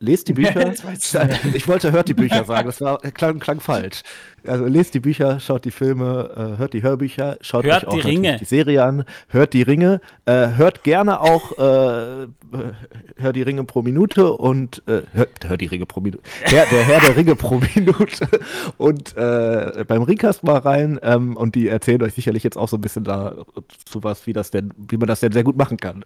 lest 0.01 0.27
die 0.27 0.33
Bücher. 0.33 0.73
ich 1.53 1.67
wollte 1.67 1.91
hört 1.91 2.09
die 2.09 2.13
Bücher 2.13 2.43
sagen, 2.43 2.67
das 2.67 2.81
war, 2.81 2.99
klang, 2.99 3.39
klang 3.39 3.59
falsch. 3.59 4.01
Also 4.45 4.65
lest 4.65 4.95
die 4.95 4.99
Bücher, 4.99 5.39
schaut 5.39 5.65
die 5.65 5.71
Filme, 5.71 6.31
äh, 6.35 6.57
hört 6.57 6.73
die 6.73 6.81
Hörbücher, 6.81 7.37
schaut 7.41 7.63
hört 7.63 7.83
euch 7.83 7.87
auch 7.87 7.93
die, 7.93 7.99
Ringe. 8.01 8.37
die 8.37 8.45
Serie 8.45 8.83
an, 8.83 9.05
hört 9.27 9.53
die 9.53 9.61
Ringe, 9.61 10.01
äh, 10.25 10.49
hört 10.55 10.83
gerne 10.83 11.21
auch 11.21 11.57
äh, 11.59 12.27
hört 13.17 13.35
die 13.35 13.43
Ringe 13.43 13.63
pro 13.63 13.83
Minute 13.83 14.33
und 14.33 14.81
äh, 14.87 15.03
hört, 15.13 15.47
hört 15.47 15.61
die 15.61 15.67
Ringe 15.67 15.85
pro 15.85 16.01
Minute. 16.01 16.23
Herr, 16.41 16.65
der 16.65 16.83
Herr 16.83 17.01
der 17.01 17.15
Ringe 17.15 17.35
pro 17.35 17.61
Minute 17.75 18.27
und 18.77 19.15
beim 19.15 20.01
Ringcast 20.03 20.43
mal 20.43 20.57
rein 20.57 20.99
ähm, 21.03 21.37
und 21.37 21.55
die 21.55 21.67
erzählen 21.67 22.01
euch 22.01 22.13
sicherlich 22.13 22.43
jetzt 22.43 22.57
auch 22.57 22.67
so 22.67 22.77
ein 22.77 22.81
bisschen 22.81 23.03
da 23.03 23.35
sowas, 23.87 24.25
wie 24.25 24.33
das 24.33 24.51
denn, 24.51 24.73
wie 24.77 24.97
man 24.97 25.07
das 25.07 25.19
denn 25.19 25.31
sehr 25.31 25.43
gut 25.43 25.57
machen 25.57 25.77
kann. 25.77 26.03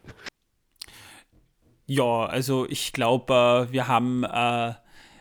Ja, 1.88 2.26
also 2.26 2.68
ich 2.68 2.94
glaube, 2.94 3.68
äh, 3.70 3.72
wir 3.72 3.88
haben 3.88 4.24
äh, 4.24 4.74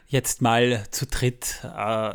jetzt 0.07 0.43
mal 0.43 0.85
zu 0.91 1.07
dritt 1.07 1.61
äh, 1.65 2.15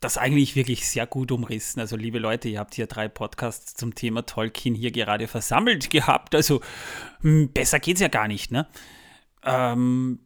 das 0.00 0.18
eigentlich 0.18 0.56
wirklich 0.56 0.86
sehr 0.88 1.06
gut 1.06 1.32
umrissen. 1.32 1.80
Also 1.80 1.96
liebe 1.96 2.18
Leute, 2.18 2.48
ihr 2.48 2.58
habt 2.58 2.74
hier 2.74 2.86
drei 2.86 3.08
Podcasts 3.08 3.74
zum 3.74 3.94
Thema 3.94 4.26
Tolkien 4.26 4.74
hier 4.74 4.90
gerade 4.90 5.26
versammelt 5.26 5.90
gehabt. 5.90 6.34
Also 6.34 6.60
hm, 7.22 7.52
besser 7.52 7.80
geht's 7.80 8.00
ja 8.00 8.08
gar 8.08 8.28
nicht, 8.28 8.50
ne? 8.50 8.66
Ähm, 9.44 10.20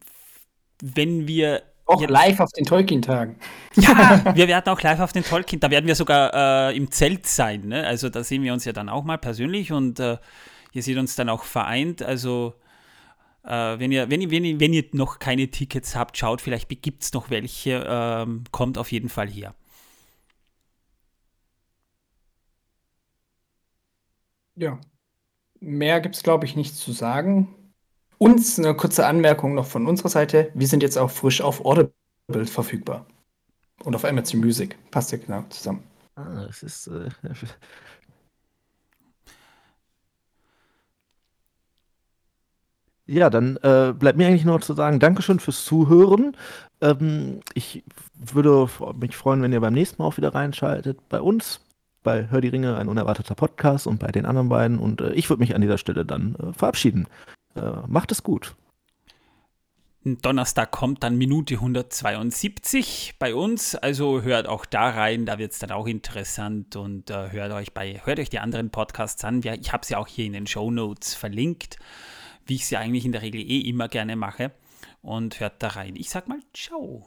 wenn 0.82 1.28
wir 1.28 1.62
auch 1.86 2.07
live 2.07 2.40
auf 2.40 2.52
den 2.52 2.65
Tolkien-Tagen. 2.65 3.36
Ja, 3.74 4.23
wir 4.35 4.48
werden 4.48 4.69
auch 4.69 4.81
live 4.81 5.01
auf 5.01 5.12
den 5.12 5.24
Tolkien, 5.24 5.61
da 5.61 5.70
werden 5.70 5.86
wir 5.86 5.97
sogar 5.97 6.70
äh, 6.70 6.77
im 6.77 6.90
Zelt 6.90 7.27
sein. 7.27 7.66
Ne? 7.66 7.85
Also 7.85 8.09
da 8.09 8.23
sehen 8.23 8.43
wir 8.43 8.52
uns 8.52 8.65
ja 8.65 8.73
dann 8.73 8.89
auch 8.89 9.02
mal 9.02 9.19
persönlich 9.19 9.73
und 9.73 9.98
äh, 9.98 10.19
ihr 10.73 10.82
seht 10.82 10.98
uns 10.98 11.16
dann 11.16 11.28
auch 11.28 11.43
vereint. 11.43 12.02
Also 12.02 12.55
äh, 13.51 13.81
wenn, 13.81 13.90
ihr, 13.90 14.09
wenn, 14.10 14.20
ihr, 14.20 14.31
wenn, 14.31 14.44
ihr, 14.44 14.60
wenn 14.60 14.72
ihr 14.72 14.85
noch 14.93 15.18
keine 15.18 15.48
Tickets 15.48 15.97
habt, 15.97 16.16
schaut, 16.16 16.40
vielleicht 16.40 16.68
gibt 16.82 17.02
es 17.02 17.12
noch 17.12 17.31
welche. 17.31 17.85
Ähm, 17.89 18.44
kommt 18.52 18.78
auf 18.78 18.93
jeden 18.93 19.09
Fall 19.09 19.28
her. 19.28 19.55
Ja. 24.55 24.78
Mehr 25.60 26.01
gibt 26.01 26.14
es, 26.14 26.22
glaube 26.22 26.47
ich, 26.47 26.55
nicht 26.55 26.77
zu 26.77 26.93
sagen. 26.93 27.48
Uns 28.18 28.59
eine 28.59 28.74
kurze 28.77 29.06
Anmerkung 29.06 29.55
noch 29.55 29.66
von 29.66 29.86
unserer 29.86 30.10
Seite. 30.10 30.51
Wir 30.55 30.66
sind 30.68 30.82
jetzt 30.82 30.97
auch 30.97 31.10
frisch 31.10 31.40
auf 31.40 31.64
Audible 31.64 32.47
verfügbar. 32.47 33.06
Und 33.82 33.97
auf 33.97 34.05
Amazon 34.05 34.40
Music. 34.40 34.77
Passt 34.90 35.10
ja 35.10 35.18
genau 35.18 35.43
zusammen. 35.48 35.82
Ah, 36.14 36.47
das 36.47 36.62
ist. 36.62 36.86
Äh, 36.86 37.09
Ja, 43.11 43.28
dann 43.28 43.57
äh, 43.57 43.93
bleibt 43.93 44.19
mir 44.19 44.28
eigentlich 44.28 44.45
nur 44.45 44.61
zu 44.61 44.73
sagen, 44.73 45.01
Dankeschön 45.01 45.41
fürs 45.41 45.65
Zuhören. 45.65 46.37
Ähm, 46.81 47.41
ich 47.55 47.82
würde 48.15 48.69
mich 49.01 49.16
freuen, 49.16 49.43
wenn 49.43 49.53
ihr 49.53 49.61
beim 49.61 49.74
nächsten 49.74 50.01
Mal 50.01 50.07
auch 50.07 50.16
wieder 50.16 50.32
reinschaltet. 50.32 50.97
Bei 51.09 51.20
uns, 51.20 51.61
bei 52.05 52.31
Hör 52.31 52.41
die 52.41 52.51
Ringe, 52.51 52.77
ein 52.77 52.87
unerwarteter 52.87 53.35
Podcast 53.35 53.89
und 53.89 53.99
bei 53.99 54.12
den 54.12 54.27
anderen 54.27 54.49
beiden. 54.49 54.78
Und 54.78 55.01
äh, 55.01 55.12
ich 55.15 55.28
würde 55.28 55.41
mich 55.41 55.57
an 55.57 55.61
dieser 55.61 55.77
Stelle 55.77 56.05
dann 56.05 56.37
äh, 56.37 56.53
verabschieden. 56.53 57.09
Äh, 57.57 57.73
macht 57.89 58.12
es 58.12 58.23
gut. 58.23 58.55
Donnerstag 60.05 60.70
kommt 60.70 61.03
dann 61.03 61.19
Minute 61.19 61.55
172 61.55 63.16
bei 63.19 63.35
uns, 63.35 63.74
also 63.74 64.23
hört 64.23 64.47
auch 64.49 64.65
da 64.65 64.89
rein, 64.89 65.27
da 65.27 65.37
wird 65.39 65.53
es 65.53 65.59
dann 65.59 65.73
auch 65.73 65.87
interessant 65.87 66.74
und 66.77 67.11
äh, 67.11 67.32
hört 67.32 67.53
euch 67.53 67.74
bei, 67.74 68.01
hört 68.05 68.19
euch 68.19 68.31
die 68.31 68.39
anderen 68.39 68.70
Podcasts 68.70 69.23
an. 69.24 69.43
Ich 69.43 69.73
habe 69.73 69.85
sie 69.85 69.97
auch 69.97 70.07
hier 70.07 70.24
in 70.24 70.32
den 70.32 70.47
Show 70.47 70.70
Notes 70.70 71.15
verlinkt 71.15 71.77
wie 72.51 72.56
ich 72.56 72.66
sie 72.66 72.77
eigentlich 72.77 73.06
in 73.06 73.12
der 73.12 73.22
Regel 73.22 73.40
eh 73.40 73.60
immer 73.60 73.89
gerne 73.89 74.16
mache. 74.16 74.51
Und 75.01 75.40
hört 75.40 75.62
da 75.62 75.68
rein. 75.68 75.94
Ich 75.97 76.10
sag 76.10 76.28
mal 76.28 76.40
ciao. 76.52 77.06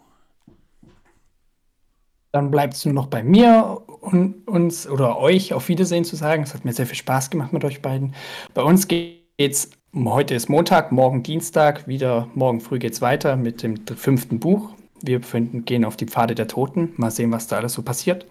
Dann 2.32 2.50
bleibt 2.50 2.74
es 2.74 2.86
nur 2.86 2.96
noch 2.96 3.08
bei 3.08 3.22
mir 3.22 3.84
und 4.02 4.48
uns 4.48 4.88
oder 4.88 5.20
euch 5.20 5.54
auf 5.54 5.68
Wiedersehen 5.68 6.04
zu 6.04 6.16
sagen. 6.16 6.42
Es 6.42 6.56
hat 6.56 6.66
mir 6.66 6.74
sehr 6.74 6.88
viel 6.88 6.96
Spaß 6.96 7.30
gemacht 7.30 7.54
mit 7.54 7.64
euch 7.64 7.84
beiden. 7.84 8.16
Bei 8.56 8.64
uns 8.64 8.88
geht's, 8.88 9.70
heute 9.94 10.34
ist 10.34 10.50
Montag, 10.50 10.92
morgen 10.92 11.22
Dienstag, 11.22 11.88
wieder 11.88 12.28
morgen 12.34 12.60
früh 12.60 12.80
geht 12.80 12.94
es 12.94 13.02
weiter 13.02 13.36
mit 13.36 13.62
dem 13.62 13.86
fünften 13.86 14.40
Buch. 14.40 14.72
Wir 15.02 15.20
befinden, 15.20 15.66
gehen 15.66 15.86
auf 15.86 15.98
die 15.98 16.08
Pfade 16.08 16.34
der 16.34 16.48
Toten. 16.48 16.94
Mal 16.96 17.12
sehen, 17.12 17.32
was 17.32 17.46
da 17.46 17.58
alles 17.58 17.74
so 17.74 17.84
passiert. 17.84 18.26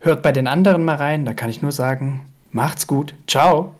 Hört 0.00 0.22
bei 0.22 0.32
den 0.32 0.48
anderen 0.48 0.84
mal 0.84 0.96
rein, 0.96 1.24
da 1.24 1.34
kann 1.34 1.50
ich 1.50 1.62
nur 1.62 1.72
sagen, 1.72 2.26
macht's 2.50 2.86
gut. 2.86 3.14
Ciao. 3.28 3.74